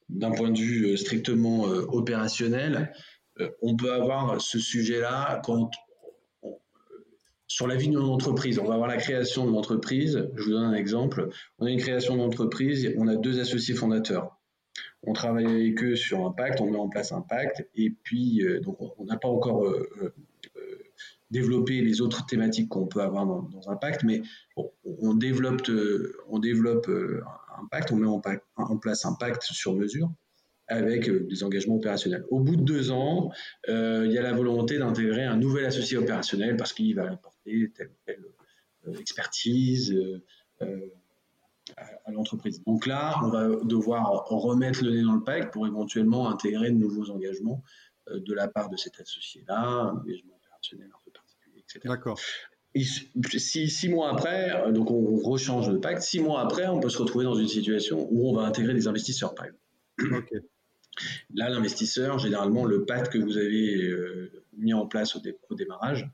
d'un 0.09 0.31
point 0.31 0.49
de 0.49 0.57
vue 0.57 0.97
strictement 0.97 1.67
euh, 1.67 1.85
opérationnel, 1.89 2.93
euh, 3.39 3.49
on 3.61 3.75
peut 3.75 3.93
avoir 3.93 4.41
ce 4.41 4.59
sujet-là 4.59 5.41
quand 5.43 5.69
sur 7.47 7.67
la 7.67 7.75
vie 7.75 7.89
d'une 7.89 7.97
entreprise. 7.97 8.59
On 8.59 8.65
va 8.65 8.75
avoir 8.75 8.87
la 8.87 8.95
création 8.95 9.45
de 9.45 9.51
l'entreprise. 9.51 10.29
Je 10.35 10.43
vous 10.43 10.51
donne 10.51 10.63
un 10.63 10.73
exemple. 10.73 11.27
On 11.59 11.65
a 11.65 11.69
une 11.69 11.79
création 11.79 12.15
d'entreprise, 12.15 12.93
on 12.97 13.07
a 13.07 13.17
deux 13.17 13.41
associés 13.41 13.75
fondateurs. 13.75 14.37
on 15.03 15.11
travaille 15.11 15.47
avec 15.47 15.83
eux 15.83 15.97
sur 15.97 16.25
un 16.25 16.31
pacte, 16.31 16.61
on 16.61 16.71
met 16.71 16.77
en 16.77 16.87
place 16.87 17.11
un 17.11 17.19
pacte, 17.19 17.67
et 17.75 17.89
puis 17.89 18.41
donc 18.61 18.77
on 18.97 19.03
n'a 19.03 19.17
pas 19.17 19.27
encore 19.27 19.65
développé 21.31 21.81
les 21.81 22.01
autres 22.01 22.25
thématiques 22.25 22.69
qu'on 22.69 22.87
peut 22.87 23.01
avoir 23.01 23.25
dans, 23.25 23.69
un 23.69 23.75
pacte, 23.75 24.03
mais 24.03 24.21
on 24.83 25.13
développe, 25.13 25.61
on 26.27 26.39
développe 26.39 26.89
un 26.89 27.65
pacte, 27.67 27.91
on 27.91 27.95
met 27.95 28.07
en, 28.07 28.77
place 28.77 29.05
un 29.05 29.13
pacte 29.13 29.43
sur 29.43 29.75
mesure 29.75 30.11
avec 30.67 31.09
des 31.09 31.43
engagements 31.43 31.75
opérationnels. 31.75 32.25
Au 32.29 32.39
bout 32.39 32.55
de 32.55 32.63
deux 32.63 32.91
ans, 32.91 33.31
il 33.67 34.11
y 34.11 34.17
a 34.17 34.21
la 34.21 34.33
volonté 34.33 34.77
d'intégrer 34.77 35.23
un 35.23 35.37
nouvel 35.37 35.65
associé 35.65 35.97
opérationnel 35.97 36.57
parce 36.57 36.73
qu'il 36.73 36.95
va 36.95 37.09
apporter 37.09 37.71
telle 37.75 37.89
ou 37.89 37.97
telle 38.05 38.99
expertise 38.99 39.95
à, 41.77 42.11
l'entreprise. 42.11 42.63
Donc 42.63 42.85
là, 42.85 43.15
on 43.23 43.29
va 43.29 43.47
devoir 43.63 44.25
remettre 44.27 44.83
le 44.83 44.91
nez 44.91 45.03
dans 45.03 45.15
le 45.15 45.23
pacte 45.23 45.53
pour 45.53 45.67
éventuellement 45.67 46.29
intégrer 46.29 46.71
de 46.71 46.77
nouveaux 46.77 47.09
engagements 47.09 47.63
euh, 48.09 48.19
de 48.19 48.33
la 48.33 48.47
part 48.47 48.69
de 48.69 48.77
cet 48.77 48.99
associé-là, 48.99 49.59
un 49.59 49.97
engagement 49.97 50.35
opérationnel 50.35 50.89
un 50.93 50.99
peu 51.05 51.11
D'accord. 51.85 52.19
Six, 52.73 53.69
six, 53.69 53.89
mois 53.89 54.11
après, 54.11 54.49
euh, 54.55 54.71
donc 54.71 54.91
on 54.91 55.17
rechange 55.17 55.69
le 55.69 55.81
pacte, 55.81 56.01
six 56.01 56.21
mois 56.21 56.41
après, 56.41 56.67
on 56.67 56.79
peut 56.79 56.89
se 56.89 56.97
retrouver 56.97 57.25
dans 57.25 57.35
une 57.35 57.49
situation 57.49 58.07
où 58.11 58.29
on 58.29 58.33
va 58.33 58.43
intégrer 58.43 58.73
des 58.73 58.87
investisseurs, 58.87 59.35
par 59.35 59.47
exemple. 59.47 60.41
Là, 61.33 61.49
l'investisseur, 61.49 62.19
généralement, 62.19 62.65
le 62.65 62.85
pacte 62.85 63.13
que 63.13 63.17
vous 63.17 63.37
avez 63.37 63.75
euh, 63.77 64.31
mis 64.57 64.73
en 64.73 64.85
place 64.85 65.15
au, 65.15 65.21
au 65.49 65.55
démarrage, 65.55 66.09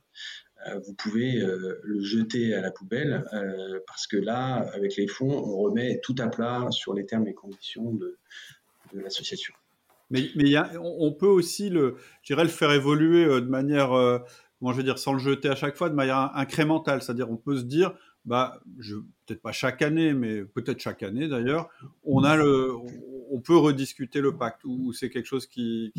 euh, 0.68 0.80
vous 0.86 0.94
pouvez 0.94 1.42
euh, 1.42 1.80
le 1.84 2.02
jeter 2.02 2.54
à 2.54 2.62
la 2.62 2.72
poubelle 2.72 3.24
parce 3.88 4.08
que 4.08 4.18
là, 4.18 4.68
avec 4.74 4.96
les 4.96 5.08
fonds, 5.08 5.32
on 5.32 5.58
remet 5.58 6.00
tout 6.04 6.16
à 6.20 6.28
plat 6.28 6.68
sur 6.72 6.94
les 6.94 7.06
termes 7.06 7.28
et 7.28 7.34
conditions 7.34 7.94
de, 7.94 8.18
l'association. 8.94 9.54
Mais, 10.10 10.30
mais 10.36 10.50
y 10.50 10.56
a, 10.56 10.72
on 10.80 11.12
peut 11.12 11.28
aussi 11.28 11.70
le, 11.70 11.98
le 12.30 12.48
faire 12.48 12.72
évoluer 12.72 13.26
de 13.26 13.48
manière, 13.48 13.92
comment 14.60 14.72
je 14.72 14.78
veux 14.78 14.84
dire, 14.84 14.98
sans 14.98 15.14
le 15.14 15.20
jeter 15.20 15.50
à 15.50 15.56
chaque 15.56 15.76
fois, 15.76 15.90
de 15.90 15.96
manière 15.96 16.32
incrémentale. 16.36 17.02
C'est-à-dire, 17.02 17.30
on 17.30 17.38
peut 17.38 17.58
se 17.58 17.64
dire, 17.64 17.94
bah, 18.28 18.60
peut-être 19.26 19.42
pas 19.42 19.54
chaque 19.54 19.82
année, 19.82 20.14
mais 20.14 20.44
peut-être 20.44 20.80
chaque 20.80 21.02
année 21.02 21.30
d'ailleurs, 21.30 21.70
on 22.04 22.24
a 22.24 22.36
le, 22.36 22.74
on 23.32 23.40
peut 23.40 23.56
rediscuter 23.56 24.20
le 24.20 24.36
pacte 24.36 24.66
ou, 24.66 24.92
c'est 24.92 25.10
quelque 25.10 25.26
chose 25.26 25.48
qui, 25.48 25.94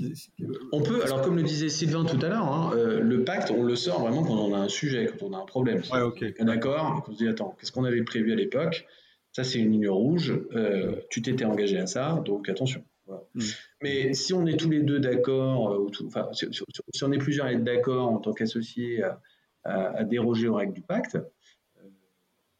On 0.72 0.82
peut. 0.82 1.02
Alors 1.02 1.22
comme 1.22 1.36
le 1.36 1.42
disait 1.42 1.70
Sylvain 1.70 2.04
tout 2.04 2.18
à 2.24 2.28
l'heure, 2.28 2.44
hein, 2.44 2.70
euh, 2.74 3.00
le 3.00 3.24
pacte, 3.24 3.50
on 3.50 3.62
le 3.62 3.76
sort 3.76 4.02
vraiment 4.02 4.22
quand 4.22 4.34
on 4.34 4.54
a 4.54 4.58
un 4.58 4.68
sujet, 4.68 5.06
quand 5.06 5.26
on 5.26 5.32
a 5.32 5.38
un 5.38 5.46
problème. 5.46 5.82
Ouais, 5.90 6.02
ok. 6.02 6.22
D'accord. 6.40 7.02
On 7.08 7.12
se 7.12 7.16
dit 7.16 7.28
attends, 7.28 7.56
qu'est-ce 7.58 7.72
qu'on 7.72 7.84
avait 7.84 8.02
prévu 8.02 8.32
à 8.32 8.36
l'époque? 8.36 8.86
Ça 9.32 9.42
c'est 9.42 9.58
une 9.58 9.72
ligne 9.72 9.88
rouge. 9.88 10.38
Euh, 10.54 10.96
tu 11.10 11.22
t'étais 11.22 11.46
engagé 11.46 11.78
à 11.78 11.86
ça, 11.86 12.22
donc 12.26 12.50
attention. 12.50 12.84
Hmm. 13.34 13.40
Mais 13.82 14.12
si 14.12 14.32
on 14.34 14.46
est 14.46 14.56
tous 14.56 14.70
les 14.70 14.80
deux 14.80 14.98
d'accord, 14.98 15.72
euh, 15.72 15.90
enfin, 16.06 16.28
si, 16.32 16.46
on 17.02 17.12
est 17.12 17.18
plusieurs 17.18 17.46
à 17.46 17.52
être 17.52 17.64
d'accord 17.64 18.10
en 18.10 18.18
tant 18.18 18.32
qu'associés 18.32 19.02
à, 19.64 20.04
déroger 20.04 20.48
aux 20.48 20.54
règles 20.54 20.72
du 20.72 20.82
pacte, 20.82 21.18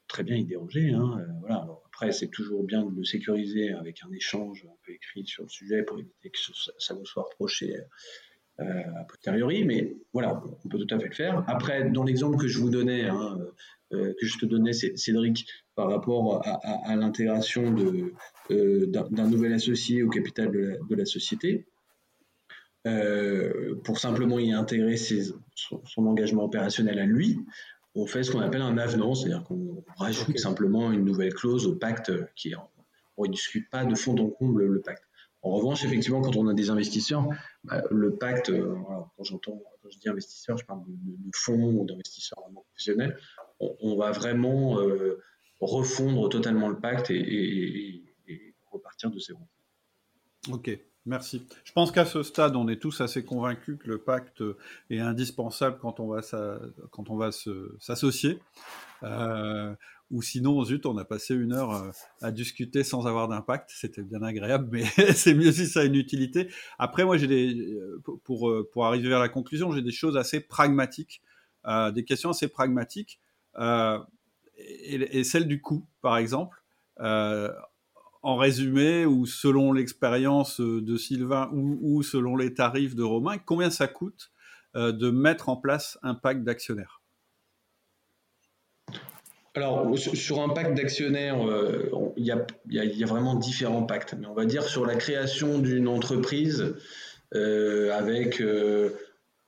très 0.09 0.23
bien 0.23 0.37
y 0.37 0.45
déroger. 0.45 0.91
Hein, 0.91 1.25
voilà. 1.41 1.67
Après, 1.87 2.13
c'est 2.13 2.29
toujours 2.29 2.63
bien 2.65 2.85
de 2.85 2.95
le 2.95 3.05
sécuriser 3.05 3.73
avec 3.73 4.03
un 4.05 4.13
échange 4.13 4.65
un 4.69 4.77
peu 4.85 4.93
écrit 4.93 5.27
sur 5.27 5.43
le 5.45 5.49
sujet 5.49 5.83
pour 5.83 5.99
éviter 5.99 6.31
que 6.31 6.39
ça 6.79 6.95
vous 6.95 7.05
soit 7.05 7.25
reproché 7.25 7.77
euh, 8.61 9.01
a 9.01 9.05
posteriori. 9.05 9.65
Mais 9.65 9.97
voilà, 10.13 10.43
on 10.65 10.69
peut 10.69 10.79
tout 10.79 10.95
à 10.95 10.99
fait 10.99 11.09
le 11.09 11.15
faire. 11.15 11.45
Après, 11.47 11.91
dans 11.91 12.03
l'exemple 12.03 12.39
que 12.39 12.49
je 12.49 12.59
vous 12.59 12.71
donnais, 12.71 13.05
hein, 13.05 13.39
euh, 13.41 13.53
que 13.91 14.27
je 14.27 14.39
te 14.39 14.47
donnais, 14.47 14.73
Cédric, 14.73 15.47
par 15.75 15.89
rapport 15.89 16.43
à, 16.45 16.97
l'intégration 16.97 17.75
euh, 18.51 18.87
d'un 18.87 19.29
nouvel 19.29 19.53
associé 19.53 20.03
au 20.03 20.09
capital 20.09 20.51
de 20.51 20.95
la, 20.95 21.05
société, 21.05 21.67
pour 23.85 23.99
simplement 23.99 24.39
y 24.39 24.53
intégrer 24.53 24.97
son, 24.97 26.07
engagement 26.07 26.45
opérationnel 26.45 26.99
à 26.99 27.07
lui, 27.07 27.39
on 27.95 28.07
fait 28.07 28.23
ce 28.23 28.31
qu'on 28.31 28.41
appelle 28.41 28.63
un 28.63 28.79
avenant, 28.79 29.15
c'est-à-dire 29.15 29.45
qu'on 29.45 29.85
rajoute 29.97 30.39
simplement 30.39 30.93
une 30.93 31.05
nouvelle 31.05 31.35
clause 31.35 31.67
au 31.67 31.75
pacte 31.75 32.13
qui 32.37 32.51
est, 32.51 32.57
on 33.17 33.25
ne 33.25 33.31
discute 33.31 33.69
pas 33.71 33.85
de 33.85 33.95
fond 33.95 34.17
en 34.17 34.29
comble 34.29 34.65
le 34.65 34.81
pacte. 34.81 35.03
En 35.43 35.51
revanche, 35.53 35.85
effectivement, 35.85 36.21
quand 36.21 36.37
on 36.37 36.49
a 36.49 36.55
des 36.55 36.71
investisseurs, 36.71 37.27
bah, 37.65 37.83
le 37.91 38.17
pacte, 38.17 38.51
euh, 38.51 38.75
quand 39.17 39.25
j'entends, 39.25 39.63
quand 39.83 39.91
je 39.91 39.99
dis 39.99 40.09
investisseur, 40.09 40.59
je 40.59 40.65
parle 40.65 40.83
de, 40.87 41.31
fonds 41.35 41.75
ou 41.75 41.87
d'investisseurs 41.87 42.41
vraiment 42.41 42.65
professionnels, 42.69 43.17
on, 43.61 43.97
va 43.97 44.13
vraiment 44.13 44.81
euh, 44.81 45.21
refondre 45.61 46.29
totalement 46.29 46.69
le 46.69 46.79
pacte 46.79 47.11
et, 47.11 48.05
repartir 48.71 49.11
de 49.11 49.19
zéro. 49.19 49.41
Ok. 50.51 50.79
Merci. 51.07 51.47
Je 51.65 51.73
pense 51.73 51.91
qu'à 51.91 52.05
ce 52.05 52.23
stade, 52.23 52.55
on 52.55 52.69
est 52.69 52.77
tous 52.77 53.01
assez 53.01 53.25
convaincus 53.25 53.79
que 53.83 53.89
le 53.89 53.97
pacte 53.97 54.43
est 54.91 54.99
indispensable 54.99 55.79
quand 55.79 56.01
on 56.01 56.07
va, 56.07 57.31
s'associer. 57.81 58.39
Euh, 59.03 59.75
ou 60.11 60.21
sinon, 60.21 60.63
zut, 60.65 60.85
on 60.85 60.99
a 60.99 61.07
passé 61.07 61.35
une 61.35 61.55
heure 61.55 61.73
euh, 61.73 61.91
à 62.21 62.31
discuter 62.31 62.85
sans 62.85 63.07
avoir 63.07 63.27
d'impact. 63.29 63.71
C'était 63.75 64.03
bien 64.03 64.23
agréable, 64.23 64.69
mais 64.71 64.85
c'est 65.15 65.33
mieux 65.33 65.51
si 65.51 65.67
ça 65.67 65.81
a 65.81 65.85
une 65.85 65.95
utilité. 65.95 66.49
Après, 66.79 67.05
moi, 67.07 67.17
j'ai 67.17 67.55
euh, 67.55 68.03
pour, 68.25 68.53
pour 68.71 68.85
arriver 68.85 69.09
vers 69.09 69.21
la 69.21 69.31
conclusion, 69.31 69.73
j'ai 69.73 69.83
des 69.83 69.93
choses 69.93 70.17
assez 70.19 70.41
pragmatiques, 70.41 71.23
des 71.95 72.05
questions 72.05 72.31
assez 72.31 72.49
pragmatiques. 72.49 73.19
Et, 73.59 75.19
et, 75.19 75.25
celle 75.25 75.47
du 75.47 75.61
coût, 75.61 75.87
par 76.01 76.17
exemple 76.17 76.63
en 78.23 78.37
résumé, 78.37 79.07
ou 79.07 79.27
selon 79.27 79.73
l'expérience 79.73 80.61
euh, 80.61 80.83
de 80.83 80.97
Sylvain, 80.97 81.49
ou, 81.53 82.03
selon 82.03 82.37
les 82.37 82.55
tarifs 82.55 82.95
de 82.95 83.03
Romain, 83.03 83.39
combien 83.39 83.71
ça 83.71 83.87
coûte 83.87 84.31
euh, 84.77 84.93
de 84.93 85.11
mettre 85.11 85.49
en 85.49 85.57
place 85.57 85.99
un 86.03 86.15
pacte 86.15 86.43
d'actionnaires? 86.43 87.01
Alors, 89.55 89.97
sur 89.99 90.41
un 90.41 90.51
pacte 90.51 90.75
d'actionnaires, 90.75 91.45
euh, 91.49 91.91
il 92.17 92.25
y, 92.25 92.33
a 93.03 93.07
vraiment 93.07 93.35
différents 93.35 93.83
pactes. 93.83 94.15
Mais 94.19 94.27
on 94.27 94.35
va 94.35 94.45
dire 94.45 94.63
sur 94.63 94.87
la 94.87 94.95
création 94.95 95.59
d'une 95.59 95.89
entreprise 95.89 96.77
avec 97.33 98.43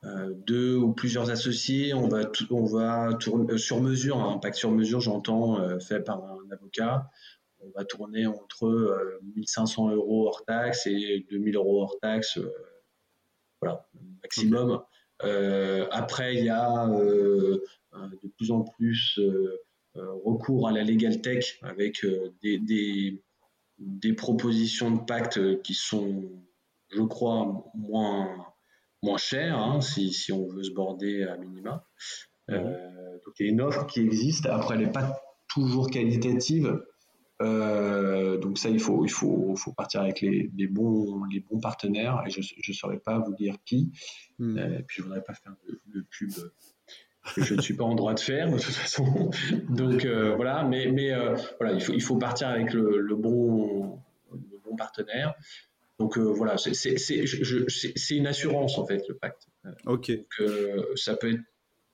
deux 0.03 0.75
ou 0.75 0.93
plusieurs 0.93 1.29
associés, 1.29 1.93
on 1.93 2.07
va, 2.07 2.31
on 2.49 2.65
va 2.65 3.13
tourner 3.13 3.57
sur 3.57 3.81
mesure, 3.81 4.17
un 4.17 4.39
pacte 4.39 4.55
sur 4.55 4.71
mesure, 4.71 4.99
j'entends, 4.99 5.79
fait 5.79 5.99
par 5.99 6.23
un 6.23 6.51
avocat 6.51 7.09
on 7.63 7.69
va 7.75 7.85
tourner 7.85 8.25
entre 8.25 9.19
1500 9.35 9.89
euh, 9.89 9.95
euros 9.95 10.27
hors 10.27 10.43
taxe 10.45 10.87
et 10.87 11.25
2000 11.29 11.55
euros 11.55 11.83
hors 11.83 11.99
taxe, 11.99 12.37
euh, 12.37 12.51
voilà, 13.61 13.87
maximum. 14.21 14.81
Euh, 15.23 15.87
après, 15.91 16.35
il 16.35 16.45
y 16.45 16.49
a 16.49 16.87
de 16.87 18.27
plus 18.37 18.51
en 18.51 18.61
plus 18.61 19.19
recours 19.95 20.67
à 20.67 20.71
la 20.71 20.83
legal 20.83 21.21
tech 21.21 21.59
avec 21.61 22.05
des, 22.41 23.21
des, 23.77 24.13
propositions 24.13 24.91
de 24.91 25.01
pacte 25.01 25.61
qui 25.61 25.75
sont, 25.75 26.23
je 26.89 27.01
crois, 27.01 27.65
moins, 27.75 28.50
moins 29.03 29.17
chères 29.17 29.57
hein, 29.57 29.81
si, 29.81 30.11
si, 30.13 30.31
on 30.31 30.47
veut 30.47 30.63
se 30.63 30.71
border 30.71 31.23
à 31.23 31.37
minima. 31.37 31.85
Mmh. 32.47 32.55
donc 32.55 33.33
il 33.39 33.45
y 33.45 33.49
a 33.49 33.51
une 33.51 33.61
offre 33.61 33.85
qui 33.85 34.01
existe. 34.01 34.45
Après, 34.47 34.75
elle 34.75 34.81
n'est 34.81 34.91
pas 34.91 35.21
toujours 35.47 35.89
qualitative. 35.89 36.81
Euh, 37.41 38.37
donc 38.37 38.57
ça, 38.57 38.69
il 38.69 38.79
faut, 38.79 39.03
il 39.03 39.11
faut, 39.11 39.55
faut 39.55 39.73
partir 39.73 40.01
avec 40.01 40.21
les, 40.21 40.67
bons, 40.67 41.23
les 41.25 41.39
bons 41.39 41.59
partenaires 41.59 42.23
et 42.25 42.29
je 42.29 42.39
ne 42.39 42.73
saurais 42.73 42.99
pas 42.99 43.19
vous 43.19 43.33
dire 43.33 43.55
qui. 43.65 43.91
Hmm. 44.37 44.57
Euh, 44.57 44.79
et 44.79 44.83
puis 44.83 44.97
je 44.97 45.01
ne 45.01 45.07
voudrais 45.07 45.23
pas 45.23 45.33
faire 45.33 45.53
de, 45.87 46.01
pub 46.01 46.31
que 47.35 47.43
je 47.43 47.53
ne 47.53 47.61
suis 47.61 47.75
pas 47.75 47.83
en 47.83 47.95
droit 47.95 48.13
de 48.13 48.19
faire 48.19 48.49
de 48.49 48.57
toute 48.57 48.73
façon. 48.73 49.31
Donc 49.69 50.05
euh, 50.05 50.35
voilà, 50.35 50.63
mais, 50.63 50.91
mais 50.91 51.11
voilà, 51.59 51.73
il 51.73 51.81
faut, 51.81 51.93
il 51.93 52.01
faut 52.01 52.17
partir 52.17 52.47
avec 52.47 52.73
le, 52.73 53.15
bon, 53.15 53.99
le 54.31 54.59
bon 54.63 54.75
partenaire. 54.75 55.33
Donc 56.01 56.17
voilà, 56.17 56.57
c'est 56.57 58.15
une 58.15 58.27
assurance 58.27 58.77
en 58.77 58.85
fait 58.85 59.07
le 59.07 59.15
pacte. 59.15 59.47
Ok. 59.85 60.11
Donc, 60.11 60.49
ça 60.95 61.15
peut 61.15 61.31
être 61.31 61.41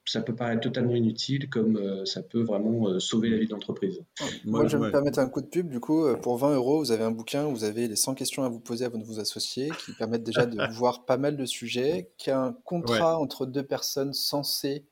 ça 0.08 0.22
peut 0.22 0.36
paraître 0.36 0.62
totalement 0.62 0.96
inutile, 0.96 1.50
comme 1.50 1.76
euh, 1.78 2.06
ça 2.06 2.24
peut 2.24 2.42
vraiment 2.42 2.88
euh, 2.88 3.00
sauver 3.00 3.30
la 3.30 3.38
vie 3.38 3.48
d'entreprise. 3.48 4.02
Moi, 4.46 4.66
je 4.68 4.78
vais 4.78 4.88
me 4.88 4.92
permettre 4.92 5.20
un 5.20 5.28
coup 5.28 5.42
de 5.42 5.48
pub. 5.48 5.70
Du 5.70 5.80
coup, 5.80 6.06
euh, 6.06 6.16
pour 6.16 6.38
20 6.38 6.56
euros, 6.56 6.80
vous 6.80 6.92
avez 6.92 7.04
un 7.04 7.12
bouquin 7.12 7.46
où 7.46 7.52
vous 7.52 7.64
avez 7.66 7.88
les 7.88 7.96
100 7.96 8.16
questions 8.16 8.44
à 8.44 8.50
vous 8.50 8.60
poser 8.60 8.86
avant 8.86 8.98
de 8.98 9.04
vous 9.04 9.20
associer, 9.20 9.70
qui 9.86 9.92
permettent 9.94 10.24
déjà 10.24 10.46
de 10.46 10.58
voir 10.74 11.06
pas 11.06 11.18
mal 11.18 11.36
de 11.36 11.46
sujets, 11.46 12.10
qu'un 12.18 12.56
contrat 12.64 13.20
entre 13.20 13.46
deux 13.46 13.64
personnes 13.64 14.14
censées 14.14 14.86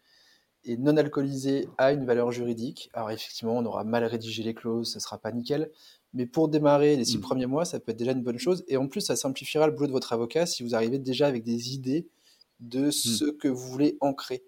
et 0.65 0.77
non 0.77 0.97
alcoolisées 0.97 1.69
a 1.77 1.93
une 1.93 2.05
valeur 2.05 2.31
juridique. 2.31 2.89
Alors 2.93 3.11
effectivement, 3.11 3.57
on 3.57 3.65
aura 3.65 3.83
mal 3.83 4.03
rédigé 4.03 4.43
les 4.43 4.53
clauses, 4.53 4.91
ça 4.91 4.99
sera 4.99 5.17
pas 5.17 5.31
nickel. 5.31 5.71
Mais 6.15 6.25
pour 6.25 6.47
démarrer 6.47 6.95
les 6.95 7.05
six 7.05 7.17
mm. 7.17 7.21
premiers 7.21 7.45
mois, 7.45 7.65
ça 7.65 7.79
peut 7.79 7.91
être 7.91 7.99
déjà 7.99 8.13
une 8.13 8.23
bonne 8.23 8.39
chose. 8.39 8.63
Et 8.67 8.77
en 8.77 8.87
plus, 8.87 9.01
ça 9.01 9.15
simplifiera 9.15 9.67
le 9.67 9.73
boulot 9.73 9.87
de 9.87 9.91
votre 9.91 10.13
avocat 10.13 10.45
si 10.45 10.63
vous 10.63 10.73
arrivez 10.73 10.97
déjà 10.97 11.27
avec 11.27 11.43
des 11.43 11.73
idées 11.73 12.07
de 12.61 12.87
mm. 12.87 12.91
ce 12.91 13.25
que 13.25 13.49
vous 13.49 13.67
voulez 13.67 13.97
ancrer. 13.99 14.43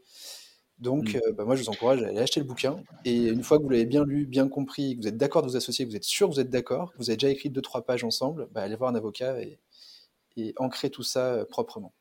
Donc, 0.80 1.16
mmh. 1.16 1.34
bah, 1.34 1.44
moi, 1.44 1.56
je 1.56 1.64
vous 1.64 1.70
encourage 1.70 2.04
à 2.04 2.08
aller 2.08 2.20
acheter 2.20 2.40
le 2.40 2.46
bouquin. 2.46 2.78
Et 3.04 3.30
une 3.30 3.44
fois 3.44 3.58
que 3.58 3.64
vous 3.64 3.70
l'avez 3.70 3.88
bien 3.88 4.06
lu, 4.06 4.28
bien 4.28 4.48
compris, 4.48 4.96
que 4.96 5.02
vous 5.02 5.08
êtes 5.08 5.18
d'accord 5.18 5.42
de 5.42 5.48
vous 5.48 5.56
associer, 5.56 5.86
que 5.86 5.90
vous 5.90 5.96
êtes 5.96 6.04
sûr 6.04 6.28
que 6.28 6.34
vous 6.36 6.40
êtes 6.40 6.52
d'accord, 6.52 6.94
que 6.94 7.00
vous 7.00 7.10
avez 7.10 7.18
déjà 7.18 7.32
écrit 7.32 7.50
deux, 7.50 7.62
trois 7.62 7.84
pages 7.84 8.04
ensemble, 8.04 8.48
bah, 8.52 8.62
allez 8.62 8.76
voir 8.76 8.92
un 8.92 8.96
avocat 8.96 9.42
et, 9.42 9.58
et 10.36 10.54
ancrer 10.58 10.92
tout 10.92 11.02
ça 11.02 11.46
proprement. 11.50 11.94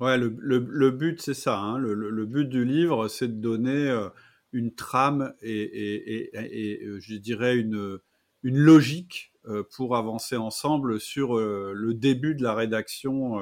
Ouais, 0.00 0.16
le, 0.16 0.34
le, 0.38 0.90
but, 0.90 1.20
c'est 1.20 1.34
ça. 1.34 1.58
Hein. 1.58 1.76
Le, 1.76 1.92
le, 1.92 2.26
but 2.26 2.48
du 2.48 2.64
livre, 2.64 3.08
c'est 3.08 3.28
de 3.28 3.40
donner 3.40 4.08
une 4.52 4.74
trame 4.74 5.34
et, 5.42 5.52
et, 5.52 6.30
et, 6.34 6.80
je 6.98 7.14
dirais 7.16 7.56
une, 7.56 8.00
une 8.42 8.58
logique 8.58 9.32
pour 9.74 9.96
avancer 9.96 10.36
ensemble 10.36 11.00
sur 11.00 11.36
le 11.36 11.94
début 11.94 12.34
de 12.34 12.42
la 12.42 12.54
rédaction 12.54 13.40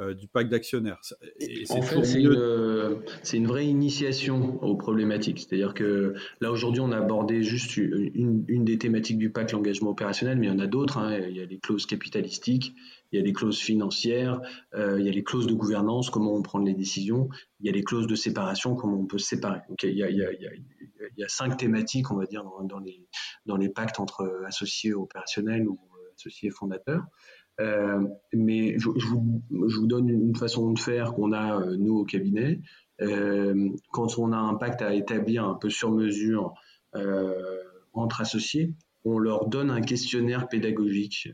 euh, 0.00 0.12
du 0.12 0.26
pacte 0.26 0.50
d'actionnaires. 0.50 1.00
En 1.70 1.80
fait, 1.80 2.04
c'est 2.04 2.20
une, 2.20 3.04
une, 3.32 3.46
vraie 3.46 3.66
initiation 3.66 4.60
aux 4.60 4.74
problématiques. 4.74 5.38
C'est-à-dire 5.38 5.72
que 5.72 6.14
là, 6.40 6.50
aujourd'hui, 6.50 6.80
on 6.80 6.90
a 6.90 6.96
abordé 6.96 7.44
juste 7.44 7.76
une, 7.76 8.44
une, 8.48 8.64
des 8.64 8.76
thématiques 8.76 9.18
du 9.18 9.30
pacte, 9.30 9.52
l'engagement 9.52 9.90
opérationnel, 9.90 10.36
mais 10.36 10.48
il 10.48 10.50
y 10.50 10.52
en 10.52 10.58
a 10.58 10.66
d'autres. 10.66 10.98
Hein. 10.98 11.20
Il 11.28 11.36
y 11.36 11.40
a 11.40 11.44
les 11.44 11.58
clauses 11.58 11.86
capitalistiques, 11.86 12.74
il 13.14 13.18
y 13.18 13.20
a 13.20 13.22
les 13.22 13.32
clauses 13.32 13.60
financières, 13.60 14.40
euh, 14.74 14.98
il 14.98 15.06
y 15.06 15.08
a 15.08 15.12
les 15.12 15.22
clauses 15.22 15.46
de 15.46 15.54
gouvernance, 15.54 16.10
comment 16.10 16.34
on 16.34 16.42
prend 16.42 16.58
les 16.58 16.74
décisions, 16.74 17.28
il 17.60 17.66
y 17.66 17.68
a 17.68 17.72
les 17.72 17.84
clauses 17.84 18.08
de 18.08 18.16
séparation, 18.16 18.74
comment 18.74 18.98
on 18.98 19.06
peut 19.06 19.18
se 19.18 19.28
séparer. 19.28 19.60
Donc, 19.68 19.84
il, 19.84 19.96
y 19.96 20.02
a, 20.02 20.10
il, 20.10 20.16
y 20.16 20.24
a, 20.24 20.32
il, 20.32 20.64
y 21.16 21.22
a, 21.22 21.28
cinq 21.28 21.56
thématiques, 21.56 22.10
on 22.10 22.16
va 22.16 22.26
dire, 22.26 22.42
dans, 22.42 22.64
dans, 22.64 22.80
les, 22.80 23.06
dans 23.46 23.56
les 23.56 23.68
pactes 23.68 24.00
entre 24.00 24.42
associés 24.46 24.94
opérationnels 24.94 25.68
ou 25.68 25.78
associés 26.16 26.50
fondateurs. 26.50 27.04
Euh, 27.60 28.04
mais 28.32 28.76
je, 28.80 28.88
vous, 28.88 29.42
je, 29.68 29.76
vous, 29.76 29.86
donne 29.86 30.08
une 30.08 30.34
façon 30.34 30.72
de 30.72 30.78
faire 30.78 31.14
qu'on 31.14 31.30
a, 31.30 31.60
euh, 31.60 31.76
nous, 31.76 31.98
au 31.98 32.04
cabinet. 32.04 32.60
Euh, 33.00 33.70
quand 33.92 34.18
on 34.18 34.32
a 34.32 34.36
un 34.36 34.54
pacte 34.54 34.82
à 34.82 34.92
établir 34.92 35.44
un 35.44 35.54
peu 35.54 35.70
sur 35.70 35.92
mesure 35.92 36.54
entre 37.92 38.20
associés, 38.20 38.72
on 39.04 39.18
leur 39.18 39.48
donne 39.48 39.70
un 39.70 39.80
questionnaire 39.80 40.48
pédagogique 40.48 41.28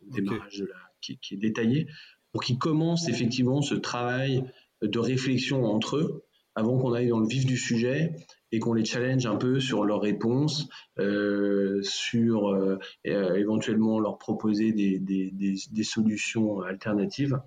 au 0.00 0.12
démarrage 0.12 0.58
de 0.58 0.66
la, 0.66 0.85
qui, 1.20 1.34
est 1.34 1.38
détaillé 1.38 1.86
pour 2.32 2.42
qu'ils 2.42 2.58
commencent 2.58 3.08
effectivement 3.08 3.62
ce 3.62 3.74
travail 3.74 4.44
de 4.82 4.98
réflexion 4.98 5.64
entre 5.64 5.96
eux 5.96 6.24
avant 6.54 6.78
qu'on 6.78 6.94
aille 6.94 7.08
dans 7.08 7.20
le 7.20 7.28
vif 7.28 7.46
du 7.46 7.56
sujet 7.56 8.14
et 8.50 8.58
qu'on 8.58 8.72
les 8.72 8.84
challenge 8.84 9.26
un 9.26 9.36
peu 9.36 9.60
sur 9.60 9.84
leurs 9.84 10.00
réponses, 10.00 10.68
euh, 10.98 11.80
sur 11.82 12.48
euh, 12.48 12.78
euh, 13.06 13.34
éventuellement 13.34 14.00
leur 14.00 14.18
proposer 14.18 14.72
des, 14.72 15.82
solutions 15.82 16.62
alternatives. 16.62 17.38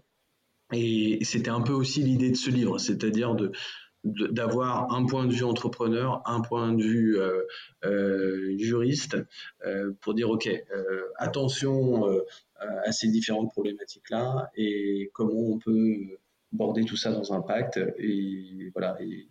Et 0.72 1.24
c'était 1.24 1.50
un 1.50 1.62
peu 1.62 1.74
aussi 1.74 2.04
l'idée 2.04 2.30
de 2.30 2.36
ce 2.36 2.52
livre, 2.52 2.78
c'est-à-dire 2.78 3.34
de 3.34 3.52
d'avoir 4.04 4.94
un 4.94 5.06
point 5.06 5.26
de 5.26 5.34
vue 5.34 5.44
entrepreneur, 5.44 6.22
un 6.26 6.42
point 6.42 6.74
de 6.74 6.82
vue 6.82 7.20
euh, 7.84 8.58
juriste, 8.58 9.18
pour 10.02 10.14
dire 10.14 10.30
ok, 10.30 10.50
attention 11.18 12.06
à 12.60 12.92
ces 12.92 13.08
différentes 13.10 13.52
problématiques-là 13.52 14.52
et 14.56 15.10
comment 15.14 15.40
on 15.40 15.60
peut 15.60 16.20
border 16.52 16.84
tout 16.84 16.98
ça 16.98 17.12
dans 17.12 17.34
un 17.34 17.42
pacte 17.42 17.80
et 17.98 18.72
voilà 18.74 18.98
et, 19.02 19.28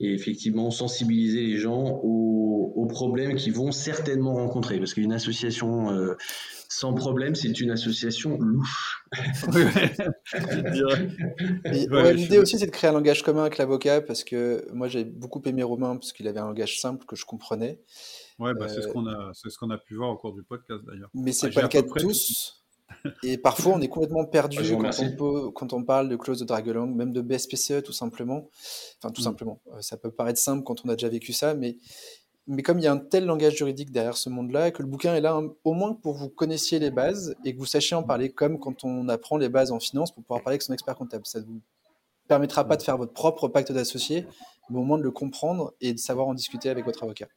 effectivement 0.00 0.70
sensibiliser 0.70 1.40
les 1.40 1.56
gens 1.56 2.00
aux, 2.04 2.72
aux 2.76 2.86
problèmes 2.86 3.34
qu'ils 3.34 3.52
vont 3.52 3.72
certainement 3.72 4.34
rencontrer. 4.34 4.78
Parce 4.78 4.94
qu'une 4.94 5.12
association 5.12 5.90
euh, 5.90 6.14
sans 6.68 6.92
problème, 6.92 7.34
c'est 7.34 7.58
une 7.60 7.70
association 7.70 8.38
louche. 8.38 9.02
L'idée 11.64 12.38
aussi, 12.38 12.58
c'est 12.58 12.66
de 12.66 12.70
créer 12.70 12.90
un 12.90 12.92
langage 12.92 13.22
commun 13.22 13.40
avec 13.42 13.56
l'avocat, 13.56 14.02
parce 14.02 14.22
que 14.22 14.66
moi, 14.72 14.86
j'ai 14.86 15.04
beaucoup 15.04 15.42
aimé 15.46 15.62
Romain, 15.62 15.96
parce 15.96 16.12
qu'il 16.12 16.28
avait 16.28 16.40
un 16.40 16.46
langage 16.46 16.78
simple 16.78 17.06
que 17.06 17.16
je 17.16 17.24
comprenais. 17.24 17.80
Ouais, 18.38 18.52
bah, 18.52 18.68
c'est 18.68 18.82
ce 18.82 18.88
euh, 18.88 18.92
qu'on 18.92 19.06
a, 19.06 19.30
c'est 19.32 19.48
ce 19.48 19.58
qu'on 19.58 19.70
a 19.70 19.78
pu 19.78 19.94
voir 19.94 20.10
au 20.10 20.16
cours 20.16 20.34
du 20.34 20.42
podcast 20.42 20.84
d'ailleurs. 20.86 21.08
Mais 21.14 21.32
c'est 21.32 21.50
pas 21.50 21.62
le 21.62 21.68
cas 21.68 21.80
de 21.80 21.88
tous. 21.88 22.62
Et 23.22 23.38
parfois, 23.38 23.72
on 23.74 23.80
est 23.80 23.88
complètement 23.88 24.24
perdu 24.26 24.58
quand, 24.76 24.90
on 25.00 25.16
peut, 25.16 25.50
quand, 25.50 25.72
on 25.72 25.84
parle 25.84 26.08
de 26.08 26.16
clause 26.16 26.40
de 26.40 26.44
drague-langue, 26.44 26.94
même 26.94 27.12
de 27.12 27.20
BSPCE 27.22 27.82
tout 27.82 27.92
simplement. 27.92 28.50
Enfin, 28.98 29.12
tout 29.12 29.22
mm. 29.22 29.24
simplement. 29.24 29.60
Euh, 29.72 29.80
ça 29.80 29.96
peut 29.96 30.10
paraître 30.10 30.38
simple 30.38 30.64
quand 30.64 30.84
on 30.84 30.88
a 30.88 30.96
déjà 30.96 31.08
vécu 31.08 31.32
ça, 31.32 31.54
mais, 31.54 31.78
mais 32.48 32.62
comme 32.62 32.78
il 32.78 32.84
y 32.84 32.86
a 32.86 32.92
un 32.92 32.98
tel 32.98 33.26
langage 33.26 33.56
juridique 33.56 33.92
derrière 33.92 34.16
ce 34.16 34.30
monde-là, 34.30 34.70
que 34.70 34.82
le 34.82 34.88
bouquin 34.88 35.14
est 35.14 35.20
là 35.20 35.38
au 35.64 35.74
moins 35.74 35.92
pour 35.92 36.14
que 36.14 36.20
vous 36.20 36.30
connaissiez 36.30 36.78
les 36.78 36.90
bases 36.90 37.36
et 37.44 37.52
que 37.52 37.58
vous 37.58 37.66
sachiez 37.66 37.94
en 37.94 38.02
parler 38.02 38.30
comme 38.30 38.58
quand 38.58 38.84
on 38.84 39.08
apprend 39.08 39.36
les 39.36 39.50
bases 39.50 39.70
en 39.70 39.78
finance 39.78 40.12
pour 40.12 40.24
pouvoir 40.24 40.42
parler 40.42 40.54
avec 40.54 40.62
son 40.62 40.72
expert 40.72 40.94
comptable. 40.94 41.26
Ça 41.26 41.40
ne 41.40 41.44
vous 41.44 41.60
permettra 42.26 42.64
pas 42.64 42.76
de 42.78 42.82
faire 42.82 42.96
votre 42.96 43.12
propre 43.12 43.48
pacte 43.48 43.70
d'associés, 43.70 44.26
mais 44.70 44.78
au 44.78 44.82
moins 44.82 44.96
de 44.96 45.02
le 45.02 45.10
comprendre 45.10 45.74
et 45.82 45.92
de 45.92 45.98
savoir 45.98 46.26
en 46.26 46.34
discuter 46.34 46.70
avec 46.70 46.86
votre 46.86 47.04
avocat. 47.04 47.28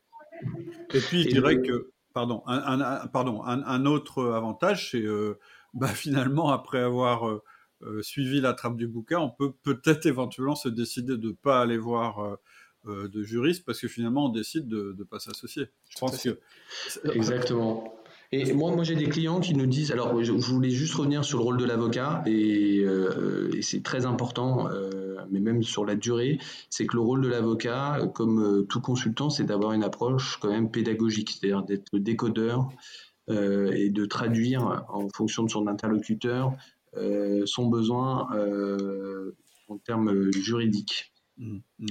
Et 0.94 1.00
puis, 1.00 1.24
je 1.24 1.28
dirais 1.30 1.62
que 1.62 1.92
pardon, 2.14 2.42
un, 2.48 3.08
pardon, 3.08 3.44
un, 3.44 3.86
autre 3.86 4.32
avantage, 4.32 4.92
c'est 4.92 5.02
euh, 5.02 5.38
bah, 5.74 5.88
finalement, 5.88 6.50
après 6.50 6.80
avoir 6.80 7.28
euh, 7.28 7.42
euh, 7.84 8.02
suivi 8.02 8.40
la 8.40 8.54
trappe 8.54 8.78
du 8.78 8.88
bouquin, 8.88 9.20
on 9.20 9.30
peut 9.30 9.52
peut-être 9.64 10.06
éventuellement 10.06 10.56
se 10.56 10.70
décider 10.70 11.18
de 11.18 11.28
ne 11.28 11.34
pas 11.34 11.62
aller 11.62 11.78
voir 11.78 12.38
de 12.86 13.24
juriste 13.24 13.64
parce 13.66 13.80
que 13.80 13.88
finalement, 13.88 14.26
on 14.26 14.30
décide 14.30 14.68
de 14.68 14.96
ne 14.98 15.04
pas 15.04 15.20
s'associer. 15.20 15.68
Je 15.90 16.00
pense 16.00 16.22
que. 16.24 16.40
Exactement. 17.14 17.94
Et 18.32 18.54
moi, 18.54 18.74
moi 18.74 18.84
j'ai 18.86 18.96
des 18.96 19.10
clients 19.10 19.42
qui 19.42 19.54
nous 19.54 19.66
disent, 19.66 19.92
alors 19.92 20.24
je, 20.24 20.32
voulais 20.32 20.70
juste 20.70 20.94
revenir 20.96 21.26
sur 21.26 21.38
le 21.40 21.44
rôle 21.44 21.58
de 21.58 21.66
l'avocat, 21.66 22.24
et, 22.26 22.86
c'est 23.62 23.84
très 23.84 24.06
important, 24.06 24.70
mais 25.32 25.40
même 25.40 25.64
sur 25.64 25.86
la 25.86 25.96
durée, 25.96 26.40
c'est 26.70 26.86
que 26.86 26.96
le 26.96 27.02
rôle 27.02 27.22
de 27.22 27.28
l'avocat, 27.30 28.00
comme 28.14 28.44
euh, 28.44 28.62
tout 28.64 28.82
consultant, 28.82 29.30
c'est 29.30 29.46
d'avoir 29.46 29.74
une 29.74 29.84
approche 29.84 30.38
quand 30.38 30.50
même 30.50 30.70
pédagogique, 30.70 31.32
c'est-à-dire 31.32 31.64
d'être 31.64 31.88
le 31.94 32.00
décodeur 32.00 32.70
euh, 33.30 33.72
et 33.72 33.90
de 33.90 34.06
traduire 34.06 34.86
en 34.90 35.08
fonction 35.10 35.44
de 35.44 35.50
son 35.50 35.68
interlocuteur 35.68 36.54
euh, 36.98 37.46
son 37.46 37.68
besoin 37.68 38.28
en 39.70 39.78
termes 39.78 40.32
juridiques. 40.34 41.14
Mmh, 41.38 41.60
mmh. 41.80 41.86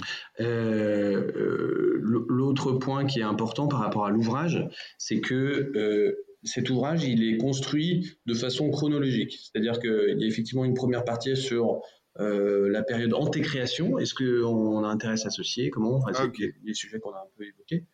L'autre 1.98 2.72
point 2.72 3.06
qui 3.06 3.20
est 3.20 3.24
important 3.24 3.68
par 3.68 3.80
rapport 3.80 4.06
à 4.06 4.10
l'ouvrage, 4.10 4.68
c'est 4.98 5.20
que 5.20 6.16
cet 6.42 6.70
ouvrage, 6.70 7.04
il 7.04 7.22
est 7.24 7.36
construit 7.36 8.16
de 8.26 8.34
façon 8.34 8.70
chronologique. 8.70 9.38
C'est-à-dire 9.42 9.78
qu'il 9.78 10.16
y 10.18 10.24
a 10.24 10.26
effectivement 10.26 10.64
une 10.64 10.74
première 10.74 11.04
partie 11.04 11.36
sur 11.36 11.82
euh, 12.18 12.68
la 12.70 12.82
période 12.82 13.14
anté-création, 13.14 13.98
est-ce 13.98 14.14
qu'on 14.14 14.84
a 14.84 14.88
intérêt 14.88 15.14
à 15.14 15.16
s'associer? 15.16 15.70
Comment 15.70 15.96
enfin, 15.96 16.12
C'est 16.12 16.54
les 16.64 16.74
sujets 16.74 16.98
qu'on 16.98 17.12
a 17.12 17.18
un 17.18 17.30
peu 17.36 17.44
évoqués. 17.44 17.84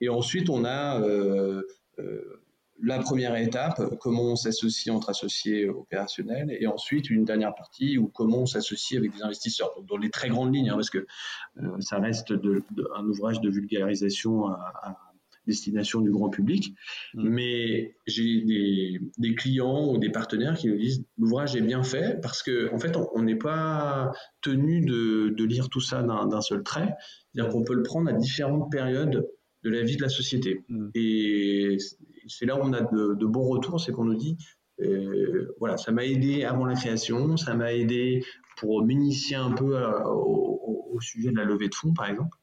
Et 0.00 0.08
ensuite, 0.08 0.50
on 0.50 0.64
a 0.64 1.00
euh, 1.02 1.62
euh, 1.98 2.42
la 2.86 3.00
première 3.00 3.36
étape, 3.36 3.82
comment 4.00 4.22
on 4.22 4.36
s'associe 4.36 4.94
entre 4.94 5.10
associés 5.10 5.68
opérationnels, 5.68 6.56
et 6.58 6.66
ensuite 6.66 7.10
une 7.10 7.24
dernière 7.24 7.54
partie 7.54 7.98
où 7.98 8.06
comment 8.06 8.38
on 8.38 8.46
s'associe 8.46 8.98
avec 8.98 9.14
des 9.14 9.22
investisseurs, 9.22 9.72
dans 9.88 9.96
les 9.96 10.10
très 10.10 10.28
grandes 10.28 10.54
lignes, 10.54 10.70
hein, 10.70 10.76
parce 10.76 10.90
que 10.90 11.06
ça 11.80 11.98
reste 11.98 12.32
un 12.32 13.04
ouvrage 13.04 13.40
de 13.40 13.50
vulgarisation 13.50 14.46
à, 14.46 14.96
destination 15.46 16.00
du 16.00 16.10
grand 16.10 16.28
public. 16.28 16.74
Mm. 17.14 17.28
Mais 17.28 17.96
j'ai 18.06 18.42
des, 19.18 19.34
clients 19.34 19.92
ou 19.92 19.98
des 19.98 20.10
partenaires 20.10 20.54
qui 20.54 20.68
nous 20.68 20.76
disent 20.76 21.04
l'ouvrage 21.18 21.56
est 21.56 21.62
bien 21.62 21.82
fait 21.82 22.20
parce 22.20 22.42
qu'en 22.42 22.74
en 22.74 22.78
fait, 22.78 22.96
on 23.14 23.22
n'est 23.22 23.36
pas 23.36 24.12
tenu 24.40 24.80
de, 24.80 25.44
lire 25.44 25.68
tout 25.68 25.80
ça 25.80 26.02
d'un 26.02 26.40
seul 26.40 26.62
trait. 26.62 26.94
C'est-à-dire 27.32 27.52
qu'on 27.52 27.64
peut 27.64 27.74
le 27.74 27.82
prendre 27.82 28.10
à 28.10 28.12
différentes 28.12 28.70
périodes 28.70 29.26
de 29.66 29.70
la 29.70 29.82
vie 29.82 29.96
de 29.96 30.02
la 30.02 30.08
société. 30.08 30.64
Mm. 30.68 30.88
Et 30.94 31.76
c'est 32.28 32.46
là 32.46 32.56
où 32.56 32.60
on 32.62 32.72
a 32.72 32.82
de, 32.82 33.26
bons 33.26 33.48
retours, 33.48 33.80
c'est 33.80 33.92
qu'on 33.92 34.04
nous 34.04 34.14
dit 34.14 34.36
euh, 34.80 35.54
voilà, 35.58 35.76
ça 35.76 35.90
m'a 35.90 36.04
aidé 36.04 36.44
avant 36.44 36.66
la 36.66 36.74
création, 36.74 37.36
ça 37.36 37.54
m'a 37.54 37.72
aidé 37.72 38.24
pour 38.58 38.84
m'initier 38.84 39.36
un 39.36 39.52
peu 39.52 39.82
au, 40.04 40.98
sujet 41.00 41.30
de 41.30 41.36
la 41.36 41.44
levée 41.44 41.68
de 41.68 41.74
fonds, 41.74 41.92
par 41.92 42.08
exemple. 42.08 42.38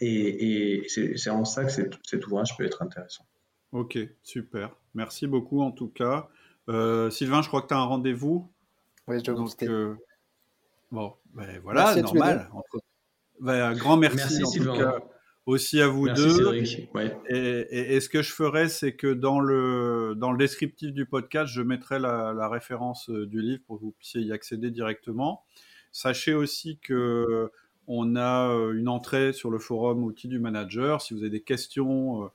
Et, 0.00 0.84
c'est 0.88 1.30
en 1.30 1.44
ça 1.44 1.64
que 1.64 1.70
cet, 1.70 2.26
ouvrage 2.26 2.56
peut 2.56 2.64
être 2.64 2.82
intéressant. 2.82 3.26
Ok, 3.72 3.98
super. 4.22 4.74
Merci 4.94 5.26
beaucoup 5.26 5.60
en 5.60 5.70
tout 5.70 5.88
cas. 5.88 6.28
Euh, 6.68 7.10
Sylvain, 7.10 7.42
je 7.42 7.48
crois 7.48 7.62
que 7.62 7.68
tu 7.68 7.74
as 7.74 7.78
un 7.78 7.84
rendez-vous. 7.84 8.50
Oui, 9.06 9.18
je 9.18 9.32
Donc, 9.32 9.62
euh, 9.62 9.94
Bon, 10.90 11.14
ben 11.34 11.60
voilà, 11.62 11.96
normal. 11.96 12.50
Ben, 13.40 13.64
un 13.64 13.74
grand 13.74 13.96
merci, 13.96 14.44
en 14.44 14.50
Tout 14.50 14.72
cas, 14.72 15.00
aussi 15.46 15.80
à 15.80 15.88
vous 15.88 16.04
merci, 16.06 16.22
deux. 16.22 16.54
Et, 17.28 18.00
ce 18.00 18.08
que 18.08 18.22
je 18.22 18.32
ferai, 18.32 18.68
c'est 18.68 18.94
que 18.94 19.12
dans 19.12 19.40
le, 19.40 20.14
dans 20.16 20.32
le 20.32 20.38
descriptif 20.38 20.92
du 20.92 21.06
podcast, 21.06 21.52
je 21.52 21.62
mettrai 21.62 21.98
la, 21.98 22.32
la 22.32 22.48
référence 22.48 23.10
euh, 23.10 23.26
du 23.26 23.42
livre 23.42 23.62
pour 23.66 23.78
que 23.78 23.84
vous 23.84 23.92
puissiez 23.92 24.22
y 24.22 24.32
accéder 24.32 24.70
directement. 24.70 25.44
Sachez 25.90 26.34
aussi 26.34 26.78
que 26.78 27.50
on 27.86 28.16
a 28.16 28.48
euh, 28.48 28.72
une 28.72 28.88
entrée 28.88 29.32
sur 29.32 29.50
le 29.50 29.58
forum 29.58 30.04
outils 30.04 30.28
du 30.28 30.38
manager. 30.38 31.02
Si 31.02 31.14
vous 31.14 31.20
avez 31.20 31.30
des 31.30 31.42
questions 31.42 32.24
euh, 32.24 32.28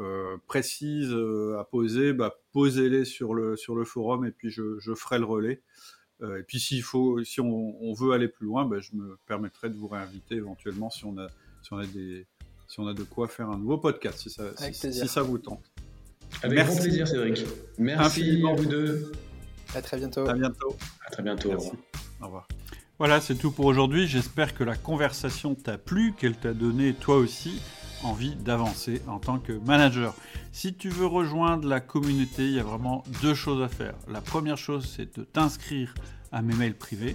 euh, 0.00 0.36
précises 0.46 1.14
à 1.58 1.64
poser, 1.64 2.12
bah, 2.12 2.34
posez-les 2.52 3.04
sur 3.04 3.34
le, 3.34 3.56
sur 3.56 3.76
le 3.76 3.84
forum 3.84 4.24
et 4.26 4.30
puis 4.30 4.50
je, 4.50 4.94
ferai 4.94 5.18
le 5.18 5.24
relais 5.24 5.62
et 6.22 6.42
puis 6.46 6.58
s'il 6.58 6.82
faut, 6.82 7.22
si 7.22 7.40
on, 7.40 7.92
veut 7.92 8.12
aller 8.12 8.28
plus 8.28 8.46
loin, 8.46 8.64
ben, 8.64 8.80
je 8.80 8.94
me 8.94 9.18
permettrai 9.26 9.68
de 9.68 9.74
vous 9.74 9.88
réinviter 9.88 10.36
éventuellement 10.36 10.88
si 10.88 11.04
on 11.04 11.18
a, 11.18 11.26
si 11.60 11.72
on 11.72 11.76
a 11.76 11.84
des, 11.86 12.26
si 12.74 12.80
on 12.80 12.88
a 12.88 12.92
de 12.92 13.04
quoi 13.04 13.28
faire 13.28 13.48
un 13.50 13.56
nouveau 13.56 13.78
podcast, 13.78 14.18
si 14.18 14.30
ça, 14.30 14.42
si, 14.72 15.06
ça 15.06 15.22
vous 15.22 15.38
tente. 15.38 15.62
Avec 16.42 16.58
grand 16.58 16.74
plaisir, 16.74 17.06
Cédric. 17.06 17.44
Merci 17.78 18.42
à 18.44 18.52
vous 18.52 18.66
deux. 18.66 19.12
À 19.76 19.80
très 19.80 19.96
bientôt. 19.96 20.28
À 20.28 20.34
bientôt. 20.34 20.76
À 21.06 21.10
très 21.12 21.22
bientôt. 21.22 21.52
Au 21.52 22.24
revoir. 22.24 22.48
Voilà, 22.98 23.20
c'est 23.20 23.36
tout 23.36 23.52
pour 23.52 23.66
aujourd'hui. 23.66 24.08
J'espère 24.08 24.54
que 24.54 24.64
la 24.64 24.74
conversation 24.74 25.54
t'a 25.54 25.78
plu, 25.78 26.14
qu'elle 26.18 26.36
t'a 26.36 26.52
donné 26.52 26.94
toi 26.94 27.16
aussi 27.16 27.62
envie 28.02 28.34
d'avancer 28.34 29.00
en 29.06 29.20
tant 29.20 29.38
que 29.38 29.52
manager. 29.52 30.12
Si 30.50 30.74
tu 30.74 30.88
veux 30.88 31.06
rejoindre 31.06 31.68
la 31.68 31.78
communauté, 31.78 32.42
il 32.42 32.54
y 32.54 32.58
a 32.58 32.64
vraiment 32.64 33.04
deux 33.22 33.34
choses 33.34 33.62
à 33.62 33.68
faire. 33.68 33.94
La 34.08 34.20
première 34.20 34.58
chose, 34.58 34.92
c'est 34.96 35.16
de 35.16 35.22
t'inscrire 35.22 35.94
à 36.32 36.42
mes 36.42 36.54
mails 36.56 36.76
privés. 36.76 37.14